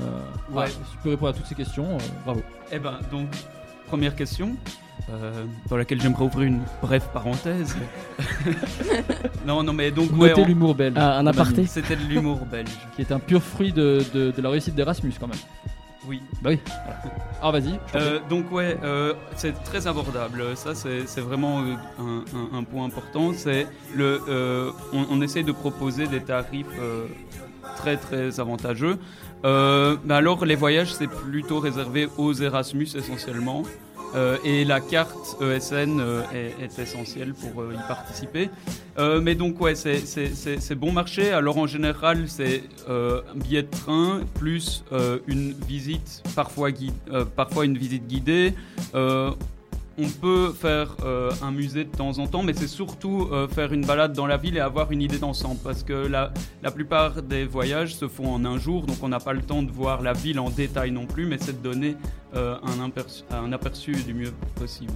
Euh, 0.00 0.04
Ouais. 0.52 0.68
Si 0.68 0.76
tu 0.92 0.98
peux 1.02 1.10
répondre 1.10 1.30
à 1.30 1.34
toutes 1.34 1.46
ces 1.46 1.54
questions, 1.56 1.96
euh, 1.96 1.98
bravo. 2.24 2.42
Eh 2.72 2.78
ben, 2.78 2.98
donc, 3.10 3.28
première 3.88 4.14
question, 4.14 4.54
euh, 5.10 5.44
dans 5.68 5.76
laquelle 5.76 6.00
j'aimerais 6.00 6.24
ouvrir 6.24 6.46
une 6.48 6.60
brève 6.82 7.04
parenthèse. 7.12 7.76
non, 9.46 9.62
non, 9.62 9.72
mais 9.72 9.90
donc, 9.90 10.10
Notez 10.10 10.22
ouais, 10.34 10.40
on- 10.40 10.46
l'humour 10.46 10.74
belge. 10.74 10.94
Ah, 10.98 11.18
un 11.18 11.26
aparté. 11.26 11.66
C'était 11.66 11.96
de 11.96 12.04
l'humour 12.04 12.40
belge. 12.50 12.70
Qui 12.96 13.02
est 13.02 13.12
un 13.12 13.18
pur 13.18 13.42
fruit 13.42 13.72
de, 13.72 14.02
de- 14.14 14.30
de 14.30 14.42
la 14.42 14.50
réussite 14.50 14.74
d'Erasmus 14.74 15.12
quand 15.18 15.28
même. 15.28 15.38
Oui. 16.06 16.22
Bah 16.42 16.50
oui. 16.50 16.58
voilà. 16.64 17.00
Alors 17.40 17.52
vas-y. 17.52 17.78
je 17.88 17.92
t'en 17.92 17.98
Euh, 17.98 18.18
donc 18.30 18.50
ouais, 18.52 18.78
euh, 18.82 19.12
c'est 19.36 19.52
très 19.64 19.86
abordable. 19.86 20.42
Ça, 20.56 20.74
c'est 20.74 21.06
c'est 21.06 21.20
vraiment 21.20 21.60
euh, 21.60 21.74
un, 22.00 22.24
un- 22.56 22.58
un 22.58 22.64
point 22.64 22.86
important. 22.86 23.32
C'est 23.34 23.66
le, 23.94 24.20
euh, 24.28 24.70
on, 24.92 25.04
on 25.10 25.20
essaie 25.20 25.42
de 25.42 25.52
proposer 25.52 26.06
des 26.06 26.20
tarifs 26.20 26.66
euh, 26.80 27.06
très 27.76 27.96
très 27.98 28.40
avantageux. 28.40 28.98
Euh, 29.44 29.96
mais 30.04 30.14
alors 30.14 30.44
les 30.46 30.54
voyages, 30.56 30.94
c'est 30.94 31.08
plutôt 31.08 31.60
réservé 31.60 32.08
aux 32.16 32.32
Erasmus 32.32 32.88
essentiellement. 32.96 33.62
Euh, 34.14 34.38
et 34.44 34.64
la 34.64 34.80
carte 34.80 35.36
ESN 35.40 36.00
euh, 36.00 36.22
est, 36.32 36.64
est 36.64 36.78
essentielle 36.78 37.34
pour 37.34 37.62
euh, 37.62 37.74
y 37.74 37.88
participer. 37.88 38.48
Mais 39.22 39.36
donc 39.36 39.60
ouais, 39.60 39.76
c'est- 39.76 40.74
bon 40.74 40.90
marché. 40.90 41.30
Alors 41.30 41.56
en 41.58 41.68
général, 41.68 42.24
c'est 42.26 42.64
un 42.88 43.20
billet 43.36 43.62
de 43.62 43.70
train 43.70 44.22
plus 44.34 44.82
une 45.28 45.52
visite, 45.52 46.22
parfois, 46.34 46.70
parfois 47.36 47.64
une 47.64 47.78
visite 47.78 48.08
guidée. 48.08 48.54
On 50.00 50.08
peut 50.08 50.52
faire 50.52 50.94
euh, 51.04 51.32
un 51.42 51.50
musée 51.50 51.82
de 51.84 51.90
temps 51.90 52.18
en 52.18 52.28
temps, 52.28 52.44
mais 52.44 52.52
c'est 52.52 52.68
surtout 52.68 53.28
euh, 53.32 53.48
faire 53.48 53.72
une 53.72 53.84
balade 53.84 54.12
dans 54.12 54.28
la 54.28 54.36
ville 54.36 54.56
et 54.56 54.60
avoir 54.60 54.92
une 54.92 55.02
idée 55.02 55.18
d'ensemble. 55.18 55.58
Parce 55.64 55.82
que 55.82 55.92
la, 55.92 56.30
plupart 56.70 57.20
des 57.22 57.44
voyages 57.44 57.96
se 57.96 58.06
font 58.06 58.32
en 58.32 58.44
un 58.44 58.58
jour, 58.58 58.86
donc 58.86 58.98
on 59.02 59.08
n'a 59.08 59.18
pas 59.18 59.32
le 59.32 59.42
temps 59.42 59.64
de 59.64 59.72
voir 59.72 60.02
la 60.02 60.12
ville 60.12 60.38
en 60.38 60.50
détail 60.50 60.92
non 60.92 61.06
plus, 61.06 61.26
mais 61.26 61.36
c'est 61.40 61.60
de 61.60 61.68
donner 61.68 61.96
euh, 62.36 62.56
un, 62.62 63.36
un 63.36 63.52
aperçu 63.52 63.92
du 63.92 64.14
mieux 64.14 64.32
possible. 64.54 64.92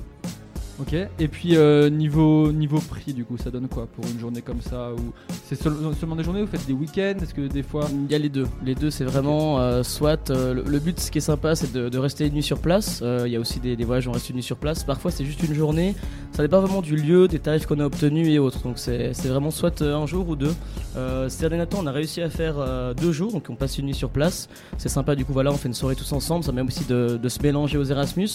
Ok. 0.81 0.95
Et 0.95 1.29
puis 1.29 1.57
euh, 1.57 1.91
niveau 1.91 2.51
niveau 2.51 2.79
prix 2.81 3.13
du 3.13 3.25
coup, 3.25 3.37
ça 3.37 3.51
donne 3.51 3.69
quoi 3.69 3.87
pour 3.87 4.05
une 4.07 4.19
journée 4.19 4.41
comme 4.43 4.61
ça 4.63 4.91
ou 4.93 5.13
c'est 5.47 5.55
seul- 5.55 5.77
seulement 6.01 6.17
des 6.17 6.25
journées 6.25 6.41
ou 6.43 6.47
vous 6.47 6.51
faites 6.51 6.67
des 6.67 6.73
week-ends? 6.73 7.15
Est-ce 7.23 7.35
que 7.35 7.47
des 7.47 7.63
fois 7.63 7.87
Il 7.93 8.11
y 8.11 8.15
a 8.15 8.19
les 8.19 8.31
deux. 8.31 8.47
Les 8.65 8.75
deux, 8.75 8.91
c'est 8.91 9.05
vraiment 9.05 9.61
euh, 9.61 9.83
soit 9.83 10.31
euh, 10.31 10.55
le, 10.55 10.63
le 10.67 10.79
but, 10.79 10.99
ce 10.99 11.11
qui 11.11 11.19
est 11.19 11.21
sympa, 11.23 11.55
c'est 11.55 11.73
de, 11.73 11.89
de 11.89 11.99
rester 11.99 12.27
une 12.27 12.35
nuit 12.35 12.43
sur 12.43 12.59
place. 12.59 13.01
Euh, 13.03 13.25
Il 13.27 13.33
y 13.33 13.37
a 13.37 13.41
aussi 13.41 13.61
des, 13.61 13.77
des 13.77 13.85
voyages 13.85 14.07
où 14.07 14.11
on 14.11 14.15
reste 14.15 14.31
une 14.31 14.37
nuit 14.37 14.43
sur 14.43 14.57
place. 14.57 14.83
Parfois, 14.83 15.11
c'est 15.11 15.25
juste 15.27 15.43
une 15.43 15.55
journée. 15.55 15.95
Ça 16.33 16.43
dépend 16.43 16.61
vraiment 16.61 16.81
du 16.81 16.97
lieu, 16.97 17.29
des 17.29 17.39
tarifs 17.39 17.67
qu'on 17.67 17.79
a 17.79 17.85
obtenus 17.85 18.27
et 18.29 18.39
autres. 18.39 18.63
Donc, 18.63 18.79
c'est 18.79 19.13
c'est 19.13 19.29
vraiment 19.29 19.51
soit 19.51 19.83
euh, 19.83 19.95
un 19.97 20.07
jour 20.07 20.27
ou 20.29 20.37
deux. 20.37 20.55
Euh, 20.97 21.29
ces 21.29 21.47
derniers 21.49 21.67
temps, 21.67 21.81
on 21.83 21.87
a 21.87 21.93
réussi 21.93 22.23
à 22.23 22.31
faire 22.31 22.55
euh, 22.59 22.95
deux 22.95 23.13
jours. 23.13 23.31
Donc, 23.33 23.45
on 23.51 23.55
passe 23.57 23.79
une 23.79 23.87
nuit 23.87 23.95
sur 23.95 24.09
place. 24.09 24.49
C'est 24.79 24.89
sympa. 24.89 25.15
Du 25.15 25.25
coup, 25.27 25.35
voilà, 25.35 25.53
on 25.53 25.57
fait 25.57 25.69
une 25.69 25.75
soirée 25.75 25.97
tous 25.97 26.11
ensemble. 26.13 26.43
Ça 26.45 26.53
permet 26.53 26.67
aussi 26.71 26.87
de, 26.87 27.19
de 27.23 27.29
se 27.29 27.41
mélanger 27.43 27.77
aux 27.77 27.85
Erasmus. 27.85 28.29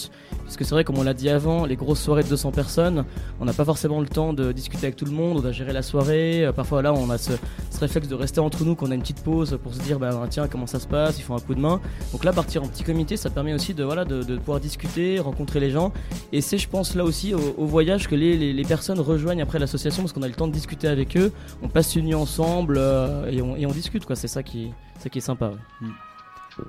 Parce 0.44 0.56
que 0.56 0.64
c'est 0.64 0.70
vrai, 0.70 0.84
comme 0.84 0.98
on 0.98 1.02
l'a 1.02 1.14
dit 1.14 1.28
avant, 1.28 1.66
les 1.66 1.76
grosses 1.76 2.00
soirées 2.00 2.22
200 2.28 2.52
personnes, 2.52 3.04
on 3.40 3.44
n'a 3.44 3.52
pas 3.52 3.64
forcément 3.64 4.00
le 4.00 4.06
temps 4.08 4.32
de 4.32 4.52
discuter 4.52 4.86
avec 4.86 4.96
tout 4.96 5.04
le 5.04 5.10
monde, 5.10 5.38
on 5.38 5.40
doit 5.40 5.52
gérer 5.52 5.72
la 5.72 5.82
soirée. 5.82 6.44
Euh, 6.46 6.52
Parfois, 6.52 6.82
là, 6.82 6.92
on 6.92 7.08
a 7.10 7.18
ce, 7.18 7.32
ce 7.70 7.80
réflexe 7.80 8.08
de 8.08 8.14
rester 8.14 8.40
entre 8.40 8.64
nous, 8.64 8.74
qu'on 8.74 8.90
a 8.90 8.94
une 8.94 9.00
petite 9.00 9.22
pause 9.22 9.58
pour 9.62 9.72
se 9.74 9.80
dire, 9.80 9.98
bah, 9.98 10.10
tiens, 10.30 10.48
comment 10.48 10.66
ça 10.66 10.78
se 10.80 10.86
passe, 10.86 11.18
ils 11.18 11.22
font 11.22 11.36
un 11.36 11.40
coup 11.40 11.54
de 11.54 11.60
main. 11.60 11.80
Donc 12.12 12.24
là, 12.24 12.32
partir 12.32 12.62
en 12.62 12.68
petit 12.68 12.84
comité, 12.84 13.16
ça 13.16 13.30
permet 13.30 13.54
aussi 13.54 13.74
de, 13.74 13.84
voilà, 13.84 14.04
de, 14.04 14.22
de 14.22 14.36
pouvoir 14.36 14.60
discuter, 14.60 15.18
rencontrer 15.20 15.60
les 15.60 15.70
gens. 15.70 15.92
Et 16.32 16.40
c'est, 16.40 16.58
je 16.58 16.68
pense, 16.68 16.94
là 16.94 17.04
aussi, 17.04 17.34
au, 17.34 17.54
au 17.56 17.66
voyage 17.66 18.08
que 18.08 18.14
les, 18.14 18.36
les- 18.36 18.52
les 18.52 18.64
personnes 18.64 19.00
rejoignent 19.00 19.42
après 19.42 19.58
l'association, 19.58 20.02
parce 20.02 20.12
qu'on 20.12 20.22
a 20.22 20.28
le 20.28 20.34
temps 20.34 20.48
de 20.48 20.52
discuter 20.52 20.88
avec 20.88 21.16
eux. 21.16 21.32
On 21.62 21.68
passe 21.68 21.94
une 21.96 22.06
nuit 22.06 22.14
ensemble 22.14 22.76
euh, 22.78 23.30
et, 23.30 23.40
on, 23.42 23.56
et 23.56 23.66
on 23.66 23.70
discute, 23.70 24.04
quoi. 24.04 24.16
C'est 24.16 24.28
ça 24.28 24.42
qui, 24.42 24.72
ça 24.98 25.08
qui 25.08 25.18
est 25.18 25.22
sympa. 25.22 25.50
ouais. 25.50 26.66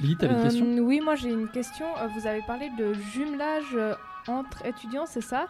Lily, 0.00 0.16
t'avais 0.16 0.34
une 0.34 0.40
Euh, 0.40 0.42
question? 0.44 0.66
Oui, 0.80 1.00
moi 1.02 1.14
j'ai 1.14 1.30
une 1.30 1.48
question. 1.48 1.86
Vous 2.14 2.26
avez 2.26 2.42
parlé 2.46 2.68
de 2.78 2.92
jumelage 3.14 3.74
entre 4.26 4.64
étudiants, 4.66 5.06
c'est 5.06 5.20
ça? 5.20 5.48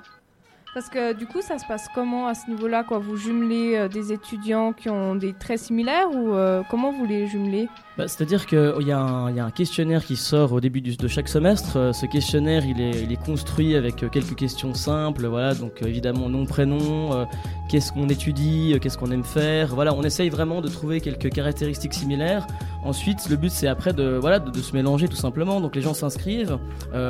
Parce 0.74 0.90
que 0.90 1.14
du 1.14 1.26
coup, 1.26 1.40
ça 1.40 1.58
se 1.58 1.64
passe 1.64 1.88
comment 1.94 2.26
à 2.26 2.34
ce 2.34 2.50
niveau-là 2.50 2.84
quoi? 2.84 2.98
Vous 2.98 3.16
jumelez 3.16 3.76
euh, 3.76 3.88
des 3.88 4.12
étudiants 4.12 4.74
qui 4.74 4.90
ont 4.90 5.14
des 5.14 5.32
traits 5.32 5.60
similaires 5.60 6.10
ou 6.12 6.34
euh, 6.34 6.62
comment 6.70 6.92
vous 6.92 7.06
les 7.06 7.26
jumelez? 7.26 7.68
Bah, 7.96 8.08
C'est-à-dire 8.08 8.44
qu'il 8.44 8.74
il 8.80 8.86
y 8.86 8.92
a 8.92 8.98
un 9.00 9.50
questionnaire 9.50 10.04
qui 10.04 10.16
sort 10.16 10.52
au 10.52 10.60
début 10.60 10.82
de 10.82 11.08
chaque 11.08 11.28
semestre. 11.28 11.78
Euh, 11.78 11.92
Ce 11.94 12.04
questionnaire, 12.04 12.64
il 12.66 12.80
est, 12.80 13.24
construit 13.24 13.74
avec 13.74 13.96
quelques 14.10 14.34
questions 14.34 14.74
simples. 14.74 15.26
Voilà, 15.26 15.54
donc 15.54 15.80
évidemment 15.80 16.28
nom, 16.28 16.44
prénom, 16.44 17.26
qu'est-ce 17.70 17.92
qu'on 17.92 18.10
étudie, 18.10 18.78
qu'est-ce 18.82 18.98
qu'on 18.98 19.10
aime 19.10 19.24
faire. 19.24 19.74
Voilà, 19.74 19.94
on 19.94 20.02
essaye 20.02 20.28
vraiment 20.28 20.60
de 20.60 20.68
trouver 20.68 21.00
quelques 21.00 21.30
caractéristiques 21.30 21.94
similaires. 21.94 22.46
Ensuite, 22.84 23.30
le 23.30 23.36
but 23.36 23.50
c'est 23.50 23.66
après 23.66 23.94
de, 23.94 24.18
voilà, 24.20 24.38
de, 24.38 24.60
se 24.60 24.76
mélanger 24.76 25.08
tout 25.08 25.16
simplement. 25.16 25.62
Donc 25.62 25.74
les 25.74 25.80
gens 25.80 25.94
s'inscrivent. 25.94 26.58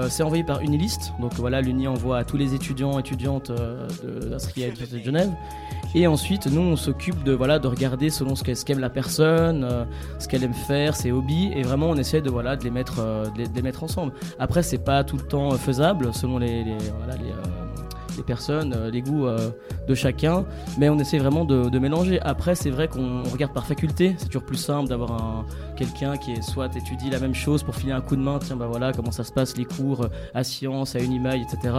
C'est 0.08 0.22
envoyé 0.22 0.44
par 0.44 0.60
Unilist. 0.60 1.12
Donc 1.20 1.34
voilà, 1.34 1.60
l'Uni 1.60 1.88
envoie 1.88 2.18
à 2.18 2.24
tous 2.24 2.36
les 2.36 2.54
étudiants 2.54 3.00
étudiantes 3.00 3.50
de 3.56 4.20
l'Université 4.20 4.98
de 4.98 5.04
Genève. 5.04 5.30
Et 5.94 6.06
ensuite, 6.06 6.46
nous, 6.46 6.60
on 6.60 6.76
s'occupe 6.76 7.22
de 7.24 7.32
voilà 7.32 7.58
de 7.58 7.68
regarder 7.68 8.10
selon 8.10 8.34
ce 8.34 8.42
qu'aime 8.42 8.80
la 8.80 8.90
personne, 8.90 9.64
euh, 9.64 9.84
ce 10.18 10.28
qu'elle 10.28 10.44
aime 10.44 10.52
faire, 10.52 10.94
ses 10.94 11.10
hobbies, 11.10 11.50
et 11.54 11.62
vraiment 11.62 11.88
on 11.88 11.96
essaie 11.96 12.20
de 12.20 12.28
voilà 12.28 12.56
de 12.56 12.64
les 12.64 12.70
mettre 12.70 12.96
euh, 12.98 13.24
de 13.30 13.44
les, 13.54 13.62
mettre 13.62 13.82
ensemble. 13.82 14.12
Après, 14.38 14.62
c'est 14.62 14.78
pas 14.84 15.04
tout 15.04 15.16
le 15.16 15.22
temps 15.22 15.52
euh, 15.52 15.56
faisable 15.56 16.12
selon 16.12 16.38
les, 16.38 16.64
voilà 16.98 17.14
les, 17.14 17.32
les 18.16 18.22
personnes, 18.22 18.74
les 18.92 19.00
goûts 19.02 19.26
de 19.88 19.94
chacun, 19.94 20.44
mais 20.78 20.88
on 20.88 20.98
essaie 20.98 21.18
vraiment 21.18 21.44
de, 21.44 21.68
de 21.68 21.78
mélanger. 21.78 22.20
Après, 22.20 22.54
c'est 22.54 22.70
vrai 22.70 22.88
qu'on 22.88 23.22
on 23.24 23.30
regarde 23.30 23.52
par 23.52 23.66
faculté. 23.66 24.14
C'est 24.18 24.26
toujours 24.26 24.44
plus 24.44 24.56
simple 24.56 24.88
d'avoir 24.88 25.12
un 25.12 25.46
quelqu'un 25.77 26.16
qui 26.16 26.32
est 26.32 26.43
soit 26.43 26.74
étudie 26.74 27.11
la 27.11 27.20
même 27.20 27.35
chose 27.35 27.62
pour 27.62 27.74
filer 27.77 27.93
un 27.93 28.01
coup 28.01 28.16
de 28.16 28.23
main. 28.23 28.39
Tiens, 28.44 28.57
bah 28.57 28.66
voilà 28.69 28.93
comment 28.93 29.12
ça 29.12 29.23
se 29.23 29.31
passe 29.32 29.57
les 29.57 29.65
cours 29.65 30.03
euh, 30.05 30.09
à 30.35 30.43
sciences, 30.43 30.97
à 30.97 31.01
Unimail, 31.01 31.43
etc. 31.43 31.74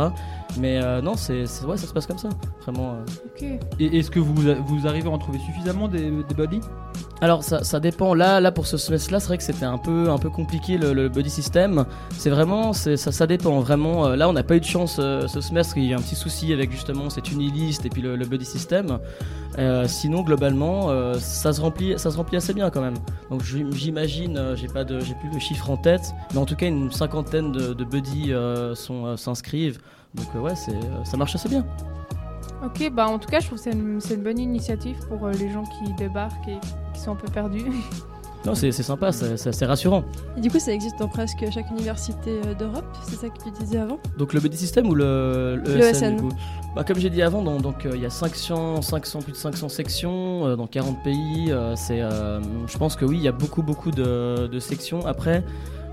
Mais 0.59 0.79
euh, 0.81 1.01
non, 1.01 1.15
c'est 1.17 1.41
ouais, 1.65 1.75
ça 1.77 1.87
se 1.87 1.93
passe 1.93 2.05
comme 2.05 2.17
ça, 2.17 2.29
vraiment. 2.63 2.93
euh. 3.41 3.57
Et 3.79 3.97
est-ce 3.97 4.09
que 4.11 4.19
vous, 4.19 4.33
vous 4.33 4.87
arrivez 4.87 5.07
à 5.09 5.11
en 5.11 5.17
trouver 5.17 5.39
suffisamment 5.39 5.87
des, 5.87 6.09
des 6.11 6.33
buddies? 6.35 6.61
Alors 7.19 7.43
ça, 7.43 7.63
ça 7.63 7.79
dépend. 7.79 8.13
Là, 8.13 8.39
là 8.39 8.51
pour 8.51 8.67
ce 8.67 8.77
semestre-là, 8.77 9.19
c'est 9.19 9.27
vrai 9.27 9.37
que 9.39 9.43
c'était 9.43 9.65
un 9.65 9.79
peu, 9.79 10.09
un 10.11 10.17
peu 10.19 10.29
compliqué 10.29 10.77
le, 10.77 10.93
le 10.93 11.09
buddy 11.09 11.29
system. 11.31 11.85
C'est 12.15 12.29
vraiment, 12.29 12.73
c'est, 12.73 12.95
ça, 12.95 13.11
ça 13.11 13.25
dépend 13.25 13.59
vraiment. 13.59 14.09
Là, 14.09 14.29
on 14.29 14.33
n'a 14.33 14.43
pas 14.43 14.55
eu 14.55 14.59
de 14.59 14.65
chance 14.65 14.97
euh, 14.99 15.27
ce 15.27 15.41
semestre. 15.41 15.77
Il 15.77 15.85
y 15.85 15.93
a 15.93 15.97
un 15.97 16.01
petit 16.01 16.15
souci 16.15 16.53
avec 16.53 16.71
justement 16.71 17.09
cette 17.09 17.31
uniliste 17.31 17.85
et 17.85 17.89
puis 17.89 18.03
le, 18.03 18.15
le 18.15 18.25
buddy 18.25 18.45
system. 18.45 18.99
Euh, 19.57 19.85
sinon, 19.87 20.21
globalement, 20.21 20.91
euh, 20.91 21.15
ça 21.15 21.53
se 21.53 21.59
remplit, 21.61 21.97
ça 21.97 22.11
se 22.11 22.17
remplit 22.17 22.37
assez 22.37 22.53
bien 22.53 22.69
quand 22.69 22.81
même. 22.81 22.97
Donc 23.31 23.41
j'im- 23.43 23.71
j'imagine, 23.87 24.37
euh, 24.37 24.55
j'ai 24.57 24.67
pas 24.67 24.83
de, 24.83 24.99
j'ai 24.99 25.13
plus 25.13 25.29
le 25.29 25.39
chiffre 25.39 25.69
en 25.69 25.77
tête, 25.77 26.13
mais 26.33 26.39
en 26.39 26.45
tout 26.45 26.57
cas 26.57 26.67
une 26.67 26.91
cinquantaine 26.91 27.53
de, 27.53 27.83
buddies 27.85 28.33
euh, 28.33 28.75
sont, 28.75 29.05
euh, 29.05 29.15
s'inscrivent. 29.15 29.79
Donc 30.13 30.27
ouais, 30.35 30.55
c'est, 30.55 30.77
ça 31.05 31.15
marche 31.15 31.35
assez 31.35 31.47
bien. 31.47 31.65
Ok, 32.65 32.91
bah 32.91 33.07
en 33.07 33.17
tout 33.17 33.29
cas, 33.29 33.39
je 33.39 33.45
trouve 33.45 33.59
que 33.59 33.63
c'est 33.63 33.71
une, 33.71 34.01
c'est 34.01 34.15
une 34.15 34.23
bonne 34.23 34.39
initiative 34.39 34.97
pour 35.07 35.25
les 35.29 35.49
gens 35.49 35.63
qui 35.63 35.93
débarquent 35.93 36.49
et 36.49 36.57
qui 36.93 36.99
sont 36.99 37.11
un 37.11 37.15
peu 37.15 37.31
perdus. 37.31 37.63
Non, 38.47 38.55
c'est, 38.55 38.71
sympa, 38.71 39.11
c'est, 39.11 39.65
rassurant. 39.65 40.03
Et 40.37 40.41
du 40.41 40.49
coup, 40.49 40.59
ça 40.59 40.71
existe 40.71 40.97
dans 40.99 41.09
presque 41.09 41.43
chaque 41.51 41.69
université 41.69 42.39
euh, 42.45 42.53
d'Europe, 42.53 42.85
c'est 43.03 43.15
ça 43.17 43.27
que 43.29 43.37
tu 43.43 43.51
disais 43.59 43.77
avant? 43.77 43.99
Donc 44.17 44.33
le 44.33 44.39
buddy 44.39 44.55
system 44.55 44.87
ou 44.87 44.95
le, 44.95 45.61
Le 45.65 46.11
du 46.15 46.21
coup? 46.21 46.29
Bah, 46.75 46.83
Comme 46.85 46.97
j'ai 46.97 47.09
dit 47.09 47.21
avant, 47.21 47.41
dans- 47.41 47.59
donc 47.59 47.85
euh, 47.85 47.91
il 47.95 48.01
y 48.01 48.05
a 48.05 48.09
500, 48.09 48.81
500, 48.81 49.19
plus 49.21 49.33
de 49.33 49.37
500 49.37 49.67
sections 49.67 50.47
euh, 50.47 50.55
dans 50.55 50.67
40 50.67 51.03
pays. 51.03 51.51
euh, 51.51 51.75
c'est, 51.75 51.99
je 51.99 52.77
pense 52.77 52.95
que 52.95 53.03
oui, 53.03 53.17
il 53.17 53.23
y 53.23 53.27
a 53.27 53.31
beaucoup 53.33 53.63
beaucoup 53.63 53.91
de, 53.91 54.47
de 54.47 54.59
sections. 54.59 55.05
Après, 55.05 55.43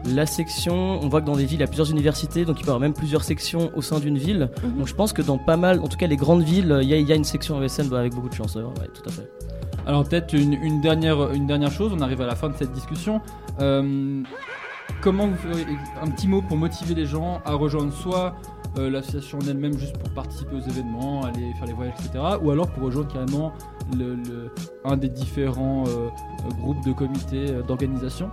la 0.07 0.27
section, 0.27 1.01
on 1.03 1.09
voit 1.09 1.21
que 1.23 1.27
dans 1.27 1.37
des 1.37 1.47
villes, 1.47 1.59
il 1.59 1.63
y 1.63 1.65
a 1.65 1.67
plusieurs 1.67 1.91
universités, 1.91 2.45
donc 2.45 2.57
il 2.61 2.63
peut 2.63 2.67
y 2.67 2.71
avoir 2.71 2.81
même 2.81 2.93
plusieurs 2.93 3.25
sections 3.25 3.71
au 3.75 3.83
sein 3.83 3.99
d'une 3.99 4.19
ville. 4.19 4.51
Mhm. 4.63 4.79
Donc 4.79 4.87
je 4.87 4.95
pense 4.95 5.13
que 5.13 5.23
dans 5.23 5.39
pas 5.39 5.57
mal, 5.57 5.81
en 5.81 5.89
tout 5.89 5.97
cas 5.97 6.07
les 6.07 6.17
grandes 6.17 6.43
villes, 6.43 6.79
il 6.83 6.89
y 6.89 6.95
a, 6.95 6.99
il 6.99 7.09
y 7.09 7.13
a 7.13 7.17
une 7.17 7.25
section 7.25 7.63
ESN 7.63 7.89
bah, 7.89 8.01
avec 8.01 8.15
beaucoup 8.15 8.29
de 8.29 8.35
chance. 8.35 8.55
ouais, 8.55 8.63
tout 8.93 9.03
à 9.09 9.13
fait. 9.13 9.29
Alors 9.87 10.05
peut-être 10.05 10.33
une, 10.33 10.81
dernière, 10.81 11.33
une 11.33 11.47
dernière 11.47 11.71
chose, 11.71 11.93
on 11.95 12.01
arrive 12.01 12.21
à 12.23 12.27
la 12.27 12.35
fin 12.35 12.49
de 12.49 12.55
cette 12.57 12.73
discussion. 12.73 13.21
Euh, 13.61 14.23
comment 15.03 15.29
vous 15.29 15.37
feriez 15.37 15.67
un 16.01 16.11
petit 16.11 16.27
mot 16.27 16.41
pour 16.41 16.57
motiver 16.57 16.95
les 16.95 17.07
gens 17.07 17.43
à 17.45 17.53
rejoindre 17.53 17.93
soit 17.93 18.35
euh, 18.79 18.89
l'association 18.89 19.39
en 19.39 19.47
elle-même 19.47 19.79
juste 19.79 19.99
pour 19.99 20.11
participer 20.11 20.57
aux 20.57 20.61
événements, 20.61 21.23
aller 21.25 21.53
faire 21.59 21.67
les 21.67 21.75
voyages, 21.75 21.95
etc. 22.01 22.25
Ou 22.43 22.51
alors 22.51 22.69
pour 22.71 22.85
rejoindre 22.85 23.13
carrément 23.13 23.53
un 24.85 24.97
des 24.97 25.09
différents 25.09 25.85
euh, 25.87 26.09
groupes 26.61 26.85
de 26.85 26.93
comités 26.93 27.47
d'organisation? 27.67 28.31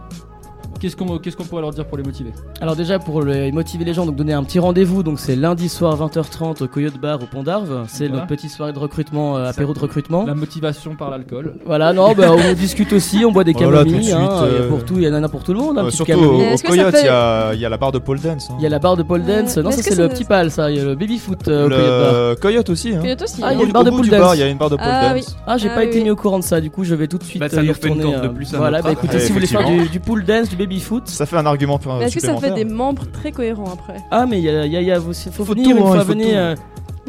Qu'est-ce 0.81 0.95
qu'on 0.95 1.19
qu'est-ce 1.19 1.37
qu'on 1.37 1.43
pourrait 1.43 1.61
leur 1.61 1.71
dire 1.71 1.85
pour 1.85 1.95
les 1.97 2.03
motiver? 2.03 2.31
Alors 2.59 2.75
déjà 2.75 2.97
pour 2.97 3.21
les- 3.21 3.51
motiver 3.51 3.85
les 3.85 3.93
gens, 3.93 4.05
donc 4.07 4.15
donner 4.15 4.33
un 4.33 4.43
petit 4.43 4.57
rendez-vous, 4.57 5.03
donc 5.03 5.19
c'est 5.19 5.35
lundi 5.35 5.69
soir 5.69 5.95
20h30 5.95 6.63
au 6.63 6.67
Coyote 6.67 6.97
Bar 6.99 7.21
au 7.21 7.27
Pont 7.27 7.43
d'Arve. 7.43 7.85
C'est 7.87 8.05
Voilà. 8.07 8.15
notre 8.15 8.27
petite 8.27 8.49
soirée 8.49 8.73
de 8.73 8.79
recrutement, 8.79 9.37
euh, 9.37 9.45
apéro 9.47 9.73
de 9.75 9.79
recrutement. 9.79 10.25
La 10.25 10.33
motivation 10.33 10.95
par 10.95 11.11
l'alcool. 11.11 11.53
Voilà, 11.67 11.93
non, 11.93 12.13
bah, 12.13 12.31
on 12.31 12.53
discute 12.55 12.91
aussi, 12.93 13.23
on 13.25 13.31
boit 13.31 13.43
des 13.43 13.53
Voilà, 13.53 13.79
tout 13.79 13.85
de 13.85 13.89
camomilles, 13.91 14.03
suite, 14.05 14.15
hein, 14.15 14.29
il 14.47 14.53
y 14.53 14.55
a 14.57 14.61
euh, 14.61 14.69
pour 14.69 14.83
tout, 14.83 14.95
il 14.97 15.03
y 15.03 15.07
en 15.07 15.23
a 15.23 15.29
pour 15.29 15.43
tout 15.43 15.53
le 15.53 15.59
monde. 15.59 15.77
hein, 15.77 15.85
Euh, 15.85 15.89
surtout 15.91 16.13
camomille. 16.13 16.47
au, 16.51 16.55
au 16.55 16.57
Coyote, 16.67 16.95
il 16.99 17.05
y, 17.05 17.09
a, 17.09 17.53
il 17.53 17.59
y 17.59 17.65
a 17.65 17.69
la 17.69 17.77
barre 17.77 17.91
de 17.91 17.99
pole 17.99 18.19
dance. 18.19 18.49
hein. 18.49 18.55
Il 18.57 18.63
y 18.63 18.65
a 18.65 18.69
la 18.69 18.79
barre 18.79 18.97
de 18.97 19.03
pole 19.03 19.23
dance, 19.23 19.57
non, 19.57 19.69
ça 19.69 19.83
c'est 19.83 19.95
le 19.95 20.09
petit 20.09 20.23
pal, 20.23 20.49
ça, 20.49 20.71
il 20.71 20.77
y 20.77 20.79
a 20.79 20.83
le 20.83 20.95
baby 20.95 21.19
foot 21.19 21.47
euh, 21.47 21.65
au 21.65 21.69
Le 21.69 21.75
Coyote 21.75 21.89
Bar. 22.31 22.39
Coyote 22.41 22.69
aussi. 22.71 22.95
Hein. 22.95 23.01
Coyote 23.01 23.21
aussi, 23.21 23.41
Ah, 23.43 23.53
il 23.53 23.57
y 23.57 23.59
a 23.59 23.63
Au 23.63 23.67
une 23.67 23.71
barre 23.71 23.83
de 23.83 23.89
pole 23.91 24.09
dance. 24.09 24.19
bar, 24.19 24.35
il 24.35 24.39
y 24.39 24.43
a 24.43 24.47
une 24.47 24.57
barre 24.57 24.69
de 24.71 24.75
pole 24.77 24.85
Ah, 24.87 25.13
dance. 25.13 25.27
oui. 25.29 25.35
Ah, 25.45 25.57
j'ai 25.59 25.69
Ah, 25.69 25.75
pas 25.75 25.83
été 25.83 26.01
mis 26.03 26.09
au 26.09 26.15
courant 26.15 26.39
de 26.39 26.43
ça, 26.43 26.59
du 26.59 26.71
coup 26.71 26.83
je 26.83 26.95
vais 26.95 27.07
tout 27.07 27.19
de 27.19 27.23
suite 27.23 27.39
Bah, 27.39 27.49
ça 27.49 27.57
euh, 27.59 27.63
y 27.63 27.67
nous 27.67 27.73
fait 27.75 27.87
une 27.87 27.93
retourner. 27.97 28.13
corde 28.17 28.27
de 28.29 28.33
plus 28.35 28.53
à 28.53 28.57
Voilà, 28.57 28.81
bah 28.81 28.91
écoutez, 28.93 29.19
si 29.19 29.27
vous 29.27 29.33
voulez 29.35 29.45
faire 29.47 29.61
du 29.91 29.99
pool 29.99 30.23
dance, 30.25 30.49
du 30.49 30.55
baby 30.55 30.70
foot. 30.79 31.07
Ça 31.07 31.25
fait 31.25 31.37
un 31.37 31.45
argument 31.45 31.79
Mais 31.99 32.05
Est-ce 32.05 32.15
que 32.15 32.21
ça 32.21 32.37
fait 32.37 32.51
des 32.51 32.65
membres 32.65 33.03
très 33.11 33.31
cohérents 33.31 33.71
après? 33.73 33.97
Ah, 34.11 34.25
mais 34.25 34.39
il 34.39 34.43
y 34.45 34.49
a, 34.49 34.65
il 34.65 34.71
y 34.71 34.77
a- 34.77 34.81
il 34.81 34.87
y 34.87 34.91
a- 34.91 34.99
faut, 35.01 35.11
faut 35.13 35.31
Faut 35.45 35.53
venir 35.53 35.65
tout, 35.65 35.71
une 35.71 35.77
hein, 35.83 35.87
fois 35.87 35.95
il 35.97 36.01
faut 36.01 36.07
venir. 36.07 36.27
tout. 36.27 36.33
euh, 36.35 36.55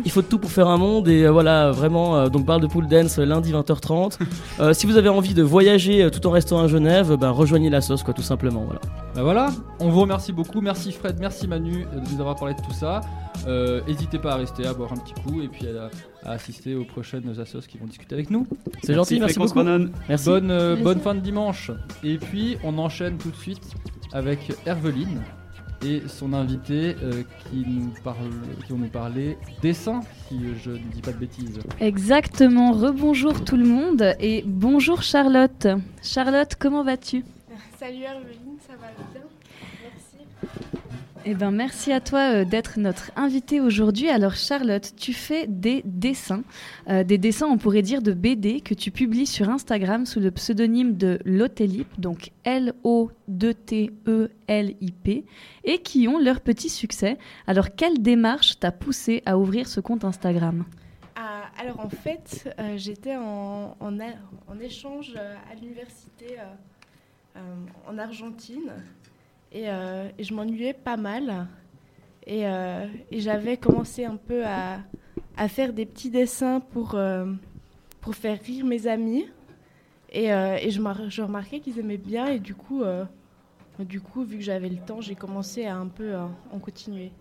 il 0.04 0.10
faut 0.10 0.22
tout 0.22 0.38
pour 0.38 0.50
faire 0.50 0.68
un 0.68 0.78
monde 0.78 1.06
et 1.08 1.24
euh, 1.24 1.30
voilà 1.30 1.70
vraiment 1.70 2.16
euh, 2.16 2.28
donc 2.28 2.46
parle 2.46 2.62
de 2.62 2.66
pool 2.66 2.86
dance 2.88 3.18
euh, 3.18 3.24
lundi 3.26 3.52
20h30 3.52 4.18
Euh, 4.60 4.72
si 4.72 4.86
vous 4.86 4.96
avez 4.96 5.08
envie 5.08 5.34
de 5.34 5.42
voyager 5.42 6.02
euh, 6.02 6.10
tout 6.10 6.26
en 6.26 6.30
restant 6.30 6.60
à 6.62 6.66
Genève 6.66 7.16
ben 7.16 7.30
rejoignez 7.30 7.68
la 7.70 7.80
sauce 7.80 8.02
quoi 8.02 8.14
tout 8.14 8.22
simplement 8.22 8.62
voilà 8.64 8.80
Bah 9.14 9.22
voilà, 9.22 9.50
on 9.80 9.90
vous 9.90 10.00
remercie 10.00 10.32
beaucoup. 10.32 10.60
Merci 10.62 10.92
Fred, 10.92 11.16
merci 11.20 11.46
Manu 11.46 11.84
de 11.92 12.14
nous 12.14 12.20
avoir 12.20 12.36
parlé 12.36 12.54
de 12.54 12.60
tout 12.62 12.72
ça. 12.72 13.00
Euh, 13.46 13.80
N'hésitez 13.86 14.18
pas 14.18 14.32
à 14.32 14.36
rester, 14.36 14.66
à 14.66 14.72
boire 14.72 14.92
un 14.92 14.96
petit 14.96 15.14
coup 15.22 15.42
et 15.42 15.48
puis 15.48 15.66
à, 15.68 15.90
à 16.28 16.32
assister 16.32 16.74
aux 16.74 16.84
prochaines 16.84 17.28
assos 17.40 17.60
qui 17.68 17.76
vont 17.78 17.86
discuter 17.86 18.14
avec 18.14 18.30
nous. 18.30 18.46
C'est 18.82 18.94
gentil, 18.94 19.18
merci 19.20 19.38
beaucoup. 19.38 19.62
Merci. 20.08 20.24
Bonne, 20.26 20.50
euh, 20.50 20.68
Merci. 20.70 20.82
bonne 20.84 21.00
fin 21.00 21.14
de 21.14 21.20
dimanche. 21.20 21.70
Et 22.02 22.16
puis 22.16 22.56
on 22.64 22.78
enchaîne 22.78 23.18
tout 23.18 23.30
de 23.30 23.36
suite 23.36 23.64
avec 24.12 24.52
Herveline 24.66 25.20
et 25.84 26.02
son 26.06 26.32
invité 26.32 26.96
euh, 27.02 27.22
qui, 27.50 27.64
nous 27.66 27.92
parle, 28.04 28.30
qui 28.64 28.72
vont 28.72 28.78
nous 28.78 28.88
parler 28.88 29.36
dessin, 29.60 30.00
si 30.28 30.38
je 30.62 30.70
ne 30.70 30.78
dis 30.78 31.00
pas 31.00 31.12
de 31.12 31.18
bêtises. 31.18 31.60
Exactement. 31.80 32.72
Rebonjour 32.72 33.44
tout 33.44 33.56
le 33.56 33.64
monde 33.64 34.14
et 34.20 34.42
bonjour 34.46 35.02
Charlotte. 35.02 35.68
Charlotte, 36.02 36.54
comment 36.58 36.84
vas-tu? 36.84 37.24
Salut 37.78 38.02
Herveline, 38.02 38.58
ça 38.66 38.74
va 38.74 38.88
bien? 39.12 39.22
Merci. 39.82 40.78
Eh 41.24 41.34
ben, 41.34 41.52
merci 41.52 41.92
à 41.92 42.00
toi 42.00 42.34
euh, 42.34 42.44
d'être 42.44 42.80
notre 42.80 43.12
invitée 43.14 43.60
aujourd'hui. 43.60 44.08
Alors 44.08 44.34
Charlotte, 44.34 44.92
tu 44.96 45.12
fais 45.12 45.46
des 45.46 45.82
dessins, 45.84 46.42
euh, 46.88 47.04
des 47.04 47.16
dessins 47.16 47.46
on 47.46 47.58
pourrait 47.58 47.82
dire 47.82 48.02
de 48.02 48.12
BD 48.12 48.60
que 48.60 48.74
tu 48.74 48.90
publies 48.90 49.28
sur 49.28 49.48
Instagram 49.48 50.04
sous 50.04 50.18
le 50.18 50.32
pseudonyme 50.32 50.96
de 50.96 51.20
Lotelip, 51.24 51.86
donc 52.00 52.32
L-O-T-E-L-I-P, 52.42 53.14
et 55.62 55.78
qui 55.78 56.08
ont 56.08 56.18
leur 56.18 56.40
petit 56.40 56.68
succès. 56.68 57.18
Alors 57.46 57.76
quelle 57.76 58.02
démarche 58.02 58.58
t'a 58.58 58.72
poussé 58.72 59.22
à 59.24 59.38
ouvrir 59.38 59.68
ce 59.68 59.78
compte 59.78 60.04
Instagram? 60.04 60.64
Ah, 61.14 61.44
alors 61.60 61.78
en 61.78 61.88
fait, 61.88 62.52
euh, 62.58 62.74
j'étais 62.76 63.14
en, 63.16 63.76
échange 64.60 65.14
à 65.16 65.54
l'université 65.54 66.38
en 67.86 67.98
Argentine 67.98 68.72
et, 69.52 69.68
euh, 69.68 70.08
et 70.18 70.24
je 70.24 70.34
m'ennuyais 70.34 70.72
pas 70.72 70.96
mal. 70.96 71.46
Et, 72.26 72.46
euh, 72.46 72.86
et 73.10 73.20
j'avais 73.20 73.56
commencé 73.56 74.04
un 74.04 74.16
peu 74.16 74.44
à, 74.44 74.80
à 75.36 75.48
faire 75.48 75.72
des 75.72 75.86
petits 75.86 76.10
dessins 76.10 76.60
pour, 76.60 76.94
euh, 76.94 77.26
pour 78.00 78.14
faire 78.14 78.40
rire 78.40 78.64
mes 78.64 78.86
amis. 78.86 79.26
Et, 80.14 80.26
et 80.26 80.70
je, 80.70 80.80
mar- 80.80 81.08
je 81.08 81.22
remarquais 81.22 81.60
qu'ils 81.60 81.78
aimaient 81.78 81.96
bien 81.96 82.26
et 82.26 82.38
du 82.38 82.54
coup, 82.54 82.82
du 83.78 84.02
coup, 84.02 84.24
vu 84.24 84.36
que 84.36 84.44
j'avais 84.44 84.68
le 84.68 84.76
temps, 84.76 85.00
j'ai 85.00 85.14
commencé 85.14 85.64
à 85.64 85.74
un 85.74 85.86
peu 85.86 86.12
en 86.52 86.58
continuer. 86.58 87.12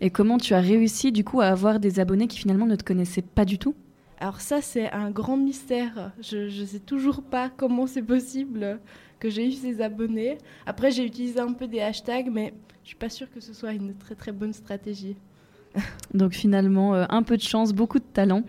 Et 0.00 0.08
comment 0.08 0.38
tu 0.38 0.54
as 0.54 0.60
réussi 0.60 1.12
du 1.12 1.24
coup 1.24 1.42
à 1.42 1.48
avoir 1.48 1.78
des 1.78 2.00
abonnés 2.00 2.26
qui 2.26 2.38
finalement 2.38 2.64
ne 2.64 2.74
te 2.74 2.84
connaissaient 2.84 3.20
pas 3.20 3.44
du 3.44 3.58
tout? 3.58 3.74
Alors 4.18 4.40
ça, 4.40 4.62
c'est 4.62 4.90
un 4.90 5.10
grand 5.10 5.36
mystère. 5.36 6.12
Je 6.22 6.60
ne 6.60 6.66
sais 6.66 6.80
toujours 6.80 7.22
pas 7.22 7.50
comment 7.54 7.86
c'est 7.86 8.02
possible 8.02 8.80
que 9.18 9.30
j'ai 9.30 9.46
eu 9.46 9.52
ces 9.52 9.80
abonnés. 9.80 10.38
Après, 10.66 10.90
j'ai 10.90 11.04
utilisé 11.04 11.40
un 11.40 11.52
peu 11.52 11.66
des 11.66 11.80
hashtags, 11.80 12.30
mais 12.30 12.54
je 12.82 12.88
suis 12.88 12.96
pas 12.96 13.10
sûre 13.10 13.30
que 13.30 13.40
ce 13.40 13.52
soit 13.52 13.72
une 13.72 13.94
très 13.94 14.14
très 14.14 14.32
bonne 14.32 14.52
stratégie. 14.52 15.16
Donc 16.14 16.32
finalement, 16.32 16.94
euh, 16.94 17.04
un 17.08 17.22
peu 17.22 17.36
de 17.36 17.42
chance, 17.42 17.72
beaucoup 17.72 17.98
de 17.98 18.04
talent. 18.04 18.42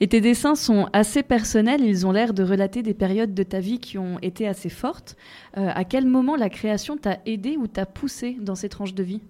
Et 0.00 0.08
tes 0.08 0.20
dessins 0.20 0.56
sont 0.56 0.88
assez 0.92 1.22
personnels, 1.22 1.80
ils 1.80 2.06
ont 2.06 2.10
l'air 2.10 2.34
de 2.34 2.42
relater 2.42 2.82
des 2.82 2.94
périodes 2.94 3.32
de 3.32 3.42
ta 3.44 3.60
vie 3.60 3.78
qui 3.78 3.96
ont 3.96 4.18
été 4.22 4.48
assez 4.48 4.68
fortes. 4.68 5.16
Euh, 5.56 5.70
à 5.72 5.84
quel 5.84 6.06
moment 6.06 6.34
la 6.34 6.50
création 6.50 6.96
t'a 6.96 7.18
aidé 7.26 7.56
ou 7.56 7.68
t'a 7.68 7.86
poussé 7.86 8.36
dans 8.40 8.56
ces 8.56 8.68
tranches 8.68 8.94
de 8.94 9.04
vie? 9.04 9.20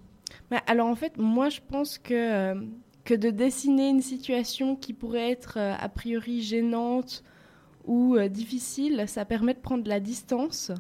Mais 0.51 0.61
alors 0.67 0.87
en 0.87 0.95
fait, 0.95 1.19
moi 1.19 1.51
je 1.51 1.61
pense 1.69 1.99
que, 1.99 2.15
euh, 2.15 2.55
que 3.05 3.13
de 3.13 3.29
dessiner 3.29 3.91
une 3.91 4.01
situation 4.01 4.75
qui 4.75 4.95
pourrait 4.95 5.31
être 5.31 5.59
a 5.59 5.89
priori 5.91 6.41
gênante 6.41 7.23
ou 7.85 8.17
euh, 8.17 8.29
difficile, 8.29 9.05
ça 9.07 9.25
permet 9.25 9.55
de 9.55 9.59
prendre 9.59 9.85
de 9.85 9.89
la 9.89 10.01
distance. 10.01 10.73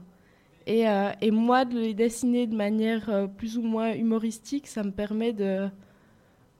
Et, 0.66 0.88
euh, 0.88 1.10
et 1.20 1.30
moi, 1.30 1.64
de 1.64 1.78
les 1.78 1.94
dessiner 1.94 2.46
de 2.46 2.56
manière 2.56 3.10
euh, 3.10 3.26
plus 3.26 3.58
ou 3.58 3.62
moins 3.62 3.92
humoristique, 3.92 4.66
ça 4.66 4.82
me 4.82 4.90
permet 4.90 5.32
de, 5.32 5.68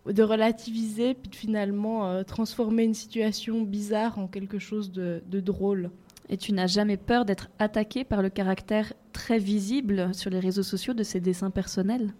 de 0.07 0.23
relativiser, 0.23 1.15
puis 1.15 1.31
de 1.31 1.37
finalement 1.37 2.07
euh, 2.07 2.23
transformer 2.23 2.85
une 2.85 2.95
situation 2.95 3.63
bizarre 3.63 4.19
en 4.19 4.27
quelque 4.27 4.59
chose 4.59 4.93
de, 4.93 5.23
de 5.27 5.41
drôle. 5.41 5.91
Et 6.29 6.37
tu 6.37 6.53
n'as 6.53 6.67
jamais 6.67 6.97
peur 6.97 7.25
d'être 7.25 7.49
attaqué 7.59 8.05
par 8.05 8.23
le 8.23 8.31
caractère 8.31 8.93
très 9.13 9.39
visible 9.39 10.15
sur 10.15 10.31
les 10.31 10.41
réseaux 10.41 10.63
sociaux 10.63 10.95
de 10.95 11.03
ces 11.03 11.21
dessins 11.21 11.51
personnels? 11.51 12.15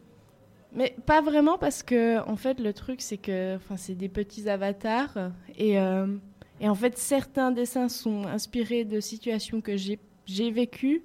Mais 0.75 0.97
pas 1.07 1.23
vraiment 1.23 1.57
parce 1.57 1.83
que 1.85 2.19
en 2.29 2.35
fait 2.35 2.59
le 2.59 2.73
truc 2.73 3.01
c'est 3.01 3.17
que 3.17 3.55
enfin 3.55 3.77
c'est 3.77 3.95
des 3.95 4.09
petits 4.09 4.49
avatars 4.49 5.31
et 5.57 5.79
euh, 5.79 6.07
et 6.61 6.69
en 6.69 6.75
fait 6.75 6.97
certains 6.99 7.51
dessins 7.51 7.89
sont 7.89 8.25
inspirés 8.27 8.85
de 8.85 9.01
situations 9.01 9.61
que 9.61 9.77
j'ai 9.77 10.51
vécues 10.51 11.03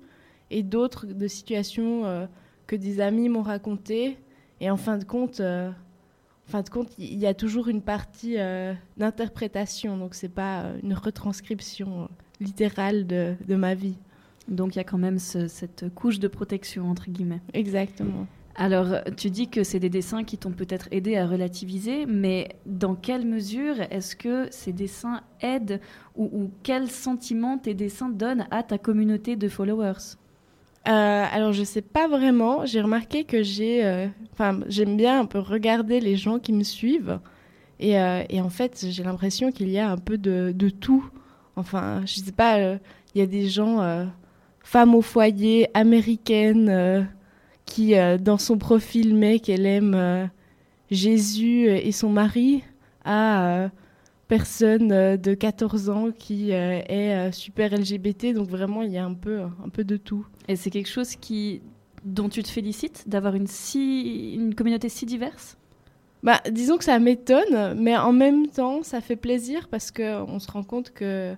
et 0.51 0.63
d'autres 0.63 1.05
de 1.05 1.27
situations 1.27 2.05
euh, 2.05 2.25
que 2.67 2.75
des 2.75 2.99
amis 3.01 3.29
m'ont 3.29 3.41
racontées 3.43 4.17
et 4.61 4.69
en 4.69 4.77
fin 4.77 4.97
de 4.97 5.03
compte 5.03 5.39
euh, 5.39 5.69
en 5.69 6.51
fin 6.51 6.61
de 6.61 6.69
compte 6.69 6.89
il 6.97 7.17
y 7.17 7.25
a 7.27 7.33
toujours 7.33 7.67
une 7.67 7.81
partie 7.81 8.35
euh, 8.37 8.73
d'interprétation 8.97 9.97
donc 9.97 10.13
c'est 10.15 10.29
pas 10.29 10.65
une 10.83 10.93
retranscription 10.93 12.09
littérale 12.39 13.05
de, 13.07 13.35
de 13.47 13.55
ma 13.55 13.73
vie. 13.75 13.97
Donc 14.47 14.75
il 14.75 14.77
y 14.77 14.81
a 14.81 14.83
quand 14.85 14.97
même 14.97 15.19
ce- 15.19 15.47
cette 15.47 15.93
couche 15.93 16.19
de 16.19 16.27
protection 16.27 16.89
entre 16.89 17.09
guillemets. 17.09 17.41
Exactement. 17.53 18.25
Alors, 18.61 18.87
tu 19.15 19.29
dis 19.29 19.47
que 19.47 19.63
c'est 19.63 19.79
des 19.79 19.89
dessins 19.89 20.25
qui 20.25 20.37
t'ont 20.37 20.51
peut-être 20.51 20.89
aidé 20.91 21.15
à 21.15 21.25
relativiser, 21.25 22.05
mais 22.05 22.49
dans 22.65 22.93
quelle 22.93 23.25
mesure 23.25 23.75
est-ce 23.89 24.17
que 24.17 24.49
ces 24.51 24.73
dessins 24.73 25.21
aident 25.39 25.79
ou, 26.17 26.25
ou 26.25 26.51
quel 26.61 26.91
sentiment 26.91 27.57
tes 27.57 27.73
dessins 27.73 28.09
donnent 28.09 28.47
à 28.51 28.63
ta 28.63 28.77
communauté 28.77 29.37
de 29.37 29.47
followers? 29.47 30.17
Euh, 30.89 31.25
alors 31.31 31.53
je 31.53 31.63
sais 31.63 31.81
pas 31.81 32.09
vraiment. 32.09 32.65
J'ai 32.65 32.81
remarqué 32.81 33.23
que 33.23 33.43
j'ai, 33.43 33.85
euh, 33.85 34.07
j'aime 34.67 34.97
bien 34.97 35.21
un 35.21 35.25
peu 35.25 35.39
regarder 35.39 36.01
les 36.01 36.17
gens 36.17 36.37
qui 36.37 36.51
me 36.51 36.63
suivent 36.63 37.19
et, 37.79 37.97
euh, 37.97 38.23
et 38.29 38.41
en 38.41 38.49
fait 38.49 38.85
j'ai 38.89 39.03
l'impression 39.03 39.53
qu'il 39.53 39.69
y 39.69 39.79
a 39.79 39.89
un 39.89 39.97
peu 39.97 40.17
de, 40.17 40.51
de 40.53 40.69
tout. 40.69 41.09
Enfin 41.55 42.01
je 42.05 42.15
sais 42.19 42.33
pas, 42.33 42.59
il 42.59 42.79
y 43.15 43.21
a 43.21 43.25
des 43.25 43.47
gens 43.47 44.07
femmes 44.59 44.95
au 44.95 45.01
foyer 45.01 45.69
américaines 45.73 47.07
qui 47.69 47.95
euh, 47.95 48.17
dans 48.17 48.37
son 48.37 48.57
profil 48.57 49.15
met 49.15 49.39
qu'elle 49.39 49.65
aime 49.65 49.93
euh, 49.93 50.25
Jésus 50.91 51.67
et 51.67 51.91
son 51.91 52.09
mari 52.09 52.63
à 53.05 53.45
euh, 53.45 53.69
personne 54.27 54.91
euh, 54.91 55.17
de 55.17 55.33
14 55.33 55.89
ans 55.89 56.11
qui 56.11 56.53
euh, 56.53 56.81
est 56.87 57.13
euh, 57.13 57.31
super 57.31 57.71
LGBT. 57.71 58.33
Donc 58.33 58.49
vraiment 58.49 58.81
il 58.81 58.91
y 58.91 58.97
a 58.97 59.05
un 59.05 59.13
peu 59.13 59.41
un 59.41 59.69
peu 59.69 59.83
de 59.83 59.97
tout. 59.97 60.25
Et 60.47 60.55
c'est 60.55 60.69
quelque 60.69 60.89
chose 60.89 61.15
qui 61.15 61.61
dont 62.03 62.29
tu 62.29 62.41
te 62.43 62.49
félicites 62.49 63.07
d'avoir 63.07 63.35
une 63.35 63.47
si 63.47 64.33
une 64.33 64.55
communauté 64.55 64.89
si 64.89 65.05
diverse? 65.05 65.57
Bah, 66.21 66.41
disons 66.51 66.77
que 66.77 66.83
ça 66.83 66.99
m'étonne, 66.99 67.75
mais 67.79 67.95
en 67.95 68.11
même 68.11 68.47
temps, 68.47 68.83
ça 68.83 68.99
fait 68.99 69.15
plaisir 69.15 69.69
parce 69.69 69.89
que 69.89 70.21
on 70.23 70.39
se 70.39 70.51
rend 70.51 70.63
compte 70.63 70.91
que, 70.91 71.33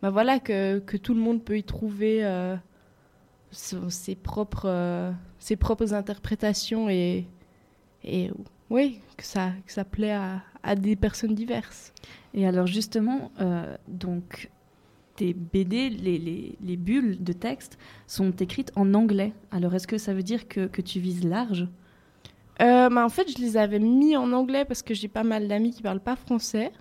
bah 0.00 0.08
voilà, 0.08 0.38
que, 0.38 0.78
que 0.78 0.96
tout 0.96 1.12
le 1.12 1.20
monde 1.20 1.42
peut 1.44 1.58
y 1.58 1.62
trouver 1.62 2.24
euh, 2.24 2.56
ses 3.50 4.14
propres, 4.14 4.66
euh, 4.66 5.12
ses 5.46 5.56
propres 5.56 5.92
interprétations 5.94 6.88
et, 6.88 7.26
et 8.04 8.30
oui, 8.70 9.00
que 9.18 9.24
ça, 9.24 9.52
que 9.66 9.72
ça 9.72 9.84
plaît 9.84 10.12
à, 10.12 10.42
à 10.62 10.74
des 10.74 10.96
personnes 10.96 11.34
diverses. 11.34 11.92
Et 12.34 12.46
alors 12.46 12.66
justement, 12.66 13.30
euh, 13.40 13.76
donc 13.88 14.50
tes 15.16 15.34
BD, 15.34 15.90
les, 15.90 16.18
les- 16.18 16.58
les 16.68 16.76
bulles 16.76 17.22
de 17.22 17.32
texte 17.34 17.78
sont 18.06 18.30
écrites 18.46 18.72
en 18.76 18.94
anglais. 18.94 19.32
Alors 19.50 19.74
est-ce 19.74 19.86
que 19.86 19.98
ça 19.98 20.14
veut 20.14 20.22
dire 20.32 20.48
que, 20.48 20.66
que 20.66 20.82
tu 20.82 20.98
vises 21.00 21.24
large? 21.24 21.68
Euh, 22.62 22.88
bah, 22.88 23.04
en 23.04 23.08
fait, 23.08 23.28
je 23.36 23.38
les 23.42 23.56
avais 23.56 23.80
mis 23.80 24.16
en 24.16 24.32
anglais 24.32 24.64
parce 24.64 24.82
que 24.82 24.94
j'ai 24.94 25.08
pas 25.08 25.24
mal 25.24 25.48
d'amis 25.48 25.72
qui 25.72 25.82
parlent 25.82 26.00
pas 26.00 26.16
français. 26.16 26.72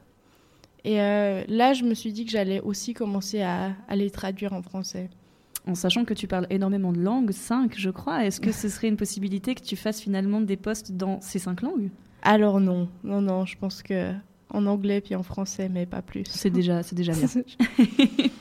Et 0.84 1.02
euh, 1.02 1.44
là, 1.48 1.74
je 1.74 1.84
me 1.84 1.94
suis 1.94 2.12
dit 2.14 2.26
que 2.26 2.32
j'allais 2.32 2.60
aussi 2.62 2.94
commencer 2.94 3.42
à, 3.42 3.74
à 3.88 3.96
les 3.96 4.12
traduire 4.12 4.54
en 4.54 4.62
français. 4.62 5.10
En 5.66 5.76
sachant 5.76 6.04
que 6.04 6.14
tu 6.14 6.28
parles 6.28 6.48
énormément 6.50 6.92
de 6.92 7.00
langues, 7.00 7.32
cinq 7.32 7.76
je 7.78 7.90
crois, 7.90 8.26
est-ce 8.26 8.42
que 8.42 8.52
ce 8.52 8.68
serait 8.68 8.90
une 8.90 8.98
possibilité 8.98 9.56
que 9.56 9.62
tu 9.62 9.76
fasses 9.76 10.02
finalement 10.02 10.42
des 10.42 10.58
posts 10.58 10.92
dans 10.92 11.22
ces 11.22 11.40
cinq 11.40 11.62
langues? 11.62 11.90
Alors 12.22 12.60
non, 12.60 12.90
non, 13.04 13.22
non, 13.22 13.46
je 13.46 13.58
pense 13.58 13.82
que 13.82 14.14
en 14.50 14.66
anglais 14.66 15.02
puis 15.02 15.16
en 15.16 15.24
français, 15.24 15.70
mais 15.70 15.86
pas 15.86 16.02
plus. 16.02 16.26
C'est 16.28 16.50
déjà, 16.50 16.84
c'est 16.84 16.96
déjà 16.96 17.14
bien. 17.14 17.28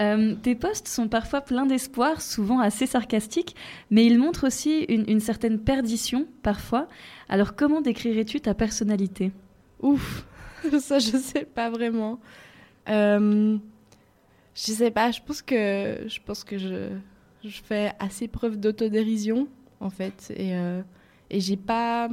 Euh, 0.00 0.36
tes 0.36 0.54
posts 0.54 0.86
sont 0.86 1.08
parfois 1.08 1.40
pleins 1.40 1.66
d'espoir, 1.66 2.20
souvent 2.22 2.60
assez 2.60 2.86
sarcastiques, 2.86 3.56
mais 3.90 4.06
ils 4.06 4.16
montrent 4.16 4.46
aussi 4.46 4.84
une, 4.88 5.04
une 5.08 5.18
certaine 5.18 5.58
perdition 5.58 6.26
parfois. 6.44 6.86
Alors 7.28 7.56
comment 7.56 7.80
décrirais-tu 7.80 8.40
ta 8.40 8.54
personnalité? 8.54 9.32
Ouf, 9.80 10.24
ça 10.78 11.00
je 11.00 11.16
sais 11.16 11.44
pas 11.44 11.68
vraiment. 11.68 12.20
Euh, 12.88 13.58
je 14.66 14.72
sais 14.72 14.90
pas, 14.90 15.10
je 15.10 15.20
pense 15.20 15.42
que 15.42 16.04
je 16.06 16.18
pense 16.24 16.42
que 16.44 16.58
je, 16.58 16.90
je 17.44 17.60
fais 17.62 17.92
assez 17.98 18.26
preuve 18.28 18.58
d'autodérision 18.58 19.46
en 19.80 19.90
fait 19.90 20.32
et 20.36 20.56
euh, 20.56 20.82
et 21.30 21.40
j'ai 21.40 21.56
pas 21.56 22.08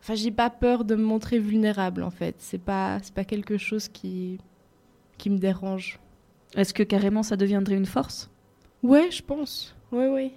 enfin 0.00 0.14
j'ai 0.14 0.30
pas 0.30 0.48
peur 0.50 0.84
de 0.84 0.94
me 0.94 1.04
montrer 1.04 1.38
vulnérable 1.38 2.02
en 2.02 2.10
fait. 2.10 2.36
C'est 2.38 2.58
pas 2.58 2.98
c'est 3.02 3.14
pas 3.14 3.24
quelque 3.24 3.58
chose 3.58 3.88
qui 3.88 4.38
qui 5.18 5.28
me 5.30 5.38
dérange. 5.38 6.00
Est-ce 6.56 6.72
que 6.74 6.82
carrément 6.82 7.22
ça 7.22 7.36
deviendrait 7.36 7.76
une 7.76 7.86
force? 7.86 8.30
Ouais, 8.82 9.10
je 9.10 9.22
pense. 9.22 9.76
Ouais, 9.92 10.08
ouais. 10.08 10.32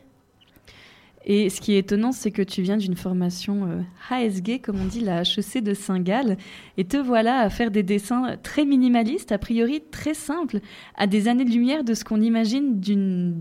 Et 1.28 1.50
ce 1.50 1.60
qui 1.60 1.74
est 1.74 1.80
étonnant, 1.80 2.12
c'est 2.12 2.30
que 2.30 2.44
tu 2.44 2.62
viens 2.62 2.78
d'une 2.78 2.96
formation 2.96 3.68
euh, 3.68 3.82
HSG, 4.10 4.62
comme 4.62 4.80
on 4.80 4.86
dit, 4.86 5.00
la 5.00 5.22
HEC 5.22 5.64
de 5.64 5.74
Saint-Gall, 5.74 6.38
et 6.78 6.86
te 6.86 6.98
voilà 6.98 7.40
à 7.40 7.50
faire 7.50 7.72
des 7.72 7.82
dessins 7.82 8.38
très 8.44 8.64
minimalistes, 8.64 9.32
a 9.32 9.40
priori 9.40 9.82
très 9.90 10.14
simples, 10.14 10.60
à 10.96 11.08
des 11.08 11.28
années-lumière 11.28 11.84
de 11.84 11.96
ce 11.96 12.04
qu'on 12.04 12.22
imagine 12.22 12.80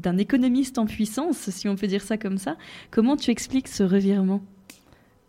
d'un 0.00 0.16
économiste 0.16 0.78
en 0.78 0.86
puissance, 0.86 1.50
si 1.50 1.68
on 1.68 1.76
peut 1.76 1.86
dire 1.86 2.02
ça 2.02 2.16
comme 2.16 2.38
ça. 2.38 2.56
Comment 2.90 3.16
tu 3.16 3.30
expliques 3.30 3.68
ce 3.68 3.82
revirement? 3.82 4.40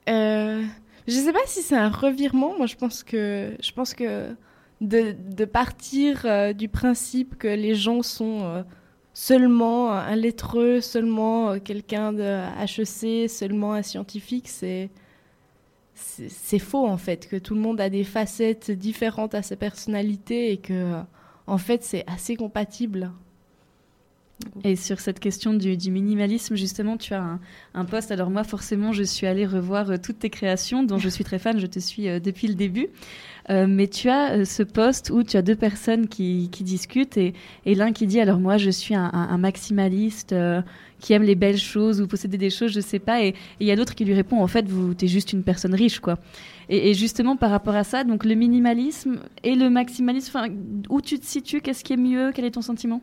Euh, 0.07 0.63
je 1.07 1.13
sais 1.13 1.33
pas 1.33 1.39
si 1.45 1.61
c'est 1.61 1.75
un 1.75 1.89
revirement. 1.89 2.55
Moi, 2.57 2.67
je 2.67 2.75
pense 2.75 3.03
que 3.03 3.53
je 3.61 3.71
pense 3.73 3.93
que 3.93 4.35
de, 4.81 5.45
partir 5.45 6.21
euh, 6.25 6.53
du 6.53 6.67
principe 6.67 7.37
que 7.37 7.47
les 7.47 7.75
gens 7.75 8.01
sont 8.01 8.41
euh, 8.43 8.63
seulement 9.15 9.93
un 9.93 10.15
lettreux, 10.15 10.81
seulement 10.81 11.51
euh, 11.51 11.59
quelqu'un 11.59 12.13
de 12.13 12.43
HEC, 12.61 13.29
seulement 13.29 13.73
un 13.73 13.81
scientifique, 13.81 14.47
c'est 14.47 14.91
c'est 15.97 16.59
faux 16.59 16.85
en 16.85 16.97
fait, 16.97 17.29
que 17.29 17.37
tout 17.37 17.55
le 17.55 17.61
monde 17.61 17.79
a 17.79 17.89
des 17.89 18.03
facettes 18.03 18.69
différentes 18.69 19.33
à 19.33 19.41
sa 19.41 19.55
personnalité 19.55 20.51
et 20.51 20.57
que 20.57 20.99
en 21.47 21.57
fait 21.57 21.85
c'est 21.85 22.03
assez 22.05 22.35
compatible. 22.35 23.11
Et 24.63 24.75
sur 24.75 24.99
cette 24.99 25.19
question 25.19 25.53
du, 25.53 25.91
minimalisme, 25.91 26.55
justement, 26.55 26.97
tu 26.97 27.13
as 27.13 27.21
un, 27.21 27.39
un 27.73 27.85
post. 27.85 28.11
Alors 28.11 28.29
moi, 28.29 28.43
forcément, 28.43 28.91
je 28.91 29.03
suis 29.03 29.27
allée 29.27 29.45
revoir 29.45 29.89
euh, 29.89 29.97
toutes 29.97 30.19
tes 30.19 30.29
créations, 30.29 30.83
dont 30.83 30.97
je 30.97 31.07
suis 31.07 31.23
très 31.23 31.39
fan, 31.39 31.57
je 31.57 31.67
te 31.67 31.79
suis 31.79 32.09
euh, 32.09 32.19
depuis 32.19 32.47
le 32.47 32.55
début. 32.55 32.89
Euh, 33.49 33.67
mais 33.67 33.87
tu 33.87 34.09
as 34.09 34.31
euh, 34.31 34.45
ce 34.45 34.63
post 34.63 35.11
où 35.11 35.21
tu 35.23 35.37
as 35.37 35.43
deux 35.43 35.55
personnes 35.55 36.07
qui, 36.07 36.49
discutent 36.61 37.17
et, 37.17 37.33
l'un 37.65 37.91
qui 37.91 38.07
dit, 38.07 38.19
alors 38.19 38.39
moi, 38.39 38.57
je 38.57 38.69
suis 38.69 38.95
un, 38.95 39.37
maximaliste 39.37 40.33
euh, 40.33 40.61
qui 40.99 41.13
aime 41.13 41.23
les 41.23 41.35
belles 41.35 41.57
choses 41.57 42.01
ou 42.01 42.07
posséder 42.07 42.37
des 42.37 42.49
choses, 42.49 42.71
je 42.71 42.79
sais 42.79 42.99
pas. 42.99 43.23
Et 43.23 43.35
il 43.59 43.67
y 43.67 43.71
a 43.71 43.75
l'autre 43.75 43.93
qui 43.93 44.05
lui 44.05 44.13
répond, 44.13 44.41
en 44.41 44.47
fait, 44.47 44.67
vous, 44.67 44.93
t'es 44.93 45.07
juste 45.07 45.33
une 45.33 45.43
personne 45.43 45.75
riche, 45.75 45.99
quoi. 45.99 46.17
Et, 46.69 46.95
justement, 46.95 47.35
par 47.35 47.51
rapport 47.51 47.75
à 47.75 47.83
ça, 47.83 48.03
donc 48.03 48.25
le 48.25 48.33
minimalisme 48.33 49.19
et 49.43 49.53
le 49.53 49.69
maximalisme, 49.69 50.39
où 50.89 51.01
tu 51.01 51.19
te 51.19 51.25
situes, 51.25 51.61
qu'est-ce 51.61 51.83
qui 51.83 51.93
est 51.93 51.97
mieux, 51.97 52.31
quel 52.33 52.45
est 52.45 52.51
ton 52.51 52.61
sentiment? 52.61 53.01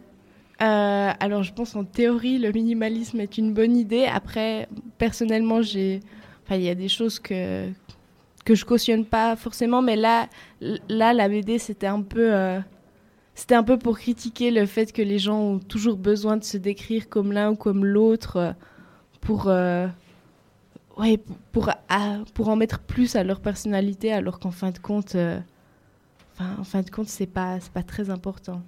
Alors, 0.59 1.43
je 1.43 1.53
pense 1.53 1.75
en 1.75 1.83
théorie, 1.83 2.39
le 2.39 2.53
minimalisme 2.53 3.19
est 3.19 3.37
une 3.37 3.53
bonne 3.53 3.77
idée. 3.77 4.05
Après, 4.05 4.69
personnellement, 4.97 5.61
j'ai, 5.61 5.99
enfin, 6.45 6.55
il 6.55 6.63
y 6.63 6.69
a 6.69 6.77
des 6.77 6.87
choses 6.87 7.19
que 7.19 7.67
que 8.45 8.55
je 8.55 8.65
cautionne 8.65 9.05
pas 9.05 9.37
forcément, 9.37 9.83
mais 9.83 9.97
là, 9.97 10.29
là, 10.89 11.13
la 11.13 11.29
BD, 11.29 11.59
c'était 11.59 11.87
un 11.87 12.03
peu, 12.03 12.35
euh, 12.35 12.61
c'était 13.35 13.55
un 13.55 13.63
peu 13.63 13.79
pour 13.79 13.99
critiquer 13.99 14.51
le 14.51 14.67
fait 14.67 14.93
que 14.93 15.03
les 15.03 15.19
gens 15.19 15.41
ont 15.41 15.59
toujours 15.59 15.97
besoin 15.97 16.37
de 16.37 16.45
se 16.45 16.57
décrire 16.57 17.09
comme 17.09 17.33
l'un 17.33 17.53
ou 17.53 17.57
comme 17.57 17.85
l'autre 17.85 18.37
euh, 18.37 18.53
pour, 19.21 19.49
euh, 19.49 19.87
ouais, 20.99 21.19
pour 21.53 21.71
pour, 22.35 22.49
en 22.49 22.57
mettre 22.57 22.81
plus 22.81 23.17
à 23.17 23.25
leur 23.25 23.41
personnalité, 23.41 24.13
alors 24.13 24.39
qu'en 24.39 24.51
fin 24.51 24.71
de 24.71 24.79
compte, 24.79 25.15
euh, 25.15 25.39
en 26.41 26.65
fin 26.65 26.83
de 26.83 26.91
compte, 26.91 27.09
c'est 27.09 27.27
pas, 27.27 27.61
c'est 27.61 27.73
pas 27.73 27.83
très 27.83 28.11
important. 28.11 28.63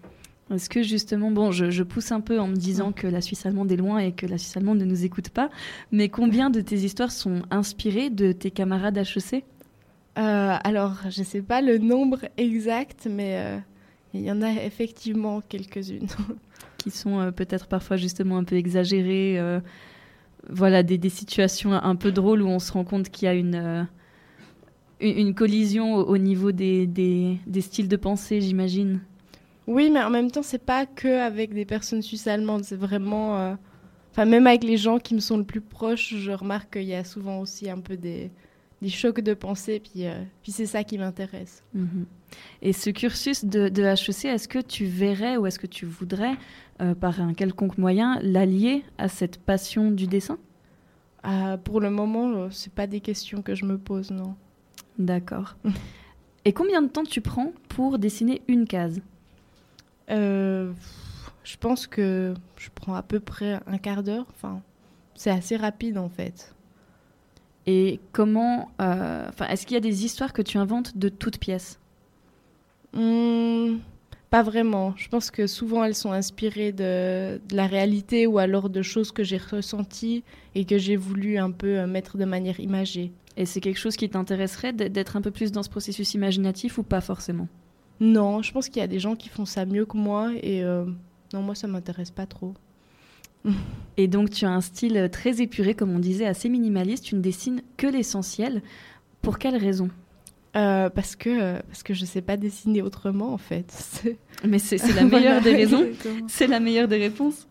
Est-ce 0.53 0.69
que 0.69 0.83
justement, 0.83 1.31
bon, 1.31 1.51
je, 1.51 1.71
je 1.71 1.83
pousse 1.83 2.13
un 2.13 2.21
peu 2.21 2.39
en 2.39 2.47
me 2.49 2.57
disant 2.57 2.93
que 2.93 3.07
la 3.07 3.23
Suisse 3.23 3.47
allemande 3.47 3.73
est 3.73 3.77
loin 3.77 3.99
et 3.99 4.13
que 4.13 4.27
la 4.27 4.37
Suisse 4.39 4.57
allemande 4.57 4.79
ne 4.79 4.85
nous 4.85 5.05
écoute 5.05 5.31
pas, 5.31 5.49
mais 5.91 6.11
combien 6.11 6.51
de 6.51 6.61
tes 6.61 6.77
histoires 6.77 7.11
sont 7.11 7.43
inspirées 7.51 8.11
de 8.11 8.33
tes 8.33 8.51
camarades 8.51 8.99
HEC 8.99 9.45
Euh, 10.17 10.57
alors, 10.63 10.97
je 11.11 11.21
ne 11.21 11.25
sais 11.25 11.43
pas 11.43 11.61
le 11.61 11.79
nombre 11.79 12.21
exact, 12.37 13.09
mais 13.11 13.37
euh, 13.37 13.59
il 14.13 14.23
y 14.23 14.31
en 14.31 14.43
a 14.43 14.51
effectivement 14.51 15.41
quelques-unes. 15.49 16.07
Qui 16.79 16.91
sont 16.91 17.19
euh, 17.19 17.31
peut-être 17.31 17.67
parfois 17.67 17.97
justement 17.97 18.39
un 18.39 18.45
peu 18.45 18.57
exagérées, 18.57 19.41
voilà, 20.51 20.83
des, 20.83 20.99
des 20.99 21.09
situations 21.09 21.73
un 21.73 21.97
peu 21.97 22.13
drôles 22.13 22.43
où 22.43 22.49
on 22.49 22.59
se 22.59 22.71
rend 22.73 22.85
compte 22.85 23.09
qu'il 23.09 23.25
y 23.25 23.29
a 23.29 23.35
une, 23.35 23.89
une, 25.01 25.19
une 25.19 25.35
collision 25.35 25.95
au, 25.95 26.05
au 26.05 26.19
niveau 26.19 26.53
des, 26.53 26.87
des, 26.87 27.39
des 27.47 27.61
styles 27.63 27.89
de 27.89 27.97
pensée, 27.97 28.43
j'imagine. 28.43 29.01
Oui, 29.67 29.89
mais 29.91 30.03
en 30.03 30.11
même 30.11 30.31
temps, 30.31 30.43
c'est 30.43 30.63
pas 30.63 30.85
que 30.85 31.23
avec 31.23 31.55
des 31.55 31.65
personnes 31.65 32.03
suisses 32.03 32.27
allemandes, 32.27 32.65
c'est 32.65 32.77
vraiment. 32.77 33.57
Enfin, 34.13 34.27
même 34.27 34.47
avec 34.47 34.63
les 34.63 34.77
gens 34.77 34.99
qui 34.99 35.15
me 35.15 35.21
sont 35.21 35.39
le 35.39 35.45
plus 35.45 35.63
proches, 35.63 36.15
je 36.15 36.31
remarque 36.31 36.75
qu'il 36.75 36.85
y 36.85 36.95
a 36.95 37.03
souvent 37.03 37.41
aussi 37.41 37.71
un 37.71 37.81
peu 37.81 37.97
des, 37.97 38.31
des 38.85 38.91
chocs 38.91 39.23
de 39.23 39.33
pensée, 39.33 39.81
puis, 39.81 40.07
euh, 40.07 40.23
puis 40.43 40.53
c'est 40.53 40.67
ça 40.67 40.85
qui 40.85 40.99
m'intéresse. 40.99 41.63
Mhm. 41.73 42.05
Et 42.61 42.75
ce 42.75 42.91
cursus 42.91 43.47
de, 43.47 43.71
de 43.71 43.83
HEC, 43.83 44.27
est-ce 44.27 44.47
que 44.47 44.59
tu 44.59 44.85
verrais 44.85 45.39
ou 45.39 45.47
est-ce 45.47 45.59
que 45.59 45.67
tu 45.67 45.87
voudrais, 45.87 46.35
euh, 46.83 46.95
par 46.95 47.19
un 47.23 47.33
quelconque 47.33 47.79
moyen, 47.79 48.19
l'allier 48.21 48.85
à 48.99 49.09
cette 49.09 49.39
passion 49.39 49.91
du 49.91 50.07
dessin? 50.07 50.37
Ah, 51.23 51.57
pour 51.65 51.81
le 51.81 51.89
moment, 51.89 52.31
euh, 52.33 52.49
c'est 52.51 52.75
pas 52.75 52.87
des 52.87 53.01
questions 53.01 53.41
que 53.41 53.55
je 53.55 53.65
me 53.65 53.79
pose, 53.79 54.11
non. 54.11 54.35
D'accord. 54.99 55.57
Et 56.45 56.53
combien 56.53 56.83
de 56.83 56.89
temps 56.89 57.05
tu 57.05 57.23
prends 57.23 57.55
pour 57.71 57.99
dessiner 57.99 58.43
une 58.49 58.67
case? 58.67 59.01
Je 60.11 61.57
pense 61.59 61.87
que 61.87 62.35
je 62.59 62.69
prends 62.75 62.95
à 62.95 63.03
peu 63.03 63.19
près 63.19 63.61
un 63.67 63.79
quart 63.79 64.03
d'heure. 64.03 64.27
Enfin, 64.35 64.61
c'est 65.15 65.31
assez 65.31 65.57
rapide 65.57 65.97
en 65.97 66.11
fait. 66.11 66.54
Et 67.67 68.01
comment. 68.13 68.71
euh, 68.81 69.27
Enfin, 69.29 69.47
est-ce 69.49 69.67
qu'il 69.67 69.75
y 69.75 69.79
a 69.79 69.81
des 69.81 70.05
histoires 70.05 70.33
que 70.33 70.43
tu 70.43 70.59
inventes 70.59 70.97
de 70.97 71.09
toutes 71.09 71.39
pièces? 71.39 71.79
Hmm, 72.93 73.79
pas 74.31 74.43
vraiment. 74.43 74.95
Je 74.97 75.09
pense 75.09 75.31
que 75.31 75.47
souvent 75.47 75.85
elles 75.85 75.95
sont 75.95 76.13
inspirées 76.13 76.73
de, 76.73 77.41
de 77.49 77.57
la 77.57 77.67
réalité 77.67 78.27
ou 78.27 78.39
alors 78.39 78.71
de 78.71 78.83
choses 78.83 79.11
que 79.13 79.25
j'ai 79.25 79.39
ressenties 79.39 80.23
et 80.55 80.65
que 80.65 80.79
j'ai 80.79 80.97
voulu 80.97 81.39
un 81.39 81.51
peu 81.51 81.79
euh, 81.79 81.87
mettre 81.87 82.17
de 82.19 82.25
manière 82.25 82.61
imagée. 82.61 83.13
Et 83.37 83.47
c'est 83.47 83.61
quelque 83.61 83.79
chose 83.79 83.97
qui 83.97 84.09
t'intéresserait 84.09 84.73
d'être 84.73 85.17
un 85.17 85.21
peu 85.21 85.33
plus 85.33 85.51
dans 85.51 85.65
ce 85.65 85.69
processus 85.71 86.15
imaginatif 86.15 86.79
ou 86.79 86.85
pas 86.85 87.01
forcément? 87.01 87.49
Non, 88.01 88.43
je 88.43 88.53
pense 88.53 88.69
qu'il 88.69 88.79
y 88.81 88.85
a 88.85 88.87
des 88.89 89.01
gens 89.01 89.17
qui 89.17 89.29
font 89.29 89.45
ça 89.45 89.65
mieux 89.67 89.87
que 89.87 89.97
moi 89.97 90.33
et 90.43 90.63
euh, 90.63 90.85
non, 91.33 91.43
moi 91.43 91.55
ça 91.57 91.67
m'intéresse 91.67 92.11
pas 92.13 92.27
trop. 92.27 92.55
Et 93.97 94.09
donc 94.09 94.31
tu 94.31 94.45
as 94.45 94.51
un 94.51 94.61
style 94.61 95.09
très 95.13 95.41
épuré, 95.41 95.75
comme 95.75 95.91
on 95.95 96.01
disait, 96.01 96.27
assez 96.27 96.49
minimaliste. 96.49 97.05
Tu 97.05 97.15
ne 97.15 97.21
dessines 97.21 97.63
que 97.77 97.87
l'essentiel. 97.87 98.63
Pour 99.23 99.39
quelle 99.39 99.57
raison? 99.57 99.89
Euh, 100.57 100.89
parce 100.89 101.17
que 101.17 101.31
euh, 101.31 101.59
parce 101.67 101.83
que 101.83 101.95
je 101.95 102.05
sais 102.05 102.23
pas 102.23 102.37
dessiner 102.37 102.81
autrement 102.81 103.33
en 103.33 103.39
fait. 103.39 104.05
Mais 104.45 104.61
c'est 104.61 104.77
la 104.95 105.03
meilleure 105.05 105.41
Voilà, 105.41 105.41
des 105.41 105.55
raisons. 105.57 105.85
C'est 106.29 106.47
la 106.47 106.61
meilleure 106.61 106.87
des 106.87 106.99
réponses. 106.99 107.49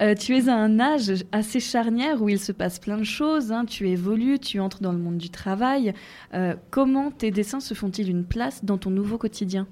Euh, 0.00 0.14
tu 0.14 0.36
es 0.36 0.48
à 0.48 0.54
un 0.54 0.78
âge 0.78 1.24
assez 1.32 1.58
charnière 1.58 2.22
où 2.22 2.28
il 2.28 2.38
se 2.38 2.52
passe 2.52 2.78
plein 2.78 2.96
de 2.96 3.04
choses. 3.04 3.50
hein. 3.50 3.64
Tu 3.64 3.88
évolues, 3.88 4.38
tu 4.38 4.60
entres 4.60 4.82
dans 4.82 4.92
le 4.92 4.98
monde 4.98 5.18
du 5.18 5.30
travail. 5.30 5.94
Euh, 6.34 6.54
comment 6.70 7.10
tes 7.10 7.32
dessins 7.32 7.60
se 7.60 7.74
font-ils 7.74 8.08
une 8.08 8.24
place 8.24 8.64
dans 8.64 8.78
ton 8.78 8.90
nouveau 8.90 9.18
quotidien? 9.18 9.66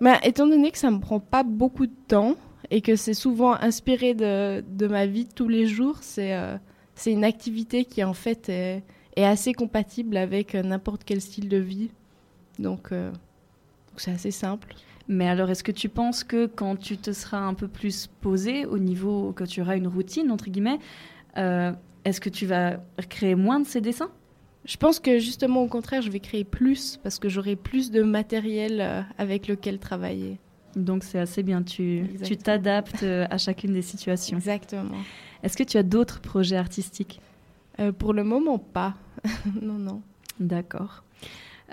Bah, 0.00 0.18
étant 0.24 0.48
donné 0.48 0.72
que 0.72 0.78
ça 0.78 0.90
me 0.90 0.98
prend 0.98 1.20
pas 1.20 1.44
beaucoup 1.44 1.86
de 1.86 1.94
temps 2.08 2.34
et 2.72 2.80
que 2.80 2.96
c'est 2.96 3.14
souvent 3.14 3.52
inspiré 3.52 4.14
de, 4.14 4.64
de 4.66 4.86
ma 4.86 5.04
vie 5.04 5.26
de 5.26 5.32
tous 5.32 5.46
les 5.46 5.66
jours, 5.66 5.98
c'est 6.00 6.34
euh, 6.34 6.56
c'est 6.94 7.12
une 7.12 7.22
activité 7.22 7.84
qui 7.84 8.02
en 8.02 8.14
fait 8.14 8.48
est, 8.48 8.82
est 9.14 9.24
assez 9.24 9.52
compatible 9.52 10.16
avec 10.16 10.54
euh, 10.54 10.62
n'importe 10.62 11.02
quel 11.04 11.20
style 11.20 11.50
de 11.50 11.58
vie. 11.58 11.90
Donc 12.58 12.90
euh, 12.90 13.10
donc 13.10 13.98
c'est 13.98 14.10
assez 14.10 14.30
simple. 14.30 14.74
Mais 15.06 15.28
alors, 15.28 15.50
est-ce 15.50 15.62
que 15.62 15.72
tu 15.72 15.90
penses 15.90 16.24
que 16.24 16.46
quand 16.46 16.76
tu 16.76 16.96
te 16.96 17.12
seras 17.12 17.40
un 17.40 17.52
peu 17.52 17.68
plus 17.68 18.08
posé 18.20 18.64
au 18.64 18.78
niveau, 18.78 19.32
que 19.32 19.44
tu 19.44 19.60
auras 19.60 19.76
une 19.76 19.88
routine, 19.88 20.30
entre 20.30 20.48
guillemets, 20.48 20.78
euh, 21.36 21.72
est-ce 22.06 22.20
que 22.22 22.30
tu 22.30 22.46
vas 22.46 22.78
créer 23.10 23.34
moins 23.34 23.60
de 23.60 23.66
ces 23.66 23.82
dessins? 23.82 24.10
Je 24.64 24.78
pense 24.78 24.98
que 24.98 25.18
justement 25.18 25.62
au 25.62 25.68
contraire, 25.68 26.00
je 26.00 26.10
vais 26.10 26.20
créer 26.20 26.44
plus 26.44 26.98
parce 27.02 27.18
que 27.18 27.28
j'aurai 27.28 27.56
plus 27.56 27.90
de 27.90 28.02
matériel 28.02 29.04
avec 29.18 29.46
lequel 29.48 29.78
travailler. 29.78 30.38
Donc 30.76 31.04
c'est 31.04 31.18
assez 31.18 31.42
bien, 31.42 31.62
tu 31.62 32.06
t'adaptes 32.42 33.02
euh, 33.02 33.26
à 33.30 33.38
chacune 33.38 33.72
des 33.74 33.82
situations. 33.82 34.36
Exactement. 34.38 34.96
Est-ce 35.42 35.56
que 35.56 35.64
tu 35.64 35.76
as 35.76 35.82
d'autres 35.82 36.20
projets 36.20 36.56
artistiques? 36.56 37.20
Euh, 37.80 37.92
Pour 37.92 38.12
le 38.14 38.24
moment, 38.24 38.58
pas. 38.58 38.94
non, 39.62 39.74
non. 39.78 40.02
D'accord. 40.40 41.04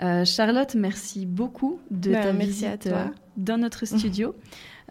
Euh, 0.02 0.24
Charlotte, 0.24 0.74
merci 0.74 1.26
beaucoup 1.26 1.78
de 1.90 2.12
Bah, 2.12 2.22
ta 2.24 2.32
merci 2.32 2.66
à 2.66 2.76
visite 2.76 2.90
toi. 2.90 3.10
dans 3.36 3.58
notre 3.58 3.84
studio. 3.86 4.34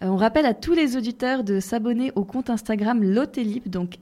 Euh, 0.02 0.06
on 0.08 0.16
rappelle 0.16 0.46
à 0.46 0.54
tous 0.54 0.72
les 0.72 0.96
auditeurs 0.96 1.42
de 1.44 1.60
s'abonner 1.60 2.10
au 2.14 2.24
compte 2.24 2.48
Instagram 2.50 3.02
Lotelip, 3.02 3.68
donc 3.68 3.98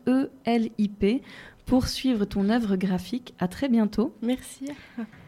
L-O-T-E-L-I-P, 0.00 1.22
pour 1.66 1.86
suivre 1.88 2.24
ton 2.24 2.48
œuvre 2.50 2.76
graphique. 2.76 3.34
À 3.38 3.46
très 3.48 3.68
bientôt. 3.68 4.14
Merci. 4.22 4.66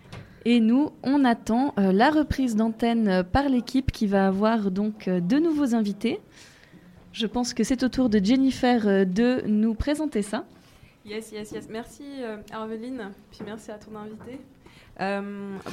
Et 0.44 0.60
nous, 0.60 0.90
on 1.02 1.24
attend 1.24 1.72
euh, 1.78 1.92
la 1.92 2.10
reprise 2.10 2.56
d'antenne 2.56 3.08
euh, 3.08 3.22
par 3.22 3.48
l'équipe 3.48 3.92
qui 3.92 4.06
va 4.06 4.26
avoir 4.26 4.70
donc 4.70 5.06
euh, 5.06 5.20
de 5.20 5.38
nouveaux 5.38 5.74
invités. 5.74 6.20
Je 7.12 7.26
pense 7.26 7.54
que 7.54 7.62
c'est 7.62 7.82
au 7.84 7.88
tour 7.88 8.08
de 8.08 8.18
Jennifer 8.22 9.06
de 9.06 9.42
nous 9.46 9.74
présenter 9.74 10.22
ça. 10.22 10.44
Yes, 11.04 11.30
yes, 11.30 11.52
yes. 11.52 11.68
Merci 11.70 12.04
Herveline, 12.50 13.10
puis 13.30 13.40
merci 13.44 13.70
à 13.70 13.74
ton 13.74 13.90
invité. 13.96 14.40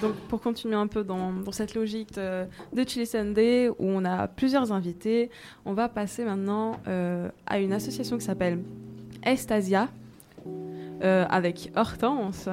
Donc 0.02 0.16
pour 0.28 0.42
continuer 0.42 0.76
un 0.76 0.88
peu 0.88 1.06
dans, 1.06 1.32
cette 1.54 1.76
logique 1.76 2.16
de, 2.16 2.84
Chili 2.86 3.06
Sunday 3.06 3.70
où 3.70 3.76
on 3.80 4.04
a 4.04 4.28
plusieurs 4.28 4.74
invités, 4.74 5.30
on 5.64 5.72
va 5.72 5.88
passer 5.88 6.26
maintenant 6.26 6.82
à 7.46 7.60
une 7.60 7.72
association 7.72 8.18
qui 8.18 8.26
s'appelle 8.26 8.60
Estasia 9.24 9.88
avec 11.02 11.72
Hortense. 11.74 12.50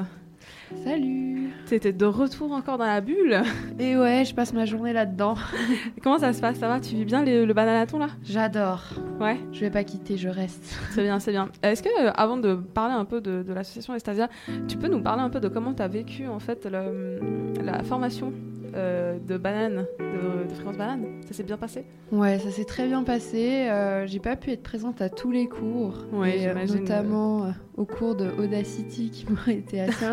Salut 0.84 1.50
T'étais 1.66 1.92
de 1.92 2.04
retour 2.06 2.52
encore 2.52 2.78
dans 2.78 2.86
la 2.86 3.00
bulle 3.00 3.40
Et 3.78 3.96
ouais, 3.96 4.24
je 4.24 4.34
passe 4.34 4.52
ma 4.52 4.64
journée 4.64 4.92
là-dedans. 4.92 5.34
Comment 6.02 6.18
ça 6.18 6.32
se 6.32 6.40
passe 6.40 6.58
Ça 6.58 6.68
va? 6.68 6.80
Tu 6.80 6.94
vis 6.96 7.04
bien 7.04 7.22
les- 7.22 7.44
le 7.46 7.54
bananaton 7.54 7.98
là? 7.98 8.08
J'adore. 8.24 8.82
Ouais. 9.20 9.36
Je 9.52 9.60
vais 9.60 9.70
pas 9.70 9.84
quitter, 9.84 10.16
je 10.16 10.28
reste. 10.28 10.76
C'est 10.92 11.02
bien, 11.02 11.18
c'est 11.20 11.30
bien. 11.32 11.48
Est-ce 11.62 11.82
que, 11.82 11.88
euh, 11.88 12.10
avant 12.14 12.36
de 12.36 12.54
parler 12.54 12.94
un 12.94 13.04
peu 13.04 13.20
de, 13.20 13.42
de 13.42 13.52
l'association 13.52 13.94
Estasia, 13.94 14.28
tu 14.68 14.76
peux 14.76 14.88
nous 14.88 15.00
parler 15.02 15.22
un 15.22 15.30
peu 15.30 15.40
de 15.40 15.48
comment 15.48 15.72
tu 15.72 15.82
as 15.82 15.88
vécu 15.88 16.26
en 16.26 16.38
fait 16.40 16.66
le- 16.66 17.20
la 17.62 17.82
formation 17.82 18.32
euh, 18.74 19.18
de 19.18 19.36
banane, 19.38 19.86
de, 19.98 20.48
de 20.48 20.54
fréquence 20.54 20.76
banane? 20.76 21.04
Ça 21.26 21.32
s'est 21.32 21.42
bien 21.44 21.56
passé? 21.56 21.84
Ouais, 22.12 22.38
ça 22.38 22.50
s'est 22.50 22.64
très 22.64 22.86
bien 22.86 23.02
passé. 23.04 23.66
Euh, 23.70 24.06
j'ai 24.06 24.18
pas 24.20 24.36
pu 24.36 24.50
être 24.50 24.62
présente 24.62 25.00
à 25.00 25.08
tous 25.08 25.30
les 25.30 25.48
cours, 25.48 25.94
Ouais, 26.12 26.36
et, 26.36 26.40
j'imagine. 26.40 26.80
notamment 26.80 27.44
euh, 27.44 27.50
au 27.76 27.84
cours 27.86 28.14
de 28.14 28.26
Audacity 28.38 29.10
qui 29.10 29.26
m'ont 29.30 29.36
été 29.52 29.80
assez 29.80 30.04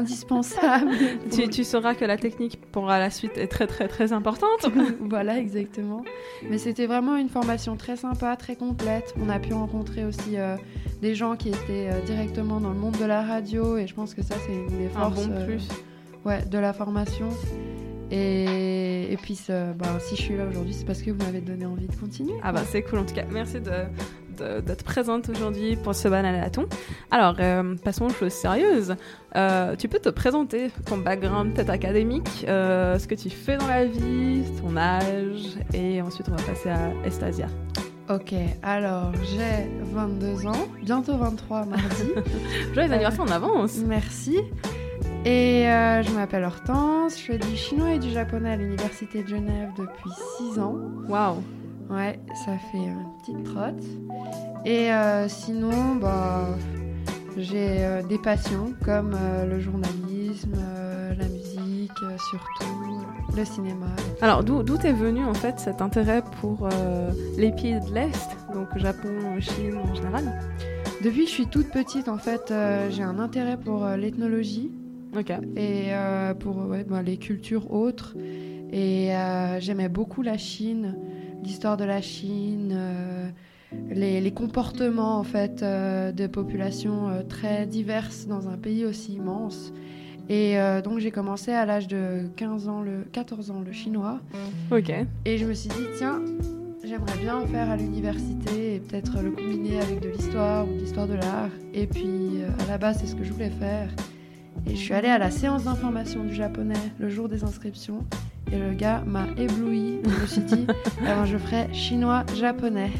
tu, 1.32 1.48
tu 1.50 1.64
sauras 1.64 1.94
que 1.96 2.06
la 2.06 2.18
technique 2.18 2.60
pour 2.72 2.86
la 2.88 3.10
suite 3.10 3.38
est 3.38 3.48
très 3.48 3.68
très 3.68 3.88
très 3.88 4.14
importante. 4.14 4.66
voilà, 5.02 5.40
exactement. 5.40 6.04
Mais 6.50 6.58
c'était 6.58 6.86
vraiment 6.86 7.16
une 7.16 7.30
formation 7.30 7.76
très 7.78 7.96
sympa, 7.98 8.36
très 8.36 8.56
complète. 8.56 9.14
On 9.24 9.30
a 9.30 9.40
pu 9.40 9.54
rencontrer 9.54 10.06
aussi 10.06 10.38
euh, 10.38 10.56
des 11.02 11.16
gens 11.16 11.36
qui 11.36 11.50
étaient 11.50 11.90
euh, 11.92 12.02
directement 12.06 12.60
dans 12.60 12.70
le 12.72 12.80
monde 12.80 12.98
de 13.00 13.06
la 13.06 13.22
radio 13.24 13.78
et 13.78 13.88
je 13.88 13.94
pense 13.96 14.14
que 14.14 14.22
ça, 14.22 14.36
c'est 14.46 14.54
une 14.54 14.68
des 14.78 14.88
Un 14.96 15.00
forces 15.12 15.28
bon 15.28 15.34
euh, 15.34 15.46
plus. 15.46 15.68
ouais, 16.26 16.44
de 16.46 16.58
la 16.58 16.74
formation. 16.74 17.30
Et, 18.12 19.12
et 19.12 19.18
puis, 19.18 19.40
bah, 19.50 19.98
si 20.00 20.16
je 20.16 20.22
suis 20.22 20.38
là 20.38 20.46
aujourd'hui, 20.46 20.74
c'est 20.74 20.86
parce 20.86 21.02
que 21.02 21.10
vous 21.10 21.18
m'avez 21.18 21.42
donné 21.42 21.66
envie 21.66 21.88
de 21.88 21.96
continuer. 21.96 22.36
Ah 22.44 22.52
bah 22.52 22.62
c'est 22.70 22.84
cool 22.84 23.00
en 23.00 23.06
tout 23.06 23.16
cas. 23.16 23.24
Merci 23.32 23.60
de- 23.60 23.72
d'être 24.62 24.84
présente 24.84 25.30
aujourd'hui 25.30 25.76
pour 25.76 25.96
ce 25.96 26.08
bananaton. 26.08 26.68
Alors 27.12 27.36
euh, 27.40 27.76
passons 27.84 28.06
aux 28.06 28.14
choses 28.14 28.34
sérieuses. 28.34 28.96
Euh, 29.36 29.76
tu 29.76 29.88
peux 29.88 30.00
te 30.00 30.10
présenter 30.10 30.70
ton 30.86 30.98
background 30.98 31.54
peut-être 31.54 31.70
académique, 31.70 32.46
euh, 32.48 33.00
ce 33.00 33.08
que 33.08 33.16
tu 33.16 33.30
fais 33.30 33.58
dans 33.58 33.68
la 33.68 33.86
vie, 33.86 34.44
ton 34.62 34.78
âge 34.78 35.58
et 35.74 36.02
ensuite 36.02 36.28
on 36.30 36.36
va 36.36 36.44
passer 36.44 36.70
à 36.70 36.92
Estasia. 37.06 37.48
Ok, 38.10 38.34
alors 38.62 39.14
j'ai 39.24 39.70
22 39.94 40.46
ans, 40.46 40.68
bientôt 40.82 41.18
23 41.18 41.66
mardi. 41.66 42.12
Joyeux 42.74 42.92
anniversaire 42.92 43.24
en 43.24 43.32
avance. 43.32 43.78
Merci. 43.78 44.38
Et 45.26 45.70
euh, 45.70 46.04
je 46.04 46.12
m'appelle 46.12 46.44
Hortense, 46.44 47.18
je 47.18 47.24
fais 47.24 47.38
du 47.38 47.56
chinois 47.56 47.92
et 47.92 48.00
du 48.00 48.10
japonais 48.10 48.52
à 48.52 48.56
l'université 48.58 49.24
de 49.24 49.28
Genève 49.30 49.70
depuis 49.78 50.12
6 50.38 50.60
ans. 50.60 50.76
Waouh 51.08 51.42
Ouais, 51.90 52.20
ça 52.46 52.58
fait 52.58 52.78
une 52.78 53.06
petite 53.20 53.44
trotte. 53.44 53.84
Et 54.66 54.92
euh, 54.92 55.28
sinon, 55.28 55.96
bah, 55.96 56.58
j'ai 57.38 57.86
euh, 57.86 58.02
des 58.04 58.18
passions 58.18 58.74
comme 58.84 59.16
euh, 59.16 59.46
le 59.46 59.60
journalisme, 59.60 60.56
la 61.18 61.28
musique, 61.28 61.92
surtout 62.30 63.06
le 63.36 63.46
cinéma. 63.46 63.88
Alors 64.22 64.44
d'où 64.44 64.78
t'es 64.78 64.94
venu 64.94 65.24
en 65.24 65.34
fait 65.34 65.60
cet 65.60 65.82
intérêt 65.82 66.24
pour 66.42 66.68
les 67.38 67.52
pays 67.52 67.80
de 67.80 67.94
l'Est, 67.94 68.30
donc 68.54 68.76
Japon, 68.78 69.40
Chine 69.40 69.78
en 69.78 69.94
général? 69.94 70.40
Depuis 71.04 71.24
que 71.24 71.30
je 71.30 71.34
suis 71.34 71.48
toute 71.48 71.70
petite, 71.70 72.08
en 72.08 72.18
fait, 72.18 72.54
j'ai 72.90 73.04
un 73.04 73.20
intérêt 73.20 73.58
pour 73.58 73.86
l'ethnologie. 73.86 74.72
Et 75.56 75.90
euh, 75.94 76.34
pour 76.34 76.58
ouais, 76.66 76.84
bah, 76.84 77.04
les 77.04 77.18
cultures 77.18 77.72
autres. 77.72 78.16
Et 78.72 79.12
j'aimais 79.60 79.90
beaucoup 79.90 80.24
la 80.24 80.40
Chine, 80.40 80.96
l'histoire 81.44 81.78
de 81.78 81.84
la 81.86 82.02
Chine, 82.02 82.72
euh, 82.76 83.30
les, 83.90 84.22
les 84.22 84.32
comportements 84.32 85.18
en 85.20 85.24
fait 85.24 85.64
euh, 85.64 86.12
de 86.12 86.28
populations 86.28 87.10
euh, 87.10 87.22
très 87.24 87.66
diverses 87.66 88.28
dans 88.28 88.48
un 88.50 88.58
pays 88.58 88.86
aussi 88.86 89.14
immense. 89.14 89.74
Et 90.30 90.58
euh, 90.60 90.82
donc 90.82 91.00
j'ai 91.00 91.12
commencé 91.12 91.52
à 91.52 91.66
l'âge 91.66 91.88
de 91.88 92.28
15 92.38 92.70
ans, 92.70 92.82
le 92.82 93.06
14 93.12 93.52
ans 93.52 93.62
le 93.66 93.72
chinois. 93.72 94.20
Ok. 94.72 94.92
Et 95.26 95.38
je 95.38 95.46
me 95.46 95.54
suis 95.54 95.70
dit 95.70 95.86
tiens, 95.98 96.22
j'aimerais 96.84 97.18
bien 97.18 97.38
en 97.38 97.46
faire 97.46 97.70
à 97.70 97.76
l'université 97.76 98.76
et 98.76 98.80
peut-être 98.80 99.22
le 99.22 99.32
combiner 99.32 99.80
avec 99.82 100.00
de 100.00 100.10
l'histoire 100.10 100.66
ou 100.68 100.74
de 100.74 100.80
l'histoire 100.80 101.08
de 101.08 101.16
l'art. 101.16 101.50
Et 101.74 101.88
puis 101.88 102.06
euh, 102.42 102.48
à 102.64 102.68
la 102.68 102.78
base 102.78 103.00
c'est 103.02 103.08
ce 103.08 103.16
que 103.16 103.24
je 103.24 103.34
voulais 103.34 103.50
faire. 103.50 103.90
Et 104.68 104.72
je 104.72 104.82
suis 104.82 104.94
allée 104.94 105.10
à 105.10 105.18
la 105.18 105.30
séance 105.32 105.66
d'information 105.66 106.24
du 106.24 106.34
japonais 106.34 106.74
le 107.00 107.10
jour 107.10 107.28
des 107.30 107.44
inscriptions. 107.44 108.04
Et 108.52 108.58
le 108.58 108.74
gars 108.74 109.04
m'a 109.06 109.26
ébloui. 109.38 110.00
Je 110.06 110.22
me 110.22 110.26
suis 110.28 110.42
dit, 110.42 110.68
ben, 111.02 111.26
je 111.26 111.38
ferai 111.38 111.68
chinois-japonais. 111.74 112.92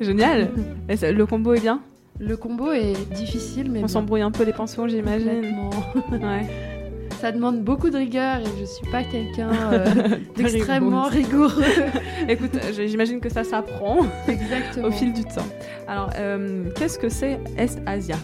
Génial 0.00 0.50
Et 0.88 0.96
ça- 0.96 1.10
Le 1.12 1.26
combo 1.26 1.54
est 1.54 1.60
bien 1.60 1.80
Le 2.18 2.36
combo 2.36 2.70
est 2.72 3.12
difficile, 3.14 3.70
mais 3.70 3.82
On 3.82 3.88
s'embrouille 3.88 4.22
un 4.22 4.30
peu 4.30 4.44
les 4.44 4.52
pensions, 4.52 4.86
j'imagine. 4.88 5.68
Ouais. 6.12 6.46
Ça 7.20 7.32
demande 7.32 7.60
beaucoup 7.62 7.90
de 7.90 7.98
rigueur 7.98 8.38
et 8.38 8.44
je 8.60 8.64
suis 8.64 8.86
pas 8.90 9.02
quelqu'un 9.04 9.50
euh, 9.72 9.84
d'extrêmement 10.36 11.02
rigoureux. 11.04 11.64
Écoute, 12.28 12.54
euh, 12.54 12.86
j'imagine 12.86 13.20
que 13.20 13.28
ça 13.28 13.44
s'apprend 13.44 14.06
Exactement. 14.26 14.88
au 14.88 14.90
fil 14.90 15.12
du 15.12 15.24
temps. 15.24 15.44
Alors, 15.86 16.10
euh, 16.18 16.64
qu'est-ce 16.76 16.98
que 16.98 17.10
c'est 17.10 17.38
Est 17.58 17.78
Asia 17.84 18.16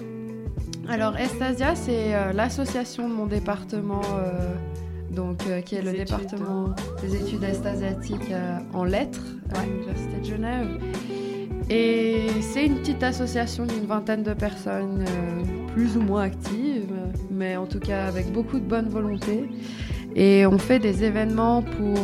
Alors, 0.88 1.16
Estasia, 1.16 1.74
c'est 1.74 2.14
euh, 2.14 2.32
l'association 2.32 3.08
de 3.08 3.14
mon 3.14 3.26
département, 3.26 4.02
euh, 4.14 4.54
donc, 5.10 5.42
euh, 5.48 5.60
qui 5.60 5.74
est 5.74 5.82
le 5.82 5.90
études. 5.90 6.06
département 6.06 6.74
des 7.02 7.16
études 7.16 7.42
est-asiatiques 7.42 8.32
en 8.72 8.84
lettres 8.84 9.24
à 9.54 9.64
l'Université 9.64 10.18
de 10.20 10.24
Genève. 10.24 10.68
Et 11.68 12.28
c'est 12.40 12.66
une 12.66 12.76
petite 12.76 13.02
association 13.02 13.66
d'une 13.66 13.86
vingtaine 13.86 14.22
de 14.22 14.32
personnes, 14.32 15.04
plus 15.74 15.96
ou 15.96 16.02
moins 16.02 16.22
actives, 16.22 16.92
mais 17.30 17.56
en 17.56 17.66
tout 17.66 17.80
cas 17.80 18.06
avec 18.06 18.30
beaucoup 18.32 18.60
de 18.60 18.64
bonne 18.64 18.88
volonté. 18.88 19.50
Et 20.14 20.46
on 20.46 20.58
fait 20.58 20.78
des 20.78 21.02
événements 21.02 21.62
pour 21.62 21.98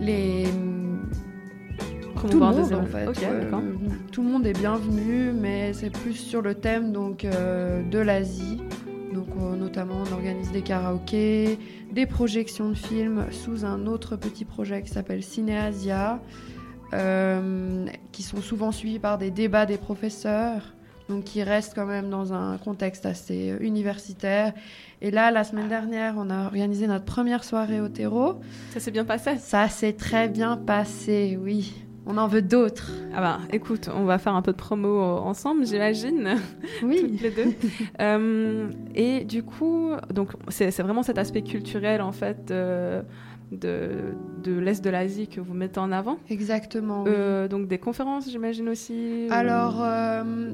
les. 0.00 0.46
Tout 2.16 2.38
le 2.38 2.38
monde 2.38 2.72
en 2.72 2.86
fait. 2.86 3.06
D'accord. 3.06 3.62
Tout 4.12 4.22
le 4.22 4.28
monde 4.28 4.46
est 4.46 4.58
bienvenu, 4.58 5.32
mais 5.32 5.72
c'est 5.72 5.90
plus 5.90 6.14
sur 6.14 6.42
le 6.42 6.54
thème 6.54 6.92
donc 6.92 7.24
euh, 7.24 7.82
de 7.82 7.98
l'Asie. 7.98 8.60
Donc 9.12 9.28
euh, 9.40 9.56
notamment 9.56 10.02
on 10.06 10.12
organise 10.12 10.52
des 10.52 10.62
karaokés, 10.62 11.58
des 11.92 12.06
projections 12.06 12.68
de 12.68 12.74
films 12.74 13.26
sous 13.30 13.64
un 13.64 13.86
autre 13.86 14.16
petit 14.16 14.44
projet 14.44 14.82
qui 14.82 14.90
s'appelle 14.90 15.22
Cinéasia, 15.22 16.20
euh, 16.92 17.86
qui 18.12 18.22
sont 18.22 18.42
souvent 18.42 18.72
suivis 18.72 18.98
par 18.98 19.16
des 19.16 19.30
débats 19.30 19.64
des 19.64 19.78
professeurs, 19.78 20.74
donc 21.08 21.24
qui 21.24 21.42
restent 21.42 21.74
quand 21.74 21.86
même 21.86 22.10
dans 22.10 22.32
un 22.32 22.58
contexte 22.58 23.06
assez 23.06 23.52
euh, 23.52 23.58
universitaire. 23.60 24.52
Et 25.00 25.10
là, 25.10 25.30
la 25.30 25.44
semaine 25.44 25.68
dernière, 25.68 26.14
on 26.18 26.28
a 26.28 26.44
organisé 26.44 26.86
notre 26.86 27.04
première 27.04 27.44
soirée 27.44 27.80
au 27.80 27.88
terreau. 27.88 28.40
Ça 28.70 28.80
s'est 28.80 28.90
bien 28.90 29.04
passé? 29.04 29.36
Ça 29.38 29.68
s'est 29.68 29.94
très 29.94 30.28
bien 30.28 30.56
passé, 30.56 31.38
oui. 31.40 31.85
On 32.08 32.18
en 32.18 32.28
veut 32.28 32.42
d'autres. 32.42 32.90
Ah 33.14 33.20
bah, 33.20 33.38
écoute, 33.52 33.88
on 33.94 34.04
va 34.04 34.18
faire 34.18 34.34
un 34.34 34.42
peu 34.42 34.52
de 34.52 34.56
promo 34.56 35.00
ensemble, 35.00 35.66
j'imagine. 35.66 36.36
Oui. 36.82 37.00
Toutes 37.00 37.20
les 37.22 37.30
deux. 37.30 37.52
Euh, 38.00 38.68
et 38.94 39.24
du 39.24 39.42
coup, 39.42 39.90
donc 40.14 40.30
c'est 40.48 40.70
vraiment 40.82 41.02
cet 41.02 41.18
aspect 41.18 41.42
culturel 41.42 42.00
en 42.00 42.12
fait 42.12 42.50
euh, 42.52 43.02
de, 43.50 43.90
de 44.42 44.52
l'est 44.58 44.84
de 44.84 44.90
l'Asie 44.90 45.26
que 45.28 45.40
vous 45.40 45.54
mettez 45.54 45.80
en 45.80 45.90
avant. 45.90 46.18
Exactement. 46.30 47.02
oui. 47.04 47.10
Euh, 47.12 47.48
donc 47.48 47.66
des 47.68 47.78
conférences, 47.78 48.30
j'imagine 48.30 48.68
aussi. 48.68 49.26
Alors, 49.30 49.84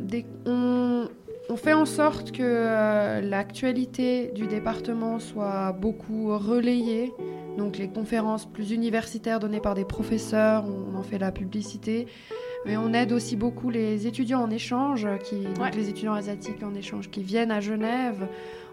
des- 0.05 0.27
on, 0.47 1.07
on 1.49 1.57
fait 1.57 1.73
en 1.75 1.85
sorte 1.87 2.33
que 2.33 2.43
euh, 2.43 3.21
l'actualité 3.21 4.31
du 4.35 4.47
département 4.47 5.19
soit 5.19 5.73
beaucoup 5.73 6.37
relayée. 6.39 7.13
Donc, 7.59 7.77
les 7.77 7.89
conférences 7.89 8.47
plus 8.47 8.71
universitaires 8.71 9.39
données 9.39 9.61
par 9.61 9.75
des 9.75 9.85
professeurs, 9.85 10.65
on 10.67 10.97
en 10.97 11.03
fait 11.03 11.19
la 11.19 11.33
publicité. 11.33 12.07
Mais 12.65 12.77
on 12.77 12.95
aide 12.95 13.13
aussi 13.13 13.37
beaucoup 13.37 13.71
les 13.71 14.07
étudiants 14.07 14.41
en 14.41 14.49
échange, 14.51 15.07
qui, 15.25 15.37
donc 15.59 15.75
les 15.75 15.89
étudiants 15.89 16.15
asiatiques 16.15 16.63
en 16.63 16.75
échange 16.75 17.11
qui 17.11 17.23
viennent 17.23 17.51
à 17.51 17.61
Genève. 17.61 18.27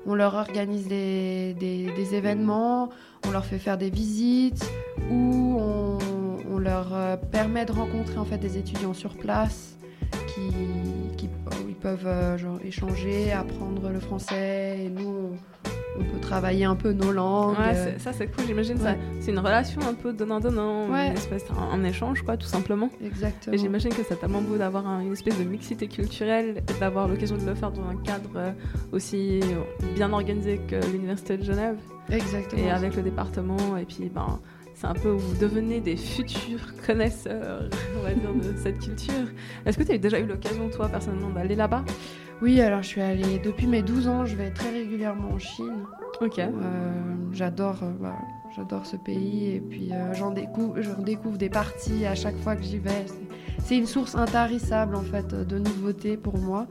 On 0.06 0.14
leur 0.16 0.36
organise 0.36 0.88
des, 0.88 1.56
des- 1.60 1.92
des 1.96 2.16
événements, 2.16 2.90
on 3.28 3.32
leur 3.32 3.46
fait 3.46 3.58
faire 3.58 3.78
des 3.80 3.90
visites, 3.90 4.64
ou 5.12 5.58
on, 5.60 5.98
on 6.50 6.58
leur 6.60 6.94
euh, 6.94 7.18
permet 7.18 7.66
de 7.66 7.72
rencontrer 7.74 8.18
en 8.18 8.26
fait 8.26 8.38
des 8.38 8.58
étudiants 8.58 8.94
sur 8.94 9.18
place 9.18 9.76
qui, 10.34 10.52
peuvent 11.80 12.06
euh, 12.08 12.38
genre, 12.38 12.60
échanger, 12.64 13.32
apprendre 13.32 13.90
le 13.90 14.00
français. 14.00 14.78
Et 14.86 14.90
nous, 14.90 15.38
on, 15.98 16.00
peut 16.04 16.20
travailler 16.22 16.64
un 16.66 16.76
peu 16.76 16.92
nos 16.94 17.12
langues. 17.12 17.58
Ouais, 17.58 17.74
euh, 17.76 18.00
ça 18.00 18.14
c'est 18.14 18.28
cool, 18.28 18.46
j'imagine. 18.48 18.78
ça. 18.78 18.96
C'est 19.20 19.32
une 19.32 19.40
relation 19.40 19.82
un 19.82 19.94
peu 19.94 20.14
donnant-donnant, 20.14 20.90
Ouais. 20.90 21.08
une 21.08 21.14
espèce, 21.14 21.44
un, 21.52 21.78
un 21.78 21.84
échange, 21.84 22.22
quoi, 22.22 22.38
tout 22.38 22.48
simplement. 22.48 22.90
Exactement. 23.04 23.54
Et 23.54 23.58
j'imagine 23.58 23.90
que 23.90 24.04
c'est 24.08 24.20
tellement 24.20 24.42
beau 24.42 24.56
d'avoir 24.58 24.88
un- 24.88 25.02
une 25.02 25.14
espèce 25.14 25.38
de 25.38 25.44
mixité 25.44 25.88
culturelle 25.88 26.64
et 26.70 26.80
d'avoir 26.80 27.08
l'occasion 27.08 27.38
de 27.38 27.46
le 27.46 27.56
faire 27.56 27.72
dans 27.72 27.84
un 27.90 27.96
cadre 27.98 28.30
euh, 28.36 28.52
aussi 28.94 29.42
bien 29.96 30.14
organisé 30.14 30.60
que 30.68 30.76
l'Université 30.92 31.38
de 31.38 31.44
Genève. 31.44 31.76
Exactement. 32.10 32.62
Et 32.64 32.72
avec 32.72 32.96
le 32.96 33.02
département, 33.04 33.78
et 33.78 33.86
puis 33.86 34.10
ben. 34.14 34.40
C'est 34.80 34.88
un 34.88 34.94
peu 34.94 35.12
où 35.12 35.18
vous 35.20 35.36
devenez 35.36 35.82
des 35.82 35.98
futurs 35.98 36.74
connaisseurs, 36.88 37.64
on 38.00 38.04
va 38.04 38.14
dire, 38.14 38.34
de 38.34 38.56
cette 38.64 38.80
culture. 38.80 39.14
Est-ce 39.66 39.78
que 39.78 39.84
tu 39.84 39.92
as 39.92 39.98
déjà 39.98 40.20
eu 40.22 40.26
l'occasion, 40.26 40.70
toi, 40.70 40.88
personnellement, 40.88 41.32
d'aller 41.32 41.56
là-bas? 41.56 41.84
Oui, 42.42 42.62
alors 42.62 42.82
je 42.82 42.88
suis 42.88 43.02
allée 43.02 43.40
depuis 43.40 43.68
mes 43.68 43.82
12 43.82 44.08
ans, 44.08 44.26
je 44.26 44.38
vais 44.38 44.52
très 44.52 44.70
régulièrement 44.72 45.32
en 45.34 45.38
Chine. 45.40 45.84
Ok. 46.22 46.40
Euh, 46.40 46.52
j'adore, 47.34 47.76
euh, 47.84 47.92
voilà, 48.00 48.16
j'adore 48.56 48.86
ce 48.86 48.96
pays 48.96 49.56
et 49.56 49.60
puis 49.60 49.90
euh, 49.92 50.14
j'en 50.14 50.32
découvre, 50.32 50.82
j'en 50.82 51.02
découvre 51.02 51.38
des 51.38 51.50
parties 51.50 52.06
à 52.06 52.16
chaque 52.16 52.38
fois 52.38 52.56
que 52.56 52.64
j'y 52.64 52.78
vais. 52.78 53.06
C'est- 53.06 53.16
C'est 53.62 53.78
une 53.78 53.86
source 53.88 54.16
intarissable 54.16 54.96
en 54.96 55.02
fait 55.04 55.28
de 55.36 55.60
nouveautés 55.60 56.16
pour 56.16 56.38
moi. 56.38 56.66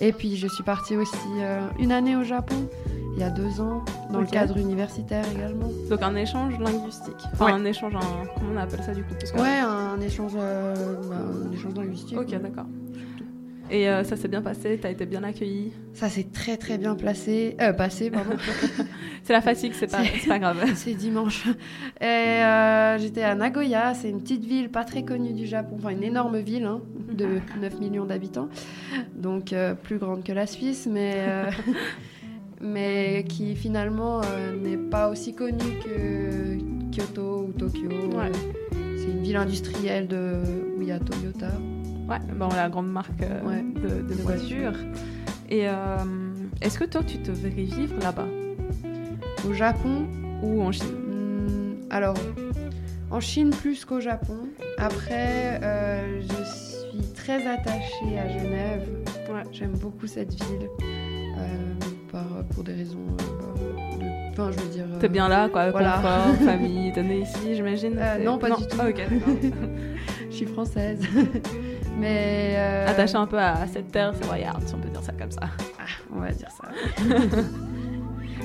Et 0.00 0.12
puis 0.12 0.36
je 0.36 0.46
suis 0.46 0.62
partie 0.62 0.96
aussi 0.96 1.18
euh, 1.40 1.66
une 1.80 1.90
année 1.90 2.14
au 2.14 2.22
Japon 2.22 2.68
il 3.14 3.18
y 3.20 3.22
a 3.22 3.30
deux 3.30 3.60
ans, 3.60 3.84
dans 4.10 4.20
le 4.20 4.26
cadre 4.26 4.56
universitaire 4.56 5.24
également. 5.34 5.68
Donc 5.88 6.02
un 6.02 6.14
échange 6.16 6.58
linguistique. 6.58 7.14
Enfin, 7.32 7.46
Ouais. 7.46 7.52
un 7.52 7.64
échange, 7.64 7.94
en... 7.94 8.00
comment 8.38 8.52
on 8.54 8.56
appelle 8.56 8.82
ça 8.82 8.94
du 8.94 9.02
coup 9.02 9.14
Parce 9.18 9.32
que- 9.32 9.38
Ouais, 9.40 9.58
un 9.58 10.00
échange, 10.00 10.32
euh, 10.36 10.94
bah, 11.08 11.16
un 11.48 11.52
échange 11.52 11.74
linguistique. 11.74 12.18
Ok, 12.18 12.30
d'accord. 12.40 12.66
Et 13.72 13.88
euh, 13.88 14.02
ça 14.02 14.16
s'est 14.16 14.26
bien 14.26 14.42
passé, 14.42 14.78
t'as 14.82 14.90
été 14.90 15.06
bien 15.06 15.22
accueilli 15.22 15.72
Ça 15.92 16.08
s'est 16.08 16.26
très 16.32 16.56
très 16.56 16.76
bien 16.76 16.96
placé, 16.96 17.56
euh, 17.60 17.72
passé, 17.72 18.10
pardon. 18.10 18.32
C'est 19.22 19.32
la 19.32 19.40
fatigue, 19.42 19.74
c'est 19.74 19.86
pas, 19.86 20.38
grave. 20.40 20.64
c'est 20.74 20.94
dimanche. 20.94 21.46
Et 22.00 22.04
euh, 22.04 22.98
j'étais 22.98 23.22
à 23.22 23.34
Nagoya, 23.36 23.94
c'est 23.94 24.08
une 24.08 24.20
petite 24.22 24.44
ville 24.44 24.70
pas 24.70 24.82
très 24.82 25.04
connue 25.04 25.34
du 25.34 25.46
Japon, 25.46 25.76
enfin 25.78 25.90
une 25.90 26.02
énorme 26.02 26.38
ville 26.38 26.64
hein, 26.64 26.80
de 27.12 27.38
9 27.60 27.78
millions 27.80 28.06
d'habitants, 28.06 28.48
donc 29.14 29.54
plus 29.84 29.98
grande 29.98 30.24
que 30.24 30.32
la 30.32 30.46
Suisse, 30.46 30.88
mais, 30.90 31.16
mais 32.60 33.24
qui 33.28 33.54
finalement 33.56 34.20
euh, 34.24 34.56
n'est 34.56 34.76
pas 34.76 35.08
aussi 35.08 35.34
connue 35.34 35.78
que 35.84 36.58
Kyoto 36.94 37.46
ou 37.48 37.52
Tokyo. 37.52 37.88
Ouais. 38.14 38.32
C'est 38.96 39.10
une 39.10 39.22
ville 39.22 39.36
industrielle 39.36 40.06
de, 40.08 40.42
où 40.76 40.82
il 40.82 40.88
y 40.88 40.92
a 40.92 40.98
Toyota. 40.98 41.50
Ouais, 42.08 42.18
bon, 42.38 42.48
la 42.48 42.68
grande 42.68 42.90
marque 42.90 43.22
euh, 43.22 43.42
Ouais, 43.42 43.62
de, 43.62 44.02
de 44.02 44.08
de 44.08 44.14
voitures. 44.22 44.74
Et 45.48 45.68
euh, 45.68 45.74
est-ce 46.60 46.78
que 46.78 46.84
toi, 46.84 47.02
tu 47.02 47.18
te 47.18 47.30
verrais 47.30 47.62
vivre 47.64 47.94
là-bas? 48.02 48.26
Au 49.48 49.52
Japon? 49.54 50.06
Ou 50.42 50.62
en 50.62 50.72
Chine? 50.72 50.86
Hmm, 50.86 51.74
Alors, 51.90 52.16
en 53.10 53.20
Chine 53.20 53.50
plus 53.50 53.84
qu'au 53.84 54.00
Japon. 54.00 54.38
Après, 54.78 55.60
euh, 55.62 56.20
je 56.20 56.44
suis 56.44 57.12
très 57.14 57.46
attachée 57.46 58.18
à 58.18 58.28
Genève. 58.28 58.88
J'aime 59.52 59.72
beaucoup 59.78 60.06
cette 60.06 60.32
ville. 60.32 60.68
euh, 61.38 61.74
par, 62.10 62.24
pour 62.54 62.64
des 62.64 62.74
raisons. 62.74 62.98
euh, 63.20 63.98
de- 63.98 64.30
Enfin, 64.32 64.50
je 64.52 64.58
veux 64.60 64.68
dire. 64.68 64.84
euh, 64.92 64.98
T'es 65.00 65.08
bien 65.08 65.28
là, 65.28 65.48
quoi, 65.48 65.70
voilà. 65.70 65.94
confort, 65.96 66.34
famille, 66.46 66.92
t'es 66.92 67.02
née 67.02 67.20
ici, 67.20 67.54
j'imagine 67.56 67.98
Euh, 67.98 68.24
non, 68.24 68.38
pas 68.38 68.50
du 68.50 68.66
tout. 68.66 68.76
Ah, 68.80 68.88
ok, 68.88 69.00
je 70.30 70.34
suis 70.34 70.46
française. 70.46 71.00
Mais. 71.98 72.54
euh, 72.56 72.86
Attaché 72.88 73.16
un 73.16 73.26
peu 73.26 73.38
à 73.38 73.66
cette 73.66 73.90
terre, 73.92 74.12
c'est 74.18 74.26
royal, 74.26 74.54
si 74.64 74.74
on 74.74 74.78
peut 74.78 74.88
dire 74.88 75.02
ça 75.02 75.12
comme 75.12 75.30
ça. 75.32 75.40
on 76.14 76.20
va 76.20 76.30
dire 76.30 76.48
ça. 76.50 76.68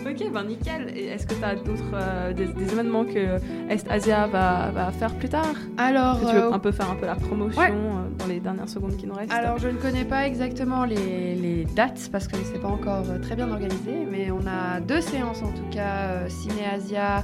Ok, 0.10 0.32
ben 0.34 0.44
nickel. 0.44 0.91
Et 0.95 1.06
est-ce 1.07 1.26
que 1.27 1.34
tu 1.34 1.44
as 1.44 1.56
d'autres 1.56 1.84
euh, 1.94 2.34
des, 2.34 2.45
des 2.48 2.72
événements 2.72 3.06
que 3.06 3.38
Est 3.69 3.90
Asia 3.90 4.27
va, 4.27 4.72
va 4.72 4.91
faire 4.91 5.14
plus 5.15 5.30
tard? 5.30 5.56
Alors, 5.77 6.19
Que 6.22 6.26
tu 6.30 6.36
veux 6.36 6.44
euh, 6.44 6.52
un 6.53 6.60
peu 6.60 6.72
faire 6.72 6.90
un 6.91 6.95
peu 6.95 7.06
la 7.06 7.15
promotion 7.15 7.60
ouais. 7.61 7.72
euh, 7.72 8.10
dans 8.19 8.27
les 8.27 8.40
dernières 8.40 8.69
secondes 8.69 8.95
qui 8.98 9.07
nous 9.07 9.14
restent 9.15 9.32
Alors, 9.34 9.57
je 9.57 9.68
ne 9.68 9.77
connais 9.77 10.06
pas 10.06 10.26
exactement 10.27 10.86
les, 10.86 11.36
les 11.36 11.65
dates 11.76 12.10
parce 12.11 12.27
que 12.27 12.38
c'est 12.38 12.61
pas 12.61 12.68
encore 12.69 13.03
très 13.22 13.36
bien 13.36 13.49
organisé, 13.52 14.06
mais 14.10 14.30
on 14.32 14.45
a 14.48 14.80
deux 14.80 15.02
séances 15.02 15.41
en 15.41 15.52
tout 15.52 15.69
cas, 15.72 16.27
Ciné 16.30 16.65
Asia 16.73 17.23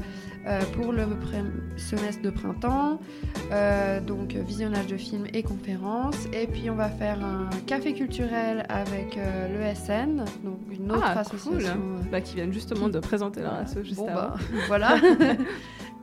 pour 0.74 0.92
le 0.92 1.06
semestre 1.78 2.22
de 2.22 2.30
printemps, 2.30 3.00
euh, 3.52 4.00
donc 4.00 4.36
euh, 4.36 4.42
visionnage 4.42 4.88
de 4.88 4.98
films 4.98 5.26
et 5.34 5.44
conférences. 5.44 6.26
Et 6.34 6.48
puis, 6.48 6.70
on 6.70 6.76
va 6.76 6.90
faire 6.90 7.24
un 7.24 7.50
café 7.68 7.94
culturel 7.94 8.66
avec 8.70 9.18
euh, 9.18 9.48
l'ESN, 9.58 10.26
donc 10.44 10.60
une 10.72 10.92
autre 10.92 11.04
ah, 11.06 11.20
association. 11.20 11.52
cool. 11.52 11.66
euh, 11.66 12.10
Bah, 12.12 12.22
qui 12.22 12.36
viennent 12.36 12.54
justement 12.54 12.90
de 12.90 13.00
présenter 13.00 13.42
leur 13.42 13.54
asso 13.54 13.84
juste 13.84 13.98
Bon, 13.98 14.08
avant. 14.08 14.22
bah, 14.30 14.36
voilà. 14.68 14.96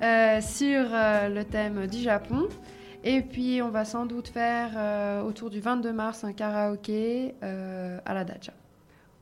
Euh, 0.01 0.41
sur 0.41 0.85
euh, 0.93 1.29
le 1.29 1.43
thème 1.43 1.89
du 1.89 1.99
Japon. 1.99 2.47
Et 3.03 3.21
puis, 3.21 3.61
on 3.63 3.69
va 3.71 3.85
sans 3.85 4.07
doute 4.07 4.29
faire 4.29 4.71
euh, 4.77 5.23
autour 5.23 5.51
du 5.51 5.59
22 5.59 5.93
mars 5.93 6.23
un 6.23 6.33
karaoké 6.33 7.35
euh, 7.43 7.99
à 8.07 8.15
la 8.15 8.23
dacha. 8.23 8.53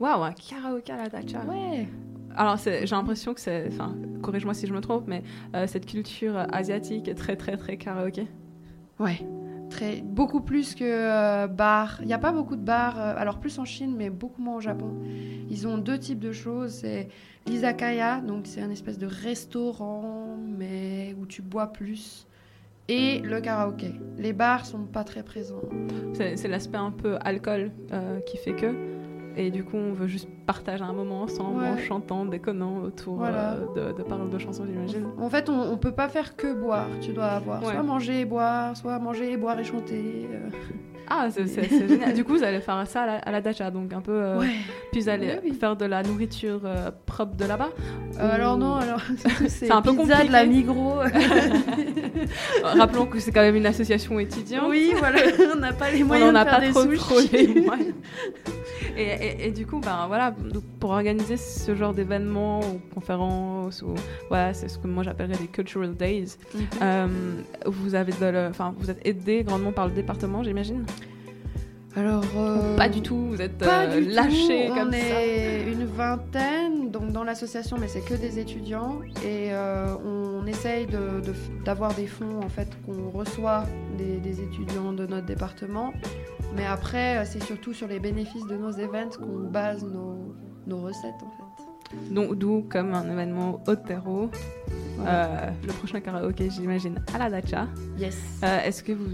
Waouh, 0.00 0.22
un 0.24 0.32
karaoké 0.32 0.92
à 0.92 0.96
la 0.98 1.08
dacha. 1.08 1.38
Ouais. 1.48 1.88
Alors, 2.36 2.56
j'ai 2.58 2.86
l'impression 2.86 3.34
que 3.34 3.40
c'est. 3.40 3.66
Enfin, 3.68 3.96
corrige-moi 4.22 4.54
si 4.54 4.66
je 4.66 4.72
me 4.72 4.80
trompe, 4.80 5.04
mais 5.06 5.22
euh, 5.54 5.66
cette 5.66 5.86
culture 5.86 6.36
asiatique 6.52 7.08
est 7.08 7.14
très, 7.14 7.36
très, 7.36 7.56
très 7.56 7.76
karaoké. 7.76 8.26
Ouais. 8.98 9.26
Très, 9.70 10.00
beaucoup 10.00 10.40
plus 10.40 10.74
que 10.74 10.84
euh, 10.84 11.46
bar. 11.48 11.98
Il 12.00 12.06
n'y 12.06 12.12
a 12.12 12.18
pas 12.18 12.32
beaucoup 12.32 12.56
de 12.56 12.62
bars, 12.62 13.00
euh, 13.00 13.14
alors 13.16 13.38
plus 13.38 13.58
en 13.58 13.64
Chine, 13.64 13.94
mais 13.96 14.10
beaucoup 14.10 14.40
moins 14.40 14.56
au 14.56 14.60
Japon. 14.60 14.94
Ils 15.50 15.66
ont 15.66 15.78
deux 15.78 15.98
types 15.98 16.20
de 16.20 16.32
choses. 16.32 16.72
C'est 16.72 17.08
l'izakaya, 17.46 18.20
donc 18.20 18.46
c'est 18.46 18.62
un 18.62 18.70
espèce 18.70 18.98
de 18.98 19.06
restaurant, 19.06 20.36
mais 20.38 21.16
où 21.20 21.26
tu 21.26 21.42
bois 21.42 21.72
plus. 21.72 22.26
Et 22.88 23.18
le 23.18 23.40
karaoké. 23.40 23.92
Les 24.16 24.32
bars 24.32 24.64
sont 24.64 24.84
pas 24.84 25.02
très 25.02 25.24
présents. 25.24 25.62
C'est 26.14 26.36
c'est 26.36 26.46
l'aspect 26.46 26.78
un 26.78 26.92
peu 26.92 27.16
alcool 27.20 27.72
euh, 27.92 28.20
qui 28.20 28.36
fait 28.36 28.54
que. 28.54 28.72
Et 29.38 29.50
du 29.50 29.64
coup, 29.64 29.76
on 29.76 29.92
veut 29.92 30.06
juste 30.06 30.28
partager 30.46 30.82
un 30.82 30.92
moment 30.94 31.20
ensemble 31.22 31.62
en 31.62 31.74
Ouais. 31.74 31.82
chantant, 31.82 32.24
déconnant 32.24 32.78
autour 32.82 33.16
Voilà. 33.16 33.52
euh, 33.76 33.92
de, 33.92 33.98
de 33.98 34.02
paroles 34.02 34.30
de 34.30 34.38
chansons, 34.38 34.64
j'imagine. 34.66 35.06
En 35.18 35.28
fait, 35.28 35.50
on, 35.50 35.60
on 35.72 35.76
peut 35.76 35.92
pas 35.92 36.08
faire 36.08 36.36
que 36.36 36.54
boire. 36.54 36.86
Tu 37.02 37.12
dois 37.12 37.26
avoir 37.26 37.62
Ouais. 37.62 37.72
soit 37.72 37.82
manger 37.82 38.20
et 38.20 38.24
boire, 38.24 38.74
soit 38.76 38.98
manger 38.98 39.32
et 39.32 39.36
boire 39.36 39.58
et 39.60 39.64
chanter. 39.64 40.26
euh. 40.32 40.48
Ah, 41.08 41.28
c'est 41.30 41.46
génial. 41.88 42.14
Du 42.14 42.24
coup, 42.24 42.32
vous 42.32 42.42
allez 42.42 42.60
faire 42.60 42.82
ça 42.86 43.02
à 43.02 43.06
la, 43.06 43.14
à 43.18 43.30
la 43.30 43.40
dacha, 43.40 43.70
donc 43.70 43.92
un 43.92 44.00
peu. 44.00 44.10
euh, 44.12 44.38
Ouais. 44.40 44.48
Puis 44.90 45.02
vous 45.02 45.08
allez 45.08 45.38
Oui, 45.44 45.52
faire 45.54 45.76
de 45.76 45.84
la 45.84 46.02
nourriture 46.02 46.62
euh, 46.64 46.90
propre 47.04 47.36
de 47.36 47.44
là-bas 47.44 47.68
Euh, 48.18 48.34
alors 48.34 48.56
Ou- 48.56 48.60
non, 48.60 48.74
alors 48.74 49.00
c'est 49.48 49.70
un 49.70 49.82
peu 49.82 49.92
compliqué. 49.92 50.26
de 50.28 50.32
la 50.32 50.46
Migros. 50.46 51.00
Rappelons 52.64 53.06
que 53.06 53.20
c'est 53.20 53.30
quand 53.32 53.42
même 53.42 53.56
une 53.56 53.66
association 53.66 54.18
étudiante. 54.18 54.64
Oui, 54.68 54.92
voilà, 54.98 55.20
on 55.54 55.58
n'a 55.58 55.72
pas 55.72 55.90
les 55.90 56.02
moyens 56.02 56.30
On 56.30 56.32
n'en 56.32 56.40
a 56.40 56.44
de 56.44 56.50
faire 56.50 56.72
pas 56.74 56.80
trop, 56.80 56.94
trop 56.96 57.20
les 57.32 57.60
moyens. 57.60 57.94
Et, 58.96 59.02
et- 59.02 59.25
et 59.38 59.50
du 59.50 59.66
coup, 59.66 59.80
ben 59.80 60.06
voilà, 60.06 60.30
donc 60.30 60.62
pour 60.80 60.90
organiser 60.90 61.36
ce 61.36 61.74
genre 61.74 61.92
d'événements 61.94 62.60
ou 62.60 62.80
conférences 62.94 63.82
ou 63.82 63.94
voilà, 64.28 64.54
c'est 64.54 64.68
ce 64.68 64.78
que 64.78 64.86
moi 64.86 65.02
j'appellerais 65.02 65.36
des 65.38 65.46
cultural 65.48 65.94
days. 65.94 66.36
Mhm. 66.54 66.60
euh, 66.82 67.06
vous 67.66 67.94
avez 67.94 68.12
de 68.12 68.26
le- 68.26 68.50
vous 68.78 68.90
êtes 68.90 69.06
aidé 69.06 69.44
grandement 69.44 69.72
par 69.72 69.86
le 69.88 69.92
département, 69.94 70.42
j'imagine? 70.42 70.84
Alors 71.96 72.24
euh, 72.36 72.76
Pas 72.76 72.90
du 72.90 73.00
tout, 73.00 73.16
vous 73.30 73.40
êtes 73.40 73.62
euh, 73.62 74.00
du 74.00 74.06
tout. 74.08 74.14
lâché 74.14 74.68
On 74.70 74.74
comme 74.74 74.92
est 74.92 75.64
une 75.72 75.86
vingtaine, 75.86 76.90
donc 76.90 77.10
dans 77.10 77.24
l'association, 77.24 77.78
mais 77.80 77.88
c'est 77.88 78.02
que 78.04 78.12
des 78.14 78.38
étudiants. 78.38 79.00
Et 79.24 79.48
euh, 79.52 79.94
on 80.04 80.46
essaye 80.46 80.84
de- 80.86 81.20
de 81.24 81.32
f- 81.32 81.64
d'avoir 81.64 81.94
des 81.94 82.06
fonds 82.06 82.40
en 82.44 82.48
fait 82.50 82.68
qu'on 82.84 83.08
reçoit 83.08 83.64
des, 83.96 84.18
des 84.18 84.42
étudiants 84.42 84.92
de 84.92 85.06
notre 85.06 85.24
département. 85.26 85.92
Mais 86.54 86.66
après, 86.66 87.24
c'est 87.24 87.42
surtout 87.42 87.72
sur 87.72 87.88
les 87.88 87.98
bénéfices 87.98 88.46
de 88.46 88.56
nos 88.56 88.72
events 88.72 89.16
qu'on 89.18 89.48
base 89.50 89.82
nos, 89.82 90.34
nos 90.66 90.82
recettes 90.82 91.22
en 91.22 91.30
fait. 91.30 91.45
D'où 92.10 92.66
comme 92.68 92.94
un 92.94 93.10
événement 93.10 93.60
haut 93.66 93.76
terreau. 93.76 94.30
Voilà. 94.98 95.10
euh, 95.26 95.50
le 95.66 95.72
prochain 95.74 96.00
karaoké, 96.00 96.48
j'imagine, 96.48 96.98
à 97.14 97.18
la 97.18 97.28
Dacha. 97.28 97.66
Yes. 97.98 98.16
Euh, 98.42 98.60
Est-ce 98.64 98.82
que 98.82 98.92
vous, 98.92 99.04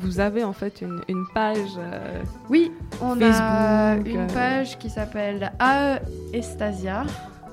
vous 0.00 0.20
avez 0.20 0.42
en 0.42 0.54
fait 0.54 0.80
une, 0.80 1.02
une 1.06 1.24
page 1.34 1.58
euh, 1.76 2.22
Oui, 2.48 2.72
on 3.02 3.20
a 3.20 3.96
une 4.06 4.26
page 4.28 4.78
qui 4.78 4.88
s'appelle 4.88 5.52
AE 5.60 6.00
Estasia. 6.32 7.04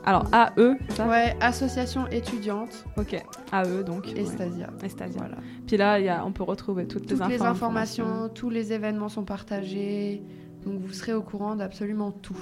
Alors 0.05 0.23
AE, 0.33 0.75
ça? 0.89 1.05
Ouais, 1.07 1.35
association 1.41 2.07
étudiante. 2.07 2.85
Ok, 2.95 3.13
AE 3.51 3.83
donc. 3.83 4.07
Estasia. 4.15 4.67
Estasia. 4.83 5.17
Voilà. 5.17 5.37
Puis 5.67 5.75
là, 5.77 5.99
il 5.99 6.05
y 6.05 6.09
a, 6.09 6.23
on 6.25 6.31
peut 6.31 6.43
retrouver 6.43 6.87
toutes, 6.87 7.07
Toutes 7.07 7.19
les, 7.27 7.37
les 7.37 7.41
infos- 7.41 7.47
informations, 7.47 8.29
tous 8.33 8.49
les 8.51 8.71
événements 8.71 9.09
sont 9.09 9.23
partagés. 9.25 10.21
Donc 10.65 10.79
vous 10.81 10.93
serez 10.93 11.13
au 11.13 11.21
courant 11.21 11.55
d'absolument 11.55 12.11
tout. 12.11 12.35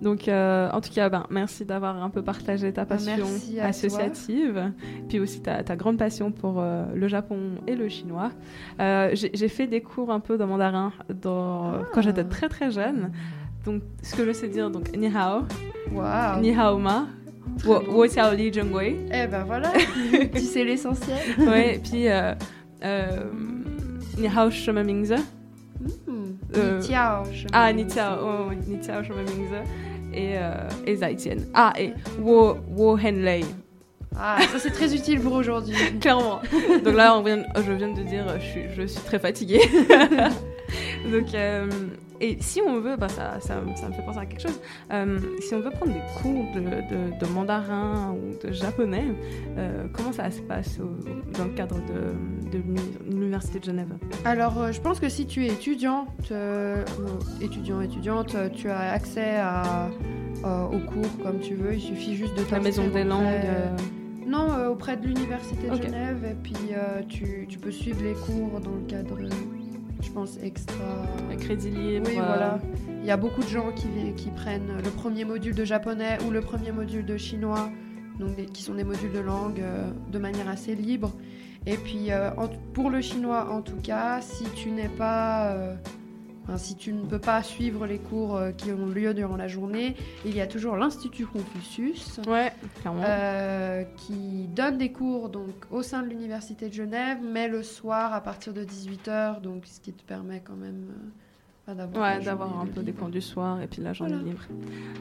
Donc, 0.00 0.28
euh, 0.28 0.70
en 0.72 0.80
tout 0.80 0.92
cas, 0.92 1.08
ben, 1.08 1.26
merci 1.30 1.64
d'avoir 1.64 2.02
un 2.02 2.10
peu 2.10 2.22
partagé 2.22 2.72
ta 2.72 2.84
Ben, 2.84 2.96
passion 2.96 3.26
à 3.60 3.66
associative, 3.66 4.72
puis 5.08 5.18
aussi 5.18 5.40
ta, 5.42 5.62
ta 5.64 5.74
grande 5.76 5.98
passion 5.98 6.30
pour 6.30 6.60
euh, 6.60 6.84
le 6.94 7.08
Japon 7.08 7.38
et 7.66 7.74
le 7.74 7.88
chinois. 7.88 8.30
Euh, 8.80 9.10
J'ai 9.14 9.48
fait 9.48 9.66
des 9.66 9.80
cours 9.80 10.10
un 10.12 10.20
peu 10.20 10.38
de 10.38 10.44
mandarin 10.44 10.92
dans- 11.22 11.72
Ah. 11.74 11.82
quand 11.92 12.02
j'étais 12.02 12.24
très 12.24 12.48
très 12.48 12.70
jeune. 12.70 13.10
Donc, 13.64 13.82
ce 14.02 14.14
que 14.14 14.24
je 14.24 14.30
sais 14.32 14.48
dire, 14.48 14.70
donc 14.70 14.96
ni 14.96 15.08
hao, 15.08 15.42
ni 16.40 16.54
hao 16.54 16.78
ma, 16.78 17.06
wo 17.64 17.80
wo 17.88 18.04
xiao 18.06 18.32
li 18.34 18.52
zhengwei. 18.52 18.96
Eh 19.12 19.26
ben 19.26 19.42
voilà, 19.44 19.72
tu 20.34 20.40
sais 20.40 20.62
l'essentiel. 20.62 21.18
ouais, 21.40 21.80
puis 21.82 22.06
ni 24.18 24.28
hao 24.28 24.50
sheme 24.50 24.82
mingze. 24.84 25.12
Hmm. 25.14 25.22
Euh, 26.56 26.80
tiao, 26.80 27.24
sheme 27.32 27.48
Ah, 27.52 27.72
mingze. 27.72 27.84
ni 27.84 27.86
tiao, 27.86 28.18
oh, 28.22 28.46
oui, 28.50 28.56
ni 28.66 28.78
tiao 28.80 29.02
sheme 29.02 29.22
mingze. 29.24 29.62
Et, 30.14 30.38
euh, 30.38 30.68
et 30.86 30.96
zaitian. 30.96 31.36
Ah, 31.54 31.72
et 31.78 31.92
wo, 32.20 32.56
wo 32.74 32.96
hen 32.96 33.22
lei. 33.22 33.44
Ah, 34.18 34.38
ça 34.50 34.58
c'est 34.58 34.70
très 34.70 34.94
utile 34.94 35.20
pour 35.20 35.34
aujourd'hui. 35.34 35.74
Clairement. 36.00 36.40
Donc 36.84 36.94
là, 36.94 37.16
on 37.18 37.22
vient, 37.22 37.42
je 37.54 37.72
viens 37.72 37.92
de 37.92 38.02
dire, 38.02 38.24
je 38.38 38.44
suis, 38.46 38.62
je 38.74 38.86
suis 38.86 39.00
très 39.02 39.18
fatiguée. 39.18 39.60
Donc, 41.12 41.34
euh, 41.34 41.66
et 42.20 42.36
si 42.40 42.60
on 42.66 42.80
veut, 42.80 42.96
bah 42.96 43.08
ça, 43.08 43.38
ça, 43.40 43.60
ça 43.76 43.88
me 43.88 43.92
fait 43.92 44.02
penser 44.02 44.18
à 44.18 44.26
quelque 44.26 44.40
chose. 44.42 44.60
Euh, 44.92 45.18
si 45.40 45.54
on 45.54 45.60
veut 45.60 45.70
prendre 45.70 45.92
des 45.92 46.00
cours 46.22 46.44
de, 46.54 46.60
de- 46.60 47.18
de 47.26 47.32
mandarin 47.32 48.14
ou 48.14 48.46
de 48.46 48.52
japonais, 48.52 49.04
euh, 49.58 49.86
comment 49.92 50.12
ça 50.12 50.30
se 50.30 50.40
passe 50.42 50.78
au- 50.80 50.96
dans 51.36 51.44
le 51.44 51.50
cadre 51.50 51.76
de, 51.76 52.50
de 52.50 52.58
l'uni- 52.58 52.80
l'université 53.10 53.58
de 53.60 53.64
Genève? 53.64 53.92
Alors, 54.24 54.60
euh, 54.60 54.72
je 54.72 54.80
pense 54.80 55.00
que 55.00 55.08
si 55.08 55.26
tu 55.26 55.44
es 55.44 55.48
étudiante, 55.48 56.08
euh, 56.32 56.84
étudiant, 57.40 57.80
étudiante, 57.80 58.36
tu 58.54 58.68
as 58.70 58.92
accès 58.92 59.36
à, 59.36 59.88
euh, 60.44 60.64
au 60.66 60.78
cours 60.80 61.18
comme 61.22 61.40
tu 61.40 61.54
veux. 61.54 61.74
Il 61.74 61.80
suffit 61.80 62.16
juste 62.16 62.34
de 62.36 62.42
La 62.50 62.60
maison 62.60 62.88
des 62.88 63.04
langues. 63.04 63.24
Non, 64.26 64.48
auprès 64.70 64.96
de 64.96 65.06
l'université 65.06 65.68
de. 65.70 65.76
Genève. 65.76 66.24
Et 66.28 66.34
puis 66.34 66.54
tu, 67.08 67.46
tu 67.48 67.58
peux 67.58 67.70
suivre 67.70 68.02
les 68.02 68.14
cours 68.14 68.60
dans 68.60 68.72
le 68.72 68.86
cadre, 68.88 69.16
je 70.00 70.10
pense, 70.10 70.38
extra. 70.42 70.84
crédit 71.40 71.70
libre. 71.70 72.06
Oui, 72.08 72.18
euh. 72.18 72.24
voilà. 72.26 72.58
Il 73.00 73.06
y 73.06 73.10
a 73.10 73.16
beaucoup 73.16 73.42
de 73.42 73.48
gens 73.48 73.70
qui, 73.72 73.88
qui 74.16 74.30
prennent 74.30 74.72
le 74.82 74.90
premier 74.90 75.24
module 75.24 75.54
de 75.54 75.64
japonais 75.64 76.18
ou 76.26 76.30
le 76.30 76.40
premier 76.40 76.72
module 76.72 77.04
de 77.06 77.16
chinois, 77.16 77.70
donc 78.18 78.34
des- 78.36 78.46
qui 78.46 78.62
sont 78.62 78.74
des 78.74 78.84
modules 78.84 79.12
de 79.12 79.20
langue 79.20 79.60
euh, 79.60 79.90
de 80.10 80.18
manière 80.18 80.48
assez 80.48 80.74
libre. 80.74 81.12
Et 81.66 81.76
puis 81.76 82.10
euh, 82.10 82.30
en- 82.36 82.48
pour 82.72 82.90
le 82.90 83.00
chinois, 83.00 83.48
en 83.50 83.62
tout 83.62 83.76
cas, 83.82 84.20
si 84.20 84.44
tu 84.54 84.70
n'es 84.70 84.88
pas, 84.88 85.52
euh, 85.52 85.74
enfin, 86.48 86.58
si 86.58 86.76
tu 86.76 86.92
ne 86.92 87.02
peux 87.04 87.18
pas 87.18 87.42
suivre 87.42 87.86
les 87.86 87.98
cours 87.98 88.36
euh, 88.36 88.52
qui 88.52 88.70
ont 88.72 88.86
lieu 88.86 89.12
durant 89.14 89.36
la 89.36 89.48
journée, 89.48 89.96
il 90.24 90.34
y 90.34 90.40
a 90.40 90.46
toujours 90.46 90.76
l'Institut 90.76 91.26
Confucius, 91.26 92.20
Ouais, 92.28 92.52
euh, 92.86 93.82
qui 93.96 94.46
donne 94.54 94.78
des 94.78 94.92
cours 94.92 95.28
donc 95.28 95.50
au 95.70 95.82
sein 95.82 96.02
de 96.02 96.08
l'université 96.08 96.68
de 96.68 96.74
Genève, 96.74 97.18
mais 97.22 97.48
le 97.48 97.62
soir 97.62 98.14
à 98.14 98.20
partir 98.20 98.52
de 98.52 98.64
18h, 98.64 99.40
donc 99.40 99.64
ce 99.66 99.80
qui 99.80 99.92
te 99.92 100.02
permet 100.02 100.40
quand 100.44 100.56
même 100.56 100.86
euh, 100.90 101.72
enfin, 101.72 101.74
d'avoir 101.76 102.52
Ouais, 102.62 102.62
un 102.62 102.66
peu 102.66 102.82
des 102.82 102.92
cours 102.92 103.08
du 103.08 103.20
soir 103.20 103.60
et 103.60 103.66
puis 103.66 103.82
la 103.82 103.92
journée 103.92 104.14
Voilà. 104.14 104.28
libre. 104.28 104.42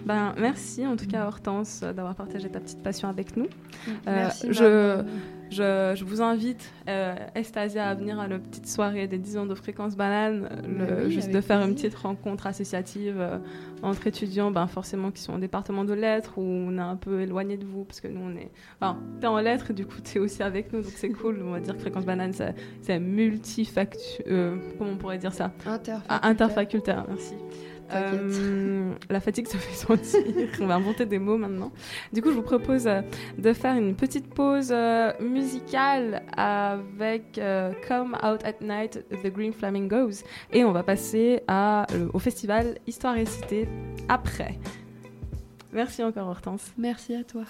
Ben, 0.05 0.33
merci 0.39 0.85
en 0.85 0.95
tout 0.95 1.07
cas 1.07 1.27
Hortense 1.27 1.81
euh, 1.83 1.93
d'avoir 1.93 2.15
partagé 2.15 2.49
ta 2.49 2.59
petite 2.59 2.81
passion 2.81 3.07
avec 3.07 3.37
nous. 3.37 3.45
Euh, 3.45 3.89
Merci, 4.07 4.47
je, 4.51 4.95
Manon. 4.97 5.09
Je, 5.51 5.93
je 5.95 6.03
vous 6.03 6.21
invite, 6.21 6.71
euh, 6.89 7.15
Estasia, 7.35 7.87
à 7.89 7.93
venir 7.95 8.19
à 8.19 8.27
la 8.27 8.39
petite 8.39 8.67
soirée 8.67 9.07
des 9.07 9.17
10 9.17 9.37
ans 9.37 9.45
de 9.45 9.55
fréquence 9.55 9.95
banane, 9.95 10.49
le- 10.67 11.05
Oui, 11.05 11.11
juste 11.11 11.31
de 11.31 11.41
faire 11.41 11.61
une 11.61 11.75
petite 11.75 11.95
rencontre 11.95 12.47
associative 12.47 13.15
euh, 13.19 13.37
entre 13.83 14.07
étudiants, 14.07 14.51
ben, 14.51 14.67
forcément 14.67 15.11
qui 15.11 15.21
sont 15.21 15.33
en 15.33 15.37
département 15.39 15.83
de 15.85 15.93
lettres, 15.93 16.37
où 16.37 16.41
on 16.41 16.77
est 16.77 16.81
un 16.81 16.95
peu 16.95 17.21
éloigné 17.21 17.57
de 17.57 17.65
vous, 17.65 17.83
parce 17.85 18.01
que 18.01 18.07
nous 18.07 18.21
on 18.21 18.35
est... 18.35 18.49
Enfin, 18.81 18.97
t'es 19.21 19.27
en 19.27 19.39
lettres 19.39 19.71
et 19.71 19.73
du 19.73 19.85
coup 19.85 20.01
t'es 20.01 20.19
aussi 20.19 20.41
avec 20.43 20.73
nous, 20.73 20.81
donc 20.81 20.91
c'est 20.95 21.09
cool. 21.21 21.41
On 21.45 21.51
va 21.51 21.59
dire 21.59 21.75
que 21.75 21.81
fréquence 21.81 22.05
banane, 22.05 22.33
c'est 22.33 22.55
c'est 22.81 22.99
multifactu... 22.99 23.99
euh, 24.27 24.57
comment 24.77 24.91
on 24.91 24.97
pourrait 24.97 25.17
dire 25.17 25.33
ça? 25.33 25.51
Interfacultaire. 25.65 26.01
Ah, 26.09 26.27
interfacultaire, 26.27 27.05
merci. 27.07 27.33
Euh, 27.93 28.93
la 29.09 29.19
fatigue 29.19 29.47
se 29.47 29.57
fait 29.57 29.73
sentir. 29.73 30.21
On 30.59 30.65
va 30.65 30.75
inventer 30.75 31.05
des 31.05 31.19
mots 31.19 31.37
maintenant. 31.37 31.71
Du 32.11 32.21
coup, 32.21 32.29
je 32.29 32.35
vous 32.35 32.41
propose 32.41 32.87
euh, 32.87 33.01
de 33.37 33.53
faire 33.53 33.75
une 33.75 33.95
petite 33.95 34.33
pause 34.33 34.69
euh, 34.71 35.11
musicale 35.21 36.23
avec 36.35 37.37
euh, 37.37 37.71
Come 37.87 38.17
Out 38.23 38.43
at 38.43 38.61
Night, 38.61 39.05
The 39.23 39.31
Green 39.31 39.53
Flamingos. 39.53 40.23
Et 40.51 40.63
on 40.63 40.71
va 40.71 40.83
passer 40.83 41.41
à, 41.47 41.85
euh, 41.93 42.09
au 42.13 42.19
festival 42.19 42.77
Histoire 42.87 43.17
et 43.17 43.25
Cité 43.25 43.67
après. 44.09 44.57
Merci 45.71 46.03
encore, 46.03 46.27
Hortense. 46.27 46.71
Merci 46.77 47.13
à 47.15 47.23
toi. 47.23 47.43